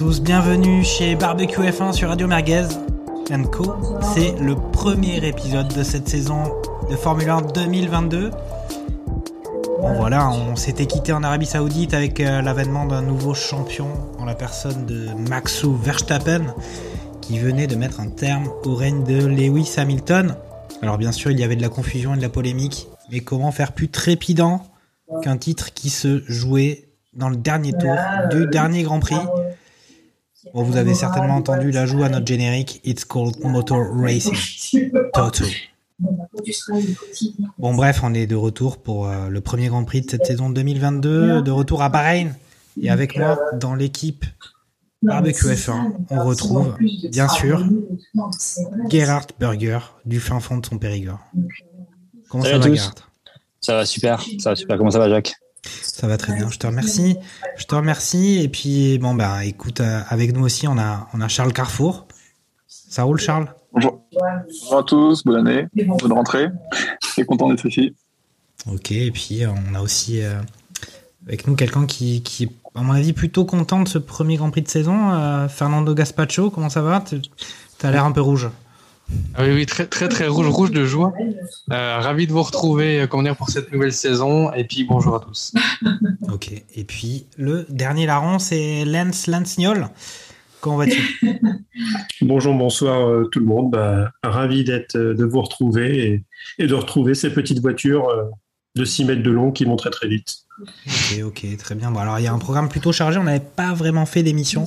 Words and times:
tous, 0.00 0.22
bienvenue 0.22 0.82
chez 0.82 1.14
Barbecue 1.14 1.60
F1 1.60 1.92
sur 1.92 2.08
Radio 2.08 2.26
Merguez 2.26 2.68
Co. 3.52 3.74
C'est 4.14 4.32
le 4.40 4.54
premier 4.56 5.22
épisode 5.28 5.68
de 5.74 5.82
cette 5.82 6.08
saison 6.08 6.44
de 6.90 6.96
Formule 6.96 7.28
1 7.28 7.42
2022. 7.42 8.30
Bon 9.82 9.92
voilà, 9.92 10.30
on 10.30 10.56
s'était 10.56 10.86
quitté 10.86 11.12
en 11.12 11.22
Arabie 11.22 11.44
Saoudite 11.44 11.92
avec 11.92 12.18
euh, 12.20 12.40
l'avènement 12.40 12.86
d'un 12.86 13.02
nouveau 13.02 13.34
champion 13.34 13.88
en 14.18 14.24
la 14.24 14.34
personne 14.34 14.86
de 14.86 15.08
Maxou 15.28 15.76
Verstappen 15.76 16.46
qui 17.20 17.38
venait 17.38 17.66
de 17.66 17.76
mettre 17.76 18.00
un 18.00 18.08
terme 18.08 18.48
au 18.64 18.74
règne 18.74 19.04
de 19.04 19.26
Lewis 19.26 19.74
Hamilton. 19.76 20.34
Alors 20.80 20.96
bien 20.96 21.12
sûr, 21.12 21.30
il 21.30 21.38
y 21.38 21.44
avait 21.44 21.56
de 21.56 21.62
la 21.62 21.68
confusion 21.68 22.14
et 22.14 22.16
de 22.16 22.22
la 22.22 22.30
polémique, 22.30 22.88
mais 23.12 23.20
comment 23.20 23.52
faire 23.52 23.72
plus 23.72 23.90
trépidant 23.90 24.62
qu'un 25.20 25.36
titre 25.36 25.74
qui 25.74 25.90
se 25.90 26.22
jouait 26.26 26.88
dans 27.12 27.28
le 27.28 27.36
dernier 27.36 27.72
tour 27.74 27.96
du 28.30 28.46
dernier 28.46 28.82
Grand 28.82 29.00
Prix? 29.00 29.16
Bon, 30.54 30.62
vous 30.62 30.76
avez 30.76 30.94
certainement 30.94 31.36
entendu 31.36 31.70
l'ajout 31.70 32.02
à 32.02 32.08
notre 32.08 32.26
générique 32.26 32.80
It's 32.84 33.04
called 33.04 33.38
Motor 33.44 33.86
Racing. 33.94 34.90
Toto. 35.12 35.44
Bon 37.58 37.74
bref, 37.74 38.00
on 38.02 38.14
est 38.14 38.26
de 38.26 38.34
retour 38.34 38.78
pour 38.78 39.08
euh, 39.08 39.28
le 39.28 39.40
premier 39.40 39.68
Grand 39.68 39.84
Prix 39.84 40.00
de 40.02 40.10
cette 40.10 40.24
saison 40.24 40.50
2022, 40.50 41.42
de 41.42 41.50
retour 41.50 41.82
à 41.82 41.88
Bahreïn. 41.88 42.34
Et 42.80 42.90
avec 42.90 43.16
moi, 43.18 43.38
dans 43.54 43.74
l'équipe 43.74 44.24
Barbecue 45.02 45.46
F1, 45.46 45.92
on 46.10 46.24
retrouve, 46.24 46.76
bien 47.10 47.28
sûr, 47.28 47.64
Gerhard 48.88 49.26
Berger, 49.38 49.78
du 50.04 50.20
fin 50.20 50.40
fond 50.40 50.58
de 50.58 50.66
son 50.66 50.78
Périgord. 50.78 51.20
Comment 52.28 52.44
Salut 52.44 52.62
ça 52.62 52.68
va. 52.68 52.74
Gerhard? 52.74 52.94
Ça 53.60 53.74
va 53.74 53.86
super, 53.86 54.24
ça 54.38 54.50
va 54.50 54.56
super. 54.56 54.78
Comment 54.78 54.90
ça 54.90 54.98
va, 54.98 55.08
Jacques? 55.08 55.34
Ça 55.62 56.06
va 56.06 56.16
très 56.16 56.34
bien, 56.34 56.50
je 56.50 56.58
te 56.58 56.66
remercie. 56.66 57.16
Je 57.56 57.64
te 57.64 57.74
remercie. 57.74 58.38
Et 58.42 58.48
puis, 58.48 58.98
bon, 58.98 59.14
bah, 59.14 59.44
écoute, 59.44 59.80
euh, 59.80 60.00
avec 60.08 60.32
nous 60.34 60.44
aussi, 60.44 60.66
on 60.66 60.78
a, 60.78 61.08
on 61.12 61.20
a 61.20 61.28
Charles 61.28 61.52
Carrefour. 61.52 62.06
Ça 62.66 63.02
roule, 63.02 63.20
Charles? 63.20 63.52
Bonjour. 63.72 64.00
Bonjour 64.12 64.78
à 64.78 64.82
tous, 64.82 65.22
bonne 65.24 65.46
année, 65.46 65.66
bonne 65.74 66.12
rentrée. 66.12 66.48
Très 67.00 67.24
content 67.24 67.50
d'être 67.50 67.66
ici. 67.66 67.94
Ok, 68.70 68.90
et 68.92 69.10
puis, 69.10 69.42
on 69.46 69.74
a 69.74 69.80
aussi 69.80 70.22
euh, 70.22 70.40
avec 71.26 71.46
nous 71.46 71.54
quelqu'un 71.54 71.86
qui, 71.86 72.22
qui 72.22 72.44
est, 72.44 72.50
à 72.74 72.82
mon 72.82 72.92
avis, 72.92 73.12
plutôt 73.12 73.44
content 73.44 73.80
de 73.82 73.88
ce 73.88 73.98
premier 73.98 74.36
Grand 74.36 74.50
Prix 74.50 74.62
de 74.62 74.68
saison. 74.68 75.12
euh, 75.12 75.48
Fernando 75.48 75.94
Gaspacho, 75.94 76.50
comment 76.50 76.70
ça 76.70 76.82
va? 76.82 77.04
Tu 77.06 77.20
as 77.82 77.90
l'air 77.90 78.04
un 78.04 78.12
peu 78.12 78.20
rouge. 78.20 78.48
Ah 79.34 79.44
oui, 79.44 79.52
oui, 79.54 79.66
très, 79.66 79.86
très, 79.86 80.08
très 80.08 80.28
rouge, 80.28 80.48
rouge 80.48 80.70
de 80.70 80.84
joie. 80.84 81.12
Euh, 81.72 81.98
ravi 82.00 82.26
de 82.26 82.32
vous 82.32 82.42
retrouver, 82.42 83.00
euh, 83.00 83.06
comment 83.06 83.22
dire, 83.22 83.36
pour 83.36 83.48
cette 83.48 83.72
nouvelle 83.72 83.92
saison. 83.92 84.52
Et 84.52 84.64
puis, 84.64 84.84
bonjour 84.84 85.16
à 85.16 85.20
tous. 85.20 85.52
Ok, 86.32 86.52
et 86.74 86.84
puis, 86.84 87.26
le 87.36 87.66
dernier 87.68 88.06
larron, 88.06 88.38
c'est 88.38 88.84
Lance 88.84 89.26
Lansniol. 89.26 89.88
Comment 90.60 90.76
vas-tu? 90.76 91.18
Bonjour, 92.22 92.54
bonsoir 92.54 93.08
euh, 93.08 93.24
tout 93.24 93.40
le 93.40 93.46
monde. 93.46 93.70
Bah, 93.70 94.12
ravi 94.22 94.62
d'être, 94.62 94.96
euh, 94.96 95.14
de 95.14 95.24
vous 95.24 95.40
retrouver 95.40 96.06
et, 96.06 96.24
et 96.58 96.66
de 96.66 96.74
retrouver 96.74 97.14
ces 97.14 97.32
petites 97.32 97.60
voitures 97.60 98.08
euh, 98.10 98.24
de 98.76 98.84
6 98.84 99.06
mètres 99.06 99.22
de 99.22 99.30
long 99.30 99.52
qui 99.52 99.64
vont 99.64 99.76
très 99.76 99.90
très 99.90 100.06
vite. 100.06 100.40
Ok, 100.60 101.20
ok, 101.24 101.56
très 101.56 101.74
bien. 101.74 101.90
Bon, 101.90 102.00
alors 102.00 102.18
il 102.18 102.24
y 102.24 102.28
a 102.28 102.32
un 102.32 102.38
programme 102.38 102.68
plutôt 102.68 102.92
chargé. 102.92 103.18
On 103.18 103.24
n'avait 103.24 103.40
pas 103.40 103.72
vraiment 103.72 104.04
fait 104.04 104.22
d'émission 104.22 104.66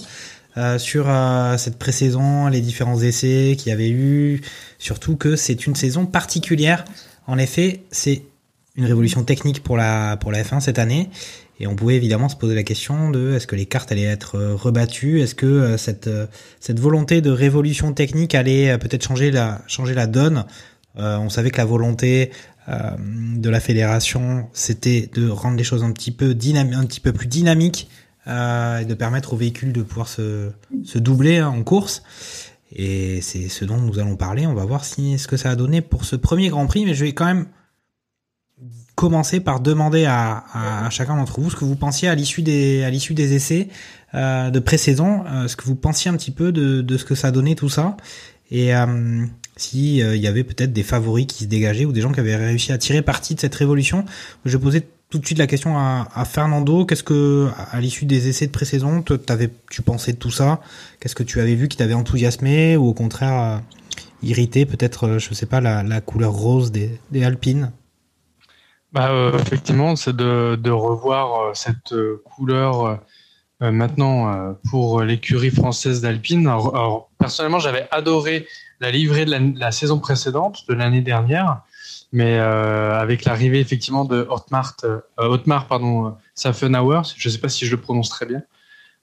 euh, 0.57 0.77
sur 0.77 1.05
euh, 1.09 1.57
cette 1.57 1.79
pré-saison, 1.79 2.47
les 2.47 2.61
différents 2.61 3.01
essais 3.01 3.55
qu'il 3.57 3.69
y 3.69 3.73
avait 3.73 3.89
eu. 3.89 4.41
Surtout 4.77 5.15
que 5.15 5.35
c'est 5.35 5.65
une 5.65 5.75
saison 5.75 6.05
particulière. 6.05 6.85
En 7.25 7.37
effet, 7.39 7.81
c'est 7.91 8.23
une 8.75 8.85
révolution 8.85 9.23
technique 9.23 9.63
pour 9.63 9.77
la 9.77 10.17
pour 10.17 10.31
la 10.31 10.43
F1 10.43 10.59
cette 10.59 10.77
année. 10.77 11.09
Et 11.59 11.67
on 11.67 11.75
pouvait 11.75 11.95
évidemment 11.95 12.29
se 12.29 12.35
poser 12.35 12.55
la 12.55 12.63
question 12.63 13.09
de 13.09 13.33
est-ce 13.33 13.47
que 13.47 13.55
les 13.55 13.65
cartes 13.65 13.91
allaient 13.91 14.03
être 14.03 14.35
euh, 14.35 14.55
rebattues, 14.55 15.21
est-ce 15.21 15.35
que 15.35 15.77
cette 15.77 16.09
cette 16.59 16.79
volonté 16.79 17.21
de 17.21 17.31
révolution 17.31 17.93
technique 17.93 18.35
allait 18.35 18.77
peut-être 18.77 19.03
changer 19.03 19.31
la 19.31 19.61
changer 19.67 19.93
la 19.95 20.07
donne? 20.07 20.45
On 20.95 21.29
savait 21.29 21.49
que 21.49 21.57
la 21.57 21.65
volonté 21.65 22.29
de 22.67 23.49
la 23.49 23.59
fédération, 23.59 24.47
c'était 24.53 25.09
de 25.15 25.27
rendre 25.27 25.57
les 25.57 25.63
choses 25.63 25.83
un 25.83 25.91
petit 25.91 26.11
peu 26.11 26.35
dynam- 26.35 26.75
un 26.75 26.85
petit 26.85 26.99
peu 26.99 27.11
plus 27.11 27.25
dynamiques 27.25 27.89
et 28.27 28.85
de 28.85 28.93
permettre 28.93 29.33
aux 29.33 29.37
véhicules 29.37 29.73
de 29.73 29.83
pouvoir 29.83 30.07
se, 30.07 30.49
se 30.85 30.97
doubler 30.97 31.37
hein, 31.37 31.49
en 31.49 31.63
course. 31.63 32.03
Et 32.75 33.21
c'est 33.21 33.49
ce 33.49 33.65
dont 33.65 33.77
nous 33.77 33.99
allons 33.99 34.15
parler. 34.15 34.47
On 34.47 34.53
va 34.53 34.65
voir 34.65 34.85
si 34.85 35.19
ce 35.19 35.27
que 35.27 35.37
ça 35.37 35.51
a 35.51 35.55
donné 35.55 35.81
pour 35.81 36.05
ce 36.05 36.15
premier 36.15 36.49
Grand 36.49 36.65
Prix. 36.65 36.85
Mais 36.85 36.93
je 36.93 37.05
vais 37.05 37.13
quand 37.13 37.25
même 37.25 37.47
commencer 38.95 39.39
par 39.39 39.59
demander 39.59 40.05
à, 40.05 40.43
à, 40.53 40.85
à 40.85 40.89
chacun 40.89 41.15
d'entre 41.15 41.39
vous 41.39 41.49
ce 41.49 41.55
que 41.55 41.65
vous 41.65 41.75
pensiez 41.75 42.07
à 42.07 42.15
l'issue 42.15 42.41
des 42.41 42.83
à 42.83 42.89
l'issue 42.89 43.13
des 43.13 43.33
essais 43.33 43.67
euh, 44.13 44.51
de 44.51 44.59
pré-saison, 44.59 45.23
euh, 45.27 45.47
ce 45.47 45.55
que 45.55 45.65
vous 45.65 45.75
pensiez 45.75 46.11
un 46.11 46.15
petit 46.15 46.31
peu 46.31 46.51
de, 46.51 46.81
de 46.81 46.97
ce 46.97 47.05
que 47.05 47.15
ça 47.15 47.29
a 47.29 47.31
donné 47.31 47.55
tout 47.55 47.69
ça. 47.69 47.97
Et 48.51 48.75
euh, 48.75 49.25
si 49.57 50.01
euh, 50.01 50.15
y 50.15 50.27
avait 50.27 50.43
peut-être 50.43 50.73
des 50.73 50.83
favoris 50.83 51.25
qui 51.25 51.43
se 51.43 51.49
dégageaient 51.49 51.85
ou 51.85 51.91
des 51.91 52.01
gens 52.01 52.11
qui 52.11 52.19
avaient 52.19 52.35
réussi 52.35 52.71
à 52.71 52.77
tirer 52.77 53.01
parti 53.01 53.35
de 53.35 53.39
cette 53.39 53.55
révolution. 53.55 54.05
Je 54.45 54.57
posais 54.57 54.87
tout 55.13 55.19
de 55.19 55.25
suite 55.27 55.37
la 55.37 55.45
question 55.45 55.77
à, 55.77 56.25
Fernando. 56.25 56.85
Qu'est-ce 56.85 57.03
que, 57.03 57.47
à 57.71 57.79
l'issue 57.79 58.05
des 58.05 58.29
essais 58.29 58.47
de 58.47 58.51
pré-saison, 58.51 59.03
tu 59.69 59.81
pensais 59.83 60.13
de 60.13 60.17
tout 60.17 60.31
ça? 60.31 60.59
Qu'est-ce 60.99 61.13
que 61.13 61.21
tu 61.21 61.39
avais 61.39 61.53
vu 61.53 61.67
qui 61.67 61.77
t'avait 61.77 61.93
enthousiasmé 61.93 62.77
ou 62.77 62.87
au 62.87 62.93
contraire 62.95 63.39
euh, 63.39 63.57
irrité 64.23 64.65
Peut-être, 64.65 65.07
euh, 65.07 65.19
je 65.19 65.31
sais 65.35 65.45
pas, 65.45 65.61
la, 65.61 66.01
couleur 66.01 66.31
rose 66.31 66.71
des, 66.71 66.99
des 67.11 67.23
Alpines? 67.23 67.71
Bah, 68.91 69.11
euh, 69.11 69.37
effectivement, 69.37 69.95
c'est 69.95 70.15
de, 70.15 70.71
revoir 70.71 71.55
cette 71.55 71.93
couleur 72.23 72.99
maintenant 73.59 74.55
pour 74.71 75.03
l'écurie 75.03 75.51
française 75.51 76.01
d'Alpine. 76.01 76.51
Personnellement, 77.19 77.59
j'avais 77.59 77.87
adoré 77.91 78.47
la 78.79 78.89
livrée 78.89 79.25
de 79.25 79.59
la 79.59 79.71
saison 79.71 79.99
précédente, 79.99 80.63
de 80.67 80.73
l'année 80.73 81.01
dernière, 81.01 81.61
mais 82.13 82.37
euh, 82.39 82.97
avec 82.97 83.25
l'arrivée 83.25 83.59
effectivement 83.59 84.05
de 84.05 84.25
Otmar, 84.29 84.77
euh, 84.85 85.01
Otmar 85.17 85.67
pardon, 85.67 86.05
euh, 86.05 86.09
Safenauer, 86.35 87.01
je 87.17 87.27
ne 87.27 87.33
sais 87.33 87.39
pas 87.39 87.49
si 87.49 87.65
je 87.65 87.71
le 87.71 87.81
prononce 87.81 88.09
très 88.09 88.25
bien. 88.25 88.43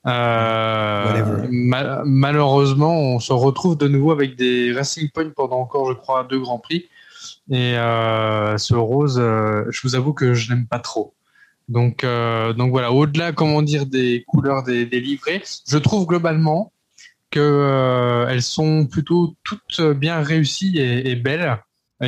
Euh, 0.06 1.46
ma- 1.50 2.02
malheureusement, 2.04 2.94
on 2.96 3.20
se 3.20 3.34
retrouve 3.34 3.76
de 3.76 3.88
nouveau 3.88 4.12
avec 4.12 4.36
des 4.36 4.72
Racing 4.72 5.10
Point 5.10 5.30
pendant 5.36 5.60
encore, 5.60 5.88
je 5.90 5.94
crois, 5.94 6.24
deux 6.24 6.40
grands 6.40 6.58
prix. 6.60 6.88
Et 7.50 7.76
euh, 7.76 8.56
ce 8.56 8.74
rose, 8.74 9.18
euh, 9.20 9.64
je 9.70 9.80
vous 9.82 9.96
avoue 9.96 10.14
que 10.14 10.32
je 10.32 10.50
n'aime 10.50 10.66
pas 10.66 10.78
trop. 10.78 11.12
Donc, 11.68 12.02
euh, 12.04 12.52
donc 12.52 12.70
voilà, 12.70 12.92
au-delà, 12.92 13.32
comment 13.32 13.60
dire, 13.60 13.86
des 13.86 14.24
couleurs 14.26 14.62
des, 14.62 14.86
des 14.86 15.00
livrets, 15.00 15.42
je 15.68 15.78
trouve 15.78 16.06
globalement 16.06 16.72
que 17.30 17.40
euh, 17.40 18.26
elles 18.28 18.42
sont 18.42 18.86
plutôt 18.86 19.34
toutes 19.44 19.80
bien 19.80 20.22
réussies 20.22 20.78
et, 20.78 21.10
et 21.10 21.16
belles, 21.16 21.58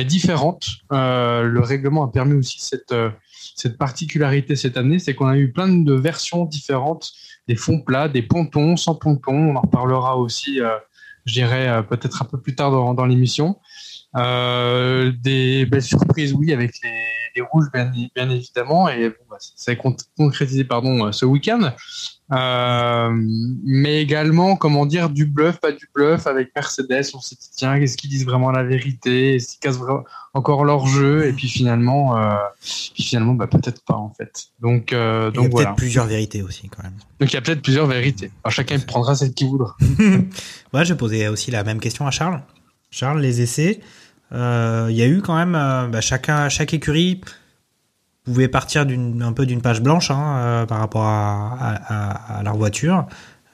différentes. 0.01 0.67
Euh, 0.91 1.43
le 1.43 1.59
règlement 1.59 2.03
a 2.03 2.11
permis 2.11 2.33
aussi 2.33 2.59
cette 2.59 2.91
euh, 2.91 3.09
cette 3.55 3.77
particularité 3.77 4.55
cette 4.55 4.77
année, 4.77 4.97
c'est 4.97 5.13
qu'on 5.13 5.27
a 5.27 5.37
eu 5.37 5.51
plein 5.51 5.67
de 5.67 5.93
versions 5.93 6.45
différentes, 6.45 7.11
des 7.47 7.55
fonds 7.55 7.81
plats, 7.81 8.09
des 8.09 8.23
pontons, 8.23 8.75
sans 8.77 8.95
pontons. 8.95 9.51
On 9.51 9.55
en 9.55 9.61
reparlera 9.61 10.17
aussi, 10.17 10.59
euh, 10.59 10.69
je 11.25 11.33
dirais 11.33 11.67
euh, 11.67 11.81
peut-être 11.83 12.23
un 12.23 12.25
peu 12.25 12.39
plus 12.41 12.55
tard 12.55 12.71
dans, 12.71 12.95
dans 12.95 13.05
l'émission. 13.05 13.59
Euh, 14.15 15.11
des 15.21 15.65
belles 15.67 15.83
surprises, 15.83 16.33
oui, 16.33 16.51
avec 16.53 16.71
les 16.83 16.89
des 17.35 17.41
rouges, 17.41 17.65
bien, 17.73 17.91
bien 18.15 18.29
évidemment, 18.29 18.87
et 18.89 19.09
bon, 19.09 19.25
bah, 19.29 19.37
ça 19.39 19.53
s'est 19.55 19.75
con- 19.75 19.95
concrétisé 20.15 20.63
pardon, 20.63 21.07
euh, 21.07 21.11
ce 21.11 21.25
week-end. 21.25 21.71
Euh, 22.31 23.11
mais 23.63 24.01
également, 24.01 24.55
comment 24.55 24.85
dire, 24.85 25.09
du 25.09 25.25
bluff, 25.25 25.59
pas 25.59 25.71
du 25.71 25.89
bluff 25.93 26.25
avec 26.25 26.51
Mercedes. 26.55 27.11
On 27.13 27.19
s'est 27.19 27.35
dit, 27.35 27.49
tiens, 27.55 27.75
est-ce 27.75 27.97
qu'ils 27.97 28.09
disent 28.09 28.25
vraiment 28.25 28.51
la 28.51 28.63
vérité? 28.63 29.35
Est-ce 29.35 29.51
qu'ils 29.51 29.59
cassent 29.59 29.79
encore 30.33 30.63
leur 30.63 30.87
jeu? 30.87 31.27
Et 31.27 31.33
puis 31.33 31.49
finalement, 31.49 32.17
euh, 32.17 32.33
puis 32.61 33.03
finalement 33.03 33.33
bah, 33.33 33.47
peut-être 33.47 33.83
pas 33.83 33.95
en 33.95 34.13
fait. 34.17 34.45
Donc, 34.61 34.93
euh, 34.93 35.31
Il 35.33 35.35
y 35.35 35.39
a 35.39 35.43
donc 35.43 35.55
peut-être 35.55 35.75
plusieurs 35.75 36.05
vérités 36.05 36.41
aussi 36.41 36.69
quand 36.69 36.83
même. 36.83 36.95
Donc 37.19 37.31
il 37.31 37.33
y 37.33 37.37
a 37.37 37.41
peut-être 37.41 37.61
plusieurs 37.61 37.87
vérités. 37.87 38.31
Alors, 38.43 38.53
chacun 38.53 38.79
prendra 38.79 39.15
celle 39.15 39.33
qu'il 39.33 39.47
voudra. 39.47 39.75
Ouais, 40.73 40.85
je 40.85 40.95
posais 40.95 41.27
aussi 41.27 41.51
la 41.51 41.63
même 41.63 41.79
question 41.79 42.07
à 42.07 42.11
Charles. 42.11 42.41
Charles, 42.89 43.21
les 43.21 43.41
essais, 43.41 43.79
il 44.31 44.37
y 44.95 45.01
a 45.01 45.07
eu 45.07 45.21
quand 45.21 45.35
même 45.35 45.51
bah, 45.91 46.01
chacun, 46.01 46.49
chaque 46.49 46.73
écurie 46.73 47.21
pouvait 48.23 48.47
partir 48.47 48.85
un 48.87 49.33
peu 49.33 49.45
d'une 49.45 49.61
page 49.61 49.81
blanche 49.81 50.11
hein, 50.11 50.37
euh, 50.37 50.65
par 50.65 50.79
rapport 50.79 51.03
à, 51.03 51.57
à, 51.59 52.37
à- 52.39 52.43
leur 52.43 52.55
voiture. 52.57 53.05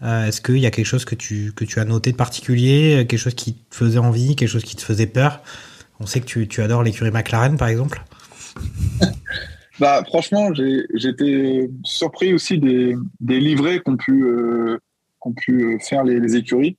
Euh, 0.04 0.28
Est-ce 0.28 0.42
qu'il 0.42 0.58
y 0.60 0.66
a 0.66 0.72
quelque 0.72 0.86
chose 0.86 1.06
que 1.06 1.16
tu 1.16 1.52
que 1.56 1.66
tu 1.66 1.80
as 1.80 1.86
noté 1.86 2.12
de 2.12 2.18
particulier, 2.18 3.06
quelque 3.10 3.20
chose 3.20 3.34
qui 3.36 3.56
te 3.56 3.76
faisait 3.76 4.00
envie, 4.00 4.36
quelque 4.36 4.50
chose 4.50 4.64
qui 4.64 4.76
te 4.76 4.82
faisait 4.82 5.08
peur? 5.08 5.42
On 6.00 6.06
sait 6.06 6.22
que 6.22 6.26
tu, 6.26 6.48
tu 6.48 6.62
adores 6.62 6.84
l'écurie 6.84 7.12
McLaren 7.12 7.58
par 7.58 7.68
exemple. 7.68 8.04
Bah, 9.80 10.04
franchement, 10.06 10.50
j'étais 10.54 11.70
surpris 11.86 12.34
aussi 12.34 12.60
des, 12.60 12.96
des 13.22 13.40
livrets 13.40 13.80
qu'ont 13.80 13.96
pu, 13.96 14.26
euh, 14.26 14.78
pu 15.38 15.64
euh, 15.64 15.80
faire 15.80 16.04
les, 16.04 16.20
les 16.20 16.36
écuries. 16.36 16.78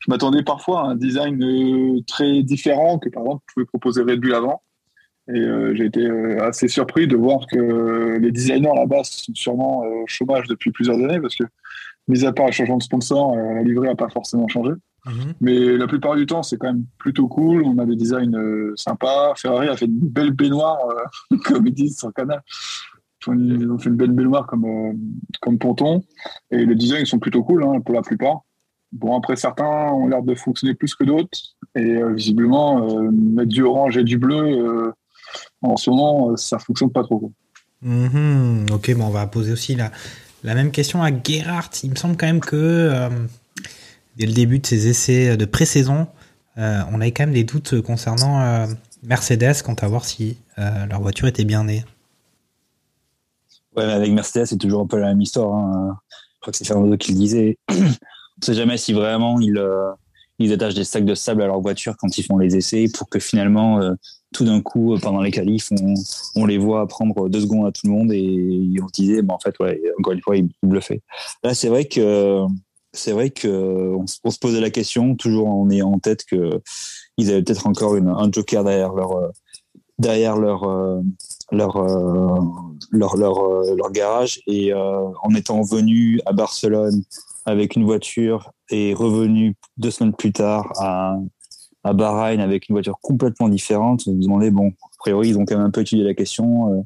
Je 0.00 0.10
m'attendais 0.10 0.42
parfois 0.42 0.82
à 0.82 0.84
un 0.88 0.94
design 0.94 1.42
euh, 1.42 2.00
très 2.06 2.42
différent 2.42 2.98
que, 2.98 3.08
par 3.08 3.22
exemple, 3.22 3.44
pouvait 3.54 3.64
proposer 3.64 4.02
Red 4.02 4.20
Bull 4.20 4.34
avant. 4.34 4.60
Et 5.32 5.38
euh, 5.38 5.74
j'ai 5.74 5.86
été 5.86 6.00
euh, 6.06 6.42
assez 6.44 6.68
surpris 6.68 7.06
de 7.06 7.16
voir 7.16 7.46
que 7.50 8.18
les 8.18 8.30
designers 8.30 8.70
base 8.86 9.08
sont 9.08 9.34
sûrement 9.34 9.82
euh, 9.84 10.02
au 10.02 10.06
chômage 10.06 10.46
depuis 10.48 10.70
plusieurs 10.70 10.96
années 10.96 11.20
parce 11.20 11.34
que, 11.36 11.44
mis 12.08 12.26
à 12.26 12.32
part 12.32 12.46
le 12.46 12.52
changement 12.52 12.76
de 12.76 12.82
sponsor, 12.82 13.32
euh, 13.34 13.54
la 13.54 13.62
livrée 13.62 13.88
n'a 13.88 13.94
pas 13.94 14.10
forcément 14.10 14.48
changé. 14.48 14.72
Mais 15.40 15.76
la 15.76 15.86
plupart 15.86 16.16
du 16.16 16.24
temps, 16.26 16.42
c'est 16.42 16.56
quand 16.58 16.66
même 16.68 16.84
plutôt 16.98 17.28
cool. 17.28 17.62
On 17.64 17.76
a 17.78 17.84
des 17.86 17.96
designs 17.96 18.34
euh, 18.34 18.72
sympas. 18.76 19.34
Ferrari 19.36 19.68
a 19.68 19.76
fait 19.76 19.84
une 19.86 19.98
belle 19.98 20.30
baignoire, 20.32 20.78
euh, 21.32 21.36
comme 21.44 21.66
ils 21.66 21.74
disent 21.74 21.98
sur 21.98 22.08
le 22.08 22.12
canal. 22.12 22.42
Ils 23.26 23.30
ont- 23.30 23.34
Ils 23.38 23.70
ont 23.70 23.78
fait 23.78 23.88
une 23.90 23.96
belle 23.96 24.12
baignoire 24.12 24.46
comme, 24.46 24.64
euh, 24.64 24.92
comme 25.40 25.58
ponton. 25.58 26.02
Et 26.50 26.64
les 26.66 26.74
designs 26.74 27.04
sont 27.06 27.18
plutôt 27.18 27.42
cool 27.42 27.64
hein, 27.64 27.80
pour 27.80 27.94
la 27.94 28.02
plupart. 28.02 28.40
Bon, 28.92 29.16
après, 29.16 29.36
certains 29.36 29.90
ont 29.92 30.06
l'air 30.06 30.22
de 30.22 30.34
fonctionner 30.34 30.74
plus 30.74 30.94
que 30.94 31.04
d'autres. 31.04 31.38
Et 31.74 31.96
euh, 31.96 32.12
visiblement, 32.12 32.86
euh, 32.88 33.10
mettre 33.10 33.48
du 33.50 33.62
orange 33.62 33.96
et 33.96 34.04
du 34.04 34.18
bleu, 34.18 34.36
euh, 34.36 34.92
en 35.72 35.76
ce 35.76 35.90
moment, 35.90 36.30
euh, 36.30 36.36
ça 36.36 36.58
fonctionne 36.58 36.90
pas 36.90 37.02
trop. 37.02 37.32
Mhm, 37.82 38.66
ok, 38.72 38.94
bon, 38.94 39.06
on 39.06 39.10
va 39.10 39.26
poser 39.26 39.52
aussi 39.52 39.74
la, 39.74 39.90
la 40.42 40.54
même 40.54 40.70
question 40.70 41.02
à 41.02 41.10
Gerhardt. 41.10 41.70
Il 41.82 41.90
me 41.90 41.96
semble 41.96 42.16
quand 42.16 42.26
même 42.26 42.40
que 42.40 42.56
euh, 42.56 43.08
dès 44.16 44.26
le 44.26 44.32
début 44.32 44.58
de 44.58 44.66
ces 44.66 44.88
essais 44.88 45.36
de 45.36 45.44
pré-saison, 45.44 46.06
euh, 46.56 46.80
on 46.92 47.00
avait 47.00 47.12
quand 47.12 47.24
même 47.24 47.34
des 47.34 47.44
doutes 47.44 47.80
concernant 47.82 48.40
euh, 48.40 48.66
Mercedes 49.02 49.62
quant 49.64 49.74
à 49.74 49.86
voir 49.88 50.04
si 50.04 50.36
euh, 50.58 50.86
leur 50.86 51.00
voiture 51.00 51.26
était 51.26 51.44
bien 51.44 51.64
née. 51.64 51.84
Ouais, 53.76 53.86
mais 53.86 53.92
avec 53.92 54.12
Mercedes, 54.12 54.46
c'est 54.46 54.56
toujours 54.58 54.82
un 54.82 54.86
peu 54.86 54.98
la 54.98 55.08
même 55.08 55.20
histoire. 55.20 55.52
hein. 55.52 55.98
Je 56.10 56.40
crois 56.40 56.52
que 56.52 56.56
c'est 56.58 56.66
Fernando 56.66 56.96
qui 56.96 57.12
le 57.12 57.18
disait. 57.18 57.58
On 57.70 58.44
sait 58.44 58.54
jamais 58.54 58.76
si 58.76 58.92
vraiment 58.92 59.40
ils, 59.40 59.56
euh, 59.58 59.90
ils 60.38 60.52
attachent 60.52 60.74
des 60.74 60.84
sacs 60.84 61.04
de 61.04 61.14
sable 61.14 61.42
à 61.42 61.46
leur 61.46 61.60
voiture 61.60 61.96
quand 61.96 62.16
ils 62.18 62.22
font 62.22 62.38
les 62.38 62.54
essais 62.56 62.86
pour 62.92 63.08
que 63.08 63.18
finalement, 63.18 63.80
euh, 63.80 63.94
tout 64.34 64.44
d'un 64.44 64.60
coup, 64.60 64.92
euh, 64.92 64.98
pendant 64.98 65.22
les 65.22 65.30
qualifs, 65.30 65.70
on, 66.36 66.44
les 66.44 66.58
voit 66.58 66.86
prendre 66.86 67.28
deux 67.30 67.40
secondes 67.40 67.66
à 67.66 67.72
tout 67.72 67.86
le 67.86 67.92
monde 67.92 68.12
et 68.12 68.76
on 68.82 68.88
se 68.88 68.92
disait, 68.92 69.22
bah, 69.22 69.34
en 69.34 69.38
fait, 69.38 69.54
encore 69.98 70.12
une 70.12 70.20
fois, 70.20 70.36
ils 70.36 70.48
bluffaient. 70.62 71.00
Là, 71.42 71.54
c'est 71.54 71.68
vrai 71.68 71.86
que 71.86 72.44
c'est 72.92 73.12
vrai 73.12 73.30
que 73.30 73.94
on, 73.94 74.06
se- 74.06 74.38
posait 74.38 74.60
la 74.60 74.70
question 74.70 75.16
toujours 75.16 75.48
en 75.48 75.68
ayant 75.70 75.92
en 75.92 75.98
tête 75.98 76.24
que 76.24 76.60
ils 77.16 77.30
avaient 77.30 77.42
peut-être 77.42 77.66
encore 77.66 77.94
un 77.94 78.30
joker 78.30 78.62
derrière 78.62 78.92
leur 78.92 79.16
euh, 79.16 79.28
derrière 79.98 80.36
leur 80.36 80.64
euh, 80.64 81.00
leur, 81.50 81.84
leur 82.92 83.16
leur 83.74 83.92
garage 83.92 84.40
et 84.46 84.72
en 84.74 85.34
étant 85.34 85.62
venu 85.62 86.20
à 86.26 86.32
Barcelone 86.32 87.02
avec 87.46 87.76
une 87.76 87.84
voiture 87.84 88.52
et 88.70 88.94
revenu 88.94 89.54
deux 89.76 89.90
semaines 89.90 90.14
plus 90.14 90.32
tard 90.32 90.72
à 90.78 91.16
à 91.84 91.92
Bahreïn 91.92 92.40
avec 92.40 92.68
une 92.68 92.74
voiture 92.74 92.98
complètement 93.00 93.48
différente, 93.48 94.06
vous 94.06 94.14
vous 94.14 94.22
demandez 94.22 94.50
bon, 94.50 94.68
a 94.68 94.96
priori 94.98 95.28
ils 95.28 95.38
ont 95.38 95.44
quand 95.44 95.56
même 95.56 95.66
un 95.66 95.70
peu 95.70 95.82
étudié 95.82 96.04
la 96.04 96.14
question, 96.14 96.74
euh, 96.74 96.82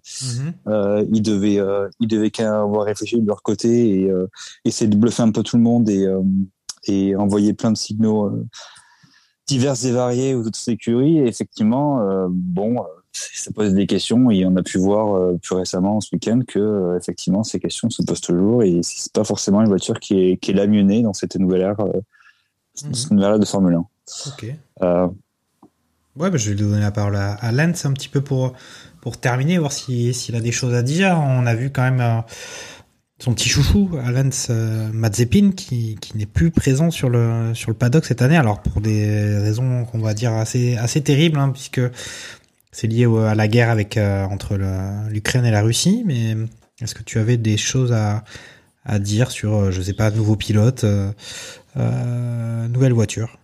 euh, 0.69 1.07
ils 1.13 1.23
devaient 1.23 1.59
euh, 1.59 1.89
ils 2.01 2.09
devaient 2.09 2.31
quand 2.31 2.45
même 2.45 2.53
avoir 2.53 2.85
réfléchi 2.85 3.21
de 3.21 3.27
leur 3.27 3.43
côté 3.43 4.03
et 4.03 4.13
essayer 4.65 4.89
de 4.89 4.97
bluffer 4.97 5.23
un 5.23 5.31
peu 5.31 5.43
tout 5.43 5.57
le 5.57 5.63
monde 5.63 5.89
et 5.89 6.07
et 6.89 7.17
envoyer 7.17 7.53
plein 7.53 7.71
de 7.71 7.77
signaux 7.77 8.27
euh, 8.27 8.47
divers 9.47 9.85
et 9.85 9.93
variés 9.93 10.35
aux 10.35 10.47
autres 10.47 10.69
écuries. 10.69 11.19
Et 11.19 11.27
effectivement, 11.27 12.01
euh, 12.01 12.27
bon, 12.31 12.79
euh, 12.79 12.85
ça 13.13 13.51
pose 13.53 13.75
des 13.75 13.87
questions 13.87 14.31
et 14.31 14.45
on 14.47 14.57
a 14.57 14.63
pu 14.63 14.79
voir 14.79 15.15
euh, 15.15 15.39
plus 15.43 15.55
récemment 15.55 16.01
ce 16.01 16.15
week-end 16.15 16.41
que 16.47 16.97
effectivement 16.97 17.43
ces 17.43 17.59
questions 17.59 17.91
se 17.91 18.03
posent 18.03 18.21
toujours 18.21 18.63
et 18.63 18.81
c'est 18.83 19.13
pas 19.13 19.25
forcément 19.25 19.61
une 19.61 19.69
voiture 19.69 19.99
qui 19.99 20.19
est 20.21 20.37
qui 20.37 20.53
est 20.53 20.55
la 20.55 20.67
mieux 20.67 20.83
née 20.83 21.03
dans 21.03 21.15
cette 21.15 21.37
nouvelle 21.37 21.63
ère, 21.63 21.81
euh, 21.81 22.01
cette 22.75 23.11
nouvelle 23.11 23.33
ère 23.33 23.39
de 23.39 23.45
Formule 23.45 23.75
1. 23.75 23.87
Ok. 24.27 24.47
Euh, 24.83 25.09
Ouais, 26.17 26.31
bah, 26.31 26.37
je 26.37 26.51
vais 26.51 26.57
donner 26.57 26.81
la 26.81 26.91
parole 26.91 27.15
à, 27.15 27.35
à 27.35 27.53
Lance 27.53 27.85
un 27.87 27.93
petit 27.93 28.09
peu 28.09 28.21
pour, 28.21 28.53
pour 29.03 29.19
terminer, 29.21 29.59
voir 29.59 29.71
si- 29.71 30.13
s'il 30.13 30.35
a 30.35 30.41
des 30.41 30.51
choses 30.51 30.75
à 30.75 30.83
dire. 30.83 31.17
On 31.17 31.47
a 31.47 31.55
vu 31.55 31.71
quand 31.71 31.83
même 31.83 32.01
euh, 32.01 32.21
son 33.21 33.35
petit 33.35 33.49
chouchou, 33.49 33.91
Lance 33.93 34.49
euh, 34.51 34.89
Mazepin, 34.93 35.53
qui, 35.53 35.97
qui 36.01 36.17
n'est 36.17 36.27
plus 36.27 36.51
présent 36.51 36.91
sur 36.91 37.09
le, 37.09 37.55
sur 37.55 37.71
le 37.71 37.77
paddock 37.77 38.05
cette 38.05 38.21
année. 38.21 38.37
Alors, 38.37 38.63
pour 38.63 38.81
des 38.81 39.39
raisons 39.39 39.85
qu'on 39.85 40.01
va 40.01 40.13
dire 40.13 40.33
assez, 40.33 40.77
assez 40.77 41.01
terribles, 41.03 41.39
hein, 41.39 41.51
puisque 41.51 41.83
c'est 42.73 42.89
lié 42.89 43.07
au- 43.07 43.19
à 43.19 43.37
la 43.37 43.47
guerre 43.47 43.71
avec, 43.71 43.97
euh, 43.97 44.25
entre 44.25 44.57
l'Ukraine 45.09 45.45
et 45.45 45.53
la 45.53 45.63
Russie. 45.63 46.03
Mais 46.05 46.37
est-ce 46.81 46.97
que 46.97 47.05
tu 47.05 47.21
avais 47.21 47.37
des 47.37 47.57
choses 47.57 47.93
à, 47.93 48.25
à 48.85 48.99
dire 48.99 49.31
sur, 49.31 49.71
je 49.71 49.83
sais 49.83 49.93
pas, 49.95 50.11
nouveau 50.11 50.35
pilote, 50.35 50.83
euh, 50.83 52.69
nouvelle 52.69 52.93
voiture? 52.93 53.38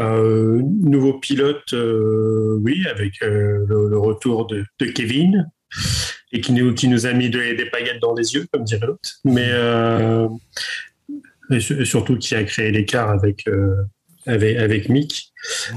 Euh, 0.00 0.62
nouveau 0.62 1.14
pilote, 1.18 1.72
euh, 1.72 2.58
oui, 2.62 2.84
avec 2.88 3.20
euh, 3.22 3.64
le, 3.68 3.88
le 3.88 3.98
retour 3.98 4.46
de, 4.46 4.64
de 4.78 4.86
Kevin 4.86 5.50
et 6.32 6.40
qui 6.40 6.52
nous, 6.52 6.72
qui 6.72 6.86
nous 6.88 7.06
a 7.06 7.12
mis 7.12 7.30
des, 7.30 7.54
des 7.54 7.66
paillettes 7.66 8.00
dans 8.00 8.14
les 8.14 8.34
yeux, 8.34 8.46
comme 8.52 8.64
dirait 8.64 8.86
l'autre. 8.86 9.10
Mais 9.24 9.50
et 11.50 11.84
surtout 11.84 12.16
qui 12.16 12.34
a 12.34 12.44
créé 12.44 12.70
l'écart 12.70 13.10
avec, 13.10 13.46
avec, 14.26 14.56
avec 14.58 14.88
Mick. 14.88 15.32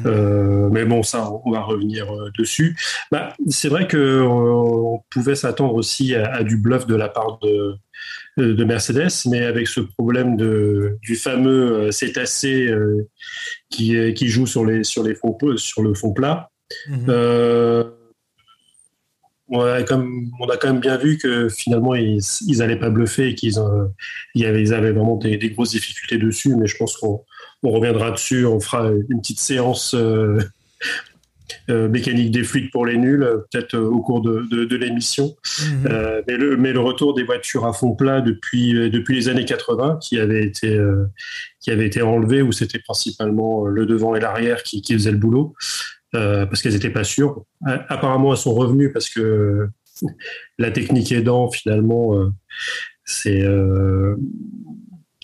Euh, 0.05 0.69
mais 0.69 0.85
bon, 0.85 1.01
ça, 1.01 1.31
on 1.45 1.51
va 1.51 1.61
revenir 1.61 2.07
dessus. 2.37 2.77
Bah, 3.11 3.33
c'est 3.47 3.69
vrai 3.69 3.87
que 3.87 4.21
on 4.21 5.01
pouvait 5.09 5.35
s'attendre 5.35 5.75
aussi 5.75 6.13
à, 6.13 6.33
à 6.33 6.43
du 6.43 6.57
bluff 6.57 6.85
de 6.87 6.95
la 6.95 7.07
part 7.07 7.39
de, 7.39 7.75
de 8.37 8.63
Mercedes, 8.65 9.29
mais 9.29 9.43
avec 9.45 9.67
ce 9.67 9.79
problème 9.79 10.35
de, 10.35 10.97
du 11.01 11.15
fameux 11.15 11.91
cétacé 11.91 12.67
euh, 12.67 13.07
qui, 13.71 14.13
qui 14.13 14.27
joue 14.27 14.45
sur, 14.45 14.65
les, 14.65 14.83
sur, 14.83 15.03
les 15.03 15.15
fonds, 15.15 15.37
sur 15.55 15.81
le 15.81 15.93
fond 15.93 16.13
plat. 16.13 16.51
Euh, 17.09 17.83
on, 19.49 19.61
a 19.61 19.83
comme, 19.83 20.31
on 20.39 20.47
a 20.47 20.57
quand 20.57 20.67
même 20.67 20.79
bien 20.79 20.97
vu 20.97 21.17
que 21.17 21.49
finalement, 21.49 21.95
ils 21.95 22.21
n'allaient 22.57 22.79
pas 22.79 22.89
bluffer 22.89 23.29
et 23.29 23.35
qu'ils 23.35 23.59
euh, 23.59 23.87
ils 24.35 24.45
avaient 24.73 24.91
vraiment 24.91 25.17
des, 25.17 25.37
des 25.37 25.49
grosses 25.49 25.71
difficultés 25.71 26.17
dessus, 26.17 26.55
mais 26.55 26.67
je 26.67 26.77
pense 26.77 26.97
qu'on 26.97 27.23
on 27.63 27.71
reviendra 27.71 28.11
dessus, 28.11 28.45
on 28.45 28.59
fera 28.59 28.89
une 29.09 29.21
petite 29.21 29.39
séance 29.39 29.93
euh, 29.93 30.39
euh, 31.69 31.87
mécanique 31.89 32.31
des 32.31 32.43
fluides 32.43 32.71
pour 32.71 32.85
les 32.85 32.97
nuls, 32.97 33.23
euh, 33.23 33.37
peut-être 33.51 33.75
euh, 33.75 33.85
au 33.89 34.01
cours 34.01 34.21
de, 34.21 34.45
de, 34.51 34.65
de 34.65 34.75
l'émission. 34.75 35.35
Euh, 35.85 36.21
mais, 36.27 36.37
le, 36.37 36.57
mais 36.57 36.73
le 36.73 36.79
retour 36.79 37.13
des 37.13 37.23
voitures 37.23 37.65
à 37.65 37.73
fond 37.73 37.95
plat 37.95 38.21
depuis, 38.21 38.73
depuis 38.89 39.15
les 39.15 39.29
années 39.29 39.45
80, 39.45 39.99
qui 40.01 40.19
avait 40.19 40.43
été, 40.43 40.79
qui 41.59 41.71
avait 41.71 41.85
été 41.87 42.01
enlevé, 42.01 42.41
où 42.41 42.51
c'était 42.51 42.79
principalement 42.79 43.65
le 43.65 43.85
devant 43.85 44.15
et 44.15 44.19
l'arrière 44.19 44.63
qui, 44.63 44.81
qui 44.81 44.93
faisaient 44.93 45.11
le 45.11 45.17
boulot, 45.17 45.53
parce 46.11 46.61
qu'elles 46.61 46.73
n'étaient 46.73 46.89
pas 46.89 47.03
sûres. 47.03 47.43
Apparemment, 47.65 48.31
elles 48.33 48.39
sont 48.39 48.53
revenues 48.53 48.91
parce 48.91 49.09
que 49.09 49.67
la 50.57 50.71
technique 50.71 51.11
aidant, 51.11 51.49
finalement, 51.51 52.13
c'est 53.05 53.45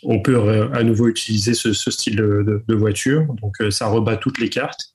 on 0.04 0.22
peut 0.22 0.70
à 0.74 0.84
nouveau 0.84 1.08
utiliser 1.08 1.54
ce, 1.56 1.74
ce 1.74 1.90
style 1.90 2.16
de, 2.18 2.44
de- 2.46 2.64
de 2.68 2.76
voiture, 2.76 3.26
donc 3.42 3.56
ça 3.72 3.88
rebat 3.88 4.16
toutes 4.16 4.40
les 4.40 4.50
cartes. 4.50 4.94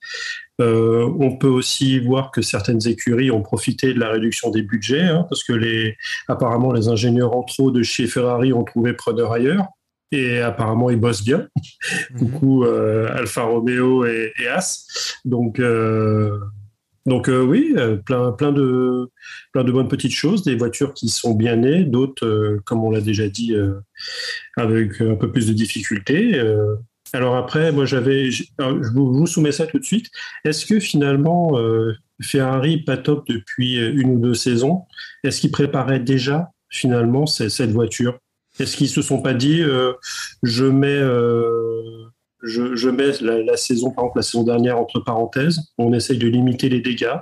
Euh, 0.60 1.10
on 1.18 1.36
peut 1.36 1.48
aussi 1.48 1.98
voir 1.98 2.30
que 2.30 2.42
certaines 2.42 2.86
écuries 2.86 3.30
ont 3.30 3.42
profité 3.42 3.94
de 3.94 3.98
la 3.98 4.10
réduction 4.10 4.50
des 4.50 4.62
budgets, 4.62 5.02
hein, 5.02 5.26
parce 5.28 5.44
que 5.44 5.52
les, 5.52 5.96
apparemment 6.28 6.72
les 6.72 6.88
ingénieurs 6.88 7.34
en 7.34 7.42
trop 7.42 7.70
de 7.70 7.82
chez 7.82 8.06
Ferrari 8.06 8.52
ont 8.52 8.64
trouvé 8.64 8.92
preneur 8.92 9.32
ailleurs, 9.32 9.66
et 10.10 10.40
apparemment 10.40 10.90
ils 10.90 11.00
bossent 11.00 11.24
bien. 11.24 11.48
Coucou 12.18 12.64
euh, 12.64 13.08
Alfa 13.14 13.44
Romeo 13.44 14.04
et, 14.04 14.32
et 14.38 14.48
As. 14.48 15.16
Donc 15.24 15.58
euh, 15.58 16.38
Donc 17.06 17.28
oui, 17.28 17.74
plein, 18.04 18.32
plein, 18.32 18.52
de, 18.52 19.08
plein 19.52 19.64
de 19.64 19.72
bonnes 19.72 19.88
petites 19.88 20.14
choses, 20.14 20.44
des 20.44 20.54
voitures 20.54 20.92
qui 20.92 21.08
sont 21.08 21.34
bien 21.34 21.56
nées, 21.56 21.84
d'autres, 21.84 22.58
comme 22.66 22.84
on 22.84 22.90
l'a 22.90 23.00
déjà 23.00 23.26
dit, 23.26 23.56
avec 24.56 25.00
un 25.00 25.16
peu 25.16 25.32
plus 25.32 25.48
de 25.48 25.54
difficultés. 25.54 26.38
Alors 27.12 27.36
après, 27.36 27.72
moi 27.72 27.84
j'avais, 27.84 28.30
je 28.30 28.42
vous, 28.94 29.26
soumets 29.26 29.52
ça 29.52 29.66
tout 29.66 29.78
de 29.78 29.84
suite. 29.84 30.06
Est-ce 30.44 30.64
que 30.64 30.80
finalement 30.80 31.52
Ferrari 32.22 32.78
pas 32.78 32.96
top 32.96 33.26
depuis 33.28 33.76
une 33.76 34.16
ou 34.16 34.18
deux 34.18 34.34
saisons? 34.34 34.84
Est-ce 35.22 35.40
qu'ils 35.42 35.50
préparaient 35.50 36.00
déjà 36.00 36.50
finalement 36.70 37.26
cette 37.26 37.70
voiture? 37.70 38.18
Est-ce 38.58 38.76
qu'ils 38.76 38.88
se 38.88 39.02
sont 39.02 39.20
pas 39.20 39.34
dit, 39.34 39.62
je 40.42 40.64
mets 40.64 41.02
je, 42.42 42.88
mets 42.88 43.12
la, 43.20 43.56
saison, 43.56 43.90
par 43.90 44.04
exemple 44.04 44.18
la 44.18 44.22
saison 44.22 44.42
dernière 44.42 44.78
entre 44.78 45.00
parenthèses, 45.00 45.60
on 45.78 45.92
essaye 45.92 46.18
de 46.18 46.26
limiter 46.28 46.68
les 46.68 46.80
dégâts 46.80 47.16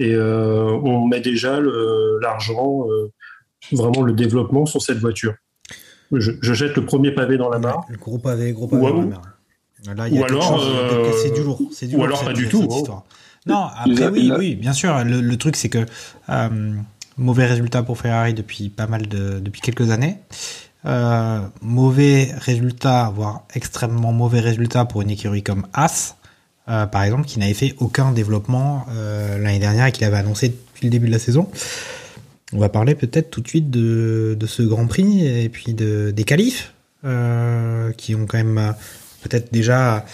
et 0.00 0.14
euh, 0.14 0.64
on 0.64 1.06
met 1.06 1.20
déjà 1.20 1.60
l'argent, 2.20 2.88
euh, 2.88 3.12
vraiment 3.72 4.02
le 4.02 4.12
développement 4.12 4.66
sur 4.66 4.82
cette 4.82 4.98
voiture? 4.98 5.34
Je, 6.12 6.54
jette 6.54 6.76
le 6.76 6.84
premier 6.84 7.12
pavé 7.12 7.36
dans 7.36 7.50
la 7.50 7.58
mare. 7.58 7.84
Le 7.88 7.96
gros 7.96 8.18
pavé, 8.18 8.52
gros 8.52 8.66
pavé 8.66 8.82
ou, 8.82 9.12
Là, 9.94 10.08
il 10.08 10.14
y 10.14 10.18
a 10.18 10.22
ou 10.22 10.24
alors, 10.24 10.60
euh, 10.60 11.12
c'est 11.22 11.32
du 11.32 11.42
lourd. 11.42 11.60
Du 11.82 11.96
ou 11.96 12.02
alors 12.02 12.24
pas 12.24 12.32
du 12.32 12.48
tout. 12.48 12.66
Hein. 12.90 13.02
Non, 13.46 13.68
après 13.76 14.08
oui, 14.08 14.32
oui, 14.36 14.54
bien 14.56 14.72
sûr. 14.72 15.04
Le, 15.04 15.36
truc 15.36 15.56
c'est 15.56 15.68
que 15.68 15.86
mauvais 17.16 17.46
résultat 17.46 17.82
pour 17.82 17.98
Ferrari 17.98 18.34
depuis 18.34 18.68
pas 18.68 18.86
mal 18.86 19.06
de 19.06 19.38
depuis 19.38 19.60
quelques 19.60 19.90
années. 19.90 20.18
Euh, 20.86 21.40
mauvais 21.60 22.32
résultat, 22.38 23.12
voire 23.14 23.44
extrêmement 23.54 24.12
mauvais 24.12 24.40
résultat 24.40 24.84
pour 24.84 25.02
une 25.02 25.10
écurie 25.10 25.42
comme 25.42 25.66
As, 25.72 26.16
euh, 26.68 26.86
par 26.86 27.02
exemple, 27.02 27.24
qui 27.24 27.38
n'avait 27.38 27.54
fait 27.54 27.74
aucun 27.78 28.12
développement 28.12 28.86
euh, 28.90 29.38
l'année 29.38 29.58
dernière 29.58 29.86
et 29.86 29.92
qui 29.92 30.02
l'avait 30.02 30.18
annoncé 30.18 30.48
depuis 30.48 30.86
le 30.86 30.90
début 30.90 31.08
de 31.08 31.12
la 31.12 31.18
saison. 31.18 31.48
On 32.52 32.58
va 32.58 32.68
parler 32.68 32.94
peut-être 32.94 33.30
tout 33.30 33.40
de 33.40 33.48
suite 33.48 33.70
de, 33.70 34.36
ce 34.46 34.62
Grand 34.62 34.86
Prix 34.86 35.26
et 35.26 35.48
puis 35.48 35.74
de, 35.74 36.12
des 36.14 36.24
qualifs, 36.24 36.72
qui 37.02 38.14
ont 38.14 38.26
quand 38.26 38.38
même 38.38 38.74
peut-être 39.22 39.52
déjà 39.52 40.04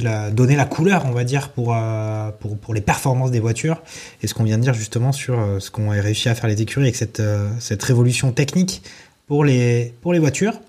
la, 0.00 0.30
donner 0.30 0.56
la 0.56 0.64
couleur, 0.64 1.04
on 1.06 1.10
va 1.10 1.24
dire, 1.24 1.50
pour, 1.50 1.74
euh, 1.76 2.30
les 2.72 2.80
performances 2.80 3.30
des 3.30 3.40
voitures. 3.40 3.82
Et 4.22 4.26
ce 4.26 4.34
qu'on 4.34 4.44
vient 4.44 4.58
de 4.58 4.62
dire 4.62 4.74
justement 4.74 5.12
sur 5.12 5.38
euh, 5.38 5.60
ce 5.60 5.70
qu'ont 5.70 5.90
réussi 5.90 6.28
à 6.28 6.34
faire 6.34 6.48
les 6.48 6.60
écuries 6.62 6.86
avec 6.86 6.96
cette, 6.96 7.20
euh, 7.20 7.50
cette 7.58 7.82
révolution 7.82 8.32
technique 8.32 8.82
pour 9.26 9.44
les, 9.44 9.92
pour 10.00 10.12
les 10.12 10.18
voitures. 10.18 10.60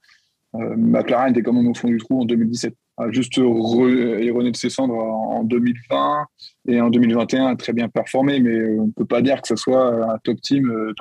Euh, 0.56 0.74
McLaren 0.76 1.30
était 1.30 1.42
quand 1.42 1.52
même 1.52 1.68
au 1.68 1.74
fond 1.74 1.88
du 1.88 1.98
trou 1.98 2.22
en 2.22 2.24
2017 2.24 2.74
a 3.00 3.10
juste 3.10 3.38
erroné 3.38 4.50
de 4.50 4.56
ses 4.56 4.70
cendres 4.70 4.94
en 4.94 5.44
2020 5.44 6.26
et 6.68 6.80
en 6.80 6.90
2021 6.90 7.46
a 7.46 7.56
très 7.56 7.72
bien 7.72 7.88
performé, 7.88 8.40
mais 8.40 8.78
on 8.78 8.86
ne 8.86 8.92
peut 8.92 9.04
pas 9.04 9.22
dire 9.22 9.40
que 9.40 9.48
ce 9.48 9.56
soit 9.56 10.12
un 10.12 10.18
top 10.18 10.40
team 10.40 10.70
euh, 10.70 10.92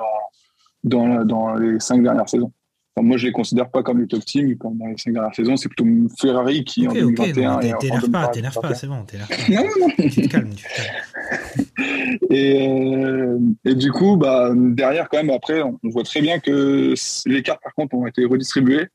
dans, 0.84 1.06
dans, 1.06 1.24
dans 1.24 1.54
les 1.54 1.80
cinq 1.80 2.02
dernières 2.02 2.28
saisons. 2.28 2.52
moi, 3.00 3.16
je 3.16 3.24
ne 3.24 3.28
les 3.28 3.32
considère 3.32 3.70
pas 3.70 3.82
comme 3.82 4.00
les 4.00 4.06
top 4.06 4.24
teams, 4.24 4.56
comme 4.56 4.78
dans 4.78 4.86
les 4.86 4.96
cinq 4.96 5.12
dernières 5.12 5.34
saisons. 5.34 5.56
C'est 5.56 5.68
plutôt 5.68 5.86
Ferrari 6.18 6.64
qui 6.64 6.88
en 6.88 6.92
2021. 6.92 7.56
Okay, 7.56 7.72
t'énerve 7.78 8.10
pas, 8.10 8.28
t'énerve 8.28 8.60
pas, 8.60 8.74
c'est 8.74 8.86
bon, 8.86 9.04
t'énerve 9.04 9.28
pas. 9.28 9.52
non, 9.52 9.62
non, 9.62 9.86
non. 9.86 10.08
Tu 10.08 10.22
te 10.22 10.28
calmes, 10.28 10.54
tu 10.54 10.64
te 10.64 10.76
calmes. 10.76 10.88
Et, 12.30 12.68
euh, 12.68 13.38
et, 13.64 13.74
du 13.74 13.90
coup, 13.92 14.16
bah, 14.16 14.52
derrière, 14.54 15.08
quand 15.08 15.18
même, 15.18 15.30
après, 15.30 15.62
on 15.62 15.78
voit 15.84 16.02
très 16.02 16.20
bien 16.20 16.38
que 16.38 16.94
les 17.26 17.42
cartes, 17.42 17.62
par 17.62 17.74
contre, 17.74 17.94
ont 17.94 18.06
été 18.06 18.24
redistribuées. 18.24 18.88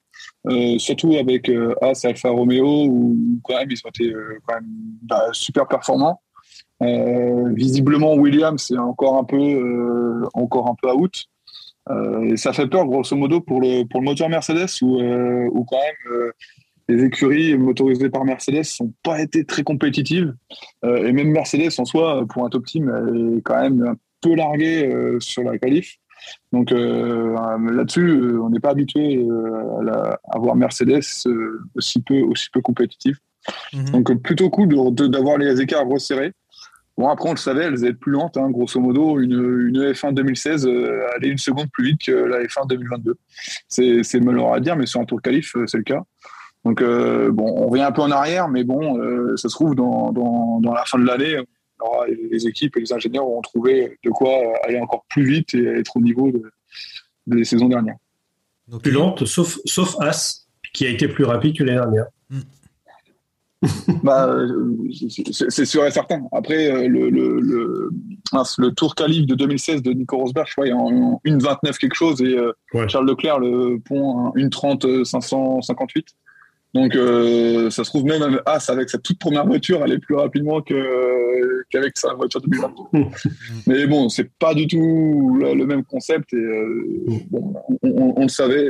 Euh, 0.48 0.78
surtout 0.78 1.16
avec 1.16 1.50
euh, 1.50 1.74
As 1.82 2.06
Alfa 2.06 2.30
Romeo 2.30 2.86
où 2.86 3.18
quand 3.44 3.58
même 3.58 3.72
ils 3.72 3.82
ont 3.84 3.90
été 3.90 4.12
euh, 4.12 4.38
quand 4.46 4.56
même 4.56 4.70
bah, 5.02 5.30
super 5.32 5.68
performants. 5.68 6.22
visiblement 6.82 8.14
Williams 8.16 8.66
c'est 8.68 8.78
encore 8.78 9.18
un 9.18 9.24
peu 9.24 10.24
encore 10.34 10.68
un 10.68 10.76
peu 10.80 10.92
out. 10.92 11.26
et 12.30 12.38
ça 12.38 12.54
fait 12.54 12.68
peur 12.68 12.86
grosso 12.86 13.16
modo 13.16 13.42
pour 13.42 13.62
le 13.62 13.86
pour 13.86 14.02
le 14.02 14.06
moteur 14.06 14.30
Mercedes 14.30 14.82
où, 14.82 15.66
quand 15.66 15.78
même 15.78 16.32
les 16.90 17.06
écuries 17.06 17.58
motorisées 17.58 18.10
par 18.10 18.26
Mercedes 18.26 18.64
sont 18.64 18.94
pas 19.04 19.22
été 19.22 19.46
très 19.46 19.64
compétitives 19.64 20.36
et 20.84 21.12
même 21.12 21.32
Mercedes 21.32 21.72
en 21.80 21.86
soi 21.86 22.26
pour 22.30 22.46
un 22.46 22.50
top 22.50 22.66
team 22.66 22.90
est 23.38 23.42
quand 23.42 23.60
même 23.60 23.82
un 23.88 23.96
peu 24.22 24.36
largué 24.36 25.18
sur 25.20 25.44
la 25.44 25.58
qualif. 25.58 25.98
Donc 26.52 26.72
euh, 26.72 27.36
là-dessus, 27.72 28.10
euh, 28.10 28.42
on 28.42 28.50
n'est 28.50 28.60
pas 28.60 28.70
habitué 28.70 29.18
euh, 29.18 30.16
à, 30.24 30.40
voir 30.40 30.56
Mercedes 30.56 31.02
aussi 31.76 32.02
peu 32.02 32.22
aussi 32.22 32.50
peu 32.50 32.62
compétitif. 32.62 33.18
Mhm. 33.74 33.90
Donc 33.92 34.22
plutôt 34.22 34.50
cool 34.50 34.70
d'avoir 35.10 35.38
les 35.38 35.62
écarts 35.62 35.88
resserrés. 35.88 36.34
Bon 36.98 37.10
après 37.10 37.28
on 37.28 37.34
le 37.34 37.38
savait, 37.38 37.66
elles 37.66 37.84
étaient 37.84 37.94
plus 37.94 38.14
lentes, 38.14 38.38
hein, 38.38 38.50
grosso 38.50 38.80
modo 38.80 39.20
une, 39.20 39.34
une 39.68 39.92
F1 39.92 40.14
2016 40.14 40.66
allait 41.16 41.28
une 41.28 41.38
seconde 41.38 41.70
plus 41.72 41.88
vite 41.88 42.06
que 42.06 42.12
la 42.12 42.42
F1 42.44 42.68
2022. 42.70 43.16
C'est 43.68 44.20
malheureux 44.22 44.56
à 44.56 44.62
dire, 44.62 44.78
mais 44.78 44.86
sur 44.86 45.02
un 45.02 45.06
tour 45.06 45.22
qualif 45.22 45.56
c'est 45.68 45.78
le 45.78 45.84
cas. 45.84 46.04
Donc 46.64 46.82
bon, 46.82 47.54
on 47.58 47.68
revient 47.68 47.84
un 47.84 47.92
peu 47.92 48.02
en 48.02 48.12
arrière, 48.12 48.48
mais 48.48 48.64
bon, 48.64 48.98
ça 49.36 49.50
se 49.50 49.54
trouve 49.54 49.76
dans, 49.76 50.14
dans, 50.14 50.62
dans 50.62 50.74
la 50.74 50.86
fin 50.86 50.98
de 50.98 51.06
l'année, 51.06 51.38
les 52.08 52.48
équipes 52.48 52.78
et 52.78 52.82
les 52.82 52.94
ingénieurs 52.94 53.28
ont 53.28 53.42
trouvé 53.42 53.98
de 54.04 54.10
quoi 54.10 54.32
aller 54.64 54.80
encore 54.80 55.06
plus 55.10 55.26
vite 55.26 55.54
et 55.54 55.66
être 55.66 55.98
au 55.98 56.02
niveau 56.02 56.32
des 57.28 57.44
saisons 57.44 57.68
dernières. 57.68 57.98
Donc, 58.68 58.82
plus 58.82 58.92
lente, 58.92 59.26
sauf, 59.26 59.60
sauf 59.66 59.96
As, 60.00 60.48
qui 60.74 60.86
a 60.86 60.90
été 60.90 61.08
plus 61.08 61.24
rapide 61.24 61.58
que 61.58 61.64
l'année 61.64 61.80
dernière. 61.80 62.06
Hmm. 62.30 62.40
bah, 64.04 64.36
c'est 65.32 65.66
sûr 65.66 65.86
et 65.86 65.92
certain. 65.92 66.24
Après, 66.32 66.72
euh, 66.72 66.88
le, 66.88 67.10
le, 67.10 67.40
le, 67.40 68.72
tour 68.72 68.96
qualif 68.96 69.26
de 69.26 69.36
2016 69.36 69.82
de 69.82 69.92
Nico 69.92 70.18
Rosberg, 70.18 70.48
je 70.48 70.54
crois, 70.54 70.68
il 70.68 70.70
y 70.70 70.74
a 70.74 70.78
en 70.78 71.22
1,29 71.26 71.78
quelque 71.78 71.96
chose, 71.96 72.22
et 72.22 72.38
euh, 72.38 72.52
Charles 72.88 73.08
Leclerc, 73.08 73.40
le 73.40 73.80
pont 73.80 74.32
1,30 74.36 75.04
558. 75.04 76.08
Donc, 76.76 76.94
euh, 76.96 77.70
ça 77.72 77.84
se 77.84 77.90
trouve 77.90 78.04
même 78.04 78.40
As 78.46 78.70
avec 78.70 78.90
sa 78.90 78.98
toute 79.00 79.18
première 79.18 79.46
voiture, 79.48 79.82
aller 79.82 79.98
plus 79.98 80.14
rapidement 80.16 80.62
qu'avec 81.72 81.98
sa 81.98 82.14
voiture 82.14 82.42
de 82.42 82.48
2022. 82.50 83.06
Mais 83.68 83.88
bon, 83.88 84.10
c'est 84.10 84.30
pas 84.38 84.54
du 84.54 84.68
tout 84.68 85.38
le, 85.40 85.54
le 85.56 85.66
même 85.66 85.84
concept 85.84 86.34
et 86.34 86.38
euh, 86.38 86.86
bon, 87.32 87.54
on, 87.82 87.90
on- 87.90 88.14
on 88.18 88.22
le 88.24 88.28
savait. 88.30 88.68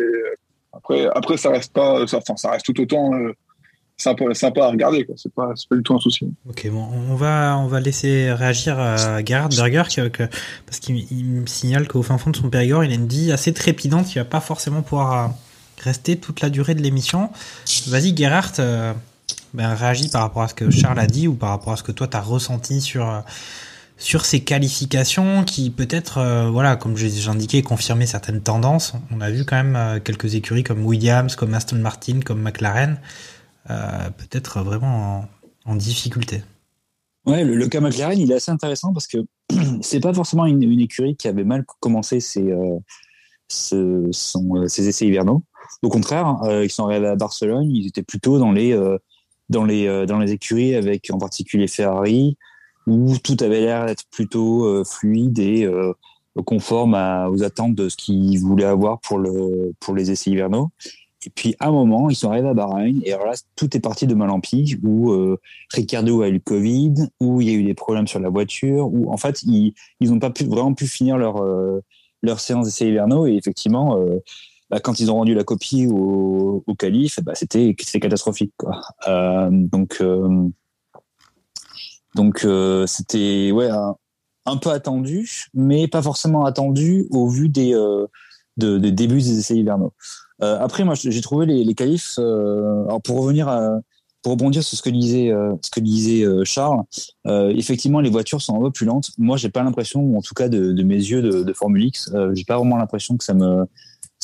après, 0.72 1.08
après, 1.16 1.38
ça 1.38 1.50
reste 1.50 1.74
pas, 1.74 2.06
ça, 2.08 2.18
enfin, 2.18 2.36
ça 2.38 2.52
reste 2.52 2.66
tout 2.66 2.80
autant 2.80 3.14
euh, 3.14 3.34
sympa, 3.98 4.34
sympa 4.34 4.66
à 4.66 4.70
regarder. 4.70 5.08
C'est 5.16 5.34
pas, 5.34 5.52
c'est 5.56 5.68
pas 5.68 5.76
du 5.76 5.82
tout 5.84 5.96
un 5.96 6.00
souci. 6.00 6.28
Ok, 6.50 6.68
bon, 6.70 6.86
on 7.10 7.16
va, 7.16 7.58
on 7.58 7.68
va 7.68 7.80
laisser 7.80 8.32
réagir 8.32 8.80
à 8.80 9.24
Gerhard 9.24 9.50
Berger 9.50 9.84
que- 9.96 10.08
que- 10.10 10.30
parce 10.68 10.80
qu'il 10.80 11.12
il 11.12 11.26
me 11.26 11.46
signale 11.48 11.88
qu'au 11.88 12.04
fin 12.04 12.18
fond 12.18 12.30
de 12.30 12.36
son 12.36 12.50
Périgord, 12.50 12.84
il 12.84 12.92
a 12.92 12.96
une 12.96 13.08
vie 13.08 13.32
assez 13.32 13.52
trépidante. 13.54 14.14
Il 14.14 14.20
va 14.20 14.26
pas 14.26 14.42
forcément 14.42 14.82
pouvoir 14.84 15.34
rester 15.82 16.18
toute 16.18 16.42
la 16.42 16.50
durée 16.50 16.76
de 16.76 16.82
l'émission. 16.82 17.30
Vas-y, 17.88 18.16
Gerhard, 18.16 18.54
euh, 18.60 18.94
ben, 19.54 19.74
réagis 19.74 20.10
par 20.10 20.22
rapport 20.22 20.44
à 20.44 20.48
ce 20.48 20.54
que 20.54 20.70
Charles 20.70 21.00
a 21.00 21.08
dit 21.08 21.28
ou 21.28 21.36
par 21.36 21.50
rapport 21.50 21.74
à 21.74 21.78
ce 21.78 21.84
que 21.84 21.92
toi 21.92 22.08
tu 22.08 22.18
as 22.18 22.22
ressenti 22.22 22.82
sur, 22.82 23.10
euh, 23.10 23.20
sur 23.98 24.26
ces 24.26 24.42
qualifications 24.42 25.44
qui 25.44 25.70
peut-être, 25.70 26.18
euh, 26.18 26.50
voilà, 26.50 26.76
comme 26.76 26.98
j'ai 26.98 27.28
indiqué, 27.28 27.62
confirmaient 27.62 28.06
certaines 28.06 28.42
tendances. 28.42 28.94
On 29.12 29.22
a 29.22 29.30
vu 29.30 29.46
quand 29.46 29.62
même 29.62 30.02
quelques 30.02 30.36
écuries 30.36 30.64
comme 30.64 30.86
Williams, 30.86 31.36
comme 31.36 31.54
Aston 31.54 31.78
Martin, 31.78 32.20
comme 32.22 32.42
McLaren, 32.42 33.00
peut-être 33.68 34.62
vraiment 34.62 35.28
en- 35.66 35.76
difficulté. 35.76 36.44
Ouais, 37.26 37.44
le, 37.44 37.68
cas 37.68 37.82
McLaren, 37.82 38.20
il 38.20 38.32
est 38.32 38.36
assez 38.36 38.52
intéressant 38.52 38.94
parce 38.94 39.08
que 39.08 39.18
c'est 39.82 40.00
pas 40.00 40.14
forcément 40.14 40.46
une, 40.46 40.80
écurie 40.80 41.16
qui 41.16 41.28
avait 41.28 41.44
mal 41.44 41.66
commencé 41.80 42.20
ses 42.20 42.54
essais 43.50 45.08
hivernaux. 45.08 45.44
Au 45.82 45.90
contraire, 45.90 46.38
euh, 46.44 46.64
ils 46.64 46.70
sont 46.70 46.86
arrivés 46.86 47.08
à 47.08 47.16
Barcelone, 47.16 47.70
ils 47.70 47.88
étaient 47.88 48.04
plutôt 48.04 48.40
dans 48.40 48.52
les, 48.52 48.74
euh, 48.74 48.98
dans 49.50 49.64
les, 49.64 49.88
euh, 49.88 50.06
dans 50.06 50.20
les 50.20 50.32
écuries 50.32 50.76
avec 50.76 51.10
en 51.12 51.18
particulier 51.18 51.68
Ferrari, 51.68 52.38
où 52.88 53.18
tout 53.18 53.38
avait 53.42 53.62
l'air 53.62 53.86
d'être 53.86 54.04
plutôt 54.12 54.84
fluide 54.84 55.40
et 55.40 55.68
conforme 56.46 56.94
aux 56.94 57.42
attentes 57.42 57.74
de 57.74 57.90
ce 57.90 57.98
qu'ils 57.98 58.40
voulaient 58.40 58.66
avoir 58.66 59.00
pour, 59.00 59.18
le, 59.18 59.74
pour 59.80 59.96
les 59.96 60.12
essais 60.12 60.30
hivernaux. 60.30 60.70
Et 61.26 61.32
puis, 61.32 61.56
à 61.60 61.70
un 61.70 61.72
moment, 61.72 62.12
ils 62.12 62.16
sont 62.16 62.30
arrivés 62.30 62.50
à 62.50 62.54
Bahreïn, 62.54 63.02
et 63.04 63.12
alors 63.12 63.26
là, 63.26 63.34
tout 63.56 63.76
est 63.76 63.80
parti 63.80 64.06
de 64.06 64.14
mal 64.14 64.30
en 64.30 64.40
pis, 64.40 64.78
où 64.84 65.12
euh, 65.12 65.40
Ricardo 65.74 66.22
a 66.22 66.28
eu 66.28 66.34
le 66.34 66.40
Covid, 66.40 66.94
où 67.20 67.42
il 67.42 67.50
y 67.50 67.52
a 67.52 67.54
eu 67.56 67.64
des 67.64 67.74
problèmes 67.74 68.06
sur 68.06 68.20
la 68.20 68.30
voiture, 68.30 68.94
où 68.94 69.12
en 69.12 69.18
fait, 69.18 69.42
ils 69.42 69.74
n'ont 70.02 70.20
pas 70.20 70.30
pu, 70.30 70.44
vraiment 70.44 70.76
pu 70.76 70.86
finir 70.86 71.18
leur, 71.18 71.44
leur 72.22 72.40
séance 72.40 72.66
d'essais 72.66 72.88
hivernaux, 72.88 73.26
et 73.26 73.34
effectivement, 73.34 73.98
bah, 74.70 74.80
quand 74.80 75.00
ils 75.00 75.12
ont 75.12 75.16
rendu 75.16 75.34
la 75.34 75.44
copie 75.44 75.88
au, 75.88 76.64
au 76.66 76.76
calife, 76.76 77.20
bah, 77.22 77.34
c'était 77.36 77.76
catastrophique. 77.76 78.54
Euh, 79.08 79.50
donc, 79.52 79.98
euh, 80.02 80.48
donc 82.16 82.44
euh, 82.46 82.88
c'était 82.88 83.52
ouais, 83.52 83.70
un, 84.46 84.58
peu 84.58 84.72
attendu, 84.72 85.50
mais 85.54 85.88
pas 85.88 86.02
forcément 86.02 86.46
attendu 86.46 87.08
au 87.12 87.30
vu 87.30 87.50
des, 87.50 87.74
de, 88.58 88.78
des 88.78 88.92
débuts 88.92 89.22
des 89.22 89.40
essais 89.40 89.56
hivernaux. 89.56 89.94
Après, 90.40 90.84
moi, 90.84 90.96
j'ai 90.96 91.22
trouvé 91.22 91.46
les, 91.46 91.64
les 91.64 91.76
qualifs. 91.76 92.16
Euh, 92.20 92.84
alors 92.86 93.02
pour 93.02 93.22
revenir 93.22 93.48
pour 94.22 94.32
rebondir 94.32 94.64
sur 94.64 94.76
ce 94.76 94.82
que 94.82 94.90
disait, 94.90 95.32
ce 95.62 95.70
que 95.70 95.80
disait 95.80 96.26
Charles, 96.46 96.82
effectivement, 97.28 98.00
les 98.00 98.10
voitures 98.10 98.42
sont 98.42 98.58
un 98.58 98.62
peu 98.62 98.72
plus 98.72 98.88
lentes. 98.88 99.12
Moi, 99.20 99.38
j'ai 99.38 99.50
pas 99.50 99.62
l'impression, 99.62 100.18
en 100.18 100.22
tout 100.22 100.34
cas 100.34 100.50
de, 100.50 100.82
mes 100.82 100.96
yeux 100.96 101.22
de, 101.22 101.44
de 101.44 101.54
Formule 101.54 101.84
X, 101.84 102.10
euh, 102.16 102.34
j'ai 102.34 102.44
pas 102.44 102.58
vraiment 102.58 102.78
l'impression 102.78 103.18
que 103.18 103.24
ça 103.24 103.36
me 103.36 103.68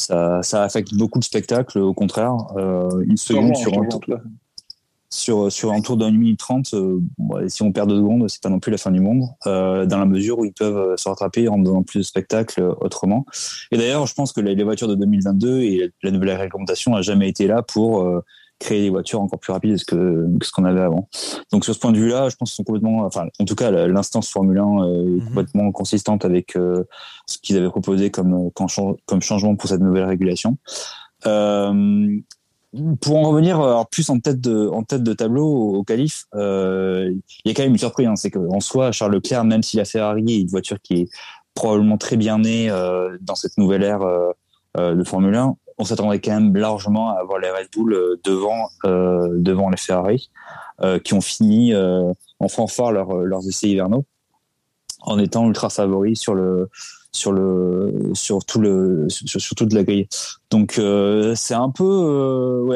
ça, 0.01 0.43
ça 0.43 0.63
affecte 0.63 0.93
beaucoup 0.96 1.20
le 1.20 1.24
spectacle. 1.24 1.79
Au 1.79 1.93
contraire, 1.93 2.36
euh, 2.58 3.03
une 3.08 3.17
seconde 3.17 3.55
sur 3.55 3.77
un 3.79 3.86
tour, 3.86 4.01
sur, 5.12 5.51
sur 5.51 5.74
un 5.74 5.81
tour 5.81 5.98
d'un 5.98 6.10
minute 6.12 6.39
30, 6.39 6.74
euh, 6.74 7.00
bon, 7.17 7.48
si 7.50 7.62
on 7.62 7.72
perd 7.72 7.89
deux 7.89 7.98
secondes, 7.98 8.27
c'est 8.29 8.41
pas 8.41 8.50
non 8.50 8.60
plus 8.60 8.72
la 8.72 8.77
fin 8.77 8.91
du 8.91 9.01
monde, 9.01 9.24
euh, 9.46 9.86
dans 9.86 10.00
la 10.00 10.05
mesure 10.05 10.39
où 10.39 10.46
ils 10.46 10.53
peuvent 10.53 10.96
se 10.98 11.08
rattraper 11.08 11.50
en 11.50 11.58
donnant 11.58 11.84
plus 11.84 12.00
de 12.00 12.03
spectacle 12.03 12.62
euh, 12.62 12.74
autrement. 12.79 13.25
Et 13.72 13.77
d'ailleurs, 13.77 14.08
je 14.08 14.13
pense 14.13 14.31
que 14.31 14.39
les, 14.39 14.55
les 14.55 14.63
voitures 14.63 14.88
de 14.88 14.96
2022 14.96 15.60
et 15.60 15.91
la 16.01 16.12
nouvelle 16.12 16.31
réglementation 16.31 16.96
a 16.96 17.01
jamais 17.01 17.27
été 17.27 17.46
là 17.46 17.62
pour 17.62 18.24
créer 18.62 18.82
des 18.84 18.89
voitures 18.89 19.20
encore 19.20 19.39
plus 19.39 19.51
rapides 19.51 19.84
que, 19.86 20.27
que 20.39 20.46
ce 20.46 20.51
qu'on 20.51 20.63
avait 20.65 20.82
avant. 20.82 21.10
Donc 21.52 21.65
sur 21.65 21.74
ce 21.74 21.80
point 21.80 21.91
de 21.91 21.97
vue-là, 21.97 22.30
je 22.30 22.36
pense 22.36 22.52
qu'ils 22.52 22.58
sont 22.58 22.63
complètement, 22.63 23.04
enfin, 23.06 23.26
en 23.39 23.45
tout 23.45 23.56
cas, 23.56 23.71
l'instance 23.88 24.30
Formule 24.30 24.60
1 24.60 24.84
euh, 24.84 25.17
est 25.17 25.26
complètement 25.26 25.71
consistante 25.71 26.24
avec 26.24 26.56
euh, 26.56 26.84
ce 27.26 27.38
qu'ils 27.39 27.58
avaient 27.58 27.69
proposé 27.69 28.12
comme, 28.12 28.34
euh, 28.34 28.50
comme, 28.54 28.69
chan- 28.69 28.95
comme 29.06 29.21
changement 29.21 29.56
pour 29.56 29.67
cette 29.67 29.82
nouvelle 29.82 30.06
régulation. 30.06 30.58
Euh, 31.26 32.17
pour 33.02 33.17
en 33.17 33.24
revenir 33.30 33.60
alors, 33.60 33.89
plus 33.89 34.10
en 34.10 34.19
tête 34.19 34.39
de, 34.39 34.69
en 34.69 34.84
tête 34.84 35.04
de 35.04 35.13
tableau 35.13 35.45
au, 35.45 35.86
euh, 36.36 37.13
il 37.43 37.50
y 37.50 37.52
a 37.52 37.54
quand 37.54 37.63
même 37.63 37.74
une 37.74 37.78
surprise. 37.78 38.08
Hein, 38.08 38.15
c'est 38.15 38.32
qu'en 38.32 38.62
soi, 38.62 38.91
Charles 38.93 39.13
Leclerc, 39.13 39.43
même 39.43 39.63
si 39.63 39.76
la 39.76 39.86
Ferrari 39.86 40.24
est 40.30 40.39
une 40.39 40.47
voiture 40.47 40.78
qui 40.82 41.02
est 41.02 41.10
probablement 41.54 41.97
très 41.97 42.15
bien 42.15 42.39
née 42.39 42.69
dans 43.19 43.36
cette 43.36 43.58
nouvelle 43.58 43.84
ère 43.84 44.00
de 44.78 45.04
Formule 45.04 45.36
1, 45.36 45.58
on 45.82 45.84
s'attendait 45.84 46.20
quand 46.20 46.39
même 46.39 46.56
largement 46.56 47.10
à 47.10 47.22
avoir 47.22 47.39
les 47.39 47.50
Red 47.50 47.67
Bull 47.76 47.94
euh, 47.94 48.22
devant, 48.24 48.70
euh, 48.86 49.30
devant 49.34 49.70
les 49.72 49.78
Ferrari, 49.78 50.30
euh, 50.82 51.00
qui 51.00 51.15
ont 51.15 51.22
fini 51.22 51.74
en 51.76 52.48
fanfare 52.48 52.91
leur, 52.91 53.15
leurs 53.15 53.48
essais 53.48 53.70
hivernaux, 53.70 54.06
en 55.02 55.17
étant 55.17 55.48
ultra 55.48 55.72
favoris 55.72 56.20
sur 56.22 56.36
tout 57.13 58.62
toute 59.56 59.74
la 59.74 59.84
grille. 59.84 60.08
Donc 60.52 60.74
c'est 61.36 61.56
un 61.56 61.70
peu 61.72 62.70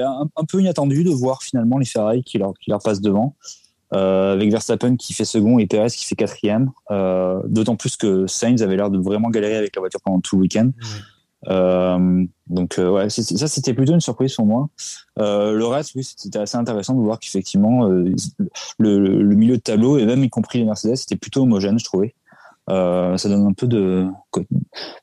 inattendu 0.56 1.04
de 1.04 1.12
voir 1.12 1.44
finalement 1.44 1.78
les 1.78 1.86
Ferrari 1.86 2.24
qui 2.24 2.39
leur 2.39 2.82
passent 2.84 3.02
devant. 3.02 3.36
Avec 3.91 4.52
Verstappen 4.52 4.98
qui 4.98 5.13
fait 5.13 5.26
second 5.26 5.60
et 5.60 5.68
Perez 5.68 5.89
qui 5.89 6.06
fait 6.06 6.15
quatrième. 6.15 6.72
D'autant 6.89 7.76
plus 7.76 7.96
que 7.96 8.26
Sainz 8.28 8.63
avait 8.63 8.76
l'air 8.76 8.89
de 8.89 8.98
vraiment 8.98 9.30
galérer 9.30 9.58
avec 9.58 9.76
la 9.76 9.80
voiture 9.80 10.02
pendant 10.02 10.20
tout 10.22 10.38
le 10.38 10.41
week-end. 10.41 10.72
Euh, 10.82 11.14
donc 11.47 12.79
euh, 12.79 12.89
ouais, 12.89 13.10
ça 13.10 13.47
c'était 13.47 13.73
plutôt 13.73 13.93
une 13.93 14.01
surprise 14.01 14.34
pour 14.36 14.45
moi. 14.45 14.67
Euh, 15.19 15.51
le 15.53 15.65
reste, 15.65 15.93
oui, 15.95 16.03
c'était 16.03 16.39
assez 16.39 16.58
intéressant 16.58 16.93
de 16.95 17.01
voir 17.01 17.19
qu'effectivement 17.19 17.88
euh, 17.88 18.13
le, 18.79 18.99
le- 18.99 19.36
milieu 19.36 19.58
de 19.58 19.62
tableau 19.62 19.97
et 19.97 20.05
même 20.05 20.23
y 20.23 20.29
compris 20.29 20.60
les 20.60 20.65
Mercedes, 20.65 20.95
c'était 20.95 21.15
plutôt 21.17 21.43
homogène, 21.43 21.77
je 21.79 21.86
trouvais. 21.86 22.15
Euh, 22.69 23.15
ça 23.17 23.29
donne 23.29 23.45
un 23.45 23.53
peu 23.53 23.67
de 23.67 24.08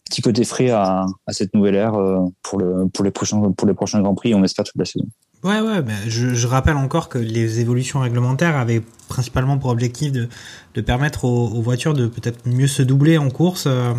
petit 0.04 0.20
côté 0.20 0.42
frais 0.44 0.70
à, 0.70 1.06
à 1.28 1.32
cette 1.32 1.54
nouvelle 1.54 1.76
ère 1.76 1.94
euh, 1.94 2.24
pour 2.42 2.58
le 2.58 2.88
pour 2.88 3.04
les 3.04 3.12
prochains 3.12 3.52
pour 3.52 3.68
les 3.68 3.74
prochains 3.74 4.00
grands 4.02 4.16
prix. 4.16 4.34
On 4.34 4.42
espère 4.42 4.64
toute 4.64 4.76
la 4.76 4.84
saison. 4.84 5.06
Ouais, 5.44 5.60
ouais, 5.60 5.82
ben, 5.82 5.96
je, 6.06 6.34
je 6.34 6.46
rappelle 6.46 6.76
encore 6.76 7.08
que 7.08 7.18
les 7.18 7.58
évolutions 7.58 7.98
réglementaires 7.98 8.56
avaient 8.56 8.80
principalement 9.08 9.58
pour 9.58 9.70
objectif 9.70 10.12
de, 10.12 10.28
de 10.74 10.80
permettre 10.80 11.24
aux, 11.24 11.48
aux 11.48 11.60
voitures 11.60 11.94
de 11.94 12.06
peut-être 12.06 12.46
mieux 12.46 12.68
se 12.68 12.80
doubler 12.82 13.18
en 13.18 13.28
course 13.28 13.64
euh, 13.66 13.92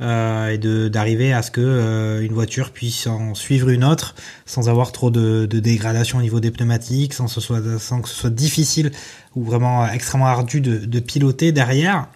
euh, 0.00 0.48
et 0.48 0.56
de 0.56 0.88
d'arriver 0.88 1.34
à 1.34 1.42
ce 1.42 1.50
que 1.50 1.60
euh, 1.60 2.22
une 2.22 2.32
voiture 2.32 2.70
puisse 2.72 3.06
en 3.06 3.34
suivre 3.34 3.68
une 3.68 3.84
autre 3.84 4.14
sans 4.46 4.70
avoir 4.70 4.90
trop 4.90 5.10
de, 5.10 5.44
de 5.44 5.60
dégradation 5.60 6.16
au 6.16 6.22
niveau 6.22 6.40
des 6.40 6.50
pneumatiques, 6.50 7.12
sans, 7.12 7.26
que 7.26 7.32
ce 7.32 7.42
soit, 7.42 7.60
sans 7.78 8.00
que 8.00 8.08
ce 8.08 8.14
soit 8.14 8.30
difficile 8.30 8.90
ou 9.36 9.44
vraiment 9.44 9.86
extrêmement 9.86 10.28
ardu 10.28 10.62
de, 10.62 10.78
de 10.78 11.00
piloter 11.00 11.52
derrière. 11.52 12.08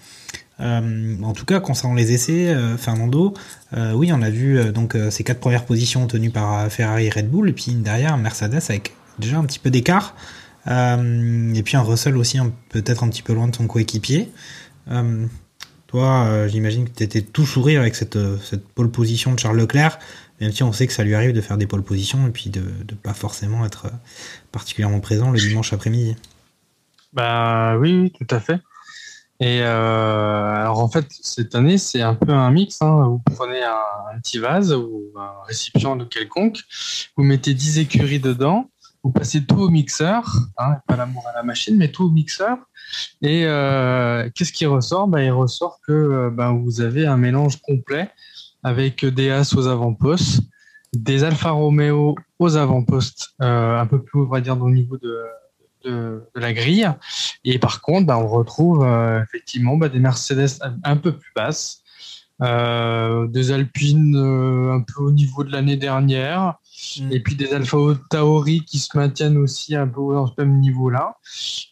Euh, 0.60 1.16
en 1.22 1.32
tout 1.32 1.44
cas, 1.44 1.60
concernant 1.60 1.94
les 1.94 2.12
essais, 2.12 2.48
euh, 2.48 2.76
Fernando, 2.76 3.34
euh, 3.76 3.92
oui, 3.92 4.12
on 4.12 4.22
a 4.22 4.30
vu 4.30 4.72
donc 4.72 4.96
ces 5.10 5.24
quatre 5.24 5.40
premières 5.40 5.64
positions 5.64 6.06
tenues 6.06 6.30
par 6.30 6.70
Ferrari 6.70 7.06
et 7.06 7.10
Red 7.10 7.30
Bull, 7.30 7.48
et 7.48 7.52
puis 7.52 7.72
derrière 7.72 8.16
Mercedes 8.16 8.62
avec 8.68 8.94
déjà 9.18 9.38
un 9.38 9.44
petit 9.44 9.58
peu 9.58 9.70
d'écart, 9.70 10.14
et 10.66 11.62
puis 11.64 11.76
un 11.76 11.82
Russell 11.82 12.16
aussi 12.16 12.38
peut-être 12.70 13.04
un 13.04 13.08
petit 13.08 13.22
peu 13.22 13.32
loin 13.32 13.48
de 13.48 13.54
son 13.54 13.66
coéquipier. 13.66 14.28
Toi, 15.86 16.48
j'imagine 16.48 16.88
que 16.88 16.94
tu 16.94 17.02
étais 17.04 17.22
tout 17.22 17.46
sourire 17.46 17.80
avec 17.80 17.94
cette, 17.94 18.18
pole 18.74 18.90
position 18.90 19.32
de 19.32 19.38
Charles 19.38 19.58
Leclerc, 19.58 19.98
même 20.40 20.52
si 20.52 20.62
on 20.62 20.72
sait 20.72 20.86
que 20.86 20.92
ça 20.92 21.04
lui 21.04 21.14
arrive 21.14 21.32
de 21.32 21.40
faire 21.40 21.56
des 21.56 21.66
pole 21.66 21.82
positions 21.82 22.26
et 22.26 22.30
puis 22.30 22.50
de 22.50 22.60
ne 22.60 22.94
pas 23.00 23.14
forcément 23.14 23.64
être 23.64 23.86
particulièrement 24.52 25.00
présent 25.00 25.30
le 25.30 25.38
dimanche 25.38 25.72
après-midi. 25.72 26.16
Bah 27.12 27.76
oui, 27.78 28.12
tout 28.18 28.34
à 28.34 28.40
fait. 28.40 28.60
Et 29.40 29.60
euh, 29.62 30.54
alors 30.54 30.78
en 30.80 30.88
fait, 30.88 31.06
cette 31.10 31.54
année, 31.54 31.78
c'est 31.78 32.02
un 32.02 32.14
peu 32.14 32.32
un 32.32 32.50
mix. 32.50 32.80
hein. 32.80 33.08
Vous 33.08 33.22
prenez 33.34 33.62
un, 33.62 34.18
petit 34.22 34.38
vase 34.38 34.72
ou 34.72 35.12
un 35.18 35.32
récipient 35.46 35.96
de 35.96 36.04
quelconque, 36.04 36.60
vous 37.16 37.24
mettez 37.24 37.52
10 37.52 37.80
écuries 37.80 38.20
dedans, 38.20 38.70
vous 39.02 39.10
passez 39.10 39.44
tout 39.44 39.60
au 39.60 39.70
mixeur, 39.70 40.32
hein, 40.56 40.76
pas 40.86 40.96
l'amour 40.96 41.24
à 41.28 41.36
la 41.36 41.42
machine, 41.42 41.76
mais 41.76 41.90
tout 41.90 42.04
au 42.04 42.10
mixeur. 42.10 42.58
Et 43.22 43.44
euh, 43.44 44.30
qu'est-ce 44.34 44.52
qui 44.52 44.66
ressort? 44.66 45.08
Bah, 45.08 45.22
Il 45.22 45.32
ressort 45.32 45.80
que 45.86 46.30
bah, 46.30 46.52
vous 46.52 46.80
avez 46.80 47.06
un 47.06 47.16
mélange 47.16 47.60
complet 47.60 48.08
avec 48.62 49.04
des 49.04 49.30
As 49.30 49.54
aux 49.54 49.66
avant-postes, 49.66 50.40
des 50.94 51.24
Alfa 51.24 51.50
Romeo 51.50 52.14
aux 52.38 52.56
avant-postes, 52.56 53.30
euh, 53.42 53.78
un 53.78 53.86
peu 53.86 54.00
plus, 54.02 54.20
on 54.20 54.26
va 54.26 54.40
dire, 54.40 54.60
au 54.60 54.70
niveau 54.70 54.96
de, 54.96 55.22
de, 55.84 56.22
de 56.34 56.40
la 56.40 56.52
grille. 56.52 56.88
Et 57.44 57.58
par 57.58 57.80
contre, 57.82 58.06
bah, 58.06 58.18
on 58.18 58.26
retrouve 58.26 58.84
euh, 58.84 59.22
effectivement 59.22 59.76
bah, 59.76 59.88
des 59.88 60.00
Mercedes 60.00 60.58
un, 60.84 60.96
peu 60.96 61.12
plus 61.12 61.32
basses, 61.36 61.82
euh, 62.42 63.26
des 63.28 63.52
Alpines 63.52 64.16
euh, 64.16 64.72
un 64.72 64.80
peu 64.80 65.02
au 65.02 65.12
niveau 65.12 65.44
de 65.44 65.52
l'année 65.52 65.76
dernière, 65.76 66.54
Mm. 67.00 67.12
et 67.12 67.20
puis 67.20 67.34
des 67.36 67.54
Alpha 67.54 67.78
Tauri 68.10 68.60
qui 68.64 68.78
se 68.78 68.96
maintiennent 68.98 69.38
aussi 69.38 69.74
un 69.76 69.86
peu 69.86 70.12
dans 70.12 70.26
ce 70.26 70.32
même 70.38 70.58
niveau-là. 70.60 71.16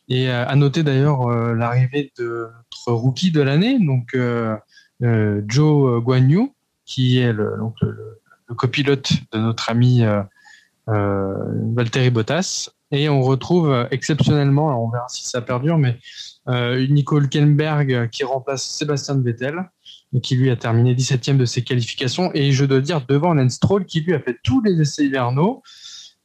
Et 0.08 0.30
à 0.30 0.54
noter 0.54 0.82
d'ailleurs 0.84 1.28
l'arrivée 1.54 2.12
de 2.18 2.46
notre 2.56 2.92
rookie 2.92 3.30
de 3.32 3.42
l'année, 3.42 3.78
donc 3.84 4.16
Joe 5.48 6.02
Guanyu, 6.02 6.52
qui 6.86 7.18
est 7.18 7.32
le, 7.32 7.56
donc 7.58 7.74
le, 7.82 7.90
le- 7.90 8.20
le 8.48 8.54
copilote 8.54 9.10
de 9.32 9.38
notre 9.38 9.70
ami 9.70 10.02
euh, 10.02 10.22
Valtteri 11.74 12.10
Bottas. 12.10 12.70
Et 12.92 13.08
on 13.08 13.22
retrouve 13.22 13.70
euh, 13.70 13.86
exceptionnellement, 13.90 14.84
on 14.84 14.90
verra 14.90 15.08
si 15.08 15.24
ça 15.24 15.40
perdure, 15.40 15.78
mais 15.78 15.98
euh, 16.48 16.86
Nico 16.88 17.18
Hülkenberg 17.18 18.10
qui 18.10 18.24
remplace 18.24 18.64
Sébastien 18.64 19.20
Vettel 19.20 19.70
et 20.14 20.20
qui 20.20 20.36
lui 20.36 20.50
a 20.50 20.56
terminé 20.56 20.94
17e 20.94 21.38
de 21.38 21.46
ses 21.46 21.62
qualifications. 21.62 22.30
Et 22.34 22.52
je 22.52 22.64
dois 22.64 22.80
dire 22.80 23.04
devant 23.06 23.32
Lance 23.32 23.54
Stroll 23.54 23.86
qui 23.86 24.02
lui 24.02 24.12
a 24.14 24.20
fait 24.20 24.36
tous 24.44 24.62
les 24.62 24.80
essais 24.80 25.06
hivernaux. 25.06 25.62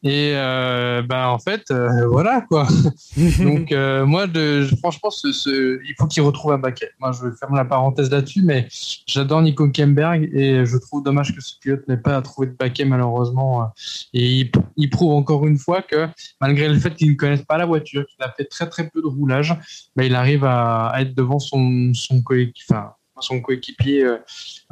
Et 0.04 0.34
euh, 0.36 1.02
ben 1.02 1.28
en 1.28 1.40
fait, 1.40 1.64
euh, 1.72 2.06
voilà 2.08 2.42
quoi. 2.42 2.68
Donc 3.42 3.72
euh, 3.72 4.06
moi, 4.06 4.28
de, 4.28 4.68
franchement, 4.80 5.10
ce, 5.10 5.32
ce- 5.32 5.80
il 5.84 5.96
faut 5.98 6.06
qu'il 6.06 6.22
retrouve 6.22 6.52
un 6.52 6.60
baquet. 6.60 6.90
Moi, 7.00 7.12
je 7.14 7.32
ferme 7.40 7.56
la 7.56 7.66
parenthèse 7.66 8.12
là-dessus, 8.12 8.44
mais 8.44 8.68
j'adore 9.08 9.42
Nico 9.42 9.66
Hülkenberg 9.66 10.30
et 10.34 10.66
je 10.66 10.78
trouve 10.78 11.04
dommage 11.04 11.34
que 11.36 11.42
ce 11.42 11.54
pilote 11.60 11.88
n'ait 11.88 11.98
pas 11.98 12.22
trouvé 12.22 12.48
de 12.48 12.54
baquet 12.54 12.86
malheureusement. 12.86 13.72
Et 14.14 14.26
il, 14.42 14.52
il 14.76 14.90
prouve 14.92 15.14
encore 15.14 15.48
une 15.48 15.58
fois 15.58 15.82
que 15.82 16.08
malgré 16.40 16.70
le 16.70 16.78
fait 16.80 16.94
qu'il 16.94 17.10
ne 17.10 17.16
connaisse 17.16 17.42
pas 17.42 17.58
la 17.58 17.66
voiture, 17.66 18.06
qu'il 18.06 18.24
a 18.24 18.32
fait 18.32 18.46
très 18.46 18.70
très 18.70 18.88
peu 18.90 19.02
de 19.02 19.08
roulage, 19.08 19.56
ben, 19.96 20.04
il 20.04 20.14
arrive 20.14 20.46
à, 20.46 20.88
à 20.90 21.02
être 21.02 21.16
devant 21.16 21.40
son, 21.40 21.92
son 21.96 22.22
coéquipier, 22.22 22.64
enfin, 22.70 22.92
son 23.20 23.42
coéquipier 23.42 24.04
euh, 24.04 24.18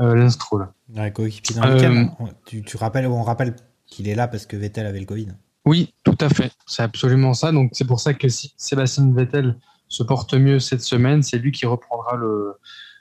euh, 0.02 0.14
Lance 0.14 0.34
Stroll. 0.34 0.68
Ouais, 0.96 1.12
coéquipier 1.12 1.56
dans 1.56 1.64
Euh, 1.68 2.04
tu, 2.46 2.62
tu 2.62 2.78
rappelles, 2.78 3.08
on 3.08 3.24
rappelle 3.24 3.56
qu'il 3.88 4.08
est 4.08 4.16
là 4.16 4.28
parce 4.28 4.46
que 4.46 4.56
Vettel 4.58 4.86
avait 4.86 5.00
le 5.00 5.06
Covid. 5.06 5.28
Oui, 5.66 5.94
tout 6.04 6.18
à 6.22 6.30
fait. 6.30 6.52
C'est 6.68 6.84
absolument 6.84 7.34
ça. 7.34 7.52
Donc 7.52 7.72
c'est 7.74 7.86
pour 7.86 8.00
ça 8.00 8.14
que 8.14 8.30
si 8.30 8.54
Sébastien 8.58 9.12
Vettel 9.14 9.58
se 9.88 10.04
porte 10.04 10.34
mieux 10.34 10.60
cette 10.60 10.82
semaine, 10.82 11.24
c'est 11.24 11.38
lui 11.38 11.52
qui 11.52 11.66
reprendra 11.66 12.16
le, 12.16 12.54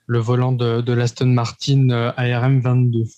le 0.07 0.19
volant 0.19 0.53
de, 0.53 0.81
de 0.81 0.93
l'Aston 0.93 1.27
Martin 1.27 1.91
euh, 1.91 2.13
ARM 2.17 2.61
22. 2.61 3.05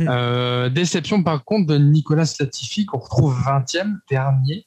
Euh, 0.00 0.68
déception 0.68 1.22
par 1.22 1.42
contre 1.44 1.68
de 1.68 1.78
Nicolas 1.78 2.30
Latifi 2.38 2.84
qu'on 2.84 2.98
retrouve 2.98 3.34
20e 3.40 3.96
dernier. 4.10 4.66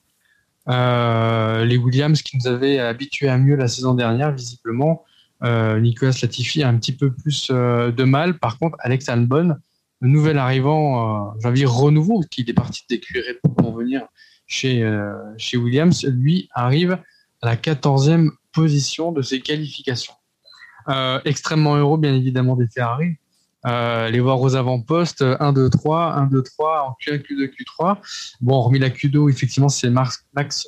Euh, 0.68 1.64
les 1.64 1.78
Williams 1.78 2.24
qui 2.24 2.38
nous 2.38 2.48
avaient 2.48 2.80
habitués 2.80 3.30
à 3.30 3.38
mieux 3.38 3.56
la 3.56 3.68
saison 3.68 3.94
dernière, 3.94 4.32
visiblement, 4.32 5.04
euh, 5.44 5.80
Nicolas 5.80 6.14
Latifi 6.20 6.64
a 6.64 6.70
un 6.70 6.78
petit 6.78 6.96
peu 6.96 7.12
plus 7.12 7.52
de 7.52 8.04
mal. 8.04 8.40
Par 8.40 8.58
contre, 8.58 8.78
Alex 8.80 9.10
Albon, 9.10 9.58
le 10.02 10.10
nouvel 10.10 10.38
arrivant, 10.38 11.34
euh, 11.44 11.66
renouveau, 11.66 12.22
qui 12.30 12.46
est 12.48 12.54
parti 12.54 12.84
d'écurie 12.90 13.36
pour 13.58 13.76
venir 13.76 14.08
chez, 14.48 14.84
euh, 14.84 15.14
chez 15.38 15.58
Williams, 15.58 16.06
lui 16.06 16.50
arrive 16.54 16.98
à 17.42 17.48
la 17.48 17.56
14e 17.56 18.32
position 18.54 19.12
de 19.12 19.22
ses 19.22 19.42
qualifications. 19.42 20.14
Euh, 20.88 21.20
extrêmement 21.26 21.76
heureux, 21.76 21.98
bien 21.98 22.16
évidemment, 22.16 22.56
des 22.56 22.68
Ferrari. 22.68 23.18
Euh, 23.66 24.10
les 24.10 24.22
voir 24.22 24.40
aux 24.40 24.56
avant-postes, 24.56 25.22
1, 25.22 25.52
2, 25.52 25.70
3, 25.70 26.14
1, 26.14 26.28
2, 26.28 26.44
3, 26.44 26.84
en 26.84 26.96
Q1, 27.04 27.22
Q2, 27.22 27.52
Q3. 27.52 27.98
Bon, 28.42 28.56
hormis 28.56 28.80
la 28.80 28.90
Q2, 28.90 29.30
effectivement, 29.30 29.70
c'est 29.70 29.90
Max, 29.90 30.26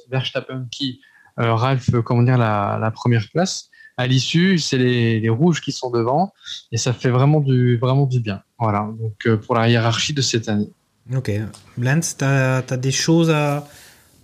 Verstappen 0.09 0.67
qui 0.69 1.01
Ralph, 1.37 1.89
comment 2.03 2.21
dire, 2.21 2.37
la 2.37 2.91
première 2.93 3.25
place. 3.31 3.70
À 4.01 4.07
l'issue, 4.07 4.57
c'est 4.57 4.79
les, 4.79 5.29
rouges 5.29 5.61
qui 5.61 5.71
sont 5.71 5.91
devant 5.91 6.33
et 6.71 6.77
ça 6.77 6.91
fait 6.91 7.11
vraiment 7.11 7.39
du, 7.39 7.77
vraiment 7.77 8.07
du 8.07 8.19
bien. 8.19 8.41
Voilà, 8.57 8.89
donc 8.99 9.13
euh, 9.27 9.37
pour 9.37 9.53
la 9.53 9.69
hiérarchie 9.69 10.13
de 10.13 10.23
cette 10.23 10.49
année. 10.49 10.71
Ok. 11.15 11.31
Lance, 11.77 12.17
tu 12.17 12.25
as, 12.25 12.61
des 12.77 12.91
choses 12.91 13.29
à, 13.29 13.67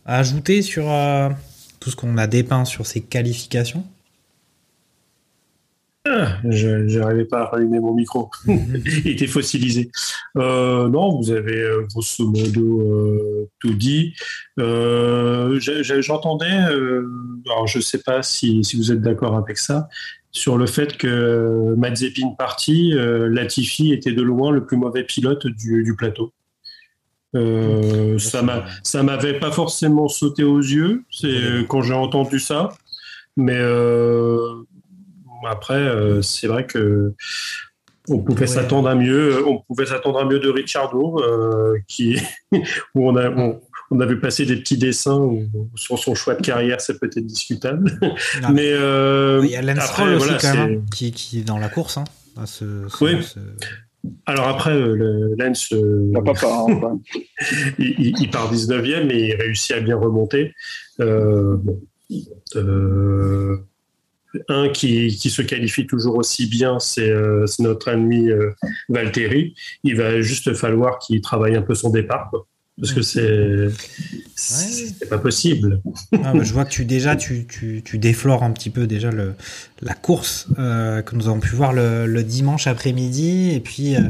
à 0.05 0.17
ajouter 0.17 0.63
sur 0.63 0.91
euh, 0.91 1.29
tout 1.79 1.91
ce 1.91 1.95
qu'on 1.95 2.17
a 2.17 2.25
dépeint 2.25 2.65
sur 2.65 2.87
ces 2.87 3.01
qualifications? 3.01 3.85
Ah, 6.09 6.37
je 6.49 6.97
n'arrivais 6.97 7.25
pas 7.25 7.41
à 7.41 7.45
rallumer 7.45 7.79
mon 7.79 7.93
micro. 7.93 8.29
Il 8.47 9.07
était 9.07 9.27
fossilisé. 9.27 9.91
Euh, 10.37 10.87
non, 10.87 11.19
vous 11.19 11.31
avez 11.31 11.59
euh, 11.59 11.85
grosso 11.91 12.27
modo 12.27 12.81
euh, 12.81 13.49
tout 13.59 13.73
dit. 13.73 14.13
Euh, 14.59 15.59
J'entendais, 15.59 16.45
alors 16.45 17.67
je 17.67 17.79
ne 17.79 17.83
sais 17.83 18.01
pas 18.01 18.23
si, 18.23 18.63
si 18.63 18.77
vous 18.77 18.91
êtes 18.91 19.01
d'accord 19.01 19.35
avec 19.35 19.57
ça, 19.57 19.89
sur 20.31 20.57
le 20.57 20.67
fait 20.67 20.97
que 20.97 21.73
Mazepin 21.77 22.35
parti, 22.37 22.93
Latifi 22.93 23.91
était 23.91 24.13
de 24.13 24.21
loin 24.21 24.51
le 24.51 24.65
plus 24.65 24.77
mauvais 24.77 25.03
pilote 25.03 25.47
du, 25.47 25.83
du 25.83 25.95
plateau. 25.95 26.31
Euh, 27.35 28.17
ça 28.17 28.41
m'a, 28.41 28.65
ça 28.83 29.03
m'avait 29.03 29.39
pas 29.39 29.51
forcément 29.51 30.07
sauté 30.07 30.43
aux 30.43 30.61
yeux, 30.61 31.03
c'est 31.11 31.27
euh, 31.27 31.63
quand 31.63 31.81
j'ai 31.81 31.93
entendu 31.93 32.39
ça, 32.39 32.69
mais 33.35 33.57
euh, 33.57 34.63
après, 35.45 35.75
euh, 35.75 36.21
c'est 36.21 36.47
vrai 36.47 36.65
que 36.65 37.13
on 38.09 38.19
pouvait 38.19 38.41
Ouais. 38.41 38.47
s'attendre 38.47 38.87
à 38.87 38.95
mieux. 38.95 39.45
On 39.45 39.59
pouvait 39.67 39.85
s'attendre 39.85 40.19
à 40.19 40.25
mieux 40.25 40.39
de 40.39 40.49
Ricciardo, 40.49 41.19
euh, 41.21 41.77
qui 41.87 42.17
où 42.95 43.09
on 43.09 43.15
a 43.17 43.29
on, 43.29 43.59
on 43.91 43.99
avait 43.99 44.15
passé 44.15 44.45
des 44.45 44.55
petits 44.55 44.77
dessins 44.77 45.17
où- 45.19 45.69
sur 45.75 45.99
son 45.99 46.15
choix 46.15 46.35
de 46.35 46.41
carrière, 46.41 46.79
c'est 46.81 46.99
peut-être 46.99 47.25
discutable. 47.25 47.91
Non, 48.41 48.49
Mais 48.53 48.71
euh, 48.71 49.41
Il 49.43 49.49
y 49.51 49.55
a 49.57 49.61
Lance 49.61 49.79
après, 49.83 50.15
aussi 50.15 50.25
voilà, 50.25 50.37
quand 50.39 50.53
même, 50.53 50.69
c'est- 50.69 50.75
hein, 50.77 50.85
qui, 50.95 51.11
qui 51.11 51.39
est 51.39 51.43
dans 51.43 51.57
la 51.59 51.67
course. 51.69 51.97
Hein, 51.97 52.05
à 52.41 52.45
ce, 52.45 52.65
ce- 52.87 53.03
Oui. 53.03 53.21
ce- 53.23 53.39
Alors 54.25 54.47
après, 54.47 54.71
euh, 54.71 54.95
le 54.95 55.35
Lance, 55.37 55.73
euh, 55.73 56.09
La 56.13 56.21
papa, 56.21 56.47
hein, 56.69 56.99
il, 57.79 57.95
il- 57.99 58.15
il 58.21 58.29
part 58.29 58.49
19e 58.53 59.09
et 59.11 59.29
il 59.29 59.35
réussit 59.35 59.75
à 59.75 59.81
bien 59.81 59.97
remonter. 59.97 60.53
Euh, 61.01 61.57
bon, 61.57 61.81
euh, 62.55 63.57
un 64.49 64.69
qui, 64.69 65.07
qui 65.15 65.29
se 65.29 65.41
qualifie 65.41 65.87
toujours 65.87 66.17
aussi 66.17 66.47
bien, 66.47 66.79
c'est 66.79 67.09
euh, 67.09 67.45
c'est 67.47 67.63
notre 67.63 67.89
ami 67.89 68.29
euh, 68.29 68.51
Valtteri. 68.89 69.55
Il 69.83 69.95
va 69.95 70.21
juste 70.21 70.53
falloir 70.53 70.99
qu'il 70.99 71.21
travaille 71.21 71.55
un 71.55 71.61
peu 71.61 71.75
son 71.75 71.89
départ, 71.89 72.29
quoi. 72.29 72.47
parce 72.79 72.93
que 72.93 73.01
c'est 73.01 73.69
c'est 74.35 75.09
pas 75.09 75.17
possible. 75.17 75.81
Ah, 76.23 76.33
bah, 76.33 76.43
je 76.43 76.53
vois 76.53 76.65
que 76.65 76.69
tu 76.69 76.85
déjà 76.85 77.15
tu, 77.15 77.47
tu, 77.47 77.81
tu 77.83 77.97
déflores 77.97 78.43
un 78.43 78.51
petit 78.51 78.69
peu 78.69 78.85
déjà 78.85 79.09
le, 79.09 79.33
la 79.81 79.95
course 79.95 80.47
euh, 80.59 81.01
que 81.01 81.15
nous 81.15 81.27
avons 81.27 81.39
pu 81.39 81.55
voir 81.55 81.73
le, 81.73 82.05
le 82.05 82.23
dimanche 82.23 82.67
après-midi 82.67 83.51
et 83.53 83.59
puis 83.59 83.95
euh, 83.95 84.01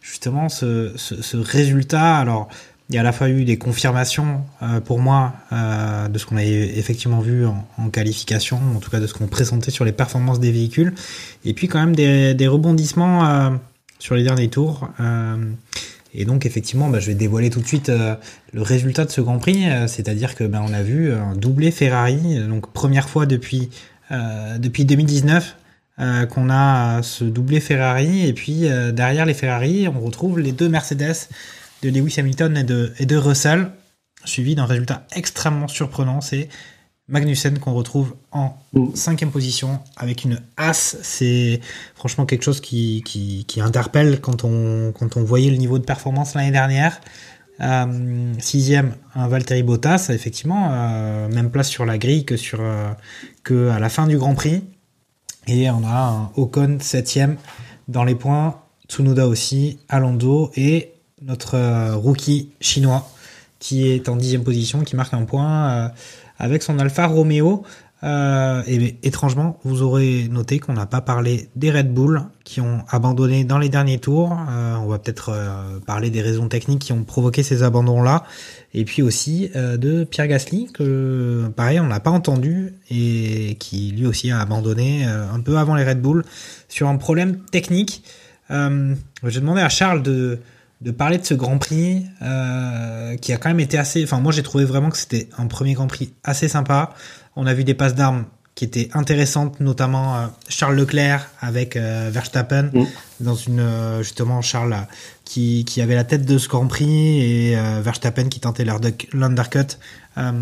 justement 0.00 0.48
ce, 0.48 0.92
ce, 0.96 1.22
ce 1.22 1.36
résultat. 1.36 2.16
Alors 2.16 2.48
il 2.88 2.94
y 2.94 2.98
a 2.98 3.00
à 3.00 3.04
la 3.04 3.12
fois 3.12 3.28
eu 3.28 3.44
des 3.44 3.58
confirmations 3.58 4.44
euh, 4.62 4.80
pour 4.80 5.00
moi 5.00 5.34
euh, 5.52 6.08
de 6.08 6.18
ce 6.18 6.26
qu'on 6.26 6.36
avait 6.36 6.78
effectivement 6.78 7.20
vu 7.20 7.44
en, 7.44 7.90
qualification, 7.90 8.60
en 8.76 8.78
tout 8.78 8.90
cas 8.90 9.00
de 9.00 9.06
ce 9.06 9.14
qu'on 9.14 9.26
présentait 9.26 9.70
sur 9.70 9.84
les 9.84 9.92
performances 9.92 10.38
des 10.38 10.52
véhicules, 10.52 10.94
et 11.44 11.52
puis 11.52 11.66
quand 11.66 11.80
même 11.80 11.96
des, 11.96 12.48
rebondissements 12.48 13.28
euh, 13.28 13.50
sur 13.98 14.14
les 14.14 14.22
derniers 14.22 14.48
tours. 14.48 14.88
Et 16.18 16.24
donc 16.24 16.46
effectivement, 16.46 16.88
bah, 16.88 16.98
je 16.98 17.08
vais 17.08 17.14
dévoiler 17.14 17.50
tout 17.50 17.60
de 17.60 17.66
suite 17.66 17.90
le 17.90 18.62
résultat 18.62 19.04
de 19.04 19.10
ce 19.10 19.20
Grand 19.20 19.38
Prix, 19.38 19.66
c'est-à-dire 19.86 20.34
que 20.34 20.44
bah, 20.44 20.62
on 20.66 20.72
a 20.72 20.82
vu 20.82 21.12
un 21.12 21.34
doublé 21.34 21.70
Ferrari, 21.70 22.38
donc 22.48 22.72
première 22.72 23.08
fois 23.08 23.26
depuis 23.26 23.70
depuis 24.10 24.84
2019 24.84 25.56
euh, 25.98 26.26
qu'on 26.26 26.48
a 26.48 27.02
ce 27.02 27.24
doublé 27.24 27.60
Ferrari, 27.60 28.26
et 28.26 28.32
puis 28.32 28.66
derrière 28.92 29.26
les 29.26 29.34
Ferrari, 29.34 29.88
on 29.88 30.00
retrouve 30.00 30.38
les 30.38 30.52
deux 30.52 30.68
Mercedes 30.68 31.28
de 31.90 31.98
Lewis 31.98 32.16
Hamilton 32.18 32.56
et 32.56 32.64
de, 32.64 32.92
et 32.98 33.06
de 33.06 33.16
Russell, 33.16 33.70
suivi 34.24 34.54
d'un 34.54 34.66
résultat 34.66 35.06
extrêmement 35.14 35.68
surprenant, 35.68 36.20
c'est 36.20 36.48
Magnussen 37.08 37.58
qu'on 37.60 37.72
retrouve 37.72 38.16
en 38.32 38.56
cinquième 38.94 39.30
position 39.30 39.78
avec 39.96 40.24
une 40.24 40.40
as. 40.56 40.96
C'est 41.02 41.60
franchement 41.94 42.26
quelque 42.26 42.42
chose 42.42 42.60
qui, 42.60 43.02
qui, 43.04 43.44
qui 43.46 43.60
interpelle 43.60 44.20
quand 44.20 44.42
on, 44.42 44.92
quand 44.92 45.16
on 45.16 45.22
voyait 45.22 45.50
le 45.50 45.56
niveau 45.56 45.78
de 45.78 45.84
performance 45.84 46.34
l'année 46.34 46.50
dernière. 46.50 47.00
Euh, 47.60 48.32
sixième, 48.38 48.94
un 49.14 49.28
Valtteri 49.28 49.62
Bottas, 49.62 50.08
effectivement, 50.10 50.68
euh, 50.72 51.28
même 51.28 51.50
place 51.50 51.68
sur 51.68 51.86
la 51.86 51.96
grille 51.96 52.24
que, 52.24 52.36
sur, 52.36 52.58
euh, 52.60 52.90
que 53.44 53.70
à 53.70 53.78
la 53.78 53.88
fin 53.88 54.08
du 54.08 54.18
Grand 54.18 54.34
Prix. 54.34 54.64
Et 55.46 55.70
on 55.70 55.84
a 55.84 56.08
un 56.08 56.30
Ocon 56.34 56.78
septième 56.80 57.36
dans 57.86 58.02
les 58.02 58.16
points, 58.16 58.60
Tsunoda 58.88 59.28
aussi, 59.28 59.78
Alonso 59.88 60.50
et 60.56 60.95
notre 61.26 61.54
euh, 61.54 61.94
rookie 61.94 62.50
chinois 62.60 63.08
qui 63.58 63.88
est 63.88 64.08
en 64.08 64.16
dixième 64.16 64.44
position, 64.44 64.82
qui 64.82 64.96
marque 64.96 65.14
un 65.14 65.24
point 65.24 65.70
euh, 65.70 65.88
avec 66.38 66.62
son 66.62 66.78
Alfa 66.78 67.06
Romeo. 67.06 67.64
Euh, 68.02 68.62
et 68.66 68.98
étrangement, 69.02 69.58
vous 69.64 69.80
aurez 69.80 70.28
noté 70.30 70.58
qu'on 70.58 70.74
n'a 70.74 70.84
pas 70.84 71.00
parlé 71.00 71.48
des 71.56 71.70
Red 71.70 71.92
Bull 71.94 72.22
qui 72.44 72.60
ont 72.60 72.84
abandonné 72.90 73.44
dans 73.44 73.58
les 73.58 73.70
derniers 73.70 73.98
tours. 73.98 74.36
Euh, 74.50 74.76
on 74.76 74.86
va 74.86 74.98
peut-être 74.98 75.30
euh, 75.30 75.80
parler 75.80 76.10
des 76.10 76.20
raisons 76.20 76.48
techniques 76.48 76.80
qui 76.80 76.92
ont 76.92 77.04
provoqué 77.04 77.42
ces 77.42 77.62
abandons-là. 77.62 78.24
Et 78.74 78.84
puis 78.84 79.02
aussi 79.02 79.50
euh, 79.56 79.78
de 79.78 80.04
Pierre 80.04 80.28
Gasly, 80.28 80.70
que 80.72 81.50
pareil, 81.56 81.80
on 81.80 81.86
n'a 81.86 82.00
pas 82.00 82.10
entendu 82.10 82.74
et 82.90 83.56
qui 83.58 83.92
lui 83.96 84.06
aussi 84.06 84.30
a 84.30 84.40
abandonné 84.40 85.04
un 85.04 85.40
peu 85.40 85.56
avant 85.56 85.74
les 85.74 85.84
Red 85.84 86.00
Bull 86.00 86.22
sur 86.68 86.88
un 86.88 86.96
problème 86.96 87.38
technique. 87.50 88.04
J'ai 88.50 89.40
demandé 89.40 89.60
à 89.60 89.68
Charles 89.68 90.02
de, 90.02 90.38
de 90.82 90.90
parler 90.90 91.18
de 91.18 91.24
ce 91.24 91.34
Grand 91.34 91.58
Prix 91.58 92.04
euh, 92.22 93.16
qui 93.16 93.32
a 93.32 93.38
quand 93.38 93.48
même 93.48 93.60
été 93.60 93.78
assez. 93.78 94.04
Enfin, 94.04 94.20
moi 94.20 94.32
j'ai 94.32 94.42
trouvé 94.42 94.64
vraiment 94.64 94.90
que 94.90 94.98
c'était 94.98 95.28
un 95.38 95.46
premier 95.46 95.72
Grand 95.74 95.86
Prix 95.86 96.12
assez 96.24 96.48
sympa. 96.48 96.94
On 97.34 97.46
a 97.46 97.54
vu 97.54 97.64
des 97.64 97.74
passes 97.74 97.94
d'armes 97.94 98.24
qui 98.54 98.64
étaient 98.64 98.88
intéressantes, 98.94 99.60
notamment 99.60 100.16
euh, 100.16 100.26
Charles 100.48 100.76
Leclerc 100.76 101.30
avec 101.40 101.76
euh, 101.76 102.08
Verstappen 102.12 102.70
Mm. 102.72 102.84
dans 103.20 103.34
une 103.34 103.62
justement 104.02 104.40
Charles 104.42 104.76
qui, 105.24 105.64
qui 105.66 105.82
avait 105.82 105.94
la 105.94 106.04
tête 106.04 106.24
de 106.24 106.38
ce 106.38 106.48
Grand 106.48 106.66
Prix 106.66 107.20
et 107.22 107.56
Verstappen 107.82 108.28
qui 108.28 108.40
tentait 108.40 108.64
l'underc- 108.64 109.08
l'undercut 109.12 109.78
à 110.16 110.32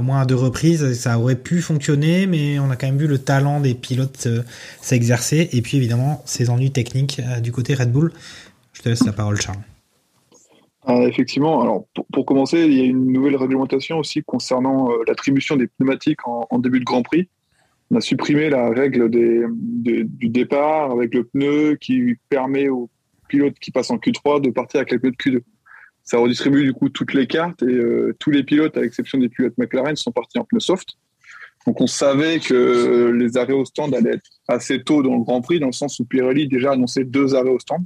moins 0.00 0.24
de 0.26 0.34
reprises. 0.34 0.92
Ça 1.00 1.18
aurait 1.18 1.34
pu 1.34 1.60
fonctionner, 1.60 2.26
mais 2.28 2.58
on 2.60 2.70
a 2.70 2.76
quand 2.76 2.86
même 2.86 2.98
vu 2.98 3.08
le 3.08 3.18
talent 3.18 3.58
des 3.60 3.74
pilotes 3.74 4.28
s'exercer 4.80 5.48
et 5.52 5.60
puis 5.62 5.76
évidemment 5.76 6.22
ces 6.26 6.50
ennuis 6.50 6.70
techniques 6.70 7.20
du 7.42 7.50
côté 7.50 7.74
Red 7.74 7.90
Bull. 7.90 8.12
Je 8.74 8.82
te 8.82 8.88
laisse 8.88 9.04
la 9.04 9.12
parole, 9.12 9.40
Charles. 9.40 9.58
Ah, 10.90 11.02
effectivement, 11.02 11.60
alors 11.60 11.86
pour, 12.14 12.24
commencer, 12.24 12.62
il 12.62 12.72
y 12.72 12.80
a 12.80 12.84
une 12.84 13.12
nouvelle 13.12 13.36
réglementation 13.36 13.98
aussi 13.98 14.22
concernant 14.22 14.90
euh, 14.90 15.02
l'attribution 15.06 15.54
des 15.54 15.66
pneumatiques 15.66 16.26
en, 16.26 16.58
début 16.58 16.80
de 16.80 16.84
Grand 16.84 17.02
Prix. 17.02 17.28
On 17.90 17.96
a 17.96 18.00
supprimé 18.00 18.48
la 18.48 18.70
règle 18.70 19.10
du 19.10 20.28
départ 20.30 20.90
avec 20.90 21.14
le 21.14 21.24
pneu 21.24 21.76
qui 21.78 22.16
permet 22.30 22.70
aux 22.70 22.88
pilotes 23.28 23.58
qui 23.58 23.70
passent 23.70 23.90
en 23.90 23.98
Q3 23.98 24.40
de 24.40 24.48
partir 24.48 24.80
avec 24.80 24.92
les 24.92 24.98
pneus 24.98 25.10
de 25.10 25.16
Q2. 25.16 25.42
Ça 26.04 26.16
redistribue 26.16 26.64
du 26.64 26.72
coup 26.72 26.88
toutes 26.88 27.12
les 27.12 27.26
cartes 27.26 27.62
et 27.62 27.66
euh, 27.66 28.16
tous 28.18 28.30
les 28.30 28.42
pilotes, 28.42 28.74
à 28.78 28.80
l'exception 28.80 29.18
des 29.18 29.28
pilotes 29.28 29.58
McLaren, 29.58 29.94
sont 29.94 30.12
partis 30.12 30.38
en 30.38 30.44
pneus 30.44 30.60
soft. 30.60 30.94
Donc 31.66 31.82
on 31.82 31.86
savait 31.86 32.38
que 32.38 33.10
les 33.10 33.36
arrêts 33.36 33.52
au 33.52 33.66
stand 33.66 33.94
allaient 33.94 34.14
être 34.14 34.30
assez 34.48 34.82
tôt 34.82 35.02
dans 35.02 35.16
le 35.16 35.22
Grand 35.22 35.42
Prix, 35.42 35.60
dans 35.60 35.66
le 35.66 35.72
sens 35.72 36.00
où 36.00 36.06
Pirelli 36.06 36.48
déjà 36.48 36.72
annonçait 36.72 37.04
deux 37.04 37.34
arrêts 37.34 37.50
au 37.50 37.58
stand. 37.58 37.84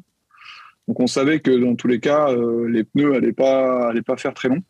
Donc 0.89 1.01
on 1.01 1.07
savait 1.07 1.41
que 1.41 1.51
dans 1.51 1.75
tous 1.75 1.89
les 1.89 2.01
cas, 2.01 2.31
euh, 2.31 2.69
les 2.69 2.85
pneus 2.85 3.15
allaient 3.15 3.33
pas, 3.33 3.89
allaient 3.89 4.03
pas 4.03 4.17
faire 4.17 4.35
très 4.35 4.49
long. 4.49 4.63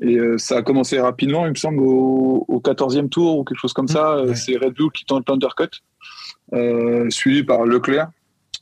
Et 0.00 0.18
euh, 0.18 0.36
ça 0.36 0.58
a 0.58 0.62
commencé 0.62 1.00
rapidement, 1.00 1.46
il 1.46 1.50
me 1.50 1.54
semble, 1.54 1.80
au, 1.80 2.44
au 2.48 2.60
14e 2.60 3.08
tour 3.08 3.38
ou 3.38 3.44
quelque 3.44 3.58
chose 3.58 3.72
comme 3.72 3.88
ça. 3.88 4.16
Euh, 4.16 4.28
ouais. 4.28 4.34
C'est 4.34 4.56
Red 4.56 4.74
Bull 4.74 4.90
qui 4.92 5.04
tente 5.04 5.28
l'undercut, 5.28 5.70
euh, 6.52 7.08
suivi 7.10 7.44
par 7.44 7.64
Leclerc. 7.64 8.08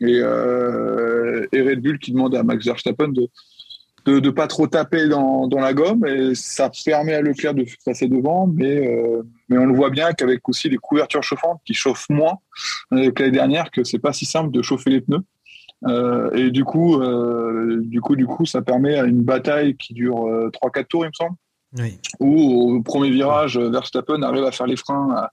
Et, 0.01 0.19
et 0.19 1.63
Red 1.63 1.81
Bull 1.81 2.01
qui 2.01 2.11
demande 2.11 2.35
à 2.35 2.43
Max 2.43 2.65
Verstappen 2.67 3.09
de 3.09 3.29
de, 4.07 4.19
de 4.19 4.29
pas 4.29 4.49
trop 4.49 4.67
taper 4.67 5.09
dans, 5.09 5.47
dans 5.47 5.61
la 5.61 5.73
gomme 5.73 6.05
et 6.05 6.35
ça 6.35 6.71
permet 6.85 7.15
à 7.15 7.23
Leclerc 7.23 7.55
de 7.55 7.65
passer 7.87 8.09
devant 8.09 8.47
mais 8.47 8.93
mais 9.49 9.57
on 9.57 9.65
le 9.65 9.73
voit 9.73 9.89
bien 9.89 10.13
qu'avec 10.13 10.47
aussi 10.49 10.69
les 10.69 10.77
couvertures 10.77 11.23
chauffantes 11.23 11.63
qui 11.65 11.73
chauffent 11.75 12.11
moins 12.11 12.39
que 12.91 13.23
l'année 13.23 13.31
dernière 13.31 13.71
que 13.71 13.85
c'est 13.85 14.01
pas 14.01 14.13
si 14.13 14.27
simple 14.27 14.51
de 14.51 14.61
chauffer 14.61 14.91
les 14.91 15.01
pneus 15.01 15.23
euh, 15.87 16.31
et 16.33 16.51
du 16.51 16.65
coup, 16.65 17.01
euh, 17.01 17.81
du 17.83 18.01
coup, 18.01 18.17
du 18.17 18.27
coup, 18.27 18.47
ça 18.47 18.63
permet 18.63 18.97
à 18.99 19.05
une 19.05 19.23
bataille 19.23 19.77
qui 19.77 19.93
dure 19.95 20.27
euh, 20.27 20.51
3-4 20.51 20.87
tours, 20.87 21.05
il 21.05 21.09
me 21.09 21.13
semble, 21.13 21.37
Oui. 21.79 21.99
où 22.21 22.77
au 22.77 22.83
premier 22.83 23.11
virage, 23.11 23.59
euh, 23.59 23.69
Verstappen 23.71 24.23
arrive 24.23 24.45
à 24.45 24.53
faire 24.53 24.67
les 24.67 24.77
freins 24.77 25.11
à, 25.15 25.33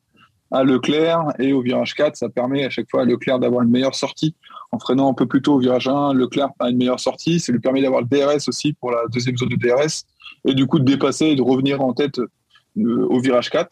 à 0.52 0.64
Leclerc, 0.64 1.28
et 1.40 1.54
au 1.54 1.62
virage 1.62 1.94
4, 1.96 2.16
ça 2.18 2.30
permet 2.30 2.66
à 2.66 2.70
chaque 2.70 2.90
fois 2.92 3.04
à 3.04 3.06
Leclerc 3.06 3.40
d'avoir 3.40 3.64
une 3.64 3.70
meilleure 3.70 3.96
sortie. 3.96 4.36
En 4.74 4.80
freinant 4.80 5.10
un 5.10 5.14
peu 5.14 5.26
plus 5.26 5.42
tôt 5.42 5.56
au 5.56 5.60
virage 5.60 5.88
1, 5.88 6.14
Leclerc 6.14 6.50
a 6.60 6.70
une 6.70 6.78
meilleure 6.78 7.00
sortie. 7.00 7.40
Ça 7.40 7.52
lui 7.52 7.60
permet 7.60 7.82
d'avoir 7.82 8.02
le 8.02 8.08
DRS 8.08 8.48
aussi 8.48 8.74
pour 8.74 8.92
la 8.92 9.02
deuxième 9.12 9.38
zone 9.38 9.50
de 9.50 9.56
DRS, 9.56 10.04
et 10.46 10.54
du 10.54 10.66
coup 10.66 10.80
de 10.80 10.86
dépasser 10.86 11.28
et 11.28 11.36
de 11.36 11.42
revenir 11.42 11.82
en 11.82 11.94
tête 11.94 12.20
euh, 12.20 13.08
au 13.10 13.20
virage 13.20 13.50
4. 13.50 13.70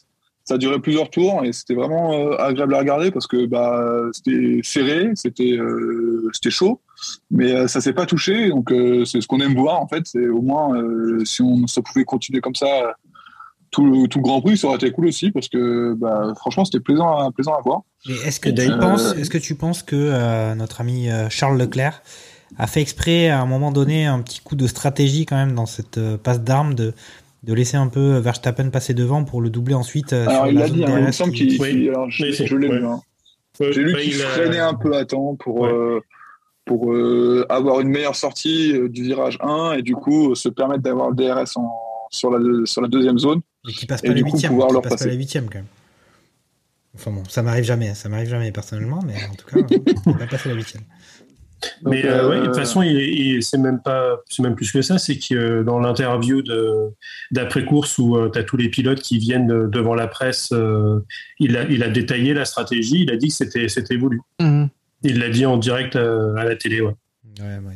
Ça 0.49 0.55
a 0.55 0.57
duré 0.57 0.79
plusieurs 0.79 1.11
tours 1.11 1.45
et 1.45 1.53
c'était 1.53 1.75
vraiment 1.75 2.11
euh, 2.11 2.35
agréable 2.39 2.73
à 2.73 2.79
regarder 2.79 3.11
parce 3.11 3.27
que 3.27 3.45
bah, 3.45 3.85
c'était 4.11 4.61
serré, 4.63 5.11
c'était 5.13 5.51
euh, 5.51 6.27
c'était 6.33 6.49
chaud, 6.49 6.81
mais 7.29 7.53
euh, 7.53 7.67
ça 7.67 7.81
s'est 7.81 7.93
pas 7.93 8.07
touché. 8.07 8.49
Donc 8.49 8.71
euh, 8.71 9.05
c'est 9.05 9.21
ce 9.21 9.27
qu'on 9.27 9.41
aime 9.41 9.53
voir 9.53 9.79
en 9.79 9.87
fait. 9.87 10.07
C'est 10.07 10.27
au 10.27 10.41
moins 10.41 10.75
euh, 10.75 11.23
si 11.23 11.43
on 11.43 11.67
ça 11.67 11.83
pouvait 11.83 12.03
continuer 12.03 12.41
comme 12.41 12.55
ça 12.55 12.95
tout 13.69 13.85
le, 13.85 14.07
tout 14.07 14.17
le 14.17 14.23
Grand 14.23 14.41
Prix, 14.41 14.57
ça 14.57 14.65
aurait 14.65 14.77
été 14.77 14.89
cool 14.89 15.05
aussi 15.05 15.29
parce 15.29 15.49
que 15.49 15.93
bah, 15.93 16.33
franchement 16.35 16.65
c'était 16.65 16.79
plaisant 16.79 17.15
à, 17.15 17.31
plaisant 17.31 17.53
à 17.53 17.61
voir. 17.61 17.81
Est-ce 18.25 18.39
que, 18.39 18.49
tu 18.49 18.75
penses, 18.79 19.13
est-ce 19.17 19.29
que 19.29 19.37
tu 19.37 19.53
penses 19.53 19.83
que 19.83 20.55
notre 20.55 20.81
ami 20.81 21.09
Charles 21.29 21.59
Leclerc 21.59 22.01
a 22.57 22.65
fait 22.65 22.81
exprès 22.81 23.29
à 23.29 23.39
un 23.39 23.45
moment 23.45 23.71
donné 23.71 24.07
un 24.07 24.19
petit 24.23 24.39
coup 24.39 24.55
de 24.55 24.65
stratégie 24.65 25.27
quand 25.27 25.35
même 25.35 25.53
dans 25.53 25.67
cette 25.67 25.99
passe 26.23 26.41
d'armes 26.41 26.73
de, 26.73 26.95
de 27.43 27.53
laisser 27.53 27.77
un 27.77 27.87
peu 27.87 28.17
Verstappen 28.17 28.69
passer 28.69 28.93
devant 28.93 29.23
pour 29.23 29.41
le 29.41 29.49
doubler 29.49 29.73
ensuite 29.75 30.13
euh, 30.13 30.27
Alors 30.27 30.43
sur 30.43 30.47
il 30.51 30.55
la 30.55 30.61
l'a 30.61 30.69
dit, 30.69 30.83
hein, 30.85 30.99
il 30.99 31.05
me 31.05 31.11
semble 31.11 31.31
qui- 31.33 31.47
qu'il, 31.47 31.61
Oui. 31.61 31.87
alors, 31.89 32.09
je, 32.09 32.25
Oui, 32.25 32.33
c'est- 32.35 32.45
je 32.47 32.55
l'ai 32.55 32.67
ouais. 32.67 32.79
vu. 32.79 32.85
hein. 32.85 33.01
Ouais, 33.59 33.73
J'ai 33.73 33.81
lu 33.83 33.95
qu'il 33.97 34.13
freinait 34.13 34.59
un 34.59 34.73
peu 34.73 34.95
à 34.95 35.05
temps 35.05 35.35
pour, 35.35 35.61
Ouais. 35.61 35.69
euh, 35.71 35.99
pour 36.65 36.93
euh, 36.93 37.45
avoir 37.49 37.79
une 37.81 37.89
meilleure 37.89 38.15
sortie 38.15 38.73
euh, 38.73 38.87
du 38.89 39.03
virage 39.03 39.37
1 39.41 39.73
et 39.73 39.81
du 39.81 39.95
coup 39.95 40.31
euh, 40.31 40.35
se 40.35 40.49
permettre 40.49 40.81
d'avoir 40.83 41.09
le 41.09 41.15
DRS 41.15 41.55
en, 41.57 41.69
sur, 42.11 42.29
la, 42.31 42.65
sur 42.65 42.81
la 42.81 42.87
deuxième 42.87 43.17
zone. 43.19 43.41
et 43.67 43.71
qui 43.73 43.85
passe 43.85 44.01
Et 44.03 44.07
pas 44.07 44.13
du 44.13 44.17
les 44.17 44.23
coup, 44.23 44.31
huitièmes, 44.35 44.51
pouvoir 44.51 44.67
qui 44.67 44.73
leur 44.73 44.81
passe 44.81 44.91
pas 44.91 44.97
passer. 44.97 45.09
les 45.09 45.15
huitièmes 45.17 45.45
quand 45.49 45.59
même. 45.59 45.65
Enfin 46.95 47.11
bon, 47.11 47.23
ça 47.29 47.43
m'arrive 47.43 47.63
jamais, 47.63 47.93
ça 47.95 48.09
m'arrive 48.09 48.29
jamais 48.29 48.51
personnellement, 48.51 48.99
mais 49.05 49.13
en 49.31 49.35
tout 49.35 49.45
cas, 49.45 49.57
on 50.05 50.11
va 50.11 50.27
passer 50.27 50.49
la 50.49 50.55
huitième. 50.55 50.83
Donc, 51.81 51.93
Mais 51.93 52.05
euh, 52.05 52.23
euh, 52.23 52.29
ouais, 52.29 52.39
de 52.41 52.45
toute 52.45 52.55
façon, 52.55 52.81
il, 52.81 52.91
il- 52.97 53.43
c'est 53.43 53.57
même 53.57 53.81
pas, 53.81 54.17
c'est 54.29 54.41
même 54.43 54.55
plus 54.55 54.71
que 54.71 54.81
ça. 54.81 54.97
C'est 54.97 55.17
que 55.17 55.33
euh, 55.35 55.63
dans 55.63 55.79
l'interview 55.79 56.41
de 56.41 56.89
d'après 57.31 57.65
course 57.65 57.97
où 57.97 58.17
tu 58.31 58.39
as 58.39 58.43
tous 58.43 58.57
les 58.57 58.69
pilotes 58.69 59.01
qui 59.01 59.17
viennent 59.17 59.51
euh, 59.51 59.67
devant 59.67 59.93
la 59.95 60.07
presse, 60.07 60.49
euh, 60.53 60.99
il 61.39 61.57
a 61.57 61.63
il 61.69 61.83
a 61.83 61.89
détaillé 61.89 62.33
la 62.33 62.45
stratégie. 62.45 63.01
Il 63.03 63.11
a 63.11 63.17
dit 63.17 63.27
que 63.27 63.33
c'était 63.33 63.67
c'était 63.67 63.97
voulu. 63.97 64.21
Mhm. 64.39 64.69
Il 65.03 65.19
l'a 65.19 65.29
dit 65.29 65.45
en 65.45 65.57
direct 65.57 65.95
euh, 65.95 66.35
à 66.35 66.43
la 66.45 66.55
télé. 66.55 66.81
Ouais. 66.81 66.93
Ouais, 67.39 67.45
ouais. 67.65 67.73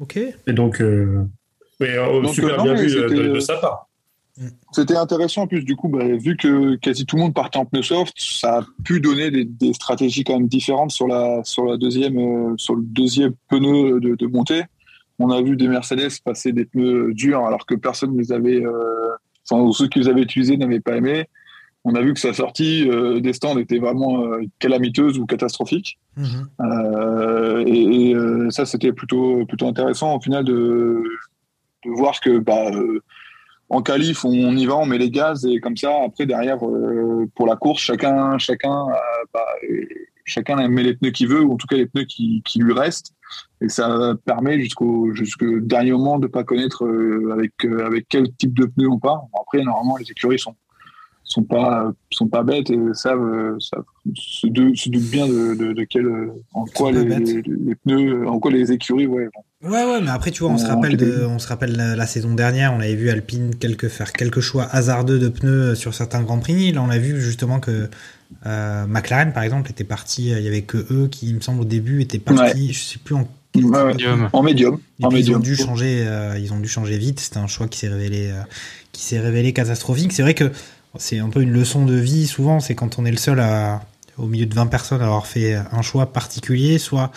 Ok. 0.00 0.16
Et 0.16 0.52
donc, 0.52 0.80
euh, 0.80 1.22
mais, 1.80 1.96
euh, 1.96 2.22
Donc, 2.22 2.34
super 2.34 2.54
euh, 2.54 2.56
non, 2.58 2.64
bien 2.64 2.72
mais 2.74 2.82
vu 2.82 2.86
de, 2.94 3.02
c'était, 3.08 3.14
de- 3.14 3.22
de 3.28 3.36
euh, 3.36 3.40
sa 3.40 3.56
part. 3.56 3.88
C'était 4.72 4.96
intéressant 4.96 5.42
en 5.42 5.46
plus, 5.46 5.62
du 5.62 5.76
coup, 5.76 5.88
bah, 5.88 6.04
vu 6.04 6.36
que 6.36 6.74
quasi 6.76 7.06
tout 7.06 7.16
le 7.16 7.22
monde 7.22 7.34
partait 7.34 7.58
en 7.58 7.66
pneu 7.66 7.82
soft, 7.82 8.14
ça 8.16 8.58
a 8.58 8.66
pu 8.82 9.00
donner 9.00 9.30
des, 9.30 9.44
des 9.44 9.72
stratégies 9.72 10.24
quand 10.24 10.34
même 10.34 10.48
différentes 10.48 10.90
sur 10.90 11.06
la, 11.06 11.42
sur 11.44 11.64
la 11.64 11.76
deuxième, 11.76 12.18
euh, 12.18 12.54
sur 12.56 12.74
le 12.74 12.82
deuxième 12.82 13.34
pneu 13.48 14.00
de, 14.00 14.16
de 14.16 14.26
montée. 14.26 14.64
On 15.20 15.30
a 15.30 15.40
vu 15.40 15.56
des 15.56 15.68
Mercedes 15.68 16.10
passer 16.24 16.52
des 16.52 16.64
pneus 16.64 17.14
durs 17.14 17.44
alors 17.46 17.64
que 17.66 17.76
personne 17.76 18.14
ne 18.14 18.18
les 18.18 18.32
avait, 18.32 18.64
euh, 18.64 19.10
enfin, 19.48 19.70
ceux 19.72 19.86
qui 19.86 20.00
les 20.00 20.08
avaient 20.08 20.22
utilisés 20.22 20.56
n'avaient 20.56 20.80
pas 20.80 20.96
aimé. 20.96 21.28
On 21.84 21.94
a 21.94 22.00
vu 22.00 22.14
que 22.14 22.20
sa 22.20 22.32
sortie 22.32 22.88
euh, 22.88 23.20
des 23.20 23.34
stands 23.34 23.58
était 23.58 23.78
vraiment 23.78 24.24
euh, 24.24 24.40
calamiteuse 24.58 25.18
ou 25.18 25.26
catastrophique. 25.26 25.98
Mhm. 26.16 26.48
Euh, 26.60 27.64
et 27.66 28.10
et, 28.10 28.50
ça, 28.50 28.66
c'était 28.66 28.92
plutôt, 28.92 29.46
plutôt 29.46 29.68
intéressant 29.68 30.16
au 30.16 30.20
final 30.20 30.44
de, 30.44 31.04
de 31.84 31.90
voir 31.90 32.20
que 32.20 32.38
bah, 32.38 32.70
en 33.74 33.82
qualif, 33.82 34.24
on 34.24 34.56
y 34.56 34.66
va, 34.66 34.76
on 34.76 34.86
met 34.86 34.98
les 34.98 35.10
gaz 35.10 35.44
et 35.46 35.60
comme 35.60 35.76
ça, 35.76 35.90
après 36.06 36.26
derrière, 36.26 36.64
euh, 36.66 37.26
pour 37.34 37.46
la 37.46 37.56
course, 37.56 37.82
chacun, 37.82 38.38
chacun, 38.38 38.86
euh, 38.88 39.24
bah, 39.32 39.40
euh, 39.70 39.84
chacun 40.24 40.56
met 40.68 40.82
les 40.82 40.94
pneus 40.94 41.10
qu'il 41.10 41.28
veut 41.28 41.42
ou 41.42 41.52
en 41.52 41.56
tout 41.56 41.66
cas 41.66 41.76
les 41.76 41.86
pneus 41.86 42.04
qui, 42.04 42.42
qui 42.44 42.58
lui 42.60 42.72
restent. 42.72 43.12
Et 43.60 43.68
ça 43.68 44.14
permet 44.24 44.60
jusqu'au 44.60 45.12
dernier 45.60 45.92
moment 45.92 46.18
de 46.18 46.28
pas 46.28 46.44
connaître 46.44 46.86
avec 47.32 47.52
avec 47.64 48.06
quel 48.08 48.32
type 48.36 48.54
de 48.54 48.66
pneus 48.66 48.88
on 48.88 48.98
part. 48.98 49.22
Après, 49.40 49.62
normalement, 49.62 49.96
les 49.96 50.08
écuries 50.10 50.38
sont 50.38 50.54
sont 51.26 51.42
pas 51.42 51.90
sont 52.10 52.28
pas 52.28 52.42
bêtes 52.42 52.68
et 52.70 52.78
savent 52.92 53.56
savent 53.58 53.84
se, 54.14 54.46
dou- 54.46 54.74
se 54.76 54.90
doutent 54.90 55.10
bien 55.10 55.26
de, 55.26 55.54
de, 55.54 55.72
de 55.72 55.84
quel 55.84 56.06
en 56.52 56.64
quoi 56.66 56.92
les, 56.92 57.02
pneus 57.76 58.28
en 58.28 58.38
quoi 58.38 58.50
les 58.50 58.70
écuries 58.72 59.06
ouais 59.06 59.24
vont- 59.34 59.44
Ouais, 59.64 59.84
ouais, 59.84 60.00
mais 60.02 60.10
après, 60.10 60.30
tu 60.30 60.42
vois, 60.42 60.52
on 60.52 60.58
se 60.58 60.66
rappelle 60.66 60.96
de, 60.96 61.24
on 61.24 61.38
se 61.38 61.48
rappelle 61.48 61.74
la, 61.74 61.96
la 61.96 62.06
saison 62.06 62.34
dernière, 62.34 62.74
on 62.74 62.80
avait 62.80 62.94
vu 62.96 63.08
Alpine 63.08 63.54
quelques, 63.54 63.88
faire 63.88 64.12
quelques 64.12 64.40
choix 64.40 64.64
hasardeux 64.70 65.18
de 65.18 65.28
pneus 65.28 65.74
sur 65.74 65.94
certains 65.94 66.20
grands 66.22 66.38
prix. 66.38 66.70
Là, 66.72 66.82
on 66.82 66.90
a 66.90 66.98
vu 66.98 67.18
justement 67.20 67.60
que 67.60 67.88
euh, 68.46 68.86
McLaren, 68.86 69.32
par 69.32 69.42
exemple, 69.42 69.70
était 69.70 69.84
parti. 69.84 70.32
euh, 70.34 70.38
Il 70.38 70.44
y 70.44 70.48
avait 70.48 70.62
que 70.62 70.76
eux 70.92 71.08
qui, 71.10 71.28
il 71.28 71.36
me 71.36 71.40
semble, 71.40 71.62
au 71.62 71.64
début, 71.64 72.02
étaient 72.02 72.18
partis. 72.18 72.72
Je 72.74 72.78
sais 72.78 72.98
plus 73.02 73.14
en 73.14 73.26
quel 73.52 73.64
Ouais, 73.64 73.84
Medium. 73.84 74.28
en 74.32 74.42
médium 74.42 74.74
en 74.74 74.78
puis 74.78 74.90
ils 75.00 75.06
ont 75.06 75.38
médium 75.38 75.42
dû 75.42 75.56
changer, 75.56 76.04
euh, 76.06 76.36
ils 76.38 76.52
ont 76.52 76.58
dû 76.60 76.68
changer 76.68 76.98
vite. 76.98 77.20
C'était 77.20 77.38
un 77.38 77.46
choix 77.46 77.66
qui 77.68 77.78
s'est 77.78 77.88
révélé, 77.88 78.30
euh, 78.32 78.42
qui 78.92 79.02
s'est 79.02 79.20
révélé 79.20 79.52
catastrophique. 79.54 80.12
C'est 80.12 80.22
vrai 80.22 80.34
que 80.34 80.50
c'est 80.98 81.20
un 81.20 81.28
peu 81.30 81.40
une 81.40 81.52
leçon 81.52 81.86
de 81.86 81.94
vie. 81.94 82.26
Souvent, 82.26 82.60
c'est 82.60 82.74
quand 82.74 82.98
on 82.98 83.04
est 83.06 83.10
le 83.12 83.16
seul 83.16 83.40
à, 83.40 83.80
au 84.18 84.26
milieu 84.26 84.44
de 84.46 84.54
20 84.54 84.66
personnes 84.66 85.00
à 85.00 85.04
avoir 85.06 85.26
fait 85.26 85.54
un 85.54 85.82
choix 85.82 86.12
particulier, 86.12 86.78
soit, 86.78 87.12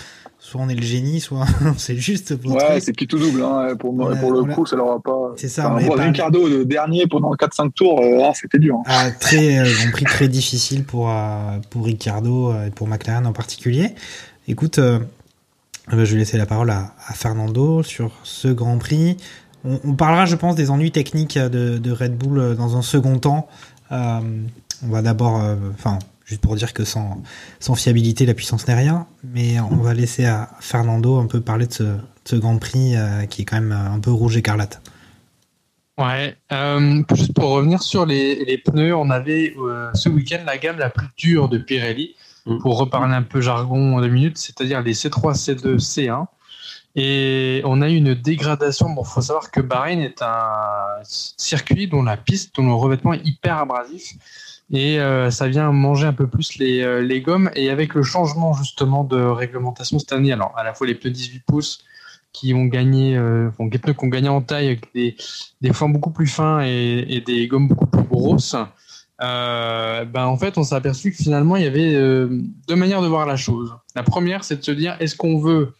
soit 0.50 0.62
on 0.62 0.70
est 0.70 0.76
le 0.76 0.82
génie, 0.82 1.20
soit 1.20 1.46
c'est 1.78 1.98
juste 1.98 2.38
pour 2.38 2.54
ouais 2.54 2.80
c'est 2.80 2.94
qui 2.94 3.06
tout 3.06 3.20
double 3.20 3.44
hein, 3.44 3.76
pour, 3.78 3.94
pour 4.20 4.32
le 4.32 4.46
coup 4.54 4.66
ça 4.66 4.78
leur 4.78 4.92
a 4.92 5.00
pas 5.02 5.34
C'est 5.36 5.50
ça, 5.50 5.70
Enfin, 5.74 5.86
on 5.92 5.96
pas- 5.96 6.04
Ricardo 6.04 6.48
le 6.48 6.64
dernier 6.64 7.06
pendant 7.06 7.34
4-5 7.34 7.72
tours 7.74 8.00
euh, 8.02 8.22
ah, 8.24 8.32
c'était 8.34 8.60
dur 8.60 8.76
hein. 8.78 8.84
Ah, 8.86 9.12
très, 9.12 9.60
euh, 9.60 9.66
Grand 9.82 9.92
Prix 9.92 10.06
très 10.06 10.28
difficile 10.30 10.86
pour, 10.86 11.10
euh, 11.10 11.58
pour 11.70 11.84
Ricardo 11.86 12.52
euh, 12.52 12.68
et 12.68 12.70
pour 12.70 12.88
McLaren 12.88 13.28
en 13.28 13.34
particulier. 13.34 13.94
Écoute, 14.48 14.80
euh, 14.80 15.00
euh, 15.92 16.06
je 16.06 16.14
vais 16.14 16.20
laisser 16.20 16.38
la 16.38 16.46
parole 16.46 16.70
à, 16.70 16.94
à 17.08 17.14
Fernando 17.14 17.84
sur 17.84 18.12
ce 18.24 18.48
Grand 18.48 18.78
Prix. 18.78 19.18
On, 19.66 19.80
on 19.84 19.94
parlera, 19.96 20.26
je 20.26 20.36
pense, 20.38 20.56
des 20.56 20.70
ennuis 20.72 20.92
techniques 20.92 21.38
de, 21.38 21.78
de 21.78 21.92
Red 21.92 22.16
Bull 22.18 22.40
euh, 22.40 22.56
dans 22.56 22.78
un 22.78 22.82
second 22.82 23.20
temps. 23.20 23.48
Euh, 23.92 24.20
on 24.86 24.90
va 24.90 25.02
d'abord, 25.02 25.42
euh, 25.44 25.56
enfin, 25.74 26.00
juste 26.28 26.42
pour 26.42 26.56
dire 26.56 26.74
que 26.74 26.84
sans, 26.84 27.24
sans 27.60 27.74
fiabilité, 27.74 28.28
la 28.28 28.36
puissance 28.36 28.68
n'est 28.68 28.76
rien. 28.76 29.08
Mais 29.24 29.60
on 29.60 29.78
va 29.78 29.96
laisser 29.96 30.26
à 30.26 30.52
Fernando 30.60 31.18
un 31.18 31.26
peu 31.26 31.42
parler 31.42 31.66
de 31.66 31.74
ce, 31.74 31.84
de 31.84 32.00
ce 32.26 32.36
Grand 32.36 32.60
Prix 32.60 32.96
euh, 32.96 33.26
qui 33.26 33.42
est 33.42 33.46
quand 33.46 33.60
même 33.60 33.72
un 33.72 34.00
peu 34.00 34.12
rouge 34.12 34.38
écarlate. 34.38 34.82
Ouais, 35.98 36.38
euh, 36.52 37.02
juste 37.16 37.34
pour 37.34 37.50
revenir 37.50 37.82
sur 37.82 38.06
les, 38.06 38.46
les 38.46 38.60
pneus, 38.60 38.96
on 38.96 39.10
avait 39.10 39.56
euh, 39.58 39.90
ce 39.96 40.10
week-end 40.10 40.44
la 40.46 40.60
gamme 40.60 40.78
la 40.78 40.92
plus 40.92 41.08
dure 41.18 41.50
de 41.50 41.58
Pirelli, 41.58 42.14
Mm. 42.48 42.60
pour 42.60 42.78
reparler 42.78 43.14
un 43.14 43.24
peu 43.24 43.42
jargon 43.42 43.98
en 43.98 44.02
deux 44.02 44.08
minutes, 44.08 44.38
c'est-à-dire 44.38 44.82
les 44.82 44.94
C3, 44.94 45.36
C2, 45.36 45.80
C1. 45.80 46.26
Et 46.96 47.62
on 47.66 47.82
a 47.82 47.90
eu 47.90 47.96
une 47.96 48.16
dégradation. 48.16 48.90
Bon, 48.90 49.04
faut 49.04 49.22
savoir 49.22 49.52
que 49.52 49.60
Bahreïn 49.60 50.00
est 50.00 50.22
un 50.22 51.04
circuit 51.04 51.88
dont 51.88 52.02
la 52.02 52.18
piste, 52.18 52.56
dont 52.56 52.66
le 52.66 52.74
revêtement 52.74 53.14
est 53.14 53.22
hyper 53.24 53.58
abrasif. 53.58 54.14
Et 54.72 55.00
euh, 55.00 55.32
ça 55.32 55.48
vient 55.48 55.72
manger 55.72 56.08
un 56.08 56.14
peu 56.14 56.28
plus 56.28 56.58
les, 56.58 56.82
euh, 56.82 57.02
les 57.02 57.22
gommes. 57.22 57.50
Et 57.56 57.70
avec 57.70 57.94
le 57.94 58.04
changement 58.04 58.54
justement 58.54 59.04
de 59.04 59.18
réglementation 59.18 60.00
cette 60.00 60.12
année, 60.12 60.34
alors 60.34 60.54
à 60.58 60.64
la 60.64 60.74
fois 60.74 60.88
les 60.88 60.96
pneus 60.96 61.12
18 61.12 61.44
pouces 61.46 61.84
qui 62.34 62.54
ont 62.54 62.66
gagné, 62.66 63.16
euh, 63.16 63.50
des 63.60 63.80
pneus 63.80 63.94
qui 63.94 64.06
ont 64.06 64.10
gagné 64.10 64.30
en 64.30 64.42
taille 64.42 64.68
avec 64.68 64.94
des, 64.94 65.16
des 65.62 65.74
flancs 65.74 65.90
beaucoup 65.90 66.12
plus 66.12 66.28
fins 66.28 66.62
et, 66.64 67.06
et 67.08 67.22
des 67.22 67.48
gommes 67.48 67.68
beaucoup 67.68 67.88
plus 67.88 68.04
grosses. 68.04 68.56
Euh, 69.20 70.06
ben 70.06 70.26
en 70.26 70.38
fait, 70.38 70.58
on 70.58 70.64
s'est 70.64 70.76
aperçu 70.76 71.12
que 71.12 71.18
finalement, 71.18 71.56
il 71.56 71.64
y 71.64 71.68
avait 71.68 71.94
deux 72.68 72.76
manières 72.76 73.02
de 73.02 73.08
voir 73.08 73.26
la 73.26 73.38
chose. 73.38 73.74
La 73.96 74.04
première, 74.04 74.44
c'est 74.44 74.58
de 74.58 74.64
se 74.64 74.72
dire, 74.72 74.96
est-ce 75.00 75.16
qu'on 75.16 75.40
veut 75.40 75.74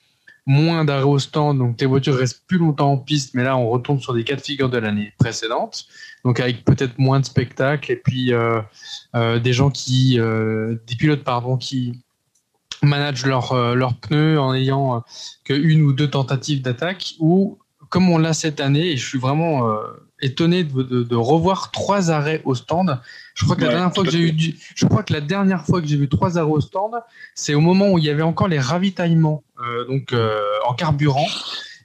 moins 0.48 0.86
d'arrêts 0.86 1.04
au 1.04 1.20
stand, 1.20 1.60
donc 1.60 1.76
tes 1.76 1.86
voitures 1.86 2.16
restent 2.16 2.44
plus 2.48 2.58
longtemps 2.58 2.94
en 2.94 2.98
piste, 2.98 3.34
mais 3.34 3.44
là, 3.44 3.58
on 3.58 3.70
retombe 3.70 4.00
sur 4.00 4.14
des 4.14 4.24
cas 4.24 4.38
de 4.38 4.42
figure 4.42 4.70
de 4.70 4.78
l'année 4.78 5.12
précédente, 5.20 5.86
donc 6.24 6.40
avec 6.40 6.64
peut-être 6.64 6.98
moins 6.98 7.20
de 7.20 7.26
spectacles 7.26 7.92
et 7.92 7.98
puis 7.98 8.34
euh, 8.34 8.62
euh, 9.14 9.40
des 9.40 9.52
gens 9.52 9.70
qui, 9.70 10.18
euh, 10.18 10.78
des 10.88 10.96
pilotes 10.96 11.26
pardon, 11.26 11.58
qui 11.58 12.02
managent 12.82 13.26
leurs 13.26 13.76
leurs 13.76 13.96
pneus 13.96 14.40
en 14.40 14.54
ayant 14.54 14.96
euh, 14.96 15.00
que 15.44 15.54
une 15.54 15.82
ou 15.82 15.92
deux 15.92 16.10
tentatives 16.10 16.62
d'attaque, 16.62 17.16
ou 17.20 17.60
comme 17.90 18.10
on 18.10 18.18
l'a 18.18 18.34
cette 18.34 18.62
année, 18.62 18.92
et 18.92 18.98
je 18.98 19.06
suis 19.06 19.20
vraiment 19.20 19.78
étonné 20.22 20.64
de 20.64 21.16
revoir 21.16 21.72
trois 21.72 22.12
arrêts 22.12 22.42
au 22.44 22.54
stand. 22.54 23.00
Je 23.38 23.44
crois 23.46 23.56
que 23.56 23.62
la 23.62 23.70
dernière 23.70 23.94
fois 23.94 24.04
que 24.04 24.10
j'ai 24.10 24.20
eu, 24.20 24.32
du- 24.32 24.58
je 24.76 24.86
crois 24.88 25.04
que 25.04 25.14
la 25.14 25.22
dernière 25.22 25.64
fois 25.64 25.80
que 25.80 25.88
j'ai 25.88 25.96
vu 25.96 26.10
trois 26.10 26.40
arrêts 26.40 26.50
au 26.50 26.60
stand, 26.60 26.94
c'est 27.36 27.54
au 27.54 27.62
moment 27.62 27.92
où 27.92 28.00
il 28.00 28.04
y 28.04 28.10
avait 28.10 28.24
encore 28.24 28.48
les 28.48 28.58
ravitaillements, 28.60 29.44
euh, 29.64 29.86
donc 29.86 30.12
euh, 30.12 30.40
en 30.68 30.74
carburant, 30.74 31.28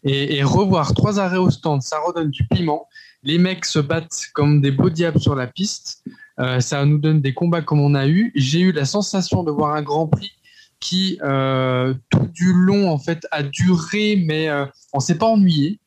et, 0.02 0.36
et 0.38 0.42
revoir 0.42 0.94
trois 0.94 1.20
arrêts 1.20 1.36
au 1.36 1.50
stand, 1.50 1.82
ça 1.82 1.98
redonne 2.06 2.30
du 2.30 2.44
piment. 2.48 2.88
Les 3.22 3.36
mecs 3.38 3.66
se 3.66 3.78
battent 3.78 4.22
comme 4.32 4.62
des 4.62 4.70
beaux 4.70 4.88
diables 4.88 5.20
sur 5.20 5.34
la 5.34 5.46
piste. 5.46 6.02
Euh, 6.40 6.60
ça 6.60 6.84
nous 6.86 6.96
donne 6.98 7.20
des 7.20 7.34
combats 7.34 7.60
comme 7.60 7.80
on 7.80 7.94
a 7.94 8.08
eu. 8.08 8.32
J'ai 8.34 8.60
eu 8.60 8.72
la 8.72 8.86
sensation 8.86 9.44
de 9.44 9.50
voir 9.50 9.74
un 9.74 9.82
Grand 9.82 10.06
Prix 10.08 10.32
qui 10.80 11.18
tout 11.20 12.26
du 12.32 12.52
long 12.54 12.90
en 12.90 12.98
fait 12.98 13.26
a 13.30 13.42
duré, 13.44 14.16
mais 14.26 14.48
on 14.92 14.98
s'est 15.00 15.16
pas 15.18 15.26
ennuyé. 15.26 15.78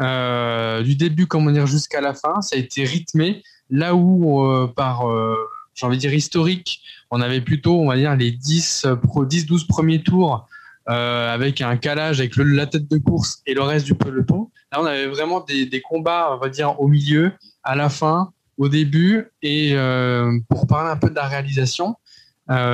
Du 0.00 0.96
début, 0.96 1.26
comment 1.26 1.50
dire, 1.50 1.66
jusqu'à 1.66 2.00
la 2.02 2.12
fin, 2.12 2.42
ça 2.42 2.56
a 2.56 2.58
été 2.58 2.84
rythmé. 2.84 3.42
Là 3.70 3.94
où, 3.94 4.44
euh, 4.44 4.66
par, 4.66 5.08
euh, 5.10 5.36
j'ai 5.74 5.86
envie 5.86 5.96
de 5.96 6.00
dire 6.00 6.14
historique, 6.14 6.80
on 7.10 7.20
avait 7.20 7.40
plutôt, 7.40 7.80
on 7.80 7.88
va 7.88 7.96
dire, 7.96 8.14
les 8.16 8.30
10, 8.30 8.84
euh, 8.86 8.96
pro- 8.96 9.24
10 9.24 9.46
12 9.46 9.66
premiers 9.66 10.02
tours 10.02 10.46
euh, 10.88 11.32
avec 11.32 11.60
un 11.60 11.76
calage 11.76 12.20
avec 12.20 12.36
la 12.36 12.66
tête 12.66 12.88
de 12.88 12.98
course 12.98 13.40
et 13.46 13.54
le 13.54 13.62
reste 13.62 13.86
du 13.86 13.94
peloton. 13.94 14.50
Là, 14.72 14.80
on 14.82 14.84
avait 14.86 15.06
vraiment 15.06 15.40
des, 15.40 15.80
combats, 15.80 16.30
on 16.32 16.38
va 16.38 16.48
dire, 16.48 16.78
au 16.80 16.88
milieu, 16.88 17.32
à 17.62 17.74
la 17.74 17.88
fin, 17.88 18.32
au 18.58 18.68
début. 18.68 19.30
Et 19.42 19.74
pour 20.48 20.66
parler 20.66 20.90
un 20.90 20.96
peu 20.96 21.08
de 21.08 21.14
la 21.14 21.26
réalisation, 21.26 21.96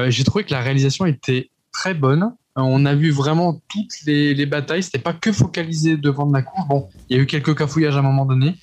j'ai 0.08 0.24
trouvé 0.24 0.44
que 0.44 0.50
la 0.50 0.60
réalisation 0.60 1.06
était 1.06 1.50
très 1.72 1.94
bonne. 1.94 2.32
On 2.56 2.84
a 2.84 2.94
vu 2.94 3.10
vraiment 3.10 3.60
toutes 3.68 3.94
les, 4.06 4.34
les 4.34 4.46
batailles. 4.46 4.82
C'était 4.82 4.98
pas 4.98 5.12
que 5.12 5.30
focalisé 5.30 5.96
devant 5.96 6.26
de 6.26 6.32
la 6.32 6.42
course. 6.42 6.66
Bon, 6.68 6.88
il 7.08 7.16
y 7.16 7.20
a 7.20 7.22
eu 7.22 7.26
quelques 7.26 7.56
cafouillages 7.56 7.96
à 7.96 8.00
un 8.00 8.02
moment 8.02 8.26
donné. 8.26 8.56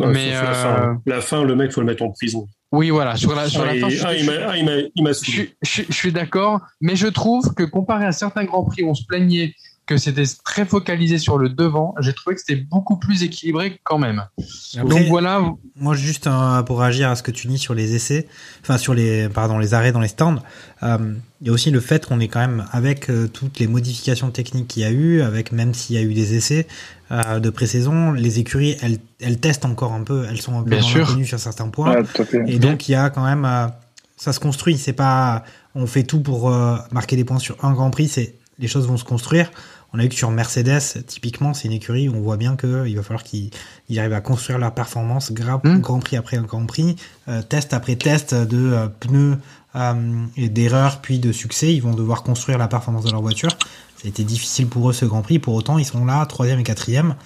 Non, 0.00 0.12
mais 0.12 0.30
la, 0.30 0.50
euh, 0.50 0.54
fin. 0.54 1.02
la 1.06 1.20
fin, 1.20 1.44
le 1.44 1.54
mec, 1.56 1.72
faut 1.72 1.80
le 1.80 1.86
mettre 1.86 2.02
en 2.02 2.10
prison. 2.10 2.46
oui, 2.72 2.90
voilà. 2.90 3.16
Sur 3.16 3.34
la, 3.34 3.48
sur 3.48 3.62
Ah, 3.62 3.74
la 3.74 3.80
fin, 3.80 3.88
je- 3.88 4.04
ah, 4.04 4.14
il 4.16 4.24
je, 5.62 5.68
suis- 5.70 5.86
je 5.88 5.94
d'accord, 6.12 6.60
mais 6.80 6.96
je 6.96 7.06
trouve 7.08 7.54
que 7.54 7.62
comparé 7.64 8.06
à 8.06 8.12
certains 8.12 8.44
grands 8.44 8.64
prix, 8.64 8.82
où 8.82 8.90
on 8.90 8.94
se 8.94 9.04
plaignait 9.06 9.54
que 9.86 9.96
c'était 9.96 10.24
très 10.44 10.64
focalisé 10.64 11.18
sur 11.18 11.36
le 11.36 11.48
devant. 11.48 11.94
J'ai 12.00 12.12
trouvé 12.12 12.36
que 12.36 12.40
c'était 12.40 12.60
beaucoup 12.60 12.96
plus 12.96 13.22
équilibré 13.22 13.80
quand 13.82 13.98
même. 13.98 14.24
Après, 14.76 14.84
Donc 14.84 15.08
voilà. 15.08 15.42
Moi, 15.76 15.94
juste 15.94 16.26
euh, 16.26 16.62
pour 16.62 16.80
réagir 16.80 17.10
à 17.10 17.16
ce 17.16 17.22
que 17.22 17.32
tu 17.32 17.48
dis 17.48 17.58
sur 17.58 17.74
les 17.74 17.94
essais, 17.94 18.28
enfin 18.62 18.78
sur 18.78 18.94
les, 18.94 19.28
pardon, 19.28 19.58
les 19.58 19.74
arrêts 19.74 19.92
dans 19.92 20.00
les 20.00 20.08
stands, 20.08 20.42
euh, 20.82 21.14
il 21.40 21.46
y 21.46 21.50
a 21.50 21.52
aussi 21.52 21.70
le 21.70 21.80
fait 21.80 22.06
qu'on 22.06 22.20
est 22.20 22.28
quand 22.28 22.40
même 22.40 22.66
avec 22.70 23.10
euh, 23.10 23.26
toutes 23.26 23.58
les 23.58 23.66
modifications 23.66 24.30
techniques 24.30 24.68
qu'il 24.68 24.82
y 24.82 24.86
a 24.86 24.90
eu, 24.90 25.22
avec 25.22 25.50
même 25.50 25.74
s'il 25.74 25.96
y 25.96 25.98
a 25.98 26.02
eu 26.02 26.14
des 26.14 26.34
essais 26.34 26.66
euh, 27.12 27.40
de 27.40 27.50
pré-saison, 27.50 28.12
les 28.12 28.38
écuries, 28.38 28.76
elles, 28.82 28.98
elles 29.20 29.40
testent 29.40 29.64
encore 29.64 29.92
un 29.94 30.04
peu, 30.04 30.26
elles 30.30 30.40
sont 30.40 30.56
un 30.56 30.62
peu 30.62 30.70
Bien 30.70 30.80
dans 30.80 30.86
sûr. 30.86 31.00
l'inconnu 31.00 31.26
sur 31.26 31.40
certains 31.40 31.68
points. 31.68 32.02
Ouais. 32.02 32.44
Et 32.46 32.60
donc 32.60 32.88
il 32.88 32.92
y 32.92 32.94
a 32.94 33.10
quand 33.10 33.24
même, 33.24 33.44
euh, 33.44 33.66
ça 34.16 34.32
se 34.32 34.38
construit. 34.38 34.78
C'est 34.78 34.92
pas, 34.92 35.42
on 35.74 35.86
fait 35.86 36.04
tout 36.04 36.20
pour 36.20 36.54
euh, 36.54 36.76
marquer 36.92 37.16
des 37.16 37.24
points 37.24 37.40
sur 37.40 37.64
un 37.64 37.72
Grand 37.72 37.90
Prix. 37.90 38.06
C'est 38.06 38.34
les 38.60 38.68
choses 38.68 38.86
vont 38.86 38.96
se 38.96 39.04
construire. 39.04 39.50
On 39.92 39.98
a 39.98 40.02
vu 40.02 40.08
que 40.10 40.14
sur 40.14 40.30
Mercedes, 40.30 41.04
typiquement, 41.06 41.52
c'est 41.52 41.66
une 41.66 41.72
écurie 41.74 42.08
où 42.08 42.14
on 42.14 42.20
voit 42.20 42.36
bien 42.36 42.54
que 42.54 42.86
il 42.86 42.94
va 42.96 43.02
falloir 43.02 43.24
qu'ils 43.24 43.50
ils 43.88 43.98
arrivent 43.98 44.12
à 44.12 44.20
construire 44.20 44.58
leur 44.60 44.72
performance 44.72 45.32
gra- 45.32 45.60
Mm. 45.66 45.80
Grand 45.80 45.98
Prix 45.98 46.16
après 46.16 46.36
un 46.36 46.42
Grand 46.42 46.64
Prix, 46.66 46.94
euh, 47.28 47.42
test 47.42 47.72
après 47.74 47.96
test 47.96 48.32
de 48.34 48.72
euh, 48.72 48.86
pneus 48.86 49.36
euh, 49.74 50.24
et 50.36 50.48
d'erreurs 50.48 51.00
puis 51.00 51.18
de 51.18 51.32
succès. 51.32 51.74
Ils 51.74 51.80
vont 51.82 51.94
devoir 51.94 52.22
construire 52.22 52.56
la 52.58 52.68
performance 52.68 53.04
de 53.04 53.10
leur 53.10 53.20
voiture. 53.22 53.50
Ça 53.96 54.04
a 54.04 54.08
été 54.08 54.22
difficile 54.22 54.68
pour 54.68 54.88
eux 54.88 54.92
ce 54.92 55.04
Grand 55.06 55.22
Prix. 55.22 55.40
Pour 55.40 55.54
autant, 55.54 55.76
ils 55.78 55.84
sont 55.84 56.04
là, 56.04 56.24
troisième 56.26 56.60
et 56.60 56.64
quatrième. 56.64 57.16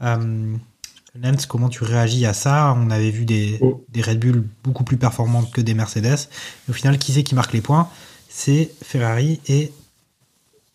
Lance, 0.00 1.46
comment 1.46 1.68
tu 1.70 1.82
réagis 1.84 2.26
à 2.26 2.34
ça? 2.34 2.74
On 2.78 2.90
avait 2.90 3.10
vu 3.10 3.24
des, 3.24 3.58
Oh. 3.62 3.84
des 3.90 4.02
Red 4.02 4.18
Bull 4.20 4.44
beaucoup 4.64 4.84
plus 4.84 4.96
performantes 4.98 5.50
que 5.50 5.60
des 5.62 5.72
Mercedes. 5.74 6.28
Et 6.66 6.70
au 6.70 6.72
final, 6.74 6.98
qui 6.98 7.12
c'est 7.12 7.22
qui 7.22 7.34
marque 7.34 7.52
les 7.54 7.62
points? 7.62 7.88
C'est 8.28 8.70
Ferrari 8.82 9.40
et 9.48 9.72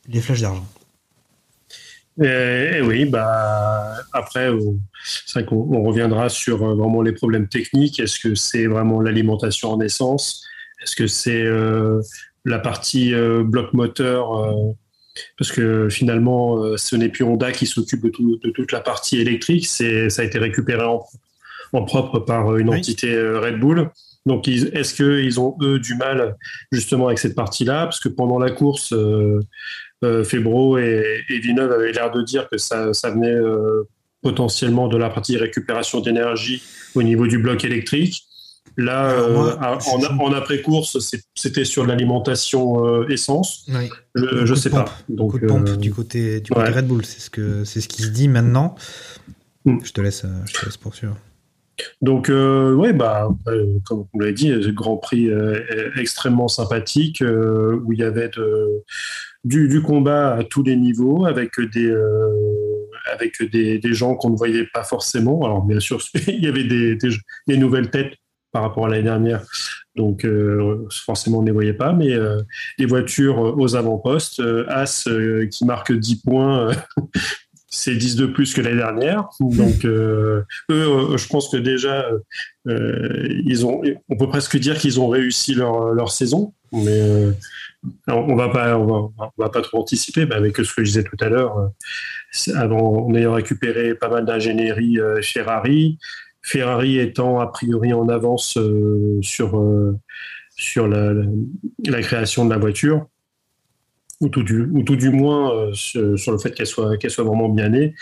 les 0.07 0.21
flèches 0.21 0.41
d'argent. 0.41 0.65
Et, 2.21 2.25
et 2.77 2.81
oui, 2.81 3.05
bah 3.05 3.95
après, 4.11 4.49
c'est 5.25 5.39
vrai 5.39 5.45
qu'on 5.45 5.67
on 5.73 5.83
reviendra 5.83 6.27
sur 6.29 6.61
euh, 6.63 6.75
vraiment 6.75 7.01
les 7.01 7.13
problèmes 7.13 7.47
techniques. 7.47 7.99
Est-ce 7.99 8.19
que 8.19 8.35
c'est 8.35 8.67
vraiment 8.67 8.99
l'alimentation 9.01 9.71
en 9.71 9.79
essence? 9.79 10.45
Est-ce 10.83 10.95
que 10.95 11.07
c'est 11.07 11.43
euh, 11.43 12.01
la 12.43 12.59
partie 12.59 13.13
euh, 13.13 13.43
bloc 13.43 13.73
moteur 13.73 14.35
euh, 14.35 14.73
Parce 15.37 15.51
que 15.51 15.87
finalement, 15.89 16.75
ce 16.77 16.95
n'est 16.97 17.09
plus 17.09 17.23
Honda 17.23 17.51
qui 17.53 17.65
s'occupe 17.65 18.03
de, 18.03 18.09
tout- 18.09 18.37
de 18.43 18.49
toute 18.51 18.71
la 18.73 18.81
partie 18.81 19.19
électrique. 19.19 19.65
C'est 19.65 20.09
ça 20.09 20.21
a 20.21 20.25
été 20.25 20.37
récupéré 20.37 20.83
en, 20.83 21.03
en 21.71 21.85
propre 21.85 22.19
par 22.19 22.57
une 22.57 22.69
Oui. 22.69 22.79
entité 22.79 23.15
Red 23.17 23.57
Bull. 23.59 23.89
Donc, 24.25 24.47
est-ce 24.47 24.93
qu'ils 24.93 25.39
ont 25.39 25.55
eux 25.61 25.79
du 25.79 25.95
mal 25.95 26.35
justement 26.71 27.07
avec 27.07 27.19
cette 27.19 27.35
partie-là? 27.35 27.85
Parce 27.85 27.99
que 28.01 28.09
pendant 28.09 28.37
la 28.37 28.51
course. 28.51 28.91
euh, 28.91 29.39
Febro 30.23 30.77
et, 30.77 31.23
et 31.29 31.39
Villeneuve 31.39 31.71
avaient 31.71 31.91
l'air 31.91 32.11
de 32.11 32.21
dire 32.21 32.49
que 32.49 32.57
ça, 32.57 32.93
ça 32.93 33.11
venait 33.11 33.27
euh, 33.27 33.87
potentiellement 34.21 34.87
de 34.87 34.97
la 34.97 35.09
partie 35.09 35.37
récupération 35.37 35.99
d'énergie 35.99 36.61
au 36.95 37.03
niveau 37.03 37.27
du 37.27 37.37
bloc 37.37 37.63
électrique. 37.65 38.23
Là, 38.77 39.11
euh, 39.11 39.33
moi, 39.33 39.79
en, 40.19 40.33
après-course, 40.33 40.97
c'était 41.35 41.65
sur 41.65 41.85
l'alimentation 41.85 42.85
euh, 42.85 43.09
essence. 43.09 43.65
Je, 44.15 44.49
de 44.49 44.55
sais 44.55 44.69
pompe. 44.69 44.85
pas. 44.85 44.97
Donc, 45.09 45.31
coup 45.31 45.39
de 45.39 45.47
pompe 45.47 45.69
euh, 45.69 45.75
du 45.75 45.91
côté 45.91 46.39
du 46.39 46.51
ouais. 46.53 46.65
côté 46.65 46.71
Red 46.71 46.87
Bull, 46.87 47.05
c'est 47.05 47.19
ce 47.19 47.29
que 47.29 47.65
ce 47.65 47.79
qui 47.79 48.03
se 48.03 48.09
dit 48.09 48.27
maintenant. 48.27 48.75
Mm. 49.65 49.79
Je 49.83 49.91
te 49.91 50.01
laisse, 50.01 50.23
euh, 50.23 50.29
je 50.45 50.53
te 50.53 50.65
laisse 50.65 50.77
poursuivre. 50.77 51.17
Donc, 52.01 52.29
euh, 52.29 52.73
ouais, 52.73 52.93
bah, 52.93 53.29
euh, 53.47 53.79
comme 53.85 54.05
vous 54.13 54.19
l'avez 54.19 54.33
dit, 54.33 54.51
euh, 54.51 54.71
Grand 54.71 54.97
Prix 54.97 55.29
euh, 55.29 55.59
extrêmement 55.97 56.47
sympathique 56.47 57.21
euh, 57.21 57.79
où 57.83 57.93
il 57.93 57.99
y 57.99 58.03
avait 58.03 58.31
du, 59.43 59.81
combat 59.81 60.35
à 60.35 60.43
tous 60.43 60.63
les 60.63 60.75
niveaux 60.75 61.25
avec 61.25 61.59
des, 61.59 61.93
avec 63.11 63.41
des, 63.51 63.93
gens 63.93 64.15
qu'on 64.15 64.31
ne 64.31 64.37
voyait 64.37 64.67
pas 64.73 64.83
forcément. 64.83 65.43
Alors, 65.43 65.63
bien 65.63 65.79
sûr, 65.79 66.01
il 66.27 66.43
y 66.43 66.47
avait 66.47 66.63
des, 66.63 67.57
nouvelles 67.57 67.89
têtes 67.89 68.13
par 68.51 68.63
rapport 68.63 68.85
à 68.85 68.89
l'année 68.89 69.03
dernière. 69.03 69.41
Donc, 69.95 70.25
forcément, 71.05 71.39
on 71.39 71.41
ne 71.41 71.47
les 71.47 71.51
voyait 71.51 71.73
pas, 71.73 71.93
mais 71.93 72.13
euh, 72.13 72.41
des 72.77 72.85
voitures 72.85 73.57
aux 73.57 73.75
avant-postes, 73.75 74.39
euh, 74.39 74.65
As 74.69 75.07
qui 75.49 75.65
marque 75.65 75.91
10 75.91 76.15
points, 76.23 76.71
c'est 77.71 77.95
10 77.95 78.17
de 78.17 78.25
plus 78.27 78.53
que 78.53 78.61
l'année 78.61 78.77
dernière. 78.77 79.29
Donc, 79.39 79.85
euh, 79.85 80.43
eux, 80.69 81.13
euh, 81.13 81.17
je 81.17 81.27
pense 81.27 81.49
que 81.49 81.57
déjà, 81.57 82.05
euh, 82.67 83.41
ils 83.45 83.65
ont, 83.65 83.81
on 84.09 84.15
peut 84.15 84.27
presque 84.27 84.57
dire 84.57 84.77
qu'ils 84.77 84.99
ont 84.99 85.07
réussi 85.07 85.55
leur, 85.55 85.93
leur 85.93 86.11
saison, 86.11 86.53
mais 86.71 87.01
euh, 87.01 87.31
on 88.07 88.35
va 88.35 88.49
pas, 88.49 88.77
on 88.77 88.85
va, 88.85 89.09
on 89.17 89.41
va 89.43 89.49
pas 89.49 89.61
trop 89.61 89.79
anticiper. 89.79 90.27
Mais 90.27 90.35
avec 90.35 90.57
ce 90.57 90.73
que 90.73 90.83
je 90.83 90.91
disais 90.91 91.03
tout 91.03 91.17
à 91.19 91.29
l'heure, 91.29 91.71
en 92.57 93.15
ayant 93.15 93.33
récupéré 93.33 93.95
pas 93.95 94.09
mal 94.09 94.25
d'ingénierie 94.25 94.99
Ferrari, 95.23 95.97
Ferrari 96.41 96.99
étant 96.99 97.39
a 97.39 97.47
priori 97.47 97.93
en 97.93 98.09
avance 98.09 98.57
euh, 98.57 99.19
sur 99.21 99.59
euh, 99.59 99.97
sur 100.57 100.87
la, 100.87 101.13
la, 101.13 101.23
la 101.85 102.01
création 102.01 102.45
de 102.45 102.51
la 102.51 102.57
voiture, 102.57 103.07
ou 104.21 104.29
tout 104.29 104.43
du, 104.43 104.69
ou 104.71 104.83
tout 104.83 104.95
du 104.95 105.09
moins 105.09 105.51
euh, 105.53 105.73
sur, 105.73 106.31
le 106.31 106.37
fait 106.37 106.51
qu'elle 106.51 106.67
soit, 106.67 107.23
vraiment 107.23 107.49
bien 107.49 107.69
née. 107.69 107.95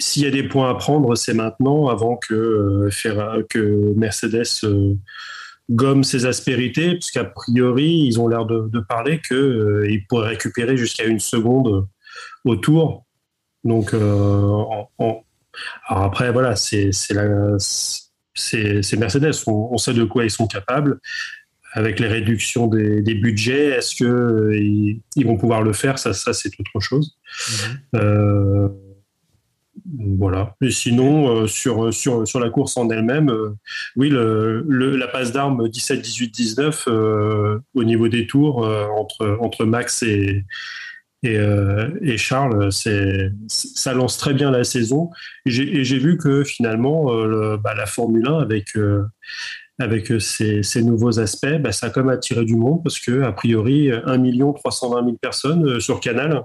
S'il 0.00 0.24
y 0.24 0.26
a 0.26 0.30
des 0.30 0.42
points 0.42 0.70
à 0.70 0.74
prendre, 0.74 1.14
c'est 1.14 1.34
maintenant, 1.34 1.88
avant 1.88 2.16
que, 2.16 2.88
euh, 3.54 3.94
Mercedes 3.94 4.64
euh, 4.64 4.94
gomme 5.70 6.02
ses 6.02 6.26
aspérités, 6.26 6.94
puisqu'a 6.94 7.24
priori, 7.24 8.06
ils 8.06 8.18
ont 8.20 8.26
l'air 8.26 8.46
de, 8.46 8.80
parler 8.88 9.20
qu'ils 9.20 10.04
pourraient 10.08 10.30
récupérer 10.30 10.76
jusqu'à 10.76 11.04
une 11.04 11.20
seconde 11.20 11.86
au 12.44 12.56
tour. 12.56 13.04
Donc, 13.62 13.94
après, 15.86 16.32
voilà, 16.32 16.56
c'est 16.56 16.90
Mercedes. 18.98 19.32
On 19.46 19.76
sait 19.76 19.94
de 19.94 20.04
quoi 20.04 20.24
ils 20.24 20.30
sont 20.30 20.48
capables. 20.48 20.98
Avec 21.74 22.00
les 22.00 22.06
réductions 22.06 22.66
des, 22.66 23.00
des 23.02 23.14
budgets, 23.14 23.68
est-ce 23.70 23.96
que 23.96 24.04
euh, 24.04 24.56
ils, 24.56 25.00
ils 25.16 25.26
vont 25.26 25.36
pouvoir 25.38 25.62
le 25.62 25.72
faire? 25.72 25.98
Ça, 25.98 26.12
ça 26.12 26.32
c'est 26.34 26.50
autre 26.60 26.80
chose. 26.80 27.16
Euh, 27.94 28.68
voilà. 30.18 30.54
Et 30.62 30.70
sinon, 30.70 31.28
euh, 31.34 31.46
sur, 31.46 31.92
sur, 31.92 32.26
sur 32.28 32.40
la 32.40 32.50
course 32.50 32.76
en 32.76 32.88
elle-même, 32.90 33.32
oui, 33.96 34.10
le, 34.10 34.64
le- 34.68 34.96
la 34.96 35.08
passe 35.08 35.32
d'armes 35.32 35.68
17, 35.68 36.00
18, 36.02 36.30
19 36.30 36.84
euh, 36.88 37.58
au 37.74 37.84
niveau 37.84 38.08
des 38.08 38.26
tours 38.26 38.58
entre, 38.98 39.38
entre 39.40 39.64
Max 39.64 40.02
et, 40.02 40.44
et, 41.24 41.38
et 42.02 42.18
Charles, 42.18 42.70
ça 42.70 43.94
lance 43.94 44.18
très 44.18 44.34
bien 44.34 44.50
la 44.50 44.64
saison. 44.64 45.10
Et 45.46 45.50
j'ai, 45.50 45.98
vu 45.98 46.16
que 46.18 46.44
finalement, 46.44 47.12
le- 47.14 47.56
bah, 47.56 47.74
la 47.74 47.86
Formule 47.86 48.26
1, 48.28 48.38
avec, 48.40 48.76
avec 49.82 50.12
ces, 50.20 50.62
ces 50.62 50.82
nouveaux 50.82 51.18
aspects, 51.20 51.58
bah, 51.60 51.72
ça 51.72 51.86
a 51.86 51.90
quand 51.90 52.00
même 52.00 52.14
attiré 52.14 52.44
du 52.44 52.56
monde 52.56 52.82
parce 52.82 52.98
que, 52.98 53.22
a 53.22 53.32
priori, 53.32 53.90
1 53.92 54.52
320 54.54 55.04
000 55.04 55.16
personnes 55.20 55.66
euh, 55.68 55.80
sur 55.80 56.00
Canal 56.00 56.42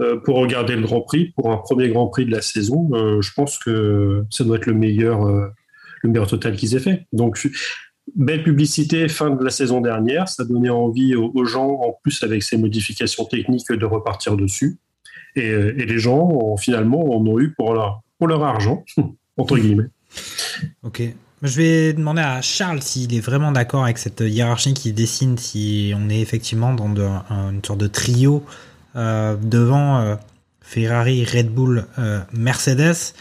euh, 0.00 0.16
pour 0.20 0.36
regarder 0.36 0.76
le 0.76 0.82
Grand 0.82 1.00
Prix, 1.00 1.32
pour 1.36 1.50
un 1.50 1.56
premier 1.56 1.88
Grand 1.88 2.06
Prix 2.08 2.26
de 2.26 2.30
la 2.30 2.42
saison, 2.42 2.88
euh, 2.92 3.20
je 3.20 3.32
pense 3.34 3.58
que 3.58 4.24
ça 4.30 4.44
doit 4.44 4.56
être 4.56 4.66
le 4.66 4.74
meilleur, 4.74 5.26
euh, 5.26 5.48
le 6.02 6.10
meilleur 6.10 6.26
total 6.28 6.54
qu'ils 6.56 6.74
aient 6.76 6.80
fait. 6.80 7.06
Donc, 7.12 7.44
belle 8.14 8.42
publicité 8.44 9.08
fin 9.08 9.30
de 9.30 9.42
la 9.44 9.50
saison 9.50 9.80
dernière, 9.80 10.28
ça 10.28 10.44
donnait 10.44 10.68
envie 10.70 11.14
aux, 11.16 11.32
aux 11.34 11.44
gens, 11.44 11.68
en 11.70 11.96
plus 12.02 12.22
avec 12.22 12.42
ces 12.42 12.56
modifications 12.56 13.24
techniques, 13.24 13.70
de 13.72 13.84
repartir 13.84 14.36
dessus. 14.36 14.78
Et, 15.34 15.50
euh, 15.50 15.74
et 15.80 15.86
les 15.86 15.98
gens, 15.98 16.20
ont- 16.28 16.56
finalement, 16.56 17.00
en 17.16 17.26
ont 17.26 17.40
eu 17.40 17.52
pour 17.54 17.74
leur, 17.74 18.02
pour 18.18 18.28
leur 18.28 18.44
argent, 18.44 18.84
entre 19.36 19.56
guillemets. 19.58 19.88
Ok. 20.82 21.02
Je 21.42 21.56
vais 21.56 21.92
demander 21.92 22.22
à 22.22 22.40
Charles 22.40 22.82
s'il 22.82 23.12
est 23.14 23.20
vraiment 23.20 23.50
d'accord 23.50 23.82
avec 23.82 23.98
cette 23.98 24.20
hiérarchie 24.20 24.74
qui 24.74 24.92
dessine, 24.92 25.36
si 25.36 25.92
on 25.96 26.08
est 26.08 26.20
effectivement 26.20 26.72
dans 26.72 26.86
une 27.50 27.64
sorte 27.64 27.80
de 27.80 27.88
trio 27.88 28.44
euh, 28.94 29.34
devant 29.42 29.98
euh, 29.98 30.14
Ferrari, 30.60 31.24
Red 31.24 31.48
Bull, 31.52 31.84
euh, 31.98 32.20
Mercedes. 32.32 33.14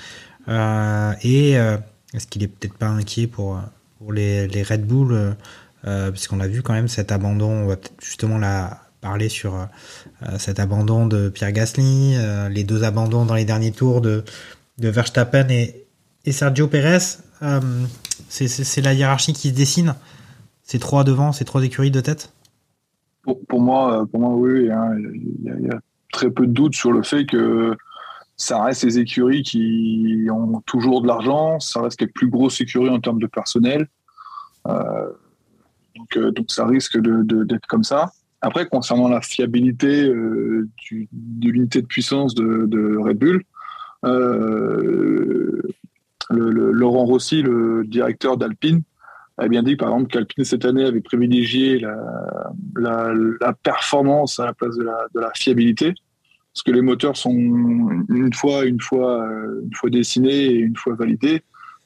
Et 0.48 1.54
est-ce 2.14 2.28
qu'il 2.30 2.44
est 2.44 2.48
peut-être 2.48 2.76
pas 2.76 2.90
inquiet 2.90 3.26
pour, 3.26 3.60
pour 3.98 4.14
les, 4.14 4.64
Red 4.64 4.86
Bull 4.86 5.36
Puisqu'on 6.12 6.42
a 6.42 6.48
vu 6.48 6.62
quand 6.62 6.74
même 6.74 6.88
cet 6.88 7.12
abandon, 7.12 7.50
on 7.50 7.68
va 7.68 7.76
peut-être 7.76 8.04
justement 8.04 8.38
la 8.38 8.82
parler 9.00 9.30
sur 9.30 9.68
cet 10.38 10.60
abandon 10.60 11.08
de 11.08 11.30
Pierre 11.30 11.54
Gasly, 11.54 12.18
les 12.52 12.64
deux 12.64 12.84
abandons 12.84 13.26
dans 13.26 13.36
les 13.36 13.46
derniers 13.46 13.72
tours 13.72 14.02
de, 14.02 14.24
de 14.78 14.90
Verstappen 14.90 15.48
et, 15.50 15.86
et 16.26 16.32
Sergio 16.32 16.68
Pérez. 16.68 17.18
C'est- 18.30 18.82
la 18.82 18.94
hiérarchie 18.94 19.34
qui 19.34 19.50
se 19.50 19.54
dessine. 19.56 19.96
Ces 20.64 20.80
trois 20.80 21.04
devant, 21.04 21.32
ces 21.32 21.46
trois 21.46 21.64
écuries 21.64 21.92
de 21.92 22.02
tête? 22.02 22.34
Pour, 23.24 23.62
moi, 23.62 24.02
euh, 24.02 24.06
pour 24.06 24.20
moi, 24.20 24.36
oui, 24.36 24.72
hein, 24.72 24.96
il 24.98 25.66
y, 25.66 25.70
a- 25.70 25.80
très 26.12 26.30
peu 26.30 26.46
de 26.46 26.52
doute 26.52 26.76
sur 26.76 26.92
le 26.92 27.04
fait 27.04 27.26
que 27.26 27.76
ça 28.36 28.64
reste 28.64 28.84
les 28.84 29.00
écuries 29.00 29.44
qui 29.44 30.28
ont 30.32 30.62
toujours 30.66 31.02
de 31.02 31.08
l'argent, 31.08 31.60
ça 31.60 31.82
reste 31.82 32.02
les 32.02 32.08
plus 32.08 32.30
grosses 32.30 32.60
écuries 32.60 32.90
en 32.90 33.00
termes 33.00 33.20
de 33.20 33.28
personnel. 33.28 33.88
Euh, 34.68 35.10
donc, 35.96 36.18
euh, 36.18 36.32
donc 36.32 36.46
ça 36.50 36.66
risque 36.66 36.98
de- 37.00 37.24
de- 37.24 37.44
d'être 37.44 37.66
comme 37.68 37.84
ça. 37.84 38.12
Après, 38.42 38.68
concernant 38.68 39.08
la 39.08 39.22
fiabilité 39.22 40.06
de 40.08 40.68
l'unité 41.42 41.82
de 41.82 41.88
puissance 41.88 42.34
de, 42.36 42.66
de 42.66 42.98
Red 42.98 43.18
Bull, 43.20 43.44
le- 46.32 46.72
Laurent 46.72 47.06
Rossi, 47.06 47.42
le 47.42 47.84
directeur 47.86 48.38
d'Alpine, 48.38 48.82
a 49.38 49.48
bien 49.48 49.64
dit 49.64 49.76
par 49.76 49.90
exemple 49.90 50.12
qu'Alpine 50.12 50.44
cette 50.44 50.66
année 50.66 50.86
avait 50.86 51.02
privilégié 51.02 51.80
la, 52.76 53.54
performance 53.64 54.40
à 54.40 54.46
la 54.46 54.54
place 54.54 54.76
de 54.78 54.86
la, 55.20 55.32
fiabilité, 55.36 55.94
parce 56.54 56.64
que 56.64 56.72
les 56.72 56.82
moteurs 56.82 57.18
sont 57.18 57.34
une 57.34 58.34
fois, 58.34 58.66
une 58.66 58.82
fois, 58.82 59.24
euh, 59.24 59.62
une 59.64 59.74
fois 59.74 59.90
dessinés 59.90 60.46
et 60.46 60.56
une 60.56 60.76
fois 60.76 60.96
validés, 60.96 61.42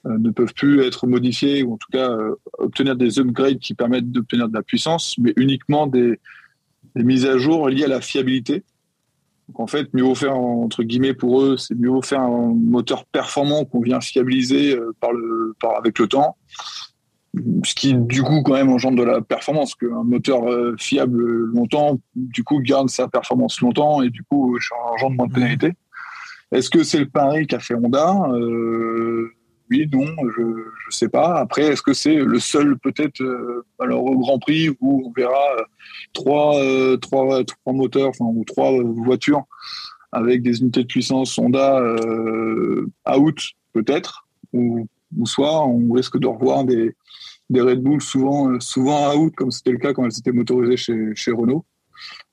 euh, 0.06 0.18
ne 0.18 0.32
peuvent 0.32 0.54
plus 0.54 0.82
être 0.82 1.08
modifiés 1.08 1.64
ou 1.64 1.74
en 1.74 1.78
tout 1.78 1.92
cas 1.92 2.12
euh, 2.12 2.36
obtenir 2.58 2.96
des 2.96 3.20
upgrades 3.20 3.60
qui 3.60 3.74
permettent 3.74 4.12
d'obtenir 4.12 4.50
de 4.50 4.54
la 4.54 4.64
puissance, 4.64 5.16
mais 5.18 5.34
uniquement 5.38 5.88
des 5.88 6.20
mises 6.96 7.26
à 7.26 7.38
jour 7.38 7.70
liées 7.70 7.86
à 7.86 7.90
la 7.90 8.02
fiabilité. 8.02 8.64
Donc 9.48 9.60
en 9.60 9.68
fait, 9.68 9.94
mieux 9.94 10.04
vaut 10.04 10.16
faire 10.16 10.36
entre 10.36 10.84
guillemets 10.84 11.14
pour 11.14 11.42
eux, 11.42 11.58
c'est 11.58 11.76
mieux 11.76 11.90
vaut 11.90 12.02
faire 12.02 12.22
un 12.22 12.54
moteur 12.54 13.06
performant 13.06 13.66
qu'on 13.66 13.82
vient 13.82 14.02
fiabiliser 14.02 14.76
euh, 14.76 14.96
par 15.00 15.14
le, 15.14 15.56
par, 15.60 15.78
avec 15.78 16.00
le 16.00 16.08
temps. 16.08 16.36
Ce 17.64 17.76
qui 17.76 17.94
du 17.94 18.24
coup 18.24 18.42
quand 18.44 18.54
même 18.54 18.70
engendre 18.70 18.98
de 18.98 19.04
la 19.04 19.22
performance 19.22 19.76
qu'un 19.76 20.04
moteur 20.04 20.50
euh, 20.50 20.76
fiable 20.80 21.22
longtemps 21.22 22.00
du 22.16 22.46
coup 22.46 22.62
garde 22.62 22.90
sa 22.90 23.10
performance 23.10 23.60
longtemps 23.60 24.02
et 24.02 24.10
du 24.10 24.24
coup 24.24 24.58
engendre 24.94 25.16
moins 25.16 25.28
de 25.28 25.34
pénalités. 25.34 25.74
Est-ce 26.52 26.70
que 26.70 26.84
c'est 26.84 27.00
le 27.00 27.10
pari 27.10 27.46
qu'a 27.48 27.60
fait 27.60 27.76
Honda? 27.76 28.16
Euh, 28.32 29.35
oui 29.70 29.88
non 29.92 30.06
je 30.38 30.44
je 30.86 30.96
sais 30.96 31.10
pas 31.10 31.40
après 31.40 31.64
est-ce 31.64 31.82
que 31.82 31.94
c'est 31.94 32.16
le 32.16 32.40
seul 32.40 32.78
peut-être 32.78 33.22
euh, 33.22 33.66
au 33.80 34.20
Grand 34.20 34.40
Prix 34.40 34.70
où 34.82 35.04
on 35.06 35.12
verra 35.12 35.56
euh, 35.58 35.64
trois, 36.14 36.58
euh, 36.62 36.98
trois 36.98 37.44
moteurs 37.74 38.12
ou 38.20 38.44
trois 38.46 38.72
voitures 38.82 39.44
avec 40.12 40.42
des 40.42 40.62
unités 40.62 40.84
de 40.84 40.88
puissance 40.88 41.38
Honda 41.38 41.82
out 43.18 43.42
peut-être 43.74 44.28
ou, 44.54 44.88
soit 45.26 45.66
on 45.66 45.92
risque 45.94 46.18
de 46.20 46.28
revoir 46.28 46.66
des 46.66 46.96
Red 47.54 47.82
Bull 47.82 48.02
souvent, 48.02 48.60
souvent 48.60 49.16
out, 49.16 49.34
comme 49.36 49.52
c'était 49.52 49.72
le 49.72 49.78
cas 49.78 49.94
quand 49.94 50.04
elles 50.06 50.18
étaient 50.18 50.32
motorisées 50.32 50.78
chez, 50.78 51.16
chez 51.16 51.32
Renault. 51.32 51.66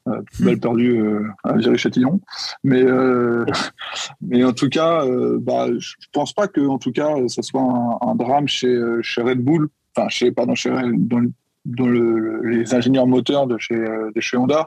Euh, 0.08 0.20
balle 0.40 0.58
perdue 0.58 1.00
euh, 1.00 1.28
à 1.44 1.60
Jerry 1.60 1.78
Chatillon. 1.78 2.20
Mais, 2.64 2.82
euh, 2.82 3.44
mais 4.20 4.42
en 4.42 4.52
tout 4.52 4.68
cas, 4.68 5.04
euh, 5.04 5.38
bah, 5.40 5.66
je 5.78 5.94
pense 6.12 6.32
pas 6.32 6.48
que 6.48 6.60
en 6.66 6.78
tout 6.78 6.90
cas, 6.90 7.10
ça 7.28 7.42
soit 7.42 7.62
un, 7.62 7.98
un 8.08 8.14
drame 8.16 8.48
chez, 8.48 8.76
chez 9.02 9.22
Red 9.22 9.38
Bull, 9.38 9.68
enfin, 9.96 10.08
chez, 10.08 10.32
pardon, 10.32 10.54
chez, 10.56 10.70
dans, 10.70 11.18
le- 11.20 11.30
dans 11.64 11.86
le, 11.86 12.42
les 12.44 12.74
ingénieurs 12.74 13.06
moteurs 13.06 13.46
de 13.46 13.56
chez, 13.58 13.76
de 13.76 14.20
chez 14.20 14.36
Honda, 14.36 14.66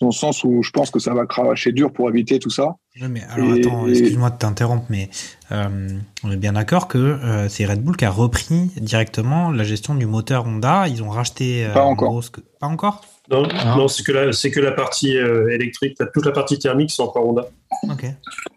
dans 0.00 0.06
le 0.06 0.12
sens 0.12 0.44
où 0.44 0.62
je 0.62 0.70
pense 0.70 0.90
que 0.92 1.00
ça 1.00 1.14
va 1.14 1.26
cravacher 1.26 1.72
dur 1.72 1.92
pour 1.92 2.08
éviter 2.08 2.38
tout 2.38 2.48
ça. 2.50 2.76
Ouais, 3.00 3.08
mais 3.08 3.22
alors 3.28 3.52
Et- 3.56 3.66
attends, 3.66 3.88
excuse-moi 3.88 4.30
de 4.30 4.36
t'interrompre, 4.38 4.86
mais 4.88 5.10
on 5.50 6.30
est 6.30 6.36
bien 6.36 6.52
d'accord 6.52 6.86
que 6.88 7.18
c'est 7.48 7.66
Red 7.66 7.82
Bull 7.82 7.96
qui 7.96 8.04
a 8.04 8.10
repris 8.10 8.70
directement 8.76 9.50
la 9.50 9.64
gestion 9.64 9.94
du 9.96 10.06
moteur 10.06 10.46
Honda. 10.46 10.86
Ils 10.88 11.02
ont 11.02 11.10
racheté. 11.10 11.68
Pas 11.74 11.84
en 11.84 11.90
encore. 11.90 12.10
gros 12.10 12.20
que- 12.32 12.40
Pas 12.60 12.68
encore? 12.68 13.02
Non, 13.30 13.46
non 13.76 13.88
c'est 13.88 14.02
que 14.02 14.12
la, 14.12 14.32
c'est 14.32 14.50
que 14.50 14.60
la 14.60 14.72
partie 14.72 15.16
euh, 15.16 15.48
électrique, 15.54 15.96
toute 16.12 16.26
la 16.26 16.32
partie 16.32 16.58
thermique, 16.58 16.90
c'est 16.90 17.02
encore 17.02 17.26
Honda. 17.28 17.46
Ok. 17.88 18.04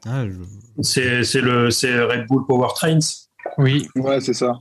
Ah, 0.06 0.26
je- 0.28 0.82
C'est, 0.82 1.24
c'est 1.24 1.42
le, 1.42 1.70
c'est 1.70 2.02
Red 2.02 2.26
Bull 2.28 2.46
Powertrains. 2.48 3.00
Oui. 3.60 3.88
Ouais, 3.96 4.20
c'est 4.22 4.34
ça. 4.34 4.58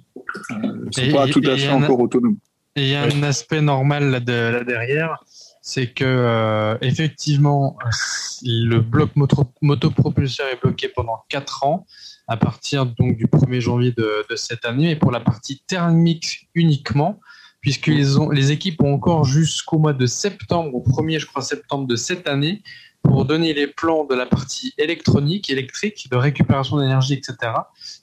Euh, 0.51 0.87
ils 0.91 0.95
sont 0.95 1.03
Et- 1.03 1.13
pas 1.13 1.27
et- 1.27 1.31
tout 1.31 1.43
et 1.43 1.51
à 1.51 1.57
fait 1.57 1.69
en 1.71 1.81
a- 1.83 1.85
encore 1.87 2.01
autonomes. 2.01 2.37
Et 2.77 2.83
il 2.83 2.89
y 2.89 2.95
a 2.95 3.03
un 3.05 3.23
aspect 3.23 3.61
normal 3.61 4.11
là, 4.11 4.21
de, 4.21 4.33
là 4.33 4.65
derrière, 4.65 5.23
c'est 5.61 5.89
que 5.93 6.05
euh, 6.07 6.77
effectivement 6.81 7.77
le 8.43 8.79
bloc 8.81 9.11
moto, 9.15 9.45
motopropulseur 9.61 10.47
est 10.49 10.61
bloqué 10.61 10.89
pendant 10.89 11.19
4 11.29 11.65
ans 11.65 11.87
à 12.29 12.37
partir 12.37 12.87
donc 12.87 13.17
du 13.17 13.27
1er 13.27 13.61
janvier 13.61 13.93
de, 13.93 14.25
de 14.29 14.37
cette 14.37 14.65
année, 14.65 14.87
mais 14.87 14.97
pour 14.97 15.11
la 15.13 15.21
partie 15.21 15.63
thermique 15.67 16.49
uniquement, 16.55 17.21
puisque 17.63 17.87
les, 17.87 18.19
ont, 18.19 18.29
les 18.29 18.53
équipes 18.53 18.83
ont 18.83 18.93
encore 18.93 19.25
jusqu'au 19.25 19.79
mois 19.79 19.95
de 19.95 20.05
septembre, 20.05 20.75
au 20.75 20.83
1er 20.83 21.21
je 21.21 21.27
crois 21.27 21.41
septembre 21.41 21.87
de 21.87 21.97
cette 21.97 22.29
année, 22.29 22.63
pour 23.03 23.25
donner 23.25 23.53
les 23.53 23.67
plans 23.67 24.05
de 24.05 24.15
la 24.15 24.27
partie 24.27 24.75
électronique, 24.79 25.51
électrique, 25.51 26.09
de 26.11 26.17
récupération 26.17 26.79
d'énergie, 26.79 27.15
etc. 27.15 27.53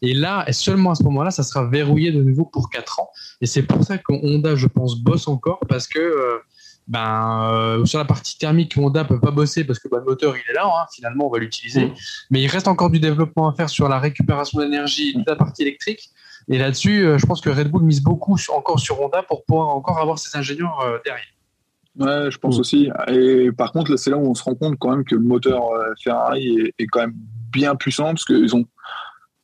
Et 0.01 0.14
là, 0.14 0.43
et 0.47 0.53
seulement 0.53 0.91
à 0.91 0.95
ce 0.95 1.03
moment-là, 1.03 1.32
ça 1.32 1.43
sera 1.43 1.66
verrouillé 1.66 2.12
de 2.12 2.22
nouveau 2.22 2.45
pour 2.45 2.70
4 2.70 2.99
ans. 2.99 3.10
Et 3.41 3.45
c'est 3.45 3.64
pour 3.64 3.84
ça 3.84 3.97
que 3.97 4.12
Honda, 4.12 4.55
je 4.55 4.68
pense, 4.68 4.99
bosse 4.99 5.28
encore 5.28 5.60
parce 5.68 5.88
que 5.88 5.99
euh, 5.99 6.39
ben, 6.88 7.49
euh, 7.53 7.86
sur 7.86 7.99
la 7.99 8.05
partie 8.05 8.38
thermique, 8.38 8.76
Honda 8.76 9.05
peut 9.05 9.20
pas 9.20 9.32
bosser 9.32 9.64
parce 9.64 9.80
que 9.80 9.88
ben, 9.88 9.99
le 9.99 10.05
moteur 10.05 10.36
il 10.36 10.51
est 10.51 10.53
là, 10.53 10.66
hein, 10.66 10.86
finalement 10.93 11.28
on 11.28 11.32
va 11.32 11.39
l'utiliser. 11.39 11.93
Mais 12.30 12.41
il 12.41 12.47
reste 12.47 12.68
encore 12.68 12.89
du 12.89 12.99
développement 12.99 13.49
à 13.49 13.53
faire 13.53 13.70
sur 13.70 13.88
la 13.88 13.99
récupération 13.99 14.60
d'énergie 14.60 15.10
et 15.10 15.14
toute 15.14 15.28
la 15.28 15.36
partie 15.36 15.62
électrique. 15.62 16.10
Et 16.50 16.58
là-dessus, 16.58 17.06
euh, 17.06 17.18
je 17.18 17.26
pense 17.26 17.41
que 17.41 17.50
Red 17.50 17.70
Bull 17.70 17.84
mise 17.84 18.02
beaucoup 18.02 18.36
encore 18.56 18.80
sur 18.80 19.00
Honda 19.02 19.24
pour 19.24 19.45
pouvoir 19.45 19.70
encore 19.70 20.00
avoir 20.00 20.18
ses 20.18 20.36
ingénieurs 20.38 20.80
euh, 20.82 20.97
derrière. 21.06 21.26
Ouais, 22.00 22.32
je 22.32 22.38
pense 22.38 22.60
aussi. 22.60 22.89
Et 23.08 23.52
par 23.52 23.72
contre, 23.72 23.91
là, 23.91 23.97
c'est 23.97 24.10
là 24.10 24.18
où 24.18 24.30
on 24.30 24.34
se 24.34 24.43
rend 24.43 24.56
compte 24.56 24.78
quand 24.80 24.91
même 24.91 25.04
que 25.04 25.16
le 25.16 25.22
moteur 25.22 25.72
euh, 25.72 25.93
Ferrari 26.02 26.58
est, 26.60 26.74
est 26.84 26.88
quand 26.88 27.02
même 27.02 27.16
bien 27.52 27.76
puissant 27.76 28.06
parce 28.06 28.26
qu'ils 28.26 28.56
ont 28.56 28.66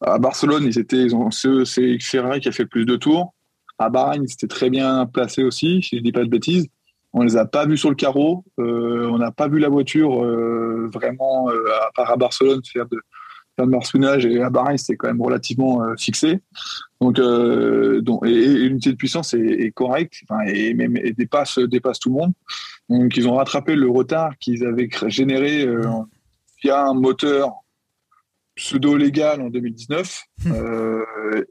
à 0.01 0.17
Barcelone, 0.17 0.63
ils 0.65 0.77
étaient, 0.77 1.01
ils 1.03 1.15
ont, 1.15 1.31
c'est 1.31 1.65
c'est 1.65 1.97
Ferrari 1.99 2.39
qui 2.39 2.49
a 2.49 2.51
fait 2.51 2.63
le 2.63 2.69
plus 2.69 2.85
de 2.85 2.95
tours. 2.95 3.33
À 3.77 3.89
Bahreïn, 3.89 4.23
ils 4.23 4.31
étaient 4.31 4.47
très 4.47 4.69
bien 4.69 5.05
placés 5.05 5.43
aussi, 5.43 5.81
si 5.81 5.97
je 5.97 6.03
dis 6.03 6.11
pas 6.11 6.23
de 6.23 6.29
bêtises. 6.29 6.67
On 7.13 7.23
les 7.23 7.37
a 7.37 7.45
pas 7.45 7.65
vus 7.65 7.77
sur 7.77 7.89
le 7.89 7.95
carreau. 7.95 8.43
Euh, 8.59 9.09
on 9.09 9.17
n'a 9.17 9.31
pas 9.31 9.47
vu 9.47 9.59
la 9.59 9.69
voiture 9.69 10.23
euh, 10.23 10.89
vraiment, 10.93 11.49
euh, 11.49 11.65
à 11.87 11.91
part 11.95 12.11
à 12.11 12.17
Barcelone, 12.17 12.61
faire 12.65 12.85
de, 12.85 12.97
faire 13.55 13.65
de 13.65 13.71
marsponnage. 13.71 14.25
Et 14.25 14.41
à 14.41 14.49
Bahreïn, 14.49 14.77
c'était 14.77 14.97
quand 14.97 15.07
même 15.07 15.21
relativement 15.21 15.81
euh, 15.81 15.95
fixé. 15.97 16.39
Donc, 17.05 17.19
euh, 17.19 18.01
donc 18.01 18.25
et, 18.25 18.31
et 18.31 18.57
l'unité 18.67 18.89
de 18.89 18.95
puissance 18.95 19.35
est, 19.35 19.39
est 19.39 19.69
correcte 19.69 20.23
enfin, 20.27 20.41
et 20.47 20.73
même 20.73 20.97
et 20.97 21.13
dépasse, 21.13 21.59
dépasse 21.59 21.99
tout 21.99 22.09
le 22.09 22.15
monde. 22.15 22.33
Donc, 22.89 23.15
ils 23.15 23.27
ont 23.27 23.35
rattrapé 23.35 23.75
le 23.75 23.87
retard 23.87 24.35
qu'ils 24.39 24.65
avaient 24.65 24.89
généré 25.05 25.61
euh, 25.67 25.83
via 26.63 26.83
un 26.83 26.95
moteur 26.95 27.51
pseudo-légal 28.55 29.39
en 29.41 29.49
2019. 29.51 30.23
Euh, 30.47 31.03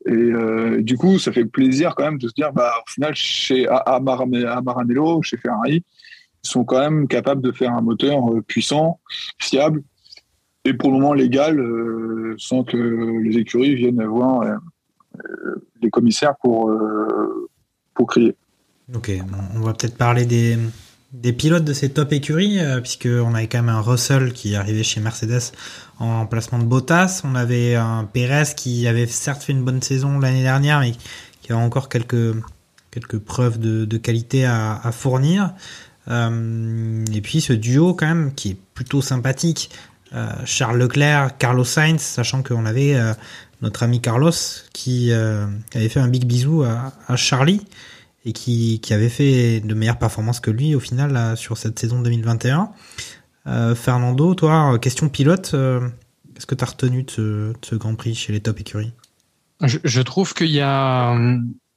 et 0.07 0.83
du 0.83 0.97
coup, 0.97 1.21
ça 1.21 1.31
fait 1.31 1.45
plaisir 1.45 1.95
quand 1.95 2.05
même 2.05 2.19
de 2.19 2.27
se 2.27 2.35
dire, 2.35 2.53
bah, 2.53 2.73
au 2.85 2.91
final, 2.91 3.15
chez 3.15 3.69
à, 3.69 3.77
à 3.77 4.01
Mar- 4.01 4.23
à 4.23 4.61
Maranello, 4.61 5.23
chez 5.23 5.37
Ferrari, 5.37 5.85
ils 6.43 6.51
sont 6.51 6.65
quand 6.65 6.81
même 6.81 7.07
capables 7.07 7.43
de 7.43 7.53
faire 7.53 7.73
un 7.73 7.81
moteur 7.83 8.19
puissant, 8.49 9.01
fiable 9.39 9.85
et 10.65 10.75
pour 10.75 10.91
le 10.91 10.99
moment 10.99 11.15
légal, 11.15 11.63
sans 12.39 12.65
que 12.65 12.77
les 13.23 13.37
écuries 13.39 13.75
viennent 13.75 14.03
voir 14.05 14.43
euh, 14.43 14.55
les 15.83 15.91
commissaires 15.91 16.35
pour, 16.37 16.71
euh, 16.71 17.49
pour 17.95 18.09
crier. 18.09 18.35
Ok, 18.95 19.11
on 19.57 19.61
va 19.61 19.73
peut-être 19.73 19.97
parler 19.97 20.27
des, 20.27 20.59
des 21.12 21.33
pilotes 21.33 21.65
de 21.65 21.73
ces 21.73 21.91
top 21.91 22.12
écuries, 22.12 22.59
euh, 22.59 22.81
puisqu'on 22.81 23.35
avait 23.35 23.47
quand 23.47 23.62
même 23.62 23.75
un 23.75 23.81
Russell 23.81 24.33
qui 24.33 24.57
arrivait 24.57 24.83
chez 24.83 25.01
Mercedes 25.01 25.53
en 25.99 26.19
remplacement 26.19 26.59
de 26.59 26.65
Bottas. 26.65 27.23
On 27.25 27.35
avait 27.35 27.77
un 27.77 28.05
Perez 28.05 28.55
qui 28.57 28.87
avait 28.89 29.07
certes 29.07 29.43
fait 29.43 29.53
une 29.53 29.65
bonne 29.65 29.81
saison 29.81 30.19
l'année 30.19 30.43
dernière, 30.43 30.81
mais 30.81 30.93
qui 31.41 31.53
a 31.53 31.57
encore 31.57 31.89
quelques, 31.89 32.35
quelques 32.91 33.19
preuves 33.19 33.59
de, 33.59 33.97
qualité 33.97 34.45
à, 34.45 34.91
fournir. 34.93 35.55
Euh, 36.09 37.05
et 37.15 37.23
puis 37.23 37.41
ce 37.41 37.55
duo 37.55 37.95
quand 37.95 38.07
même 38.07 38.35
qui 38.35 38.51
est 38.51 38.59
plutôt 38.75 39.01
sympathique. 39.01 39.71
Euh, 40.15 40.29
Charles 40.45 40.79
Leclerc, 40.79 41.39
Carlos 41.39 41.65
Sainz, 41.65 42.01
sachant 42.01 42.43
qu'on 42.43 42.67
avait 42.67 42.95
euh, 42.95 43.15
notre 43.65 43.83
ami 43.83 44.01
Carlos 44.01 44.31
qui 44.73 45.11
euh, 45.11 45.47
avait 45.75 45.89
fait 45.89 46.01
un 46.01 46.09
big 46.09 46.25
bisou 46.27 46.62
à, 46.62 47.17
Charlie 47.17 47.62
et 48.25 48.33
qui, 48.33 48.81
qui 48.81 48.95
avait 48.95 49.09
fait 49.09 49.61
de 49.61 49.75
meilleures 49.75 49.99
performances 49.99 50.41
que 50.41 50.51
lui 50.51 50.75
au 50.75 50.81
final 50.81 51.37
sur 51.37 51.59
cette 51.59 51.79
saison 51.79 52.01
2021. 52.01 52.71
Euh, 53.47 53.75
Fernando, 53.75 54.35
toi, 54.35 54.75
euh, 54.75 54.79
question 54.79 55.09
pilote, 55.09 55.53
euh, 55.55 55.89
qu'est-ce 56.35 56.47
que 56.47 56.55
tu 56.55 56.65
as 56.65 56.67
retenu 56.67 57.03
de 57.03 57.11
ce, 57.62 57.75
Grand 57.75 57.95
Prix 57.95 58.15
chez 58.15 58.33
les 58.33 58.41
top 58.41 58.61
écuries? 58.61 58.93
Je, 59.62 59.79
je 59.85 60.01
trouve 60.01 60.35
qu'il 60.35 60.51
y 60.51 60.61
a, 60.61 61.17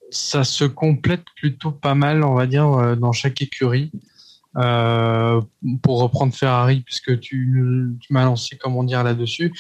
ça 0.10 0.44
se 0.44 0.64
complète 0.64 1.26
plutôt 1.36 1.72
pas 1.72 1.96
mal, 1.96 2.24
on 2.24 2.34
va 2.34 2.48
dire, 2.48 2.72
euh, 2.72 2.96
dans 2.96 3.12
chaque 3.12 3.42
écurie. 3.42 3.92
Euh, 4.58 5.42
pour 5.84 6.02
reprendre 6.02 6.34
Ferrari, 6.34 6.82
puisque 6.82 7.20
tu, 7.20 7.96
m'as 8.10 8.26
lancé, 8.26 8.58
comment 8.58 8.84
dire, 8.84 9.04
là-dessus. 9.04 9.54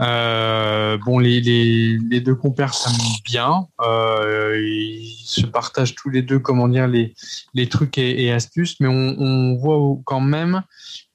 Euh, 0.00 0.98
bon, 1.04 1.18
les, 1.18 2.20
deux 2.20 2.34
compères 2.34 2.74
s'aiment 2.74 2.94
bien. 3.24 3.68
Euh, 3.80 4.60
ils 4.60 5.22
se 5.24 5.46
partagent 5.46 5.94
tous 5.94 6.10
les 6.10 6.22
deux, 6.22 6.40
comment 6.40 6.66
dire, 6.66 6.88
les, 6.88 7.14
les 7.54 7.68
trucs 7.68 7.96
et, 7.98 8.32
astuces, 8.32 8.76
mais 8.80 8.88
on, 8.88 9.56
voit 9.56 9.96
quand 10.04 10.20
même 10.20 10.62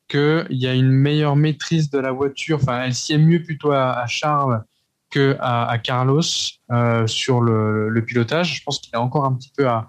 qu'il 0.07 0.45
y 0.51 0.67
a 0.67 0.73
une 0.73 0.91
meilleure 0.91 1.35
maîtrise 1.35 1.89
de 1.89 1.99
la 1.99 2.11
voiture. 2.11 2.59
Enfin, 2.61 2.83
elle 2.83 2.93
s'y 2.93 3.13
est 3.13 3.17
mieux 3.17 3.43
plutôt 3.43 3.71
à 3.71 4.05
Charles 4.07 4.63
que 5.11 5.37
à, 5.39 5.77
Carlos 5.77 6.21
euh, 6.71 7.07
sur 7.07 7.41
le, 7.41 8.03
pilotage. 8.05 8.55
Je 8.55 8.63
pense 8.63 8.79
qu'il 8.79 8.95
a 8.95 9.01
encore 9.01 9.25
un 9.25 9.33
petit 9.33 9.51
peu 9.55 9.67
à, 9.67 9.87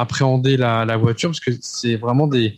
appréhender 0.00 0.56
la, 0.56 0.96
voiture 0.96 1.30
parce 1.30 1.40
que 1.40 1.52
c'est 1.60 1.96
vraiment 1.96 2.26
des, 2.26 2.56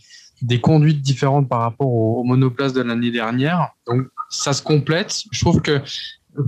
conduites 0.61 1.01
différentes 1.01 1.49
par 1.49 1.61
rapport 1.61 1.89
au, 1.89 2.21
au 2.21 2.25
monoplace 2.25 2.73
de 2.73 2.83
l'année 2.83 3.11
dernière. 3.11 3.71
Donc 3.87 4.07
ça 4.29 4.53
se 4.53 4.63
complète. 4.63 5.23
Je 5.31 5.41
trouve 5.41 5.61
que 5.61 5.81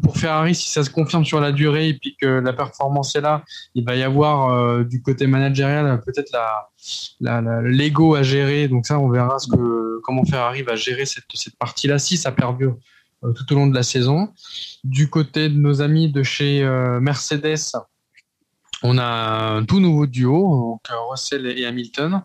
pour 0.03 0.17
Ferrari, 0.17 0.55
si 0.55 0.71
ça 0.71 0.85
se 0.85 0.91
confirme 0.91 1.25
sur 1.25 1.41
la 1.41 1.53
durée 1.53 1.89
et 1.89 1.95
puis 1.95 2.17
que 2.21 2.27
la 2.27 2.53
performance 2.53 3.15
est 3.17 3.21
là, 3.21 3.45
il 3.75 3.85
va 3.85 3.97
y 3.97 4.03
avoir 4.03 4.51
euh, 4.51 4.85
du 4.85 5.03
côté 5.03 5.27
managérial 5.27 6.01
peut-être 6.05 6.37
l'ego 7.21 8.15
à 8.15 8.23
gérer. 8.23 8.69
Donc 8.69 8.87
ça, 8.87 8.99
on 8.99 9.09
verra 9.09 9.37
comment 10.03 10.25
Ferrari 10.25 10.63
va 10.63 10.77
gérer 10.77 11.07
cette, 11.07 11.25
cette 11.35 11.57
partie-là 11.57 11.99
si 11.99 12.17
ça 12.17 12.33
perdure 12.33 12.77
tout 13.23 13.53
au 13.53 13.57
long 13.57 13.67
de 13.67 13.75
la 13.75 13.83
saison. 13.83 14.29
Du 14.85 15.11
côté 15.11 15.49
de 15.49 15.55
nos 15.57 15.83
amis 15.83 16.11
de 16.11 16.23
chez 16.23 16.63
euh, 16.63 17.01
Mercedes, 17.01 17.73
on 18.85 18.97
a 18.97 19.57
un 19.57 19.65
tout 19.65 19.81
nouveau 19.81 20.07
duo, 20.07 20.71
donc 20.75 20.81
euh, 20.91 20.95
Russell 21.11 21.47
et 21.47 21.67
Hamilton. 21.67 22.23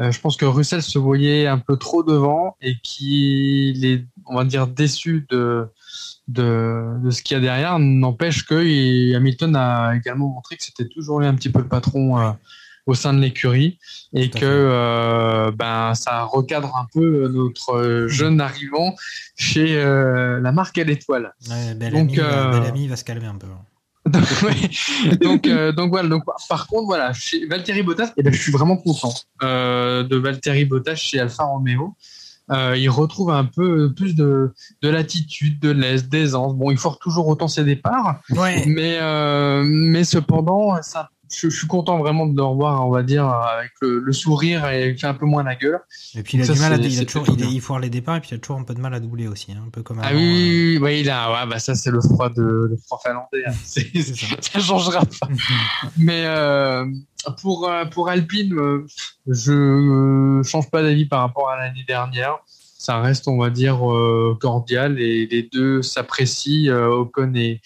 Euh, 0.00 0.10
je 0.10 0.20
pense 0.20 0.36
que 0.36 0.44
Russell 0.44 0.82
se 0.82 0.98
voyait 0.98 1.46
un 1.46 1.58
peu 1.58 1.76
trop 1.76 2.02
devant 2.02 2.56
et 2.60 2.74
qu'il 2.82 3.84
est, 3.84 4.04
on 4.26 4.34
va 4.34 4.44
dire, 4.44 4.66
déçu 4.66 5.24
de, 5.30 5.68
de, 6.26 7.10
ce 7.10 7.22
qu'il 7.22 7.36
y 7.36 7.38
a 7.38 7.40
derrière. 7.40 7.78
N'empêche 7.78 8.44
que 8.44 8.64
il- 8.64 9.14
Hamilton 9.14 9.54
a 9.54 9.94
également 9.94 10.28
montré 10.28 10.56
que 10.56 10.64
c'était 10.64 10.88
toujours 10.88 11.20
lui 11.20 11.28
un 11.28 11.34
petit 11.34 11.50
peu 11.50 11.60
le 11.60 11.68
patron 11.68 12.18
euh, 12.18 12.32
au 12.86 12.94
sein 12.94 13.14
de 13.14 13.20
l'écurie 13.20 13.78
et 14.12 14.28
que 14.30 14.38
euh, 14.44 15.50
ben 15.52 15.94
ça 15.94 16.22
recadre 16.24 16.76
un 16.76 16.86
peu 16.92 17.28
notre 17.28 17.74
euh, 17.76 18.08
jeune 18.08 18.40
arrivant 18.40 18.94
chez 19.36 19.76
euh, 19.78 20.40
la 20.40 20.52
marque 20.52 20.76
à 20.78 20.84
l'étoile. 20.84 21.32
ouais, 21.48 21.70
Donc, 21.70 21.78
Bellamy, 21.78 22.18
euh, 22.20 22.50
Bellamy 22.60 22.88
va 22.88 22.96
se 22.96 23.04
calmer 23.04 23.26
un 23.26 23.36
peu. 23.36 23.46
Ouais. 24.42 25.16
donc, 25.16 25.46
euh, 25.46 25.72
donc 25.72 25.88
voilà. 25.90 26.08
Donc, 26.10 26.24
par 26.48 26.66
contre, 26.66 26.84
voilà, 26.84 27.14
chez 27.14 27.46
Valtteri 27.46 27.82
Bottas, 27.82 28.12
et 28.18 28.22
ben, 28.22 28.32
je 28.34 28.38
suis 28.40 28.52
vraiment 28.52 28.76
content 28.76 29.14
euh, 29.42 30.02
de 30.02 30.16
Valtteri 30.16 30.66
Bottas 30.66 30.96
chez 30.96 31.20
Alfa 31.20 31.44
Romeo. 31.44 31.94
Euh, 32.50 32.76
il 32.76 32.90
retrouve 32.90 33.30
un 33.30 33.46
peu 33.46 33.94
plus 33.94 34.14
de, 34.14 34.52
de 34.82 34.88
latitude, 34.90 35.58
de 35.60 35.70
l'aise, 35.70 36.06
d'aisance. 36.10 36.54
Bon, 36.54 36.70
il 36.70 36.76
force 36.76 36.98
toujours 36.98 37.26
autant 37.28 37.48
ses 37.48 37.64
départs, 37.64 38.20
Ouais. 38.28 38.62
mais 38.66 38.98
euh, 39.00 39.62
mais 39.64 40.04
cependant, 40.04 40.82
ça, 40.82 41.08
je, 41.32 41.48
je 41.50 41.56
suis 41.56 41.66
content 41.66 41.98
vraiment 41.98 42.26
de 42.26 42.36
le 42.36 42.42
revoir, 42.42 42.86
on 42.86 42.90
va 42.90 43.02
dire, 43.02 43.26
avec 43.26 43.72
le, 43.82 43.98
le 44.00 44.12
sourire 44.12 44.68
et 44.68 44.96
fait 44.96 45.06
un 45.06 45.14
peu 45.14 45.26
moins 45.26 45.42
la 45.42 45.54
gueule. 45.54 45.80
Et 46.16 46.22
puis 46.22 46.38
il 46.38 46.42
a 46.42 46.44
Ça, 46.44 46.52
du 46.54 46.60
mal 46.60 46.72
à, 46.72 46.76
il 46.76 47.00
a 47.00 47.04
toujours, 47.04 47.26
il, 47.28 47.44
il 47.52 47.60
foire 47.60 47.78
les 47.80 47.90
départs 47.90 48.16
et 48.16 48.20
puis 48.20 48.30
il 48.32 48.34
a 48.34 48.38
toujours 48.38 48.58
un 48.58 48.64
peu 48.64 48.74
de 48.74 48.80
mal 48.80 48.94
à 48.94 49.00
doubler 49.00 49.26
aussi, 49.28 49.52
hein, 49.52 49.62
un 49.66 49.70
peu 49.70 49.82
comme 49.82 50.00
Ah 50.02 50.10
oui, 50.12 50.16
euh, 50.16 50.18
oui, 50.18 50.76
oui, 50.76 50.78
oui, 50.82 51.00
il 51.00 51.10
a, 51.10 51.30
ouais, 51.32 51.48
bah 51.50 51.58
ça 51.58 51.74
c'est 51.74 51.90
le 51.90 52.00
froid 52.00 52.28
de 52.30 52.42
le 52.42 52.76
froid 52.86 53.00
finlandais. 53.04 53.44
hein. 53.46 53.52
Ça. 53.64 53.80
ça 54.40 54.60
changera 54.60 55.00
pas. 55.00 55.28
Mais 55.96 56.24
euh, 56.26 56.84
pour 57.40 57.68
euh, 57.68 57.84
pour 57.86 58.08
Alpine, 58.08 58.54
je 59.26 60.42
change 60.44 60.70
pas 60.70 60.82
d'avis 60.82 61.06
par 61.06 61.20
rapport 61.20 61.48
à 61.50 61.56
l'année 61.58 61.84
dernière. 61.86 62.36
Ça 62.78 63.00
reste, 63.00 63.28
on 63.28 63.38
va 63.38 63.48
dire, 63.48 63.80
cordial 64.40 65.00
et 65.00 65.26
les 65.26 65.48
deux 65.50 65.80
s'apprécient, 65.80 66.70
Ocon 66.74 67.32
et 67.34 67.60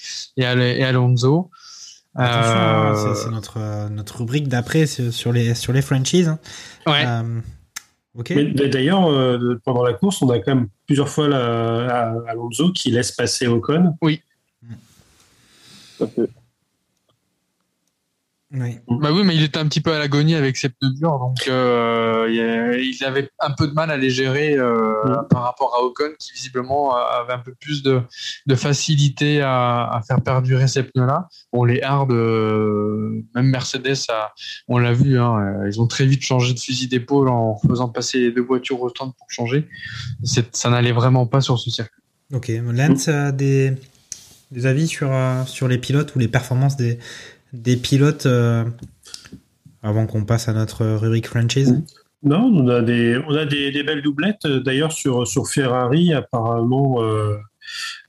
Alonso. 0.45 1.51
Attention, 2.19 2.59
hein, 2.59 2.95
Euh, 2.97 3.15
c'est 3.15 3.31
notre, 3.31 3.89
notre 3.91 4.19
rubrique 4.19 4.49
d'après 4.49 4.87
sur 4.87 5.33
les, 5.33 5.55
sur 5.55 5.73
les 5.73 5.83
franchises. 5.83 6.29
hein. 6.29 6.39
ouais. 6.87 7.05
Euh, 7.07 7.41
d'ailleurs, 8.69 9.09
euh, 9.11 9.61
pendant 9.65 9.85
la 9.85 9.93
course, 9.93 10.21
on 10.23 10.31
a 10.31 10.39
quand 10.41 10.55
même 10.55 10.69
plusieurs 10.87 11.09
fois 11.09 11.29
la, 11.29 11.87
à- 12.09 12.31
Alonso 12.31 12.73
qui 12.73 12.91
laisse 12.91 13.13
passer 13.13 13.47
Ocon. 13.47 13.97
Fait. 15.99 16.31
Oui. 18.51 18.79
Bah 18.89 19.11
oui, 19.13 19.25
mais 19.25 19.37
il 19.37 19.43
était 19.43 19.59
un 19.59 19.67
petit 19.69 19.83
peu 19.83 19.93
à 19.93 19.99
l'agonie 19.99 20.35
avec 20.35 20.57
ses 20.57 20.71
pneus 20.71 20.95
durs, 20.95 21.19
donc 21.19 21.47
euh, 21.49 22.27
il 22.31 23.05
avait 23.05 23.29
un 23.41 23.51
peu 23.51 23.69
de 23.69 23.75
mal 23.75 23.91
à 23.91 23.99
les 23.99 24.09
gérer 24.09 24.55
euh, 24.57 24.95
Mm. 25.05 25.29
par 25.29 25.43
rapport 25.43 25.77
à 25.79 25.83
Ocon, 25.85 26.13
qui 26.19 26.33
visiblement 26.33 26.97
avait 26.97 27.35
un 27.35 27.39
peu 27.41 27.53
plus 27.61 27.83
de, 27.83 28.01
de 28.47 28.55
facilité 28.55 29.43
à, 29.43 29.91
à 29.93 30.01
faire 30.01 30.23
perdurer 30.23 30.67
ces 30.67 30.83
pneus-là. 30.83 31.29
Bon, 31.53 31.65
les 31.65 31.83
hard, 31.83 32.11
euh, 32.11 33.23
même 33.35 33.47
Mercedes, 33.51 33.97
a- 34.09 34.33
on 34.67 34.79
l'a 34.79 34.95
vu, 34.95 35.19
hein, 35.21 35.65
ils 35.67 35.79
ont 35.81 35.87
très 35.87 36.07
vite 36.07 36.23
changé 36.23 36.55
de 36.55 36.59
fusil 36.59 36.89
d'épaule 36.89 37.29
en 37.29 37.59
faisant 37.69 37.89
passer 37.89 38.19
les 38.19 38.33
deux 38.33 38.43
voitures 38.43 38.81
au 38.81 38.89
stand 38.89 39.13
pour 39.19 39.27
changer. 39.31 39.69
C'est- 40.25 40.57
Ça 40.57 40.71
n'allait 40.71 40.93
vraiment 40.93 41.27
pas 41.27 41.43
sur 41.43 41.59
ce 41.59 41.71
circuit. 41.71 42.03
Ok. 42.33 42.51
Lance 42.73 43.09
a 43.09 43.31
des, 43.31 43.75
des 44.51 44.65
avis 44.67 44.89
sur, 44.89 45.11
sur 45.47 45.69
les 45.69 45.77
pilotes 45.79 46.15
ou 46.17 46.19
les 46.19 46.29
performances 46.29 46.77
des, 46.77 46.99
des 47.53 47.77
pilotes 47.77 48.27
euh, 48.27 48.65
avant 49.83 50.07
qu'on 50.07 50.25
passe 50.25 50.49
à 50.49 50.53
notre 50.53 50.85
rubrique 50.85 51.29
franchise. 51.29 51.83
Non, 52.23 52.51
on 52.53 52.69
a 52.69 52.83
des, 52.83 53.83
belles 53.85 54.03
doublettes. 54.03 54.47
D'ailleurs, 54.47 54.93
sur, 54.93 55.49
Ferrari, 55.49 56.13
apparemment, 56.13 57.03
euh, 57.03 57.37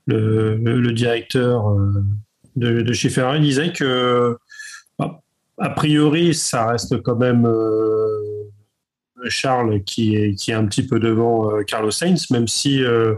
le, 0.06 0.90
directeur 0.92 1.70
euh, 1.70 2.02
de, 2.56 2.92
chez 2.92 3.08
Ferrari 3.08 3.40
disait 3.40 3.72
que, 3.72 4.36
bah, 4.98 5.22
a 5.58 5.70
priori, 5.70 6.34
ça 6.34 6.66
reste 6.66 7.00
quand 7.02 7.16
même 7.16 7.46
euh, 7.46 9.28
Charles 9.28 9.82
qui 9.84 10.16
est, 10.16 10.34
qui 10.34 10.50
est 10.50 10.54
un 10.54 10.66
petit 10.66 10.86
peu 10.86 10.98
devant 10.98 11.50
euh, 11.52 11.62
Carlos 11.62 11.90
Sainz, 11.90 12.30
même 12.30 12.48
si 12.48 12.82
euh, 12.82 13.14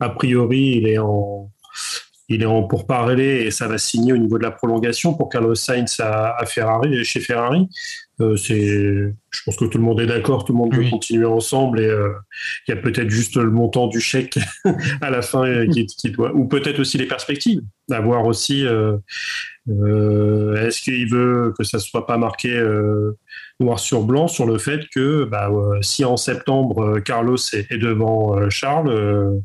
a 0.00 0.10
priori 0.10 0.76
il 0.76 0.88
est 0.88 0.98
en 0.98 1.50
il 2.28 2.42
est 2.42 2.46
en 2.46 2.62
pourparlers 2.62 3.44
et 3.44 3.50
ça 3.50 3.68
va 3.68 3.78
signer 3.78 4.12
au 4.12 4.16
niveau 4.16 4.38
de 4.38 4.42
la 4.42 4.50
prolongation 4.50 5.14
pour 5.14 5.28
Carlos 5.28 5.54
Sainz 5.54 6.00
à, 6.00 6.36
à 6.36 6.46
Ferrari, 6.46 7.04
chez 7.04 7.20
Ferrari. 7.20 7.68
Euh, 8.20 8.36
c'est, 8.36 8.54
je 8.64 9.40
pense 9.44 9.56
que 9.56 9.64
tout 9.64 9.78
le 9.78 9.82
monde 9.82 10.00
est 10.00 10.06
d'accord, 10.06 10.44
tout 10.44 10.52
le 10.52 10.58
monde 10.58 10.74
veut 10.74 10.88
continuer 10.88 11.26
ensemble 11.26 11.80
et 11.80 11.86
euh, 11.86 12.12
il 12.66 12.74
y 12.74 12.78
a 12.78 12.80
peut-être 12.80 13.10
juste 13.10 13.36
le 13.36 13.50
montant 13.50 13.88
du 13.88 14.00
chèque 14.00 14.38
à 15.00 15.10
la 15.10 15.20
fin 15.20 15.44
euh, 15.44 15.66
qui, 15.66 15.86
qui 15.86 16.10
doit, 16.10 16.32
ou 16.32 16.46
peut-être 16.46 16.78
aussi 16.78 16.96
les 16.96 17.06
perspectives, 17.06 17.60
d'avoir 17.88 18.24
aussi, 18.24 18.64
euh, 18.64 18.96
euh, 19.68 20.64
est-ce 20.64 20.80
qu'il 20.80 21.10
veut 21.10 21.52
que 21.58 21.64
ça 21.64 21.80
soit 21.80 22.06
pas 22.06 22.16
marqué 22.16 22.54
noir 23.58 23.80
sur 23.80 24.04
blanc 24.04 24.28
sur 24.28 24.46
le 24.46 24.58
fait 24.58 24.82
que 24.94 25.24
bah, 25.24 25.50
si 25.80 26.04
en 26.04 26.16
septembre 26.16 27.00
Carlos 27.00 27.36
est, 27.52 27.70
est 27.70 27.78
devant 27.78 28.48
Charles 28.48 29.40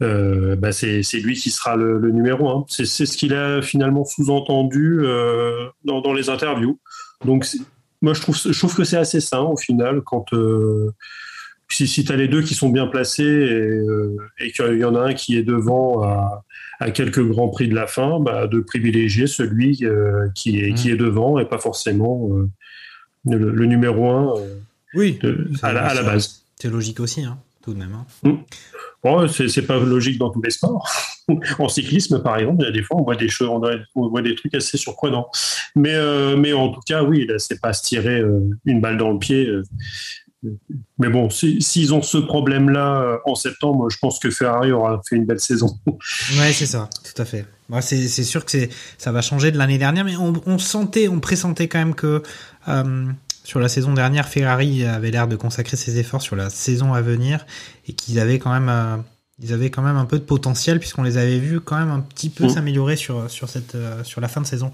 euh, 0.00 0.54
bah 0.54 0.70
c'est 0.70 1.02
lui 1.14 1.34
qui 1.34 1.50
sera 1.50 1.76
le, 1.76 1.98
le 1.98 2.10
numéro 2.10 2.48
un. 2.48 2.64
C'est 2.68 2.86
ce 2.86 3.16
qu'il 3.16 3.34
a 3.34 3.60
finalement 3.62 4.04
sous-entendu 4.04 5.00
euh, 5.00 5.66
dans, 5.84 6.00
dans, 6.00 6.12
les 6.12 6.30
interviews. 6.30 6.78
Donc 7.24 7.46
moi 8.00 8.14
je 8.14 8.20
trouve, 8.20 8.36
je 8.36 8.56
trouve 8.56 8.76
que 8.76 8.84
c'est 8.84 8.96
assez 8.96 9.20
sain 9.20 9.40
au 9.40 9.56
final 9.56 10.02
quand 10.02 10.32
euh, 10.34 10.92
si, 11.68 11.88
si 11.88 12.04
tu 12.04 12.12
as 12.12 12.16
les 12.16 12.28
deux 12.28 12.42
qui 12.42 12.54
sont 12.54 12.68
bien 12.68 12.86
placés 12.86 13.24
et, 13.24 14.44
et 14.44 14.52
qu'il 14.52 14.78
y 14.78 14.84
en 14.84 14.94
a 14.94 15.00
un 15.00 15.14
qui 15.14 15.36
est 15.36 15.42
devant 15.42 16.04
à, 16.04 16.44
à, 16.78 16.92
quelques 16.92 17.26
grands 17.26 17.48
prix 17.48 17.68
de 17.68 17.74
la 17.74 17.88
fin, 17.88 18.20
bah, 18.20 18.46
de 18.46 18.60
privilégier 18.60 19.26
celui 19.26 19.84
qui, 20.34 20.60
est, 20.60 20.70
mmh. 20.70 20.74
qui 20.74 20.90
est 20.90 20.96
devant 20.96 21.40
et 21.40 21.44
pas 21.44 21.58
forcément 21.58 22.30
le, 23.26 23.50
le, 23.50 23.66
numéro 23.66 24.08
un 24.08 24.34
oui, 24.94 25.18
de, 25.20 25.50
à, 25.62 25.72
la, 25.72 25.86
à 25.86 25.94
la 25.94 26.02
base. 26.04 26.44
C'est 26.56 26.70
logique 26.70 27.00
aussi, 27.00 27.24
hein, 27.24 27.38
tout 27.68 27.74
de 27.74 27.78
même. 27.78 27.94
Hein. 27.94 28.06
Mmh. 28.22 28.36
Bon, 29.04 29.28
c'est 29.28 29.62
pas 29.62 29.78
logique 29.78 30.18
dans 30.18 30.30
tous 30.30 30.42
les 30.42 30.50
sports. 30.50 30.88
en 31.58 31.68
cyclisme, 31.68 32.22
par 32.22 32.38
exemple, 32.38 32.62
il 32.62 32.64
y 32.64 32.68
a 32.68 32.72
des 32.72 32.82
fois, 32.82 32.96
on 32.98 33.04
voit 33.04 33.16
des 33.16 33.28
choses, 33.28 33.48
on 33.94 34.08
voit 34.08 34.22
des 34.22 34.34
trucs 34.34 34.54
assez 34.54 34.78
surprenants. 34.78 35.28
Mais, 35.76 35.94
euh, 35.94 36.36
mais 36.36 36.52
en 36.54 36.70
tout 36.70 36.80
cas, 36.86 37.02
oui, 37.02 37.26
là, 37.26 37.38
c'est 37.38 37.60
pas 37.60 37.74
se 37.74 37.82
tirer 37.82 38.20
euh, 38.20 38.40
une 38.64 38.80
balle 38.80 38.96
dans 38.96 39.10
le 39.10 39.18
pied. 39.18 39.46
Euh. 39.46 39.62
Mais 40.98 41.10
bon, 41.10 41.28
s'ils 41.28 41.62
si, 41.62 41.90
ont 41.92 42.00
ce 42.00 42.16
problème-là 42.16 43.18
en 43.26 43.34
septembre, 43.34 43.90
je 43.90 43.98
pense 43.98 44.18
que 44.18 44.30
Ferrari 44.30 44.72
aura 44.72 45.02
fait 45.06 45.16
une 45.16 45.26
belle 45.26 45.40
saison. 45.40 45.78
ouais, 45.86 46.52
c'est 46.52 46.66
ça, 46.66 46.88
tout 47.04 47.20
à 47.20 47.24
fait. 47.24 47.44
C'est 47.82 48.24
sûr 48.24 48.46
que 48.46 48.56
ça 48.96 49.12
va 49.12 49.20
changer 49.20 49.50
de 49.50 49.58
l'année 49.58 49.78
dernière, 49.78 50.04
mais 50.04 50.16
on, 50.16 50.32
on, 50.46 50.58
sentait, 50.58 51.08
on 51.08 51.20
pressentait 51.20 51.68
quand 51.68 51.80
même 51.80 51.94
que 51.94 52.22
sur 53.48 53.60
la 53.60 53.70
saison 53.70 53.94
dernière, 53.94 54.28
Ferrari 54.28 54.84
avait 54.84 55.10
l'air 55.10 55.26
de 55.26 55.34
consacrer 55.34 55.78
ses 55.78 55.98
efforts 55.98 56.20
sur 56.20 56.36
la 56.36 56.50
saison 56.50 56.92
à 56.92 57.00
venir 57.00 57.46
et 57.88 57.94
qu'ils 57.94 58.20
avaient 58.20 58.38
quand 58.38 58.52
même, 58.52 58.68
euh, 58.68 58.98
ils 59.42 59.54
avaient 59.54 59.70
quand 59.70 59.80
même 59.80 59.96
un 59.96 60.04
peu 60.04 60.18
de 60.18 60.24
potentiel 60.24 60.78
puisqu'on 60.78 61.02
les 61.02 61.16
avait 61.16 61.38
vus 61.38 61.58
quand 61.60 61.78
même 61.78 61.88
un 61.88 62.00
petit 62.00 62.28
peu 62.28 62.44
mmh. 62.44 62.48
s'améliorer 62.50 62.96
sur 62.96 63.30
sur 63.30 63.48
cette 63.48 63.74
euh, 63.74 64.04
sur 64.04 64.20
la 64.20 64.28
fin 64.28 64.42
de 64.42 64.46
saison. 64.46 64.70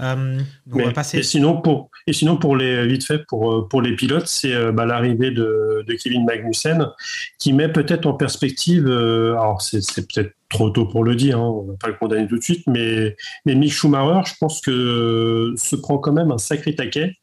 Euh, 0.00 0.40
on 0.72 0.78
va 0.78 0.92
passer... 0.92 1.18
et 1.18 1.22
sinon 1.22 1.60
pour 1.60 1.90
et 2.06 2.14
sinon 2.14 2.38
pour 2.38 2.56
les 2.56 2.86
vite 2.86 3.04
fait 3.04 3.18
pour 3.26 3.68
pour 3.68 3.82
les 3.82 3.94
pilotes 3.94 4.28
c'est 4.28 4.72
bah, 4.72 4.86
l'arrivée 4.86 5.30
de, 5.30 5.84
de, 5.86 5.94
Kevin 5.94 6.24
Magnussen 6.24 6.88
qui 7.38 7.52
met 7.52 7.70
peut-être 7.70 8.06
en 8.06 8.14
perspective 8.14 8.86
alors 8.86 9.60
c'est 9.60 9.80
peut-être 10.06 10.32
trop 10.48 10.70
tôt 10.70 10.86
pour 10.86 11.04
le 11.04 11.16
dire 11.16 11.38
hein, 11.38 11.48
on 11.48 11.66
va 11.66 11.74
pas 11.78 11.88
le 11.88 11.94
condamner 11.94 12.26
tout 12.26 12.36
de 12.36 12.42
suite 12.42 12.66
mais 12.66 13.16
mais 13.46 13.54
Mick 13.54 13.72
Schumacher 13.72 14.30
je 14.30 14.34
pense 14.38 14.60
que 14.60 15.54
se 15.56 15.76
prend 15.76 15.96
quand 15.96 16.12
même 16.12 16.30
un 16.30 16.38
sacré 16.38 16.74
taquet 16.74 17.16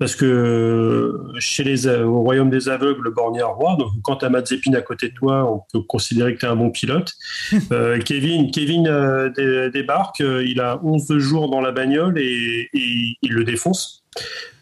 parce 0.00 0.16
que 0.16 1.14
chez 1.38 1.62
les, 1.62 1.86
au 1.86 2.22
royaume 2.22 2.48
des 2.48 2.70
aveugles, 2.70 3.02
le 3.02 3.10
borgne 3.10 3.42
roi. 3.42 3.76
Donc, 3.78 3.90
quand 4.02 4.16
tu 4.16 4.24
as 4.24 4.30
Mazepin 4.30 4.72
à 4.72 4.80
côté 4.80 5.10
de 5.10 5.14
toi, 5.14 5.44
on 5.44 5.62
peut 5.70 5.84
considérer 5.86 6.34
que 6.34 6.40
tu 6.40 6.46
es 6.46 6.48
un 6.48 6.56
bon 6.56 6.70
pilote. 6.70 7.12
euh, 7.70 7.98
Kevin, 7.98 8.50
Kevin 8.50 8.88
euh, 8.88 9.68
débarque, 9.68 10.22
euh, 10.22 10.42
il 10.42 10.58
a 10.62 10.80
11 10.82 11.18
jours 11.18 11.50
dans 11.50 11.60
la 11.60 11.70
bagnole 11.70 12.18
et, 12.18 12.70
et 12.72 13.16
il 13.20 13.32
le 13.32 13.44
défonce. 13.44 14.02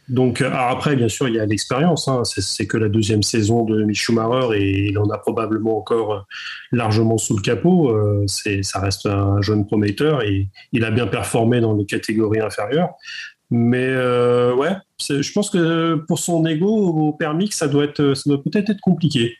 Donc, 0.09 0.41
après, 0.41 0.97
bien 0.97 1.09
sûr, 1.09 1.28
il 1.28 1.34
y 1.34 1.41
a 1.41 1.45
l'expérience. 1.45 2.09
Hein. 2.09 2.22
C'est 2.24 2.66
que 2.66 2.78
la 2.78 2.89
deuxième 2.89 3.22
saison 3.22 3.64
de 3.64 3.84
Mick 3.84 3.97
Schumacher 3.97 4.57
et 4.57 4.89
il 4.89 4.99
en 4.99 5.09
a 5.11 5.18
probablement 5.18 5.76
encore 5.76 6.26
largement 6.72 7.18
sous 7.18 7.36
le 7.36 7.43
capot. 7.43 7.91
Euh, 7.91 8.24
ça 8.26 8.80
reste 8.80 9.07
un 9.07 9.43
jeune 9.43 9.66
prometteur 9.66 10.22
et 10.22 10.49
il 10.72 10.84
a 10.84 10.91
bien 10.91 11.07
performé 11.07 11.61
dans 11.61 11.74
les 11.74 11.84
catégories 11.84 12.41
inférieures. 12.41 12.89
Mais 13.51 13.86
euh, 13.86 14.55
ouais, 14.55 14.76
je 15.01 15.32
pense 15.32 15.51
que 15.51 15.94
pour 16.07 16.18
son 16.18 16.44
ego 16.46 16.68
au 16.68 17.12
permis, 17.12 17.51
ça 17.51 17.66
doit 17.66 17.84
être, 17.84 18.14
ça 18.14 18.24
doit 18.26 18.42
peut-être 18.42 18.70
être 18.70 18.80
compliqué. 18.80 19.36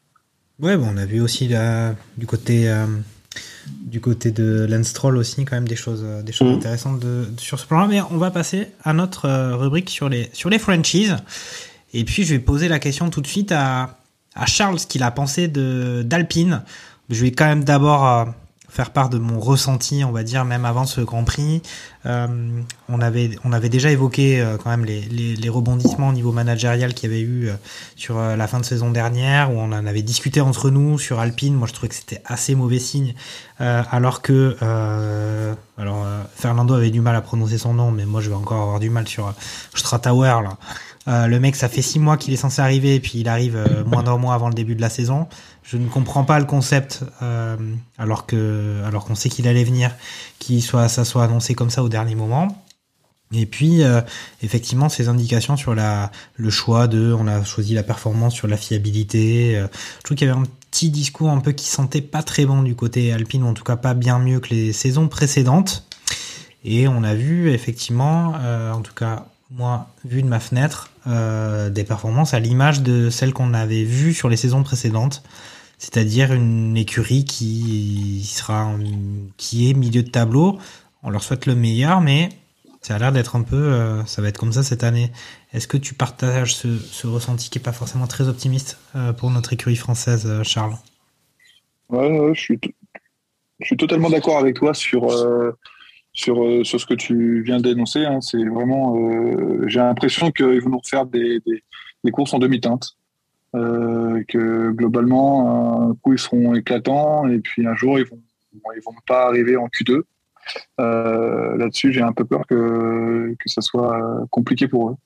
Ouais, 0.61 0.77
bon, 0.77 0.89
on 0.95 0.97
a 0.97 1.05
vu 1.05 1.21
aussi 1.21 1.47
là, 1.47 1.95
du 2.17 2.27
côté 2.27 2.69
euh, 2.71 2.87
du 3.83 4.01
côté 4.01 4.31
de 4.31 4.67
Lance 4.69 4.89
Stroll 4.89 5.17
aussi 5.17 5.45
quand 5.45 5.57
même 5.57 5.69
des 5.69 5.77
choses, 5.77 6.05
des 6.25 6.33
choses 6.33 6.51
mmh. 6.51 6.57
intéressantes 6.57 7.01
de, 7.01 7.27
de, 7.31 7.41
sur 7.41 7.59
ce 7.61 7.67
plan-là. 7.67 7.87
Mais 7.87 8.01
on 8.11 8.17
va 8.17 8.31
passer 8.31 8.69
à 8.83 8.93
notre 8.93 9.27
euh, 9.27 9.57
rubrique 9.57 9.91
sur 9.91 10.09
les 10.09 10.31
sur 10.33 10.51
les 10.51 10.59
franchises. 10.59 11.17
Et 11.95 12.05
puis 12.05 12.25
je 12.25 12.35
vais 12.35 12.41
poser 12.41 12.69
la 12.69 12.79
question 12.79 13.11
tout 13.11 13.21
de 13.21 13.27
suite 13.27 13.53
à, 13.53 13.99
à 14.35 14.47
Charles, 14.47 14.79
ce 14.79 14.87
qu'il 14.87 15.03
a 15.03 15.11
pensé 15.11 15.49
de 15.49 16.03
d'Alpine. 16.05 16.63
Je 17.11 17.23
vais 17.23 17.31
quand 17.31 17.47
même 17.47 17.65
d'abord 17.65 18.07
euh, 18.07 18.25
faire 18.69 18.91
part 18.91 19.09
de 19.09 19.19
mon 19.19 19.41
ressenti, 19.41 20.05
on 20.05 20.12
va 20.12 20.23
dire, 20.23 20.45
même 20.45 20.64
avant 20.64 20.85
ce 20.85 21.01
Grand 21.01 21.25
Prix. 21.25 21.62
Euh, 22.07 22.27
on 22.89 23.01
avait 23.01 23.31
on 23.45 23.53
avait 23.53 23.69
déjà 23.69 23.91
évoqué 23.91 24.41
euh, 24.41 24.57
quand 24.57 24.71
même 24.71 24.85
les, 24.85 25.01
les, 25.01 25.37
les, 25.37 25.49
rebondissements 25.49 26.09
au 26.09 26.12
niveau 26.12 26.33
managérial 26.33 26.95
qu'il 26.95 27.11
y 27.11 27.12
avait 27.12 27.23
eu 27.23 27.49
euh, 27.49 27.55
sur 27.97 28.19
la 28.21 28.47
fin 28.47 28.61
de 28.61 28.64
saison 28.64 28.91
dernière, 28.91 29.53
où 29.53 29.59
on 29.59 29.73
en 29.73 29.87
avait 29.87 30.03
discuté 30.03 30.41
entre 30.41 30.71
nous 30.71 30.99
sur 30.99 31.19
Alpine. 31.19 31.55
Moi, 31.55 31.66
je 31.66 31.73
trouvais 31.73 31.89
que 31.89 31.95
c'était 31.95 32.23
assez 32.25 32.55
mauvais 32.55 32.79
signe, 32.79 33.14
alors 33.59 34.23
que 34.23 34.57
alors 35.79 36.07
Fernando 36.35 36.75
avait 36.75 36.91
du 36.91 37.01
mal 37.01 37.16
à 37.16 37.21
prononcer 37.21 37.59
son 37.59 37.75
nom, 37.75 37.91
mais 37.91 38.05
moi, 38.05 38.21
je 38.21 38.29
vais 38.29 38.37
encore 38.37 38.62
avoir 38.62 38.81
du 38.81 38.91
mal 38.91 39.09
sur 39.09 39.33
Stratauer 39.75 40.43
là. 40.43 40.57
Euh, 41.09 41.27
le 41.27 41.41
mec, 41.41 41.57
ça 41.57 41.69
fait 41.69 41.83
six 41.83 41.99
mois 41.99 42.16
qu'il 42.16 42.35
est 42.35 42.39
censé 42.39 42.61
arriver, 42.61 42.95
et 42.95 43.01
puis 43.01 43.12
il 43.14 43.29
arrive 43.29 43.57
euh, 43.57 43.85
moins 43.85 44.03
d'un 44.03 44.19
mois 44.19 44.35
avant 44.35 44.49
le 44.49 44.55
début 44.55 44.75
de 44.75 44.81
la 44.81 44.91
saison. 44.91 45.27
Je 45.71 45.77
ne 45.77 45.87
comprends 45.87 46.25
pas 46.25 46.39
le 46.39 46.47
concept, 46.47 47.05
euh, 47.21 47.57
alors 47.99 48.25
que, 48.25 48.83
alors 48.87 49.05
qu'on 49.05 49.14
sait 49.14 49.29
qu'il 49.29 49.47
allait 49.47 49.64
venir, 49.64 49.95
qu'il 50.39 50.62
soit, 50.62 50.89
ça 50.89 51.05
soit 51.05 51.25
annoncé 51.25 51.55
comme 51.55 51.69
ça 51.69 51.83
au 51.83 51.91
dernier 51.91 52.14
moment. 52.14 52.64
Et 53.35 53.45
puis, 53.45 53.83
euh, 53.83 54.01
effectivement, 54.43 54.89
ces 54.89 55.09
indications 55.09 55.59
sur 55.59 55.75
la, 55.75 56.11
le 56.37 56.49
choix 56.49 56.89
de, 56.89 57.12
on 57.12 57.27
a 57.27 57.45
choisi 57.45 57.75
la 57.75 57.83
performance 57.83 58.33
sur 58.33 58.49
la 58.49 58.57
fiabilité. 58.57 59.59
Euh, 59.59 59.66
je 59.99 60.05
trouve 60.05 60.16
qu'il 60.16 60.27
y 60.27 60.31
avait 60.31 60.41
un 60.41 60.47
petit 60.71 60.89
discours 60.89 61.29
un 61.29 61.41
peu 61.41 61.53
qui 61.53 61.66
sentait 61.66 62.01
pas 62.01 62.23
très 62.23 62.47
bon 62.47 62.62
du 62.62 62.75
côté 62.75 63.12
Alpine, 63.12 63.43
ou 63.43 63.49
en 63.49 63.55
tout 63.55 63.64
cas 63.64 63.77
pas 63.77 63.93
bien 63.93 64.19
mieux 64.19 64.41
que 64.41 64.49
les 64.55 64.73
saisons 64.73 65.09
précédentes. 65.09 65.85
Et 66.64 66.89
on 66.89 67.05
a 67.05 67.14
vu 67.14 67.51
effectivement, 67.51 68.33
euh, 68.41 68.73
en 68.73 68.81
tout 68.81 68.95
cas 68.95 69.27
moi, 69.51 69.89
vu 70.05 70.23
de 70.23 70.29
ma 70.29 70.41
fenêtre, 70.41 70.91
euh, 71.07 71.71
des 71.71 71.85
performances 71.85 72.35
à 72.35 72.41
l'image 72.41 72.83
de 72.83 73.09
celles 73.09 73.33
qu'on 73.33 73.55
avait 73.55 73.85
vues 73.85 74.12
sur 74.12 74.29
les 74.29 74.37
saisons 74.37 74.62
précédentes, 74.62 75.23
c'est-à-dire 75.79 76.33
une 76.33 76.76
écurie 76.76 77.24
qui 77.24 78.24
sera, 78.24 78.74
qui 79.37 79.70
est 79.70 79.74
milieu 79.74 80.03
de 80.03 80.11
tableau. 80.11 80.59
On 81.03 81.11
leur 81.11 81.22
souhaite 81.22 81.47
le 81.47 81.55
meilleur, 81.55 82.01
mais 82.01 82.31
ça 82.81 82.97
a 82.97 82.99
l'air 82.99 83.12
d'être 83.12 83.37
un 83.37 83.43
peu, 83.43 83.57
euh, 83.57 84.05
ça 84.05 84.20
va 84.20 84.29
être 84.29 84.39
comme 84.39 84.53
ça 84.53 84.62
cette 84.62 84.83
année. 84.83 85.11
Est-ce 85.53 85.68
que 85.68 85.76
tu 85.76 85.95
partages 85.95 86.55
ce, 86.57 87.07
ressenti 87.07 87.49
qui 87.49 87.59
est 87.59 87.62
pas 87.62 87.72
forcément 87.72 88.07
très 88.07 88.29
optimiste 88.29 88.79
euh, 88.97 89.12
pour 89.12 89.31
notre 89.31 89.53
écurie 89.53 89.76
française, 89.76 90.26
euh, 90.26 90.43
Charles? 90.43 90.74
Ouais, 91.89 92.35
je 92.35 92.41
suis, 92.41 93.76
totalement 93.76 94.11
d'accord 94.11 94.39
avec 94.39 94.57
toi 94.57 94.74
sur 94.74 95.11
ce 95.11 96.87
que 96.87 96.95
tu 96.95 97.43
viens 97.43 97.61
d'énoncer. 97.61 98.05
Hein. 98.05 98.20
C'est 98.20 98.45
vraiment, 98.45 98.95
j'ai 99.66 99.79
l'impression 99.79 100.31
qu'ils 100.31 100.61
vont 100.61 100.70
nous 100.70 100.81
refaire 100.81 101.07
des 101.07 101.41
courses 102.12 102.35
en 102.35 102.39
demi-teinte. 102.39 102.98
Euh, 103.57 104.23
que 104.29 104.71
globalement, 104.73 105.91
un 105.91 105.95
coup 105.95 106.13
ils 106.13 106.19
seront 106.19 106.55
éclatants 106.55 107.27
et 107.29 107.39
puis 107.39 107.67
un 107.67 107.75
jour 107.75 107.99
ils 107.99 108.05
vont, 108.05 108.21
ils 108.53 108.83
vont 108.85 108.95
pas 109.07 109.27
arriver 109.27 109.57
en 109.57 109.69
Q2. 109.69 110.03
Euh, 110.81 111.57
Là-dessus, 111.57 111.93
j'ai 111.93 112.03
un 112.03 112.13
peu 112.13 112.25
peur 112.25 112.47
que, 112.47 113.35
que 113.39 113.49
ça 113.51 113.63
soit 113.63 114.27
compliqué 114.31 114.69
pour 114.69 114.91
eux 114.91 114.97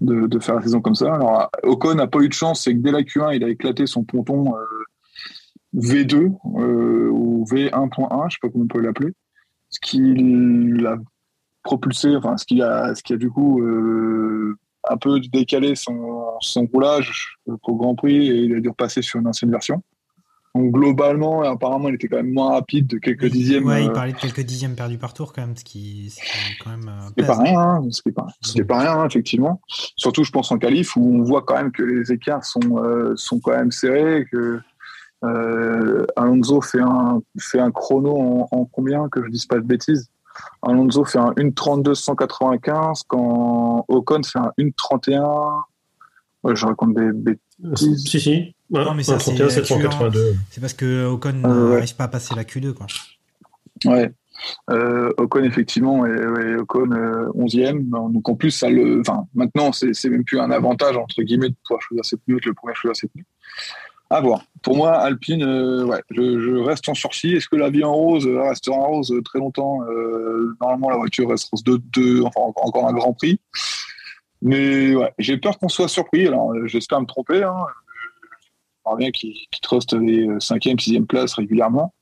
de, 0.00 0.26
de 0.26 0.38
faire 0.38 0.56
la 0.56 0.62
saison 0.62 0.80
comme 0.80 0.94
ça. 0.94 1.14
Alors, 1.14 1.50
Ocon 1.62 1.94
n'a 1.94 2.06
pas 2.06 2.20
eu 2.20 2.28
de 2.28 2.34
chance, 2.34 2.62
c'est 2.64 2.72
que 2.72 2.80
dès 2.80 2.90
la 2.90 3.02
Q1, 3.02 3.36
il 3.36 3.44
a 3.44 3.48
éclaté 3.48 3.86
son 3.86 4.02
ponton 4.02 4.54
euh, 4.56 4.60
V2 5.76 6.34
euh, 6.58 7.08
ou 7.10 7.44
V1.1, 7.50 8.30
je 8.30 8.34
sais 8.34 8.38
pas 8.40 8.48
comment 8.48 8.64
on 8.64 8.68
peut 8.68 8.80
l'appeler 8.80 9.12
ce 9.74 9.80
qui 9.80 10.14
l'a 10.80 10.96
propulsé, 11.62 12.14
enfin 12.16 12.36
ce 12.36 12.44
qui 12.44 12.62
a, 12.62 12.94
ce 12.94 13.02
qui 13.02 13.12
a 13.12 13.16
du 13.16 13.30
coup 13.30 13.60
euh, 13.60 14.56
un 14.90 14.96
peu 14.96 15.20
décalé 15.20 15.74
son, 15.74 16.34
son 16.40 16.66
roulage 16.66 17.38
au 17.46 17.74
Grand 17.76 17.94
Prix 17.94 18.28
et 18.28 18.36
il 18.36 18.54
a 18.54 18.60
dû 18.60 18.68
repasser 18.68 19.02
sur 19.02 19.20
une 19.20 19.26
ancienne 19.26 19.50
version. 19.50 19.82
Donc 20.54 20.70
globalement, 20.70 21.42
apparemment, 21.42 21.88
il 21.88 21.96
était 21.96 22.06
quand 22.06 22.18
même 22.18 22.32
moins 22.32 22.52
rapide 22.52 22.86
de 22.86 22.98
quelques 22.98 23.26
dixièmes. 23.26 23.64
Ouais, 23.66 23.82
il 23.84 23.90
euh, 23.90 23.92
parlait 23.92 24.12
de 24.12 24.18
quelques 24.18 24.42
dixièmes 24.42 24.76
perdus 24.76 24.98
par 24.98 25.12
tour 25.12 25.32
quand 25.32 25.40
même, 25.40 25.56
ce 25.56 25.64
qui, 25.64 26.10
ce 26.10 26.16
qui 26.16 26.22
est 26.22 26.62
quand 26.62 26.70
même. 26.70 26.88
euh, 26.88 27.10
C'est 27.18 27.26
pas 27.26 27.38
rien, 27.38 27.60
hein, 27.60 27.82
c'est 27.90 28.12
pas, 28.14 28.26
c'est 28.40 28.64
pas 28.64 28.78
rien, 28.78 28.92
hein, 29.00 29.06
effectivement. 29.08 29.60
Surtout, 29.96 30.22
je 30.22 30.30
pense 30.30 30.52
en 30.52 30.58
qualif 30.58 30.94
où 30.94 31.00
on 31.00 31.24
voit 31.24 31.42
quand 31.42 31.56
même 31.56 31.72
que 31.72 31.82
les 31.82 32.12
écarts 32.12 32.44
sont, 32.44 32.78
euh, 32.78 33.14
sont 33.16 33.40
quand 33.40 33.50
même 33.50 33.72
serrés, 33.72 34.26
que 34.30 34.60
euh, 35.24 36.06
Alonso 36.14 36.60
fait 36.60 36.80
un, 36.80 37.20
fait 37.36 37.58
un 37.58 37.72
chrono 37.72 38.16
en, 38.16 38.48
en 38.52 38.64
combien, 38.66 39.08
que 39.08 39.24
je 39.24 39.30
dise 39.30 39.46
pas 39.46 39.56
de 39.56 39.66
bêtises. 39.66 40.08
Alonso 40.62 41.04
fait 41.04 41.18
un 41.18 41.32
1.32.195 41.32 43.02
quand 43.06 43.84
Ocon 43.88 44.22
fait 44.22 44.38
un 44.38 44.52
1.31. 44.58 45.62
Ouais, 46.42 46.56
je 46.56 46.66
raconte 46.66 46.94
des 46.94 47.12
bêtises. 47.12 48.04
Si, 48.04 48.20
si. 48.20 48.54
Ouais, 48.70 48.84
Non, 48.84 48.94
mais 48.94 49.02
ça, 49.02 49.16
31, 49.16 49.48
c'est 49.48 49.64
782. 49.64 50.36
C'est 50.50 50.60
parce 50.60 50.74
que 50.74 51.06
Ocon 51.06 51.42
Euh, 51.44 51.68
ouais. 51.68 51.74
n'arrive 51.76 51.96
pas 51.96 52.04
à 52.04 52.08
passer 52.08 52.34
la 52.34 52.44
Q2, 52.44 52.72
quoi. 52.74 52.86
Ouais. 53.84 54.12
Euh, 54.70 55.10
Ocon, 55.16 55.44
effectivement, 55.44 56.04
et, 56.06 56.56
Ocon 56.56 56.90
euh, 56.92 57.30
11e. 57.34 57.88
Donc 58.12 58.28
en 58.28 58.34
plus, 58.34 58.50
ça 58.50 58.68
le, 58.68 59.00
enfin, 59.00 59.26
maintenant, 59.34 59.72
c'est 59.72 59.94
c'est 59.94 60.08
même 60.10 60.24
plus 60.24 60.40
un 60.40 60.50
avantage, 60.50 60.96
entre 60.96 61.22
guillemets, 61.22 61.50
de 61.50 61.54
pouvoir 61.66 61.80
choisir 61.82 62.04
ses 62.04 62.16
pneus 62.16 62.40
que 62.40 62.48
le 62.48 62.54
premier 62.54 62.74
choisir 62.74 62.96
ses 62.96 63.08
pneus. 63.08 63.24
Pour 64.62 64.76
moi, 64.76 64.92
Alpine, 64.92 65.42
euh, 65.42 65.84
ouais, 65.84 66.02
je, 66.10 66.40
je 66.40 66.56
reste 66.56 66.88
en 66.88 66.94
sursis. 66.94 67.34
Est-ce 67.34 67.48
que 67.48 67.56
la 67.56 67.70
vie 67.70 67.84
en 67.84 67.92
rose 67.92 68.26
euh, 68.26 68.42
restera 68.42 68.76
en 68.76 68.88
rose 68.88 69.12
euh, 69.12 69.22
très 69.22 69.38
longtemps 69.38 69.80
Normalement, 70.60 70.90
la 70.90 70.96
voiture 70.96 71.28
reste 71.28 71.50
rose 71.50 71.64
de 71.64 72.22
enfin, 72.22 72.40
encore 72.40 72.88
un 72.88 72.92
grand 72.92 73.12
prix. 73.12 73.40
Mais 74.42 74.94
ouais, 74.94 75.12
j'ai 75.18 75.36
peur 75.36 75.58
qu'on 75.58 75.68
soit 75.68 75.88
surpris. 75.88 76.26
Alors, 76.26 76.52
j'espère 76.66 77.00
me 77.00 77.06
tromper. 77.06 77.42
Hein. 77.42 77.56
J'aimerais 78.84 78.98
bien 78.98 79.10
qu'ils 79.10 79.34
qu'ils 79.50 79.60
trustent 79.62 79.94
les 79.94 80.26
5e, 80.26 80.76
6e 80.76 81.06
places 81.06 81.34
régulièrement. 81.34 81.94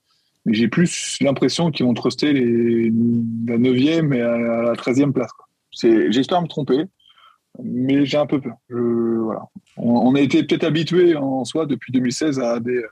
Mais 0.44 0.54
j'ai 0.54 0.68
plus 0.68 1.18
l'impression 1.20 1.70
qu'ils 1.70 1.86
vont 1.86 1.94
truster 1.94 2.32
les, 2.32 2.90
la 3.46 3.58
9e 3.58 4.12
et 4.12 4.18
la 4.18 4.74
13e 4.74 5.12
place. 5.12 5.30
J'espère 6.10 6.42
me 6.42 6.48
tromper, 6.48 6.84
mais 7.62 8.04
j'ai 8.06 8.16
un 8.18 8.26
peu 8.26 8.40
peur. 8.40 8.54
Je- 8.68 9.18
voilà. 9.22 9.42
on, 9.76 9.90
on 9.90 10.14
a 10.14 10.20
été 10.20 10.42
peut-être 10.44 10.64
habitué 10.64 11.16
en 11.16 11.44
soi 11.44 11.66
depuis 11.66 11.92
2016 11.92 12.38
à 12.40 12.60
des. 12.60 12.82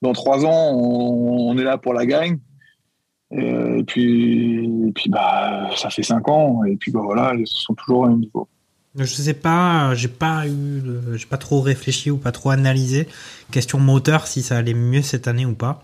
Dans 0.00 0.12
trois 0.12 0.44
ans, 0.44 0.72
on, 0.74 1.50
on 1.50 1.58
est 1.58 1.62
là 1.64 1.78
pour 1.78 1.94
la 1.94 2.06
gagne. 2.06 2.38
Et, 3.30 3.78
et 3.78 3.84
puis, 3.84 4.64
et 4.88 4.92
puis 4.92 5.08
bah, 5.08 5.70
ça 5.76 5.88
fait 5.90 6.02
cinq 6.02 6.28
ans, 6.28 6.64
et 6.64 6.76
puis 6.76 6.90
bah, 6.92 7.00
voilà, 7.02 7.34
ils 7.34 7.46
sont 7.46 7.74
toujours 7.74 8.00
au 8.00 8.08
même 8.08 8.18
niveau. 8.18 8.48
Je 8.94 9.04
sais 9.04 9.32
pas, 9.32 9.94
j'ai 9.94 10.08
pas 10.08 10.46
eu, 10.46 10.82
j'ai 11.14 11.24
pas 11.26 11.38
trop 11.38 11.62
réfléchi 11.62 12.10
ou 12.10 12.18
pas 12.18 12.30
trop 12.32 12.50
analysé. 12.50 13.08
Question 13.50 13.78
moteur, 13.78 14.26
si 14.26 14.42
ça 14.42 14.58
allait 14.58 14.74
mieux 14.74 15.00
cette 15.00 15.28
année 15.28 15.46
ou 15.46 15.54
pas. 15.54 15.82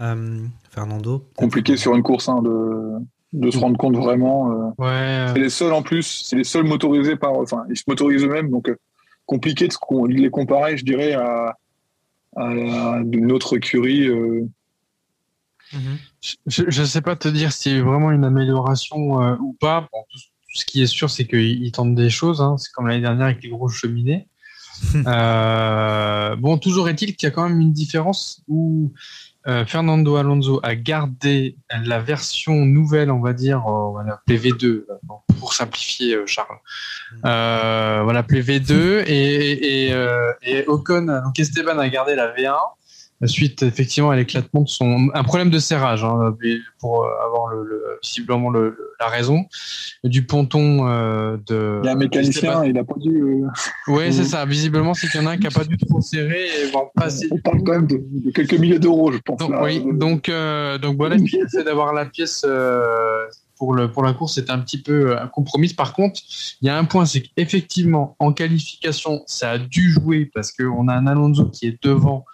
Euh, 0.00 0.40
Fernando. 0.70 1.24
Compliqué 1.36 1.76
sur 1.78 1.94
une 1.94 2.02
course 2.02 2.28
hein, 2.28 2.42
de, 2.42 2.98
de 3.32 3.50
se 3.50 3.58
rendre 3.58 3.78
compte 3.78 3.96
vraiment. 3.96 4.50
euh, 4.52 4.68
Ouais. 4.78 5.26
C'est 5.32 5.40
les 5.40 5.50
seuls 5.50 5.72
en 5.72 5.82
plus, 5.82 6.24
c'est 6.24 6.36
les 6.36 6.44
seuls 6.44 6.64
motorisés 6.64 7.16
par. 7.16 7.32
Enfin, 7.38 7.64
ils 7.70 7.76
se 7.76 7.84
motorisent 7.88 8.24
eux-mêmes, 8.24 8.50
donc 8.50 8.68
euh, 8.68 8.76
compliqué 9.26 9.68
de, 9.68 9.72
se 9.72 9.78
com- 9.78 10.06
de 10.08 10.14
les 10.14 10.30
comparer, 10.30 10.76
je 10.76 10.84
dirais, 10.84 11.14
à, 11.14 11.56
à, 12.36 12.44
une 13.12 13.32
autre 13.32 13.56
écurie. 13.56 14.06
euh. 14.08 14.46
Je 16.46 16.64
ne 16.80 16.86
sais 16.86 17.00
pas 17.00 17.16
te 17.16 17.28
dire 17.28 17.50
a 17.76 17.78
eu 17.78 17.82
vraiment 17.82 18.10
une 18.10 18.24
amélioration 18.24 19.22
euh, 19.22 19.36
ou 19.40 19.56
pas. 19.58 19.88
Bon, 19.92 20.00
tout, 20.10 20.18
tout 20.18 20.58
ce 20.58 20.66
qui 20.66 20.82
est 20.82 20.86
sûr, 20.86 21.08
c'est 21.08 21.24
qu'ils 21.26 21.62
ils 21.64 21.72
tentent 21.72 21.94
des 21.94 22.10
choses. 22.10 22.42
hein. 22.42 22.56
C'est 22.58 22.70
comme 22.72 22.86
l'année 22.86 23.00
dernière 23.00 23.26
avec 23.26 23.42
les 23.42 23.48
grosses 23.48 23.74
cheminées. 23.74 24.28
Euh, 25.06 26.34
bon, 26.36 26.58
toujours 26.58 26.88
est-il 26.88 27.14
qu'il 27.14 27.28
y 27.28 27.30
a 27.30 27.30
quand 27.30 27.48
même 27.48 27.60
une 27.60 27.72
différence 27.72 28.42
où 28.48 28.90
euh, 29.48 29.64
Fernando 29.66 30.16
Alonso 30.16 30.60
a 30.62 30.74
gardé 30.74 31.56
la 31.84 31.98
version 32.00 32.54
nouvelle, 32.64 33.10
on 33.10 33.20
va 33.20 33.32
dire, 33.32 33.58
euh, 33.58 33.70
on 33.70 33.92
va 33.92 34.04
l'appeler 34.04 34.38
V2, 34.38 34.64
euh, 34.66 34.84
pour 35.38 35.54
simplifier, 35.54 36.14
euh, 36.14 36.26
Charles. 36.26 36.58
Euh, 37.24 38.02
on 38.02 38.06
va 38.06 38.12
l'appeler 38.12 38.42
V2 38.42 39.04
et, 39.06 39.86
et, 39.86 39.92
euh, 39.92 40.32
et 40.42 40.64
Ocon, 40.66 41.06
donc 41.24 41.38
Esteban 41.38 41.78
a 41.78 41.88
gardé 41.88 42.14
la 42.14 42.34
V1 42.34 42.56
suite 43.26 43.62
effectivement 43.62 44.10
à 44.10 44.16
l'éclatement 44.16 44.62
de 44.62 44.68
son 44.68 45.08
un 45.14 45.22
problème 45.24 45.50
de 45.50 45.58
serrage 45.58 46.04
hein, 46.04 46.34
pour 46.80 47.04
euh, 47.04 47.08
avoir 47.24 47.48
le, 47.48 47.62
le- 47.64 47.98
visiblement 48.02 48.50
le, 48.50 48.70
le- 48.70 48.92
la 49.00 49.06
raison 49.08 49.44
du 50.04 50.24
ponton 50.26 50.86
euh, 50.88 51.36
de 51.46 51.80
Il 51.82 51.86
y 51.86 51.88
a 51.88 51.92
un 51.92 51.96
mécanicien, 51.96 52.64
il 52.64 52.76
a 52.78 52.84
pas 52.84 52.94
dû. 52.98 53.10
euh, 53.10 53.46
oui 53.88 54.12
c'est 54.12 54.24
ça 54.24 54.44
visiblement 54.44 54.94
c'est 54.94 55.08
qu'il 55.08 55.20
y 55.20 55.24
en 55.24 55.26
a 55.26 55.32
un 55.32 55.36
qui 55.38 55.46
a 55.46 55.50
pas 55.50 55.64
dû 55.64 55.76
trop 55.76 56.00
serrer 56.00 56.46
et 56.46 56.72
passer 56.94 57.28
On 57.30 57.38
parle 57.38 57.62
quand 57.62 57.72
même 57.72 57.86
de, 57.86 58.00
de 58.24 58.30
quelques 58.30 58.54
milliers 58.54 58.78
d'euros, 58.78 59.12
je 59.12 59.18
pense. 59.18 59.38
donc, 59.38 59.50
là. 59.50 59.62
oui, 59.62 59.82
donc, 59.92 60.28
euh, 60.28 60.78
donc 60.78 60.96
voilà, 60.96 61.16
le 61.16 61.24
fait 61.26 61.64
d'avoir 61.64 61.92
la 61.92 62.06
pièce 62.06 62.44
pour, 63.56 63.74
le, 63.74 63.90
pour 63.90 64.02
la 64.02 64.12
course 64.12 64.38
est 64.38 64.50
un 64.50 64.58
petit 64.58 64.82
peu 64.82 65.16
euh, 65.16 65.26
compromise. 65.28 65.72
Par 65.72 65.92
contre, 65.92 66.20
il 66.60 66.66
y 66.66 66.68
a 66.68 66.76
un 66.76 66.84
point, 66.84 67.06
c'est 67.06 67.22
qu'effectivement, 67.22 68.16
en 68.18 68.32
qualification, 68.32 69.22
ça 69.26 69.50
a 69.52 69.58
dû 69.58 69.90
jouer 69.90 70.30
parce 70.34 70.50
qu'on 70.52 70.88
a 70.88 70.94
un 70.94 71.06
Alonso 71.06 71.46
qui 71.46 71.66
est 71.68 71.82
devant 71.82 72.24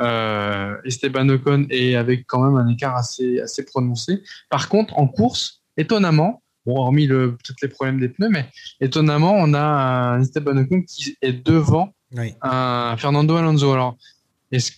euh, 0.00 0.76
Esteban 0.84 1.28
Ocon 1.28 1.66
et 1.70 1.96
avec 1.96 2.26
quand 2.26 2.42
même 2.42 2.56
un 2.56 2.68
écart 2.68 2.96
assez, 2.96 3.40
assez 3.40 3.64
prononcé. 3.64 4.22
Par 4.50 4.68
contre, 4.68 4.98
en 4.98 5.06
course, 5.06 5.62
étonnamment, 5.76 6.42
bon, 6.66 6.76
hormis 6.78 7.06
le, 7.06 7.32
peut-être 7.32 7.60
les 7.62 7.68
problèmes 7.68 8.00
des 8.00 8.08
pneus, 8.08 8.28
mais 8.30 8.48
étonnamment, 8.80 9.34
on 9.36 9.54
a 9.54 9.60
un 9.60 10.20
Esteban 10.20 10.56
Ocon 10.56 10.82
qui 10.82 11.16
est 11.22 11.32
devant 11.32 11.94
Oui. 12.16 12.34
un 12.42 12.96
Fernando 12.98 13.36
Alonso. 13.36 13.72
Alors, 13.72 13.96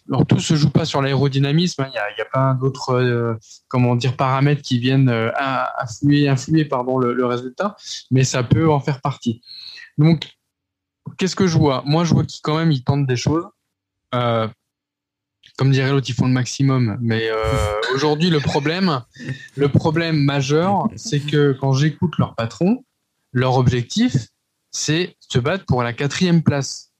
alors, 0.08 0.24
tout 0.24 0.40
se 0.40 0.54
joue 0.54 0.70
pas 0.70 0.86
sur 0.86 1.02
l'aérodynamisme. 1.02 1.82
hein. 1.82 1.88
Il 1.88 1.92
n'y 1.92 1.98
a, 1.98 2.10
il 2.12 2.18
y 2.18 2.22
a 2.22 2.26
pas 2.32 2.54
d'autres 2.54 2.94
euh, 2.94 3.34
comment 3.68 3.94
dire 3.94 4.16
paramètres 4.16 4.62
qui 4.62 4.78
viennent 4.78 5.10
euh, 5.10 5.30
influer, 5.78 6.64
pardon, 6.64 6.96
le, 6.98 7.12
le 7.12 7.26
résultat, 7.26 7.76
mais 8.10 8.24
ça 8.24 8.42
peut 8.42 8.70
en 8.70 8.80
faire 8.80 9.02
partie. 9.02 9.42
Donc, 9.98 10.30
qu'est-ce 11.18 11.36
que 11.36 11.46
je 11.46 11.58
vois? 11.58 11.82
Moi, 11.84 12.04
je 12.04 12.14
vois 12.14 12.24
qu'ils 12.24 12.40
quand 12.42 12.56
même 12.56 12.72
ils 12.72 12.84
tentent 12.84 13.06
des 13.06 13.16
choses. 13.16 13.44
Euh, 14.14 14.48
comme 15.56 15.70
dirait 15.70 15.90
l'autre, 15.90 16.08
ils 16.08 16.14
font 16.14 16.26
le 16.26 16.32
maximum. 16.32 16.98
Mais 17.00 17.28
euh, 17.30 17.36
aujourd'hui, 17.94 18.30
le 18.30 18.40
problème, 18.40 19.02
le 19.56 19.68
problème 19.68 20.16
majeur, 20.22 20.88
c'est 20.96 21.20
que 21.20 21.56
quand 21.58 21.72
j'écoute 21.72 22.18
leur 22.18 22.34
patron, 22.34 22.84
leur 23.32 23.56
objectif, 23.56 24.28
c'est 24.70 25.16
se 25.20 25.38
battre 25.38 25.64
pour 25.64 25.82
la 25.82 25.92
quatrième 25.92 26.42
place. 26.42 26.92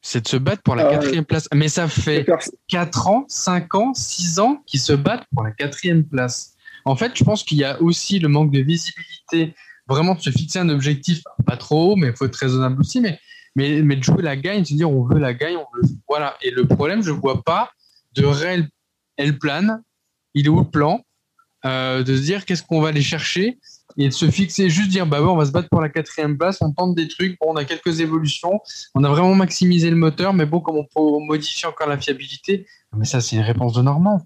C'est 0.00 0.22
de 0.22 0.28
se 0.28 0.36
battre 0.36 0.62
pour 0.62 0.76
la 0.76 0.88
Ah 0.88 0.90
quatrième 0.92 1.24
place. 1.24 1.48
Mais 1.52 1.68
ça 1.68 1.88
fait 1.88 2.26
4 2.68 3.08
ans, 3.08 3.24
5 3.28 3.74
ans, 3.74 3.92
6 3.92 4.38
ans 4.38 4.62
qu'ils 4.66 4.80
se 4.80 4.92
battent 4.92 5.26
pour 5.34 5.42
la 5.42 5.50
quatrième 5.50 6.04
place. 6.04 6.54
En 6.84 6.96
fait, 6.96 7.12
je 7.16 7.24
pense 7.24 7.42
qu'il 7.42 7.58
y 7.58 7.64
a 7.64 7.82
aussi 7.82 8.18
le 8.20 8.28
manque 8.28 8.52
de 8.52 8.60
visibilité, 8.60 9.54
vraiment 9.88 10.14
de 10.14 10.20
se 10.20 10.30
fixer 10.30 10.60
un 10.60 10.68
objectif, 10.68 11.22
pas 11.44 11.56
trop 11.56 11.92
haut, 11.92 11.96
mais 11.96 12.08
il 12.08 12.16
faut 12.16 12.24
être 12.24 12.36
raisonnable 12.36 12.80
aussi, 12.80 13.00
mais, 13.00 13.18
mais, 13.56 13.82
mais 13.82 13.96
de 13.96 14.04
jouer 14.04 14.22
la 14.22 14.36
gagne, 14.36 14.62
de 14.62 14.66
se 14.66 14.74
dire 14.74 14.88
on 14.88 15.02
veut 15.02 15.18
la 15.18 15.34
gagne, 15.34 15.56
on 15.56 15.66
veut. 15.76 15.88
Voilà. 16.08 16.36
Et 16.42 16.52
le 16.52 16.66
problème, 16.66 17.02
je 17.02 17.10
ne 17.10 17.16
vois 17.16 17.42
pas 17.42 17.70
de 18.14 18.24
réel 18.24 18.68
elle 19.16 19.38
plane, 19.38 19.82
il 20.34 20.46
est 20.46 20.48
où 20.48 20.58
le 20.60 20.64
plan, 20.64 21.00
euh, 21.64 22.02
de 22.02 22.14
se 22.14 22.22
dire 22.22 22.44
qu'est-ce 22.44 22.62
qu'on 22.62 22.80
va 22.80 22.88
aller 22.88 23.02
chercher 23.02 23.58
et 23.96 24.08
de 24.08 24.12
se 24.12 24.30
fixer, 24.30 24.68
juste 24.68 24.90
dire 24.90 25.06
bah 25.06 25.22
ouais, 25.22 25.28
on 25.28 25.36
va 25.36 25.46
se 25.46 25.52
battre 25.52 25.70
pour 25.70 25.80
la 25.80 25.88
quatrième 25.88 26.36
place, 26.36 26.60
on 26.60 26.70
tente 26.70 26.94
des 26.94 27.08
trucs, 27.08 27.38
bon, 27.40 27.46
on 27.52 27.56
a 27.56 27.64
quelques 27.64 28.00
évolutions, 28.00 28.60
on 28.94 29.02
a 29.04 29.08
vraiment 29.08 29.34
maximisé 29.34 29.88
le 29.88 29.96
moteur, 29.96 30.34
mais 30.34 30.44
bon, 30.44 30.60
comme 30.60 30.76
on 30.76 30.84
peut 30.84 31.24
modifier 31.24 31.66
encore 31.66 31.88
la 31.88 31.96
fiabilité, 31.96 32.66
mais 32.94 33.06
ça 33.06 33.22
c'est 33.22 33.36
une 33.36 33.42
réponse 33.42 33.72
de 33.72 33.80
Normand. 33.80 34.20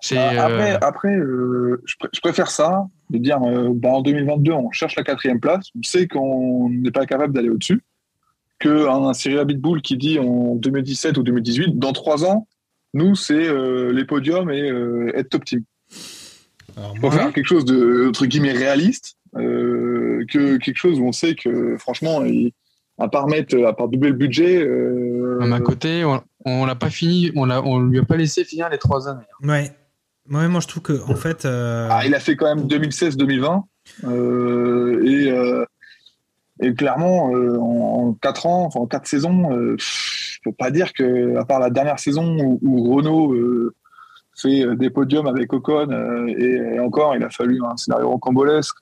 C'est 0.00 0.14
Bah, 0.16 0.44
après, 0.44 0.72
euh, 0.74 0.78
après 0.80 1.16
euh, 1.16 1.82
je, 1.84 1.94
pr- 1.96 2.08
je 2.14 2.20
préfère 2.20 2.50
ça, 2.50 2.86
de 3.10 3.18
dire 3.18 3.38
euh, 3.42 3.70
bah, 3.74 3.90
en 3.90 4.00
2022, 4.00 4.52
on 4.52 4.70
cherche 4.70 4.96
la 4.96 5.04
quatrième 5.04 5.40
place, 5.40 5.66
on 5.78 5.82
sait 5.82 6.08
qu'on 6.08 6.70
n'est 6.70 6.90
pas 6.90 7.04
capable 7.04 7.34
d'aller 7.34 7.50
au-dessus, 7.50 7.82
qu'un 8.68 9.12
Cyril 9.12 9.38
Abitboul 9.38 9.82
qui 9.82 9.96
dit 9.96 10.18
en 10.18 10.54
2017 10.56 11.18
ou 11.18 11.22
2018, 11.22 11.78
dans 11.78 11.92
trois 11.92 12.24
ans, 12.24 12.46
nous, 12.94 13.14
c'est 13.14 13.34
euh, 13.48 13.92
les 13.92 14.04
podiums 14.04 14.50
et 14.50 14.70
euh, 14.70 15.10
être 15.14 15.28
top 15.30 15.44
team. 15.44 15.62
Alors, 16.76 16.94
faut 17.00 17.10
faire 17.10 17.32
quelque 17.32 17.46
chose 17.46 17.64
de, 17.64 18.08
entre 18.08 18.26
guillemets, 18.26 18.52
réaliste, 18.52 19.16
euh, 19.36 20.24
que 20.30 20.56
quelque 20.58 20.76
chose 20.76 20.98
où 20.98 21.04
on 21.06 21.12
sait 21.12 21.34
que, 21.34 21.76
franchement, 21.78 22.24
il- 22.24 22.52
à 22.98 23.08
part 23.08 23.26
mettre, 23.26 23.56
à 23.64 23.72
part 23.72 23.88
doubler 23.88 24.10
le 24.10 24.16
budget, 24.16 24.62
euh, 24.64 25.40
à 25.42 25.46
ma 25.46 25.58
côté, 25.60 26.04
on, 26.04 26.22
on 26.44 26.64
l'a 26.64 26.76
pas 26.76 26.90
fini, 26.90 27.32
on, 27.34 27.44
l'a, 27.44 27.60
on 27.64 27.80
lui 27.80 27.98
a 27.98 28.04
pas 28.04 28.16
laissé 28.16 28.44
finir 28.44 28.68
les 28.68 28.78
trois 28.78 29.08
années. 29.08 29.24
ouais. 29.42 29.70
Ouais, 30.30 30.48
moi 30.48 30.60
je 30.60 30.68
trouve 30.68 30.82
que 30.82 31.02
en 31.12 31.16
fait, 31.16 31.44
euh, 31.44 31.86
Ah, 31.90 32.06
il 32.06 32.14
a 32.14 32.18
fait 32.20 32.34
quand 32.34 32.46
même 32.46 32.66
2016-2020. 32.66 33.64
euh, 34.04 35.02
et, 35.04 35.30
euh, 35.30 35.64
et 36.60 36.74
clairement, 36.74 37.34
euh, 37.34 37.58
en, 37.58 38.12
4 38.14 38.46
ans, 38.46 38.64
enfin 38.66 38.80
en 38.80 38.86
4 38.86 39.06
saisons, 39.06 39.52
euh, 39.52 39.76
pff, 39.76 40.38
je 40.44 40.50
peux 40.50 40.54
pas 40.54 40.70
dire 40.70 40.92
que, 40.92 41.36
à 41.36 41.44
part 41.44 41.58
la 41.58 41.70
dernière 41.70 41.98
saison 41.98 42.36
où, 42.38 42.58
où 42.62 42.94
Renault 42.94 43.32
euh, 43.32 43.74
fait 44.36 44.64
euh, 44.64 44.74
des 44.76 44.90
podiums 44.90 45.26
avec 45.26 45.52
Ocon, 45.52 45.90
euh, 45.90 46.26
et, 46.28 46.74
et 46.76 46.80
encore, 46.80 47.16
il 47.16 47.24
a 47.24 47.30
fallu 47.30 47.60
un 47.64 47.76
scénario 47.76 48.10
rocambolesque. 48.10 48.76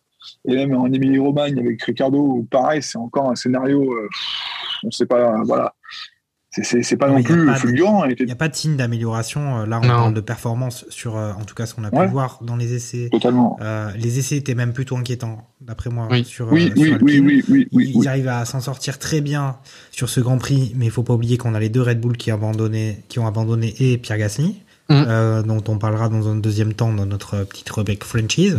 Et 0.44 0.54
même 0.54 0.76
en 0.76 0.86
Émilie-Romagne 0.86 1.58
avec 1.58 1.82
Ricardo, 1.82 2.46
pareil, 2.50 2.82
c'est 2.82 2.98
encore 2.98 3.30
un 3.30 3.34
scénario, 3.34 3.92
euh, 3.92 4.08
on 4.84 4.90
sait 4.90 5.06
pas, 5.06 5.42
voilà. 5.44 5.74
C'est 6.53 6.96
pas 6.96 7.09
Non, 7.09 7.18
y 7.18 7.22
plus 7.22 7.55
fulgurant. 7.55 8.05
Il 8.05 8.26
n'y 8.26 8.32
a 8.32 8.36
pas 8.36 8.48
de 8.48 8.55
signe 8.55 8.76
d'amélioration. 8.76 9.61
Euh, 9.61 9.66
Là, 9.66 9.78
on 9.82 9.86
Non. 9.86 9.94
parle 9.94 10.14
de 10.14 10.20
performance 10.20 10.84
sur, 10.90 11.16
euh, 11.16 11.32
en 11.32 11.44
tout 11.44 11.55
cas, 11.55 11.64
ce 11.66 11.74
qu'on 11.74 11.84
a 11.84 11.90
pu 11.90 11.96
Ouais. 11.96 12.07
voir 12.07 12.40
dans 12.42 12.57
les 12.57 12.74
essais. 12.74 13.09
totalement. 13.11 13.57
Euh, 13.62 13.90
les 13.96 14.18
essais 14.18 14.36
étaient 14.36 14.55
même 14.55 14.72
plutôt 14.74 14.96
inquiétants, 14.96 15.48
d'après 15.62 15.88
moi. 15.88 16.09
Oui. 16.11 16.24
Sur, 16.24 16.48
euh, 16.48 16.50
Oui, 16.53 16.64
sur 16.76 16.76
oui, 16.76 16.96
oui, 17.03 17.20
oui, 17.24 17.44
oui, 17.48 17.68
oui, 17.72 17.90
Ils 17.94 17.98
oui. 18.00 18.07
arrivent 18.09 18.28
à 18.28 18.44
s'en 18.44 18.61
sortir 18.61 18.98
très 18.98 19.20
bien 19.22 19.57
sur 19.92 20.09
ce 20.11 20.20
Grand 20.20 20.36
Prix, 20.38 20.72
mais 20.76 20.84
il 20.86 20.90
faut 20.90 21.03
pas 21.03 21.14
oublier 21.14 21.38
qu'on 21.38 21.55
a 21.55 21.61
les 21.61 21.70
deux 21.70 21.82
Red 21.82 22.00
Bull 22.00 22.16
qui, 22.18 22.30
abandonné, 22.30 23.03
qui 23.09 23.18
ont 23.18 23.26
abandonné 23.26 23.74
et 23.80 23.96
Pierre 23.98 24.18
Gasly, 24.18 24.57
Mhm. 24.90 25.05
euh, 25.09 25.42
dont 25.42 25.62
on 25.68 25.78
parlera 25.78 26.09
dans 26.11 26.28
un 26.28 26.36
deuxième 26.36 26.74
temps 26.74 26.92
dans 26.92 27.07
notre 27.07 27.44
petite 27.44 27.70
rubrique 27.70 28.05
franchise. 28.05 28.59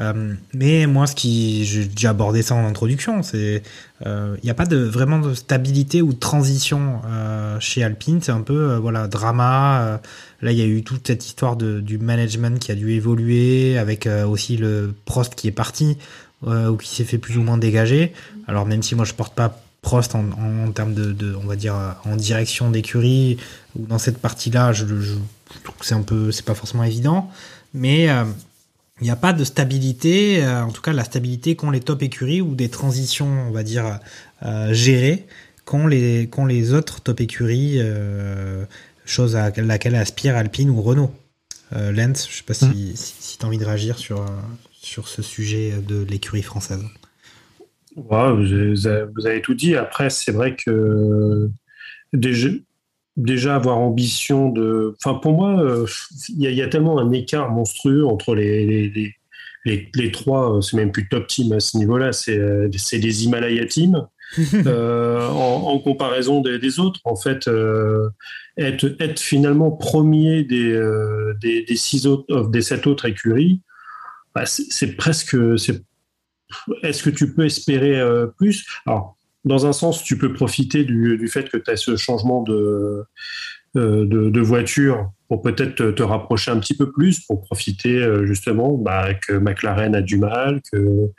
Euh, 0.00 0.34
mais 0.54 0.86
moi, 0.86 1.06
ce 1.06 1.14
qui, 1.14 1.64
j'ai 1.64 1.84
déjà 1.86 2.10
abordé 2.10 2.42
ça 2.42 2.54
en 2.54 2.64
introduction, 2.64 3.22
c'est 3.22 3.62
euh, 4.06 4.36
il 4.42 4.44
n'y 4.44 4.50
a 4.50 4.54
pas 4.54 4.66
de 4.66 4.76
vraiment 4.76 5.18
de 5.18 5.34
stabilité 5.34 6.02
ou 6.02 6.12
de 6.12 6.18
transition 6.18 7.00
euh, 7.06 7.58
chez 7.60 7.82
Alpine. 7.82 8.20
C'est 8.22 8.32
un 8.32 8.42
peu 8.42 8.70
euh, 8.72 8.78
voilà 8.78 9.08
drama. 9.08 9.82
euh, 9.82 9.98
là, 10.42 10.52
il 10.52 10.58
y 10.58 10.62
a 10.62 10.66
eu 10.66 10.82
toute 10.82 11.06
cette 11.06 11.26
histoire 11.26 11.56
de, 11.56 11.80
du 11.80 11.98
management 11.98 12.60
qui 12.60 12.70
a 12.70 12.74
dû 12.74 12.92
évoluer, 12.92 13.76
avec 13.76 14.06
euh, 14.06 14.26
aussi 14.26 14.56
le 14.56 14.94
Prost 15.04 15.34
qui 15.34 15.48
est 15.48 15.52
parti 15.52 15.98
euh, 16.46 16.68
ou 16.68 16.76
qui 16.76 16.94
s'est 16.94 17.04
fait 17.04 17.18
plus 17.18 17.36
ou 17.36 17.42
moins 17.42 17.58
dégager. 17.58 18.12
Alors 18.46 18.66
même 18.66 18.82
si 18.82 18.94
moi 18.94 19.04
je 19.04 19.14
porte 19.14 19.34
pas 19.34 19.60
Prost 19.80 20.14
en, 20.14 20.20
en, 20.20 20.68
en 20.68 20.72
termes 20.72 20.94
de, 20.94 21.12
de, 21.12 21.34
on 21.36 21.46
va 21.46 21.56
dire 21.56 21.74
euh, 21.74 21.90
en 22.04 22.16
direction 22.16 22.70
d'écurie 22.70 23.38
ou 23.78 23.86
dans 23.86 23.98
cette 23.98 24.18
partie-là, 24.18 24.72
je, 24.72 24.84
je, 24.86 25.14
trouve 25.64 25.76
que 25.78 25.86
c'est 25.86 25.94
un 25.94 26.02
peu, 26.02 26.32
c'est 26.32 26.44
pas 26.44 26.54
forcément 26.54 26.82
évident, 26.84 27.30
mais 27.74 28.10
euh, 28.10 28.24
il 29.00 29.04
n'y 29.04 29.10
a 29.10 29.16
pas 29.16 29.32
de 29.32 29.44
stabilité, 29.44 30.44
euh, 30.44 30.64
en 30.64 30.70
tout 30.70 30.82
cas 30.82 30.92
la 30.92 31.04
stabilité 31.04 31.56
qu'ont 31.56 31.70
les 31.70 31.80
top 31.80 32.02
écuries 32.02 32.40
ou 32.40 32.54
des 32.54 32.68
transitions, 32.68 33.28
on 33.48 33.50
va 33.50 33.62
dire, 33.62 34.00
euh, 34.44 34.72
gérées 34.72 35.26
qu'ont 35.64 35.86
les, 35.86 36.28
les 36.48 36.72
autres 36.74 37.00
top 37.00 37.20
écuries, 37.20 37.76
euh, 37.78 38.64
chose 39.04 39.36
à 39.36 39.50
laquelle 39.56 39.94
aspire 39.94 40.36
Alpine 40.36 40.70
ou 40.70 40.80
Renault. 40.82 41.12
Lens, 41.70 42.26
je 42.30 42.36
sais 42.38 42.44
pas 42.44 42.54
si, 42.54 42.96
si, 42.96 43.14
si 43.20 43.36
tu 43.38 43.44
as 43.44 43.48
envie 43.48 43.58
de 43.58 43.64
réagir 43.64 43.98
sur, 43.98 44.24
sur 44.72 45.06
ce 45.06 45.20
sujet 45.20 45.74
de 45.86 46.02
l'écurie 46.02 46.42
française. 46.42 46.82
Ouais, 47.94 48.32
vous 48.32 48.86
avez- 48.86 49.04
vous 49.14 49.26
avez 49.26 49.42
tout 49.42 49.52
dit. 49.54 49.74
Après, 49.76 50.08
c'est 50.08 50.32
vrai 50.32 50.56
que 50.56 51.50
déjà, 52.14 52.48
déjà 53.18 53.56
avoir 53.56 53.78
ambition 53.78 54.48
de. 54.48 54.94
Enfin, 55.04 55.18
pour 55.18 55.32
moi, 55.32 55.60
euh, 55.60 55.86
il 56.30 56.40
y, 56.42 56.46
a- 56.46 56.50
il 56.50 56.56
y 56.56 56.62
a 56.62 56.68
tellement 56.68 56.98
un 56.98 57.10
écart 57.12 57.50
monstrueux 57.50 58.06
entre 58.06 58.34
les, 58.34 58.64
les, 58.64 58.88
les, 58.88 59.14
les, 59.64 59.88
les 59.94 60.10
trois. 60.12 60.56
euh, 60.56 60.60
C'est 60.62 60.76
même 60.76 60.92
plus 60.92 61.08
top 61.08 61.26
team 61.26 61.52
à 61.52 61.60
ce 61.60 61.76
niveau-là. 61.76 62.12
C'est 62.12 62.38
euh, 62.38 62.68
des 62.68 63.24
Himalaya 63.24 63.66
team. 63.66 64.06
euh, 64.66 65.26
en, 65.26 65.68
en 65.68 65.78
comparaison 65.78 66.40
des, 66.42 66.58
des 66.58 66.78
autres, 66.80 67.00
en 67.04 67.16
fait, 67.16 67.48
euh, 67.48 68.10
être, 68.58 68.94
être 69.00 69.18
finalement 69.20 69.70
premier 69.70 70.44
des, 70.44 70.70
euh, 70.70 71.32
des, 71.40 71.62
des 71.64 71.76
six 71.76 72.06
autres, 72.06 72.48
des 72.50 72.60
sept 72.60 72.86
autres 72.86 73.06
écuries, 73.06 73.62
bah, 74.34 74.44
c'est 74.44 74.96
presque, 74.96 75.34
est-ce 76.82 77.02
que 77.02 77.10
tu 77.10 77.34
peux 77.34 77.44
espérer 77.46 78.00
plus? 78.36 78.66
Alors, 78.86 79.16
dans 79.48 79.66
un 79.66 79.72
sens, 79.72 80.02
tu 80.04 80.16
peux 80.16 80.32
profiter 80.32 80.84
du, 80.84 81.28
fait 81.28 81.48
que 81.48 81.56
tu 81.56 81.70
as 81.70 81.76
ce 81.76 81.96
changement 81.96 82.42
de, 82.42 83.04
euh, 83.76 84.06
de, 84.06 84.40
voiture 84.40 85.10
pour 85.28 85.42
peut-être 85.42 85.90
te, 85.90 86.02
rapprocher 86.02 86.50
un 86.50 86.58
petit 86.58 86.76
peu 86.76 86.90
plus, 86.92 87.20
pour 87.20 87.42
profiter 87.42 87.96
euh, 87.96 88.24
justement 88.26 88.76
bah, 88.76 89.14
que 89.14 89.32
McLaren 89.32 89.94
a 89.94 90.02
du 90.02 90.18
mal, 90.18 90.60
que, 90.72 91.10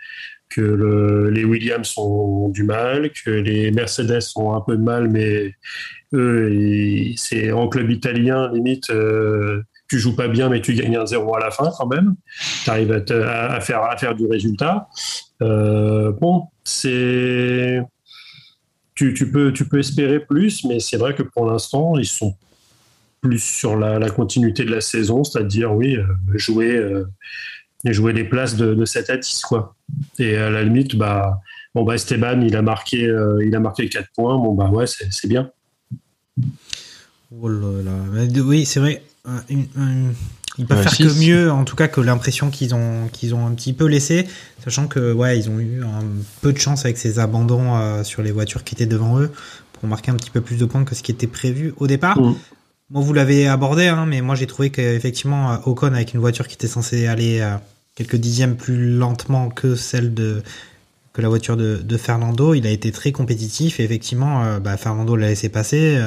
que 0.50 0.62
le- 0.62 1.30
les 1.30 1.44
Williams 1.44 1.94
ont 1.98 2.50
du 2.50 2.64
mal, 2.64 3.12
que 3.12 3.30
les 3.30 3.72
Mercedes 3.72 4.32
ont 4.36 4.54
un 4.56 4.62
peu 4.62 4.78
de 4.78 4.84
mal, 4.84 5.10
mais 5.10 5.54
eux, 6.14 7.14
c'est 7.18 7.52
en 7.52 7.68
club 7.68 7.92
italien, 7.92 8.52
limite, 8.52 8.90
euh, 8.90 9.62
tu 9.90 10.00
joues 10.00 10.16
pas 10.16 10.28
bien, 10.28 10.50
mais 10.50 10.62
tu 10.62 10.74
gagnes 10.74 10.98
un 10.98 11.06
0 11.06 11.36
à 11.36 11.40
la 11.40 11.52
fin 11.52 11.72
quand 11.78 11.88
même. 11.88 12.16
Tu 12.64 12.70
arrives 12.70 12.92
à 12.92 13.60
faire 13.62 14.16
du 14.16 14.26
résultat. 14.28 14.88
Euh, 15.42 16.12
bon, 16.12 16.48
c'est. 16.64 17.82
Tu, 19.00 19.32
peux, 19.32 19.54
tu 19.54 19.64
peux 19.64 19.80
espérer 19.80 20.20
plus, 20.20 20.66
mais 20.66 20.82
c'est 20.82 20.98
vrai 20.98 21.16
que 21.16 21.24
pour 21.24 21.50
l'instant, 21.50 21.98
ils 21.98 22.06
sont 22.06 22.36
plus 23.22 23.40
sur 23.40 23.78
la, 23.78 24.10
continuité 24.10 24.66
de 24.66 24.72
la 24.72 24.82
saison, 24.82 25.24
c'est-à-dire, 25.24 25.74
oui, 25.74 25.96
euh, 25.96 26.06
jouer, 26.34 26.76
euh, 26.76 27.06
jouer 27.86 28.12
les 28.12 28.26
places 28.26 28.58
de, 28.58 28.74
de 28.74 28.84
7 28.84 29.10
à 29.10 29.16
10, 29.16 29.42
quoi. 29.44 29.76
Et 30.18 30.36
à 30.36 30.50
la 30.50 30.64
limite, 30.64 30.98
bah, 30.98 31.40
bon, 31.74 31.84
bah, 31.84 31.96
Esteban, 31.96 32.42
il 32.42 32.58
a 32.58 32.62
marqué, 32.62 33.06
euh, 33.06 33.42
il 33.46 33.56
a 33.56 33.62
marqué 33.62 33.88
4 33.88 34.10
points, 34.14 34.38
bon, 34.38 34.54
bah, 34.54 34.70
ouais, 34.70 34.86
c'est 34.86 35.28
bien. 35.30 35.50
Oh 37.32 37.48
là 37.48 37.82
là. 37.82 38.26
Oui, 38.44 38.66
c'est 38.66 38.82
vrai. 38.82 39.02
Ils 40.58 40.66
peuvent 40.66 40.78
Ouais, 40.78 40.84
faire 40.84 40.98
que 40.98 41.20
mieux, 41.20 41.52
en 41.52 41.64
tout 41.64 41.76
cas, 41.76 41.88
que 41.88 42.02
l'impression 42.02 42.50
qu'ils 42.50 42.76
ont, 42.76 43.08
qu'ils 43.12 43.36
ont 43.36 43.46
un 43.46 43.52
petit 43.52 43.74
peu 43.74 43.86
laissé, 43.86 44.28
sachant 44.64 44.88
que 44.88 45.14
ouais, 45.14 45.38
ils 45.38 45.50
ont 45.50 45.60
eu 45.60 45.84
un 45.84 46.04
peu 46.42 46.52
de 46.52 46.58
chance 46.58 46.86
avec 46.86 46.98
ces 46.98 47.20
abandons 47.20 47.76
euh, 47.76 48.04
sur 48.04 48.22
les 48.22 48.32
voitures 48.32 48.64
qui 48.64 48.76
étaient 48.76 48.86
devant 48.86 49.20
eux 49.20 49.32
pour 49.74 49.88
marquer 49.88 50.12
un 50.12 50.16
petit 50.16 50.32
peu 50.32 50.42
plus 50.42 50.58
de 50.58 50.66
points 50.66 50.84
que 50.84 50.96
ce 50.96 51.04
qui 51.04 51.12
était 51.12 51.28
prévu 51.28 51.74
au 51.78 51.88
départ. 51.88 52.20
Mm. 52.20 52.36
Moi, 52.92 53.04
vous 53.04 53.14
l'avez 53.14 53.48
abordé, 53.48 53.88
hein, 53.88 54.06
mais 54.08 54.22
moi 54.22 54.34
j'ai 54.34 54.48
trouvé 54.48 54.72
qu'effectivement, 54.72 55.54
euh, 55.54 55.58
Ocon 55.66 55.94
avec 55.94 56.14
une 56.14 56.20
voiture 56.20 56.48
qui 56.48 56.56
était 56.56 56.68
censée 56.68 57.06
aller 57.06 57.40
euh, 57.40 57.56
quelques 57.96 58.16
dixièmes 58.16 58.56
plus 58.56 58.98
lentement 58.98 59.50
que 59.50 59.76
celle 59.76 60.14
de 60.14 60.42
que 61.14 61.22
la 61.22 61.30
voiture 61.30 61.58
de, 61.58 61.78
de 61.84 61.98
Fernando, 61.98 62.54
il 62.54 62.68
a 62.68 62.70
été 62.70 62.92
très 62.92 63.12
compétitif 63.12 63.80
et 63.80 63.84
effectivement, 63.84 64.44
euh, 64.44 64.60
bah, 64.60 64.78
Fernando 64.78 65.16
l'a 65.16 65.28
laissé 65.28 65.50
passer. 65.50 66.00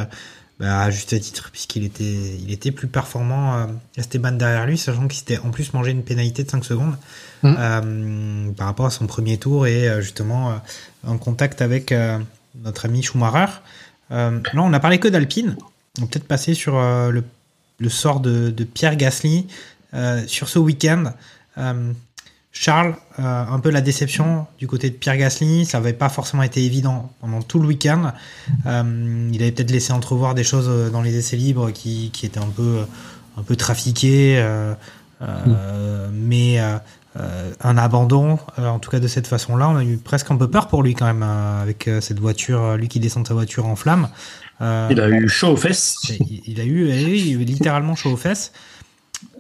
Bah, 0.63 0.81
à 0.83 0.91
juste 0.91 1.19
titre, 1.21 1.51
puisqu'il 1.51 1.85
était, 1.85 2.05
il 2.39 2.51
était 2.53 2.71
plus 2.71 2.87
performant, 2.87 3.57
euh, 3.57 3.67
Esteban 3.97 4.33
derrière 4.33 4.65
lui, 4.65 4.79
sachant 4.79 5.09
qu'il 5.09 5.19
s'était 5.19 5.39
en 5.39 5.51
plus 5.51 5.75
mangé 5.75 5.91
une 5.91 6.05
pénalité 6.05 6.45
de 6.45 6.51
5 6.51 6.65
secondes 6.65 6.97
Mhm. 7.43 7.57
euh, 7.59 8.53
par 8.53 8.69
rapport 8.69 8.87
à 8.87 8.91
son 8.91 9.09
premier 9.09 9.37
tour 9.37 9.67
et 9.67 9.89
euh, 9.89 10.01
justement 10.01 10.53
euh, 10.53 10.55
en 11.05 11.19
contact 11.19 11.61
avec 11.61 11.93
notre 12.63 12.85
ami 12.85 13.03
Schumacher. 13.03 13.53
Là, 14.11 14.31
on 14.55 14.69
n'a 14.71 14.79
parlé 14.79 15.01
que 15.01 15.09
d'Alpine. 15.09 15.57
On 15.99 16.03
va 16.03 16.07
peut-être 16.07 16.29
passer 16.29 16.55
sur 16.55 16.75
le, 16.81 17.25
le 17.81 17.89
sort 17.89 18.21
de, 18.21 18.51
de 18.51 18.65
Pierre 18.65 18.95
Gasly 18.97 19.49
sur 20.29 20.49
ce 20.49 20.59
week-end. 20.61 21.13
Charles, 22.55 22.95
euh, 23.19 23.23
un 23.23 23.59
peu 23.61 23.71
la 23.71 23.81
déception 23.81 24.47
du 24.59 24.67
côté 24.67 24.91
de 24.91 24.95
Pierre 24.95 25.17
Gasly, 25.17 25.65
ça 25.65 25.79
n'avait 25.79 25.95
pas 25.95 26.11
forcément 26.11 26.43
été 26.43 26.63
évident 26.63 27.11
pendant 27.21 27.41
tout 27.41 27.59
le 27.59 27.67
week-end. 27.67 28.13
Euh, 28.67 29.31
il 29.33 29.43
avait 29.43 29.53
peut-être 29.53 29.71
laissé 29.71 29.93
entrevoir 29.93 30.35
des 30.35 30.45
choses 30.45 30.69
euh, 30.69 30.91
dans 30.91 31.01
les 31.01 31.17
essais 31.17 31.37
libres 31.37 31.71
qui, 31.71 32.11
qui 32.13 32.27
étaient 32.27 32.39
un 32.39 32.51
peu, 32.55 32.81
un 33.39 33.43
peu 33.43 33.57
trafiquées, 33.57 34.35
euh, 34.37 34.75
euh, 35.23 36.11
mais 36.13 36.59
un 36.59 37.77
abandon, 37.79 38.39
euh, 38.59 38.69
en 38.69 38.79
tout 38.79 38.91
cas 38.91 39.01
de 39.01 39.09
cette 39.09 39.27
façon-là, 39.27 39.69
on 39.71 39.77
a 39.77 39.85
eu 39.85 39.97
presque 39.97 40.31
un 40.31 40.37
peu 40.37 40.49
peur 40.49 40.69
pour 40.69 40.83
lui 40.83 40.95
quand 40.95 41.07
même, 41.07 41.23
euh, 41.23 41.63
avec 41.63 41.89
cette 42.01 42.21
voiture, 42.21 42.77
lui 42.77 42.89
qui 42.89 43.01
descend 43.01 43.23
de 43.23 43.29
sa 43.29 43.35
voiture 43.35 43.67
en 43.67 43.77
flammes. 43.77 44.09
Il 44.61 45.01
a 45.01 45.09
eu 45.09 45.27
chaud 45.29 45.49
aux 45.49 45.57
fesses. 45.57 45.97
il, 46.21 46.43
il 46.47 46.61
a 46.61 46.65
eu, 46.65 46.89
eh 46.91 47.03
il 47.03 47.37
a 47.37 47.41
eu 47.41 47.45
littéralement 47.45 47.97
chaud 47.97 48.11
aux 48.11 48.17
fesses. 48.17 48.53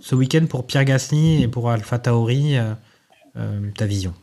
Ce 0.00 0.14
week-end 0.14 0.46
pour 0.48 0.66
Pierre 0.66 0.84
Gasly 0.84 1.42
et 1.42 1.48
pour 1.48 1.70
Alpha 1.70 1.98
Tauri, 1.98 2.56
ta 3.74 3.86
vision 3.86 4.14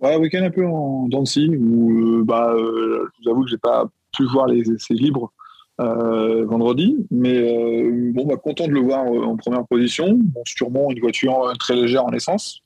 Ouais, 0.00 0.16
week-end 0.16 0.42
un 0.42 0.50
peu 0.50 0.66
en 0.66 1.24
scie, 1.24 1.48
où 1.48 2.18
euh, 2.18 2.22
bah, 2.22 2.52
euh, 2.52 3.08
je 3.14 3.24
vous 3.24 3.30
avoue 3.30 3.44
que 3.44 3.50
j'ai 3.50 3.58
pas 3.58 3.86
pu 4.14 4.24
voir 4.26 4.46
les 4.46 4.70
essais 4.70 4.94
libres 4.94 5.32
euh, 5.80 6.44
vendredi, 6.44 7.06
mais 7.10 7.36
euh, 7.36 8.12
bon, 8.12 8.26
bah, 8.26 8.36
content 8.36 8.66
de 8.66 8.72
le 8.72 8.80
voir 8.80 9.06
euh, 9.06 9.24
en 9.24 9.36
première 9.36 9.66
position. 9.66 10.18
Bon, 10.18 10.42
sûrement 10.46 10.90
une 10.90 11.00
voiture 11.00 11.44
euh, 11.44 11.54
très 11.54 11.74
légère 11.74 12.04
en 12.04 12.12
essence. 12.12 12.62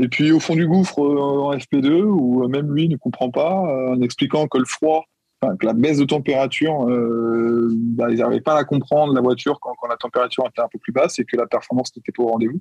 Et 0.00 0.08
puis 0.08 0.30
au 0.30 0.40
fond 0.40 0.54
du 0.54 0.66
gouffre 0.66 1.00
euh, 1.00 1.18
en 1.18 1.56
FP2, 1.56 2.02
où 2.02 2.44
euh, 2.44 2.48
même 2.48 2.72
lui 2.72 2.88
ne 2.88 2.96
comprend 2.96 3.30
pas, 3.30 3.64
euh, 3.66 3.94
en 3.94 4.02
expliquant 4.02 4.46
que 4.46 4.58
le 4.58 4.66
froid, 4.66 5.04
que 5.40 5.64
la 5.64 5.72
baisse 5.72 5.98
de 5.98 6.04
température, 6.04 6.86
euh, 6.88 7.68
bah, 7.72 8.10
ils 8.10 8.18
n'arrivaient 8.18 8.40
pas 8.40 8.52
à 8.52 8.56
la 8.56 8.64
comprendre, 8.64 9.14
la 9.14 9.20
voiture, 9.20 9.58
quand 9.60 9.74
la 9.88 9.96
température 9.96 10.46
était 10.46 10.60
un 10.60 10.68
peu 10.70 10.78
plus 10.78 10.92
basse 10.92 11.18
et 11.18 11.24
que 11.24 11.36
la 11.36 11.46
performance 11.46 11.94
n'était 11.96 12.12
pas 12.12 12.24
au 12.24 12.28
rendez-vous. 12.28 12.60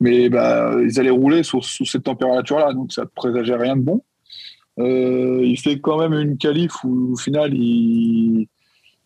Mais 0.00 0.28
bah, 0.28 0.74
ils 0.82 0.98
allaient 0.98 1.10
rouler 1.10 1.42
sous, 1.42 1.62
sous 1.62 1.84
cette 1.84 2.02
température-là, 2.04 2.72
donc 2.72 2.92
ça 2.92 3.02
ne 3.02 3.08
présageait 3.14 3.56
rien 3.56 3.76
de 3.76 3.82
bon. 3.82 4.02
Euh, 4.80 5.40
il 5.44 5.58
fait 5.58 5.78
quand 5.78 5.98
même 5.98 6.14
une 6.14 6.36
qualif 6.36 6.72
où 6.82 7.12
au 7.12 7.16
final 7.16 7.54
il, 7.54 8.48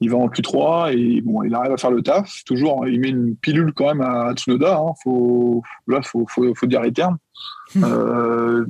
il 0.00 0.10
va 0.10 0.16
en 0.16 0.28
Q3 0.28 0.96
et 0.96 1.20
bon, 1.20 1.42
il 1.42 1.54
arrive 1.54 1.72
à 1.72 1.76
faire 1.76 1.90
le 1.90 2.02
taf. 2.02 2.42
Toujours, 2.44 2.86
il 2.88 3.00
met 3.00 3.10
une 3.10 3.36
pilule 3.36 3.72
quand 3.74 3.86
même 3.86 4.00
à 4.00 4.32
Tsunoda. 4.34 4.78
Hein. 4.78 4.92
Faut, 5.02 5.62
là, 5.86 6.00
faut, 6.02 6.24
faut, 6.28 6.54
faut 6.54 6.66
dire 6.66 6.80
les 6.82 6.92
termes. 6.92 7.18
Euh, 7.76 8.64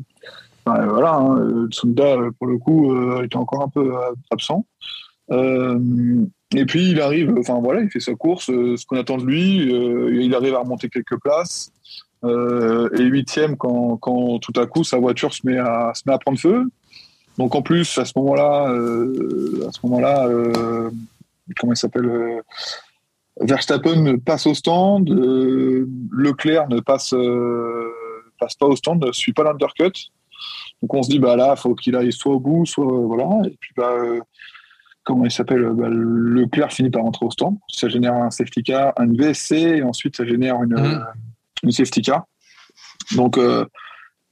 ouais, 0.66 0.87
voilà, 0.87 1.14
hein. 1.14 1.69
Tsunoda 1.71 2.16
pour 2.39 2.49
le 2.49 2.59
coup 2.59 2.93
euh, 2.93 3.23
était 3.23 3.37
encore 3.37 3.62
un 3.62 3.69
peu 3.69 3.95
euh, 3.95 4.12
absent. 4.31 4.66
Euh, 5.31 5.79
et 6.57 6.64
puis 6.64 6.91
il 6.91 7.01
arrive, 7.01 7.35
enfin 7.39 7.61
voilà, 7.62 7.83
il 7.83 7.91
fait 7.91 8.01
sa 8.01 8.14
course, 8.14 8.49
euh, 8.51 8.77
ce 8.77 8.87
qu'on 8.87 8.97
attend 8.97 9.19
de 9.19 9.27
lui. 9.27 9.73
euh, 9.73 10.11
il 10.14 10.35
arrive 10.35 10.55
à 10.55 10.61
remonter 10.61 10.89
quelques 10.89 11.19
places. 11.21 11.71
Euh, 12.25 12.89
et 12.99 13.05
huitième 13.05 13.57
quand, 13.57 13.97
quand 13.97 14.39
tout 14.41 14.53
à 14.57 14.66
coup 14.66 14.83
sa 14.83 14.99
voiture 14.99 15.33
se 15.33 15.47
met 15.47 15.59
à, 15.59 15.93
se 15.95 16.03
met 16.07 16.12
à 16.12 16.19
prendre 16.19 16.39
feu. 16.39 16.64
Donc 17.37 17.55
en 17.55 17.62
plus, 17.62 17.99
à 17.99 18.05
ce 18.05 18.12
moment-là, 18.16 18.69
euh, 18.71 19.66
à 19.69 19.73
ce 19.73 19.79
moment-là, 19.85 20.27
euh, 20.27 20.91
comment 21.59 21.73
il 21.73 21.77
s'appelle 21.77 22.43
Verstappen 23.41 24.19
passe 24.19 24.47
au 24.47 24.55
stand, 24.55 25.09
Leclerc 26.11 26.69
ne 26.69 26.81
passe 26.81 27.14
passe 28.41 28.55
pas 28.55 28.66
au 28.66 28.75
stand, 28.75 29.05
ne 29.05 29.12
suit 29.12 29.33
pas 29.33 29.45
l'undercut. 29.45 30.11
Donc 30.83 30.95
on 30.95 31.03
se 31.03 31.11
dit 31.11 31.21
bah 31.21 31.37
là, 31.37 31.55
faut 31.55 31.75
qu'il 31.75 31.95
aille 31.95 32.12
soit 32.12 32.33
au 32.33 32.41
bout, 32.41 32.66
soit 32.66 32.85
voilà. 32.85 33.29
Et 33.47 33.57
puis 33.61 33.73
bah 33.77 33.95
comment 35.05 35.25
il 35.25 35.31
s'appelle 35.31 35.71
bah, 35.73 35.89
Leclerc 35.89 36.73
finit 36.73 36.91
par 36.91 37.03
rentrer 37.03 37.25
au 37.25 37.31
stand. 37.31 37.57
Ça 37.69 37.89
génère 37.89 38.14
un 38.14 38.31
safety 38.33 38.64
car, 38.64 38.93
un 38.97 39.07
VSC, 39.07 39.53
et 39.53 39.83
ensuite 39.85 40.16
ça 40.16 40.27
génère 40.27 40.61
une, 40.64 40.75
Mhm. 40.75 41.05
Une 41.63 41.71
safety 41.73 42.03
car. 42.03 42.25
Donc 43.17 43.39
euh, 43.39 43.65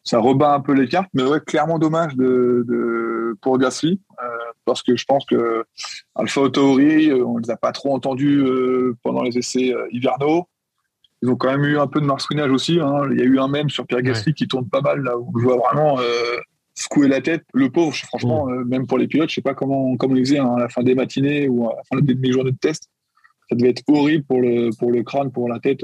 ça 0.05 0.19
rebat 0.19 0.55
un 0.55 0.61
peu 0.61 0.73
les 0.73 0.89
cartes, 0.89 1.09
mais 1.15 1.25
ouais, 1.25 1.41
clairement 1.41 1.79
dommage 1.79 2.15
de, 2.17 2.65
de 2.69 3.37
pour 3.43 3.59
Gasly 3.59 4.01
euh, 4.23 4.27
parce 4.65 4.83
que 4.83 4.97
je 4.97 5.05
pense 5.05 5.25
que 5.27 5.65
Alpha 6.15 6.49
Tauri, 6.51 7.11
euh, 7.11 7.25
on 7.25 7.39
les 7.39 7.51
a 7.51 7.57
pas 7.57 7.73
trop 7.73 7.95
entendus 7.95 8.39
euh, 8.41 8.97
pendant 9.03 9.23
les 9.23 9.37
essais 9.39 9.75
hivernaux. 9.91 10.49
Ils 11.23 11.31
ont 11.31 11.37
quand 11.37 11.51
même 11.51 11.65
eu 11.65 11.79
un 11.79 11.87
peu 11.87 12.01
de 12.01 12.07
marsouinage 12.07 12.51
aussi. 12.51 12.79
hein. 12.81 13.03
Il 13.11 13.19
y 13.19 13.23
a 13.23 13.25
eu 13.25 13.39
un 13.39 13.49
même 13.49 13.71
sur 13.71 13.87
Pierre 13.87 14.03
Gasly 14.03 14.35
qui 14.35 14.47
tourne 14.47 14.69
pas 14.69 14.81
mal 14.83 15.01
là 15.03 15.17
où 15.19 15.33
je 15.39 15.45
vois 15.45 15.57
vraiment 15.57 15.99
secouer 16.75 17.09
la 17.09 17.21
tête. 17.23 17.43
Le 17.55 17.71
pauvre, 17.71 17.93
je- 17.95 18.05
franchement, 18.07 18.49
euh, 18.51 18.65
même 18.65 18.87
pour 18.87 18.99
les 18.99 19.09
pilotes, 19.09 19.31
je 19.31 19.37
sais 19.37 19.41
pas 19.41 19.55
comment 19.55 19.97
comment 19.97 20.15
ils 20.15 20.27
faisaient 20.27 20.39
hein, 20.39 20.55
à 20.57 20.61
la 20.61 20.69
fin 20.69 20.83
des 20.83 20.95
matinées 20.95 21.49
ou 21.49 21.69
à 21.71 21.75
la 21.77 21.83
fin 21.85 22.01
des 22.03 22.15
demi-journées 22.15 22.53
de 22.53 22.59
test. 22.59 22.91
Ça 23.49 23.57
devait 23.57 23.71
être 23.71 23.83
horrible 23.89 24.25
pour 24.25 24.41
le 24.43 24.71
pour 24.79 24.93
le 24.93 25.03
crâne, 25.03 25.33
pour 25.33 25.49
la 25.49 25.59
tête. 25.59 25.83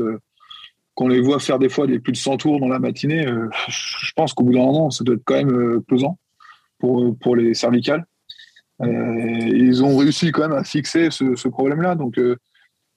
Euh, 0.92 0.94
qu'on 0.94 1.08
les 1.08 1.20
voit 1.20 1.38
faire 1.38 1.58
des 1.58 1.68
fois 1.68 1.86
des 1.86 1.98
plus 1.98 2.12
de 2.12 2.16
100 2.16 2.36
tours 2.38 2.60
dans 2.60 2.68
la 2.68 2.78
matinée, 2.78 3.26
euh, 3.26 3.48
je 3.68 4.12
pense 4.14 4.32
qu'au 4.34 4.44
bout 4.44 4.52
d'un 4.52 4.60
moment, 4.60 4.90
ça 4.90 5.04
doit 5.04 5.14
être 5.14 5.24
quand 5.24 5.34
même 5.36 5.52
euh, 5.52 5.84
pesant 5.86 6.18
pour, 6.78 7.16
pour 7.18 7.36
les 7.36 7.54
cervicales. 7.54 8.04
Euh, 8.82 8.86
ils 8.88 9.84
ont 9.84 9.96
réussi 9.96 10.32
quand 10.32 10.42
même 10.48 10.58
à 10.58 10.64
fixer 10.64 11.10
ce, 11.10 11.48
problème-là, 11.48 11.94
donc 11.94 12.18
euh, 12.18 12.36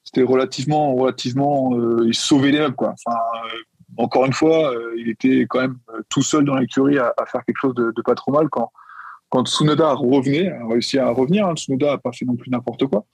c'était 0.02 0.22
relativement, 0.22 0.94
relativement, 0.94 1.76
euh, 1.76 2.04
ils 2.06 2.14
sauvaient 2.14 2.50
les 2.50 2.58
meubles 2.58 2.74
quoi. 2.74 2.94
Enfin, 3.06 3.16
euh, 3.44 3.58
encore 3.98 4.26
une 4.26 4.32
fois, 4.32 4.74
euh, 4.74 4.94
il 4.98 5.08
était 5.08 5.46
quand 5.48 5.60
même 5.60 5.76
euh, 5.90 6.00
tout 6.08 6.22
seul 6.22 6.44
dans 6.44 6.56
l'écurie 6.56 6.98
à, 6.98 7.14
à 7.16 7.26
faire 7.26 7.44
quelque 7.44 7.60
chose 7.60 7.74
de, 7.74 7.92
pas 8.04 8.14
trop 8.14 8.32
mal 8.32 8.48
quand 8.50 8.72
quand 9.28 9.44
Tsunoda 9.44 9.92
revenait, 9.92 10.52
a 10.52 10.66
réussi 10.68 11.00
à 11.00 11.10
revenir. 11.10 11.48
Hein, 11.48 11.56
Tsunoda 11.56 11.94
a 11.94 11.98
pas 11.98 12.12
fait 12.12 12.24
non 12.24 12.36
plus 12.36 12.48
n'importe 12.48 12.86
quoi. 12.86 13.04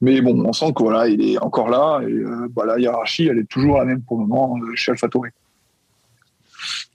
Mais 0.00 0.20
bon, 0.20 0.44
on 0.44 0.52
sent 0.52 0.72
que 0.76 0.82
voilà, 0.82 1.08
il 1.08 1.20
est 1.22 1.38
encore 1.38 1.68
là 1.68 2.00
et 2.02 2.12
euh, 2.12 2.46
bah, 2.50 2.64
la 2.64 2.78
hiérarchie, 2.78 3.26
elle 3.26 3.38
est 3.38 3.48
toujours 3.48 3.78
la 3.78 3.84
même 3.84 4.02
pour 4.02 4.18
le 4.20 4.26
moment 4.26 4.56
euh, 4.62 4.74
chez 4.76 4.92
AlphaTauri. 4.92 5.30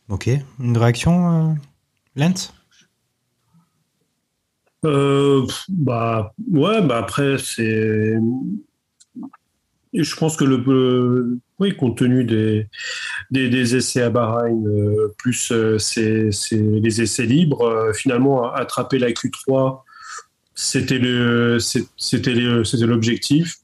Ok. 0.10 0.30
Une 0.60 0.78
réaction, 0.78 1.52
euh, 1.52 1.54
Euh, 4.86 5.46
pff, 5.46 5.64
bah 5.70 6.34
ouais, 6.52 6.82
bah 6.82 6.98
après 6.98 7.38
c'est, 7.38 8.18
je 9.94 10.16
pense 10.18 10.36
que 10.36 10.44
le, 10.44 11.40
oui, 11.60 11.76
compte 11.78 11.98
tenu 11.98 12.26
des 12.26 12.68
des, 13.32 13.48
des 13.50 13.78
essais 13.78 14.02
à 14.02 14.10
Bahreïn 14.10 14.68
euh, 14.68 15.14
plus 15.18 15.52
euh, 15.54 15.78
ces- 15.78 16.34
ces- 16.34 16.58
les 16.82 17.02
essais 17.02 17.26
libres, 17.26 17.62
euh, 17.66 17.94
finalement 17.94 18.52
attraper 18.52 19.00
la 19.00 19.12
Q3, 19.12 19.83
c'était 20.56 21.00
le 21.00 21.58
c'était 21.60 22.34
l'objectif. 22.86 23.56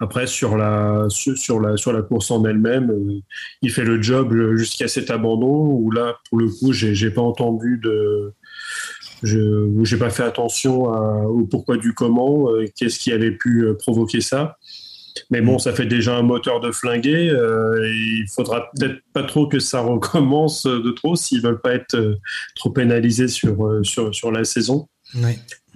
Après 0.00 0.26
sur 0.26 0.56
la 0.56 1.06
sur, 1.08 1.60
la 1.60 1.76
sur 1.76 1.92
la 1.92 2.02
course 2.02 2.30
en 2.30 2.44
elle-même, 2.44 2.90
euh, 2.90 3.20
il 3.62 3.70
fait 3.70 3.84
le 3.84 4.02
job 4.02 4.34
jusqu'à 4.56 4.88
cet 4.88 5.10
abandon 5.10 5.66
où 5.66 5.90
là 5.90 6.16
pour 6.28 6.38
le 6.38 6.48
coup 6.48 6.72
j'ai 6.72 7.10
pas 7.10 7.22
entendu 7.22 7.78
de 7.82 8.32
je 9.22 9.70
j'ai 9.84 9.96
pas 9.96 10.10
fait 10.10 10.24
attention 10.24 10.92
à- 10.92 11.24
au 11.26 11.46
pourquoi 11.46 11.76
du 11.76 11.94
comment, 11.94 12.50
euh, 12.50 12.66
qu'est-ce 12.76 12.98
qui 12.98 13.12
avait 13.12 13.30
pu 13.32 13.64
euh, 13.64 13.74
provoquer 13.74 14.20
ça. 14.20 14.56
Mais 15.30 15.40
bon, 15.40 15.58
ça 15.60 15.72
fait 15.72 15.86
déjà 15.86 16.16
un 16.16 16.22
moteur 16.22 16.60
de 16.60 16.72
flingué. 16.72 17.30
euh, 17.30 17.88
il 17.88 18.26
faudra 18.34 18.68
peut-être 18.76 18.98
pas 19.12 19.22
trop 19.22 19.46
que 19.46 19.60
ça 19.60 19.80
recommence 19.80 20.64
de 20.66 20.90
trop 20.90 21.14
s'ils 21.16 21.40
veulent 21.40 21.60
pas 21.60 21.74
être 21.74 21.94
euh, 21.94 22.16
trop 22.56 22.70
pénalisés 22.70 23.28
sur, 23.28 23.64
euh, 23.66 23.82
sur, 23.84 24.12
sur 24.14 24.32
la 24.32 24.44
saison. 24.44 24.88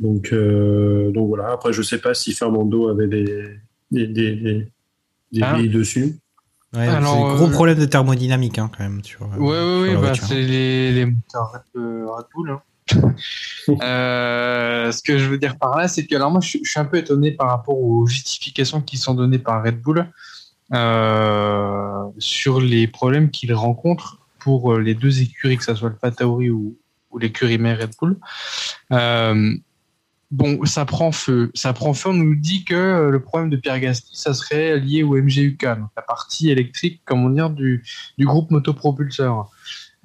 Donc, 0.01 0.33
euh, 0.33 1.11
donc 1.13 1.29
voilà. 1.29 1.53
Après, 1.53 1.73
je 1.73 1.83
sais 1.83 1.99
pas 1.99 2.15
si 2.15 2.33
Fernando 2.33 2.89
avait 2.89 3.09
des, 3.09 3.25
des, 3.91 4.07
des, 4.07 4.37
des, 4.37 4.69
des 5.33 5.43
Ah. 5.43 5.57
billes 5.57 5.69
dessus. 5.71 6.17
Ouais, 6.75 6.87
Alors, 6.87 7.15
c'est 7.15 7.21
un 7.23 7.35
gros 7.37 7.47
euh, 7.47 7.51
problème 7.51 7.79
de 7.79 7.85
thermodynamique 7.87 8.59
hein, 8.59 8.71
quand 8.77 8.83
même. 8.85 9.03
Sur, 9.03 9.23
euh, 9.25 9.37
Ouais, 9.39 9.49
ouais, 9.49 9.55
sur 9.57 9.81
ouais, 9.81 9.89
la 9.89 9.95
bah, 9.95 10.01
voiture. 10.01 10.25
c'est 10.29 10.43
les, 10.43 10.93
les 10.93 11.07
moteurs 11.07 11.53
Red, 11.53 11.63
euh, 11.83 12.07
Red 12.11 12.27
Bull. 12.35 12.51
hein. 12.51 12.63
Euh, 13.83 14.91
ce 14.93 15.03
que 15.03 15.19
je 15.19 15.29
veux 15.29 15.37
dire 15.37 15.59
par 15.59 15.77
là, 15.77 15.89
c'est 15.89 16.07
que 16.07 16.15
alors 16.17 16.31
moi, 16.31 16.41
je, 16.41 16.49
suis- 16.49 16.61
je 16.65 16.71
suis 16.71 16.81
un 16.81 16.87
peu 16.87 16.97
étonné 16.97 17.33
par 17.33 17.49
rapport 17.51 17.79
aux 17.79 18.07
justifications 18.07 18.81
qui 18.81 18.97
sont 18.97 19.13
données 19.15 19.39
par 19.39 19.63
Red 19.63 19.83
Bull 19.83 20.07
euh, 20.73 22.05
sur 22.19 22.61
les 22.63 22.87
problèmes 22.89 23.31
qu'ils 23.31 23.53
rencontrent 23.53 24.19
pour 24.39 24.79
les 24.79 24.95
deux 24.95 25.21
écuries, 25.21 25.59
que 25.59 25.65
ce 25.65 25.75
soit 25.75 25.91
le 25.91 25.97
Patauri 25.97 26.49
ou, 26.51 26.77
ou 27.11 27.19
l'écurie 27.19 27.59
mère 27.59 27.81
Red 27.81 27.91
Bull. 28.01 28.19
Euh, 28.93 29.55
bon, 30.31 30.65
ça 30.65 30.85
prend 30.85 31.13
feu. 31.13 31.51
Ça 31.55 31.73
prend 31.73 31.95
feu. 31.95 32.11
On 32.11 32.15
nous 32.15 32.35
dit 32.35 32.65
que 32.65 32.75
euh, 32.75 33.11
le 33.11 33.21
problème 33.21 33.51
de 33.51 33.57
Pierre 33.57 33.81
Gasly, 33.81 34.11
ça 34.15 34.35
serait 34.35 34.79
lié 34.79 35.03
au 35.03 35.17
MGUK, 35.17 35.65
donc 35.65 35.91
la 35.97 36.03
partie 36.03 36.51
électrique, 36.51 37.03
comment 37.05 37.31
dire, 37.31 37.51
du, 37.51 37.85
du 38.17 38.27
groupe 38.27 38.51
motopropulseur. 38.51 39.51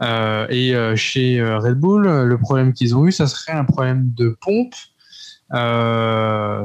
Euh, 0.02 0.48
et 0.50 0.74
chez 0.96 1.42
Red 1.42 1.80
Bull, 1.80 2.08
le 2.08 2.38
problème 2.38 2.74
qu'ils 2.74 2.96
ont 2.96 3.06
eu, 3.06 3.12
ça 3.12 3.28
serait 3.28 3.54
un 3.54 3.66
problème 3.66 4.12
de 4.14 4.38
pompe. 4.42 4.74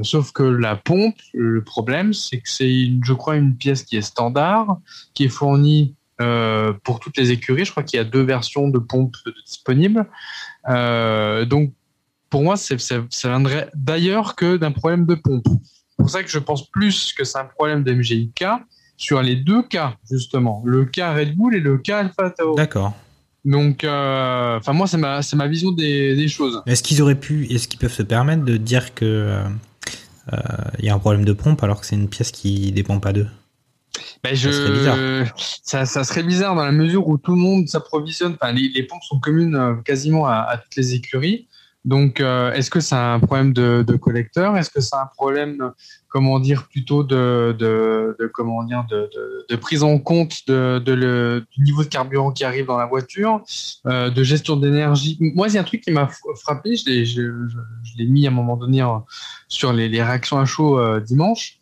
Sauf 0.02 0.32
que 0.32 0.42
la 0.42 0.76
pompe, 0.76 1.16
le 1.34 1.62
problème, 1.62 2.14
c'est 2.14 2.40
que 2.40 2.48
c'est, 2.48 2.90
je 3.02 3.12
crois, 3.12 3.36
une 3.36 3.54
pièce 3.54 3.82
qui 3.82 3.96
est 3.96 4.02
standard, 4.02 4.78
qui 5.14 5.24
est 5.24 5.28
fournie 5.28 5.94
euh, 6.20 6.72
pour 6.82 6.98
toutes 6.98 7.16
les 7.16 7.30
écuries. 7.30 7.64
Je 7.64 7.70
crois 7.70 7.84
qu'il 7.84 7.96
y 7.96 8.00
a 8.00 8.04
deux 8.04 8.22
versions 8.22 8.68
de 8.68 8.78
pompe 8.78 9.16
disponibles. 9.46 10.04
Euh, 10.68 11.44
donc, 11.44 11.72
pour 12.28 12.42
moi, 12.42 12.56
ça 12.56 12.76
viendrait 13.22 13.70
d'ailleurs 13.74 14.34
que 14.34 14.56
d'un 14.56 14.72
problème 14.72 15.06
de 15.06 15.14
pompe. 15.14 15.46
C'est 15.46 15.96
pour 15.96 16.10
ça 16.10 16.22
que 16.24 16.28
je 16.28 16.40
pense 16.40 16.68
plus 16.70 17.12
que 17.12 17.22
c'est 17.22 17.38
un 17.38 17.44
problème 17.44 17.84
de 17.84 17.92
MGIK 17.92 18.44
sur 18.96 19.22
les 19.22 19.36
deux 19.36 19.62
cas, 19.62 19.94
justement. 20.10 20.60
Le 20.66 20.84
cas 20.86 21.14
Red 21.14 21.36
Bull 21.36 21.54
et 21.54 21.60
le 21.60 21.78
cas 21.78 22.00
Alpha 22.00 22.30
Tauri. 22.30 22.56
D'accord. 22.56 22.94
Donc, 23.44 23.84
euh, 23.84 24.58
enfin, 24.58 24.72
moi, 24.72 24.88
c'est 24.88 24.98
ma, 24.98 25.46
vision 25.46 25.70
des, 25.70 26.16
des 26.16 26.28
choses. 26.28 26.62
Est-ce 26.66 26.82
qu'ils 26.82 27.00
auraient 27.00 27.14
pu, 27.14 27.46
est-ce 27.46 27.68
qu'ils 27.68 27.78
peuvent 27.78 27.92
se 27.92 28.02
permettre 28.02 28.44
de 28.44 28.56
dire 28.56 28.92
que 28.92 29.40
il 30.80 30.84
y 30.84 30.90
a 30.90 30.94
un 30.94 30.98
problème 30.98 31.24
de 31.24 31.32
pompe 31.32 31.62
alors 31.62 31.80
que 31.80 31.86
c'est 31.86 31.96
une 31.96 32.08
pièce 32.08 32.32
qui 32.32 32.72
dépend 32.72 32.98
pas 32.98 33.12
d'eux? 33.12 33.28
Ben, 34.22 34.34
je, 34.34 34.50
Ça 34.50 34.56
serait 34.58 34.72
bizarre. 34.72 34.96
Ça, 35.62 35.86
ça 35.86 36.04
serait 36.04 36.22
bizarre 36.22 36.54
dans 36.54 36.64
la 36.64 36.72
mesure 36.72 37.06
où 37.08 37.18
tout 37.18 37.32
le 37.34 37.40
monde 37.40 37.68
s'approvisionne. 37.68 38.36
Enfin, 38.40 38.52
les, 38.52 38.68
les 38.68 38.82
pompes 38.82 39.02
sont 39.02 39.20
communes 39.20 39.54
euh, 39.56 39.74
quasiment 39.84 40.26
à, 40.26 40.34
à 40.48 40.56
toutes 40.58 40.76
les 40.76 40.94
écuries. 40.94 41.46
Donc, 41.84 42.20
euh, 42.20 42.52
est-ce 42.52 42.70
que 42.70 42.80
c'est 42.80 42.96
un 42.96 43.18
problème 43.20 43.52
de, 43.54 43.82
de 43.86 43.96
collecteur? 43.96 44.56
Est-ce 44.58 44.68
que 44.68 44.80
c'est 44.80 44.96
un 44.96 45.06
problème, 45.06 45.72
comment 46.08 46.38
dire, 46.38 46.66
plutôt 46.68 47.02
de, 47.02 47.56
de, 47.58 48.14
de 48.18 48.26
comment 48.26 48.62
dire, 48.64 48.84
de, 48.90 49.08
de, 49.14 49.46
de 49.48 49.56
prise 49.56 49.82
en 49.82 49.98
compte 49.98 50.46
de, 50.48 50.80
de 50.84 50.92
le, 50.92 51.46
du 51.56 51.62
niveau 51.62 51.84
de 51.84 51.88
carburant 51.88 52.32
qui 52.32 52.44
arrive 52.44 52.66
dans 52.66 52.76
la 52.76 52.84
voiture, 52.84 53.42
euh, 53.86 54.10
de 54.10 54.22
gestion 54.22 54.56
d'énergie? 54.56 55.16
Moi, 55.20 55.48
il 55.48 55.54
y 55.54 55.56
a 55.56 55.60
un 55.60 55.64
truc 55.64 55.80
qui 55.80 55.92
m'a 55.92 56.10
frappé. 56.42 56.76
Je 56.76 56.84
l'ai, 56.86 57.06
je, 57.06 57.22
je- 57.22 57.58
je 57.84 57.96
l'ai 57.96 58.06
mis 58.06 58.26
à 58.26 58.30
un 58.30 58.34
moment 58.34 58.56
donné 58.56 58.84
sur 59.46 59.72
les, 59.72 59.88
les 59.88 60.02
réactions 60.02 60.38
à 60.38 60.44
chaud 60.44 60.78
euh, 60.78 61.00
dimanche. 61.00 61.57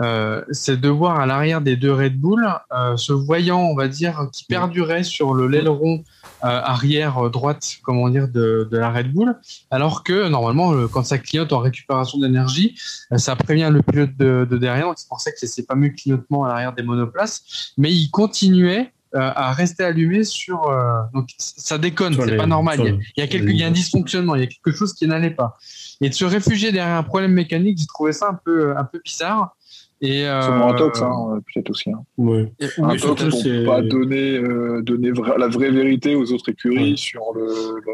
Euh, 0.00 0.44
c'est 0.52 0.80
de 0.80 0.88
voir 0.88 1.18
à 1.18 1.26
l'arrière 1.26 1.60
des 1.60 1.76
deux 1.76 1.92
Red 1.92 2.20
Bull 2.20 2.46
euh, 2.72 2.96
ce 2.96 3.12
voyant, 3.12 3.60
on 3.62 3.74
va 3.74 3.88
dire, 3.88 4.28
qui 4.32 4.44
perdurait 4.44 5.02
sur 5.02 5.34
le 5.34 5.48
l'aileron 5.48 6.04
euh, 6.44 6.46
arrière 6.46 7.18
euh, 7.18 7.30
droite, 7.30 7.78
comment 7.82 8.08
dire, 8.08 8.28
de, 8.28 8.68
de 8.70 8.78
la 8.78 8.90
Red 8.92 9.12
Bull, 9.12 9.34
alors 9.72 10.04
que 10.04 10.28
normalement, 10.28 10.72
quand 10.86 11.02
ça 11.02 11.18
clignote 11.18 11.52
en 11.52 11.58
récupération 11.58 12.18
d'énergie, 12.20 12.78
ça 13.16 13.34
prévient 13.34 13.70
le 13.72 13.82
pilote 13.82 14.16
de, 14.16 14.46
de 14.48 14.56
derrière. 14.56 14.86
Donc 14.86 14.94
c'est 14.98 15.08
pour 15.08 15.20
ça 15.20 15.32
que 15.32 15.38
c'est 15.38 15.48
ces 15.48 15.64
fameux 15.64 15.88
clignotements 15.88 16.44
à 16.44 16.48
l'arrière 16.48 16.72
des 16.72 16.84
monoplaces, 16.84 17.72
mais 17.76 17.92
il 17.92 18.08
continuait 18.10 18.92
euh, 19.16 19.32
à 19.34 19.52
rester 19.52 19.82
allumé 19.84 20.22
sur. 20.22 20.68
euh, 20.68 21.00
donc 21.14 21.30
ça 21.38 21.76
déconne, 21.78 22.12
c'est 22.26 22.36
pas 22.36 22.46
normal. 22.46 22.76
Il 22.78 22.84
y 22.84 22.88
a, 22.88 22.92
le- 22.92 22.98
il 23.16 23.20
y 23.20 23.22
a 23.22 23.26
il 23.50 23.56
y 23.58 23.64
un 23.64 23.70
dysfonctionnement, 23.72 24.34
il 24.36 24.40
y 24.42 24.44
a 24.44 24.46
quelque 24.46 24.70
chose 24.70 24.92
qui 24.92 25.08
n'allait 25.08 25.30
pas. 25.30 25.56
Et 26.00 26.08
de 26.10 26.14
se 26.14 26.24
réfugier 26.24 26.70
derrière 26.70 26.94
un 26.96 27.02
problème 27.02 27.32
mécanique, 27.32 27.78
j'ai 27.80 27.86
trouvé 27.86 28.12
ça 28.12 28.28
un 28.28 28.38
peu, 28.44 28.76
un 28.76 28.84
peu 28.84 29.00
bizarre. 29.04 29.56
Et 30.00 30.26
euh, 30.28 30.42
Sûrement 30.42 30.68
un 30.68 30.74
tox, 30.74 31.02
hein, 31.02 31.40
peut-être 31.52 31.70
aussi. 31.70 31.90
Hein. 31.90 32.04
Ouais. 32.16 32.52
et- 32.60 32.66
Un 32.80 32.90
oui, 32.90 33.00
tox 33.00 33.22
pour 33.24 33.64
pas 33.66 33.82
donner, 33.82 34.36
euh, 34.38 34.80
donner 34.82 35.10
vra- 35.10 35.38
la 35.38 35.48
vraie 35.48 35.70
vérité 35.70 36.14
aux 36.14 36.32
autres 36.32 36.50
écuries 36.50 36.92
Ouais. 36.92 36.96
sur 36.96 37.22
le. 37.34 37.46
le- 37.46 37.92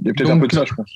Il 0.00 0.06
y 0.06 0.10
a 0.10 0.12
peut-être 0.14 0.30
un 0.30 0.34
Donc, 0.36 0.42
peu 0.42 0.46
de 0.48 0.54
ça, 0.54 0.64
je 0.64 0.74
pense. 0.74 0.90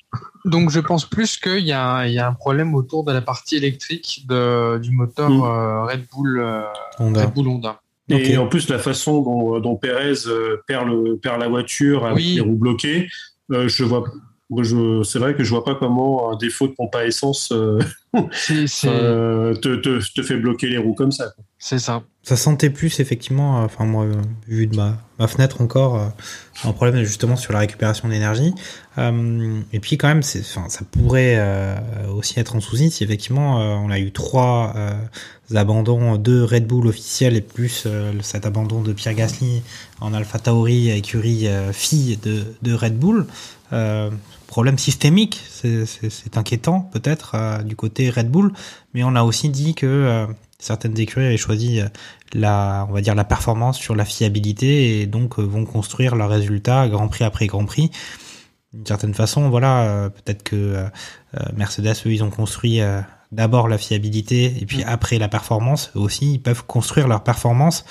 Donc 0.44 0.70
je 0.70 0.78
pense 0.80 1.04
plus 1.04 1.36
qu'il 1.36 1.58
y, 1.66 1.72
a 1.72 1.86
un- 1.96 2.06
il 2.06 2.14
y 2.14 2.18
a 2.20 2.28
un 2.28 2.32
problème 2.34 2.74
autour 2.74 3.04
de 3.04 3.12
la 3.12 3.20
partie 3.20 3.56
électrique 3.56 4.24
de, 4.28 4.78
du 4.78 4.90
moteur 4.92 5.28
Mm. 5.28 5.42
euh, 5.42 5.84
Red 5.84 6.04
Bull 6.14 6.38
euh, 6.40 6.62
Honda. 7.00 7.22
Red 7.26 7.34
Bull 7.34 7.48
Honda. 7.48 7.80
Et 8.08 8.36
en 8.36 8.46
plus, 8.46 8.68
la 8.68 8.78
façon 8.78 9.22
dont, 9.22 9.58
dont 9.60 9.76
Pérez 9.76 10.14
perd, 10.66 10.86
le, 10.88 11.16
perd 11.16 11.40
la 11.40 11.48
voiture 11.48 12.04
avec 12.06 12.16
Oui. 12.18 12.34
les 12.36 12.40
roues 12.40 12.56
bloquées, 12.56 13.08
euh, 13.52 13.68
je 13.68 13.84
vois. 13.84 14.04
Je, 14.60 15.02
c'est 15.02 15.18
vrai 15.18 15.34
que 15.34 15.44
je 15.44 15.50
vois 15.50 15.64
pas 15.64 15.74
comment 15.74 16.30
un 16.30 16.36
défaut 16.36 16.66
de 16.66 16.72
pompe 16.72 16.94
à 16.94 17.06
essence 17.06 17.52
euh, 17.52 17.80
euh, 18.84 19.54
te, 19.54 19.76
te, 19.76 20.12
te, 20.12 20.22
fait 20.22 20.36
bloquer 20.36 20.68
les 20.68 20.78
roues 20.78 20.94
comme 20.94 21.12
ça. 21.12 21.32
C'est 21.58 21.78
ça. 21.78 22.02
Ça 22.22 22.36
sentait 22.36 22.68
plus 22.68 23.00
effectivement, 23.00 23.60
euh, 23.60 23.64
enfin 23.64 23.86
moi, 23.86 24.06
vu 24.46 24.66
de 24.66 24.76
ma, 24.76 24.98
ma 25.18 25.26
fenêtre 25.26 25.62
encore, 25.62 26.12
un 26.64 26.72
problème 26.72 27.02
justement 27.04 27.36
sur 27.36 27.52
la 27.52 27.60
récupération 27.60 28.08
d'énergie. 28.08 28.52
et 28.98 29.80
puis 29.80 29.96
quand 29.96 30.08
même, 30.08 30.18
enfin, 30.20 30.68
ça 30.68 30.84
pourrait 30.90 31.40
aussi 32.14 32.38
être 32.38 32.54
en 32.54 32.60
souci 32.60 32.90
si 32.90 33.04
effectivement 33.04 33.58
on 33.82 33.90
a 33.90 33.98
eu 33.98 34.12
trois 34.12 34.74
abandons 35.54 36.16
de 36.16 36.42
Red 36.42 36.66
Bull 36.66 36.86
officiels 36.86 37.36
et 37.36 37.40
plus 37.40 37.86
cet 38.20 38.46
abandon 38.46 38.82
de 38.82 38.92
Pierre 38.92 39.14
Gasly 39.14 39.62
en 40.00 40.12
Alpha 40.14 40.38
Tauri, 40.38 40.90
écurie 40.90 41.48
fille 41.72 42.18
de, 42.18 42.44
de 42.62 42.74
Red 42.74 42.98
Bull. 42.98 43.26
Euh, 43.72 44.10
problème 44.52 44.76
systémique, 44.76 45.40
c'est 45.46 46.36
inquiétant 46.36 46.80
peut-être 46.80 47.32
euh, 47.36 47.62
du 47.62 47.74
côté 47.74 48.10
Red 48.10 48.30
Bull, 48.30 48.52
mais 48.92 49.02
on 49.02 49.16
a 49.16 49.22
aussi 49.22 49.48
dit 49.48 49.74
que 49.74 49.86
euh, 49.86 50.26
certaines 50.58 50.98
écuries 51.00 51.24
avaient 51.24 51.38
choisi 51.38 51.80
la, 52.34 52.86
on 52.86 52.92
va 52.92 53.00
dire 53.00 53.14
la 53.14 53.24
performance 53.24 53.78
sur 53.78 53.96
la 53.96 54.04
fiabilité 54.04 55.00
et 55.00 55.06
donc 55.06 55.38
vont 55.38 55.64
construire 55.64 56.16
leurs 56.16 56.28
résultats 56.28 56.86
Grand 56.86 57.08
Prix 57.08 57.24
après 57.24 57.46
Grand 57.46 57.64
Prix. 57.64 57.90
D'une 58.74 58.84
certaine 58.84 59.14
façon, 59.14 59.48
voilà, 59.48 60.10
peut-être 60.10 60.42
que 60.42 60.84
Mercedes, 61.56 61.94
eux, 62.04 62.12
ils 62.12 62.22
ont 62.22 62.30
construit 62.30 62.80
d'abord 63.32 63.68
la 63.68 63.78
fiabilité 63.78 64.54
et 64.60 64.66
puis 64.66 64.84
mm. 64.84 64.88
après 64.88 65.18
la 65.18 65.28
performance. 65.28 65.92
Eux 65.96 66.00
aussi, 66.00 66.34
ils 66.34 66.42
peuvent 66.42 66.64
construire 66.66 67.08
leur 67.08 67.24
performance. 67.24 67.86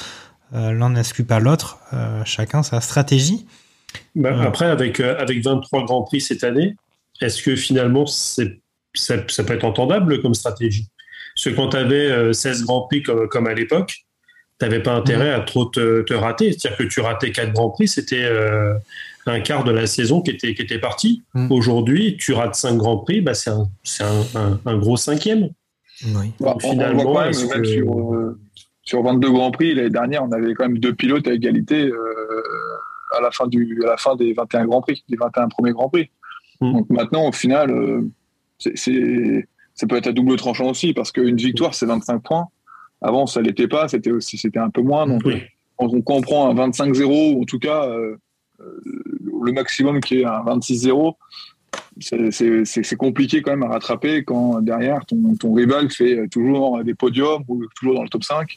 L'un 0.51 0.91
n'exclut 0.91 1.26
pas 1.26 1.39
l'autre. 1.39 1.80
chacun 2.24 2.62
sa 2.62 2.82
stratégie. 2.82 3.47
Bah, 4.15 4.41
après, 4.41 4.65
avec, 4.65 4.99
euh, 4.99 5.17
avec 5.17 5.43
23 5.43 5.85
Grands 5.85 6.03
Prix 6.03 6.21
cette 6.21 6.43
année, 6.43 6.75
est-ce 7.21 7.41
que 7.43 7.55
finalement 7.55 8.05
ça, 8.05 8.43
ça, 8.93 9.17
peut 9.17 9.53
être 9.53 9.65
entendable 9.65 10.21
comme 10.21 10.33
stratégie? 10.33 10.87
Parce 11.35 11.45
que 11.45 11.55
quand 11.55 11.69
tu 11.69 11.77
avais 11.77 12.33
16 12.33 12.65
Grands 12.65 12.87
Prix 12.87 13.03
comme, 13.03 13.27
comme 13.27 13.47
à 13.47 13.53
l'époque, 13.53 14.05
tu 14.61 14.65
n'avais 14.65 14.83
pas 14.83 14.93
intérêt 14.93 15.31
mm. 15.31 15.41
à 15.41 15.43
trop 15.43 15.65
te, 15.65 16.01
te 16.03 16.13
rater. 16.13 16.51
C'est-à-dire 16.51 16.77
que 16.77 16.83
tu 16.83 16.99
ratais 16.99 17.31
4 17.31 17.51
Grands 17.51 17.71
Prix, 17.71 17.87
c'était 17.87 18.23
euh, 18.23 18.75
un 19.25 19.39
quart 19.39 19.63
de 19.63 19.71
la 19.71 19.87
saison 19.87 20.21
qui 20.21 20.31
était, 20.31 20.53
qui 20.53 20.61
était 20.61 20.79
parti. 20.79 21.23
Mm. 21.33 21.51
Aujourd'hui, 21.51 22.17
tu 22.17 22.33
rates 22.33 22.55
5 22.55 22.77
Grands 22.77 22.97
Prix, 22.97 23.21
bah, 23.21 23.33
c'est 23.33 23.49
un, 23.49 23.67
un, 24.35 24.59
un, 24.65 24.77
gros 24.77 24.97
cinquième. 24.97 25.49
Oui. 26.05 26.31
Bah, 26.39 26.55
finalement, 26.59 27.19
même, 27.19 27.33
sur, 27.33 27.51
euh, 28.13 28.39
sur, 28.83 29.03
22 29.03 29.31
Grands 29.31 29.51
Prix, 29.51 29.73
l'année 29.73 29.89
dernière, 29.89 30.23
on 30.23 30.31
avait 30.31 30.53
quand 30.53 30.67
même 30.67 30.77
deux 30.77 30.93
pilotes 30.93 31.27
à 31.27 31.33
égalité 31.33 31.89
à 33.18 33.22
la 33.22 33.32
fin 33.32 33.47
du 33.47 33.82
à 33.84 33.89
la 33.91 33.97
fin 33.97 34.16
des 34.16 34.34
21 34.34 34.66
grands 34.66 34.82
prix, 34.82 35.03
des 35.09 35.18
21 35.18 35.47
premiers 35.49 35.72
grands 35.72 35.89
prix. 35.89 36.09
Hmm. 36.59 36.74
Donc 36.74 36.89
maintenant, 36.89 37.28
au 37.28 37.32
final, 37.32 37.72
euh, 37.72 38.09
c'est 38.57 39.47
ça 39.74 39.88
peut 39.88 39.95
être 39.95 40.07
à 40.07 40.12
double 40.12 40.36
tranchant 40.36 40.70
aussi 40.70 40.93
parce 40.93 41.12
qu'une 41.12 41.38
victoire 41.38 41.74
c'est 41.74 41.86
25 41.86 42.20
points. 42.20 42.47
Avant, 43.01 43.26
ça 43.26 43.41
l'était 43.41 43.68
pas, 43.68 43.88
c'était 43.88 44.12
aussi 44.12 44.38
c'était 44.38 44.59
un 44.59 44.70
peu 44.70 44.82
moins. 44.82 45.07
Donc, 45.07 45.24
on 45.80 46.01
comprend 46.01 46.49
un 46.49 46.70
25-0 46.70 47.36
ou 47.36 47.41
en 47.41 47.45
tout 47.45 47.57
cas 47.57 47.88
euh, 47.88 48.16
euh, 48.59 48.82
le 49.43 49.51
maximum 49.51 49.99
qui 50.01 50.22
est 50.22 50.26
un 50.26 50.43
26-0 50.43 51.16
c'est 52.01 52.95
compliqué 52.95 53.41
quand 53.41 53.51
même 53.51 53.63
à 53.63 53.67
rattraper 53.67 54.23
quand 54.23 54.61
derrière 54.61 55.05
ton, 55.05 55.35
ton, 55.39 55.53
rival 55.53 55.89
fait 55.89 56.27
toujours 56.29 56.83
des 56.83 56.93
podiums 56.93 57.43
ou 57.47 57.63
toujours 57.75 57.95
dans 57.95 58.03
le 58.03 58.09
top 58.09 58.23
5 58.23 58.55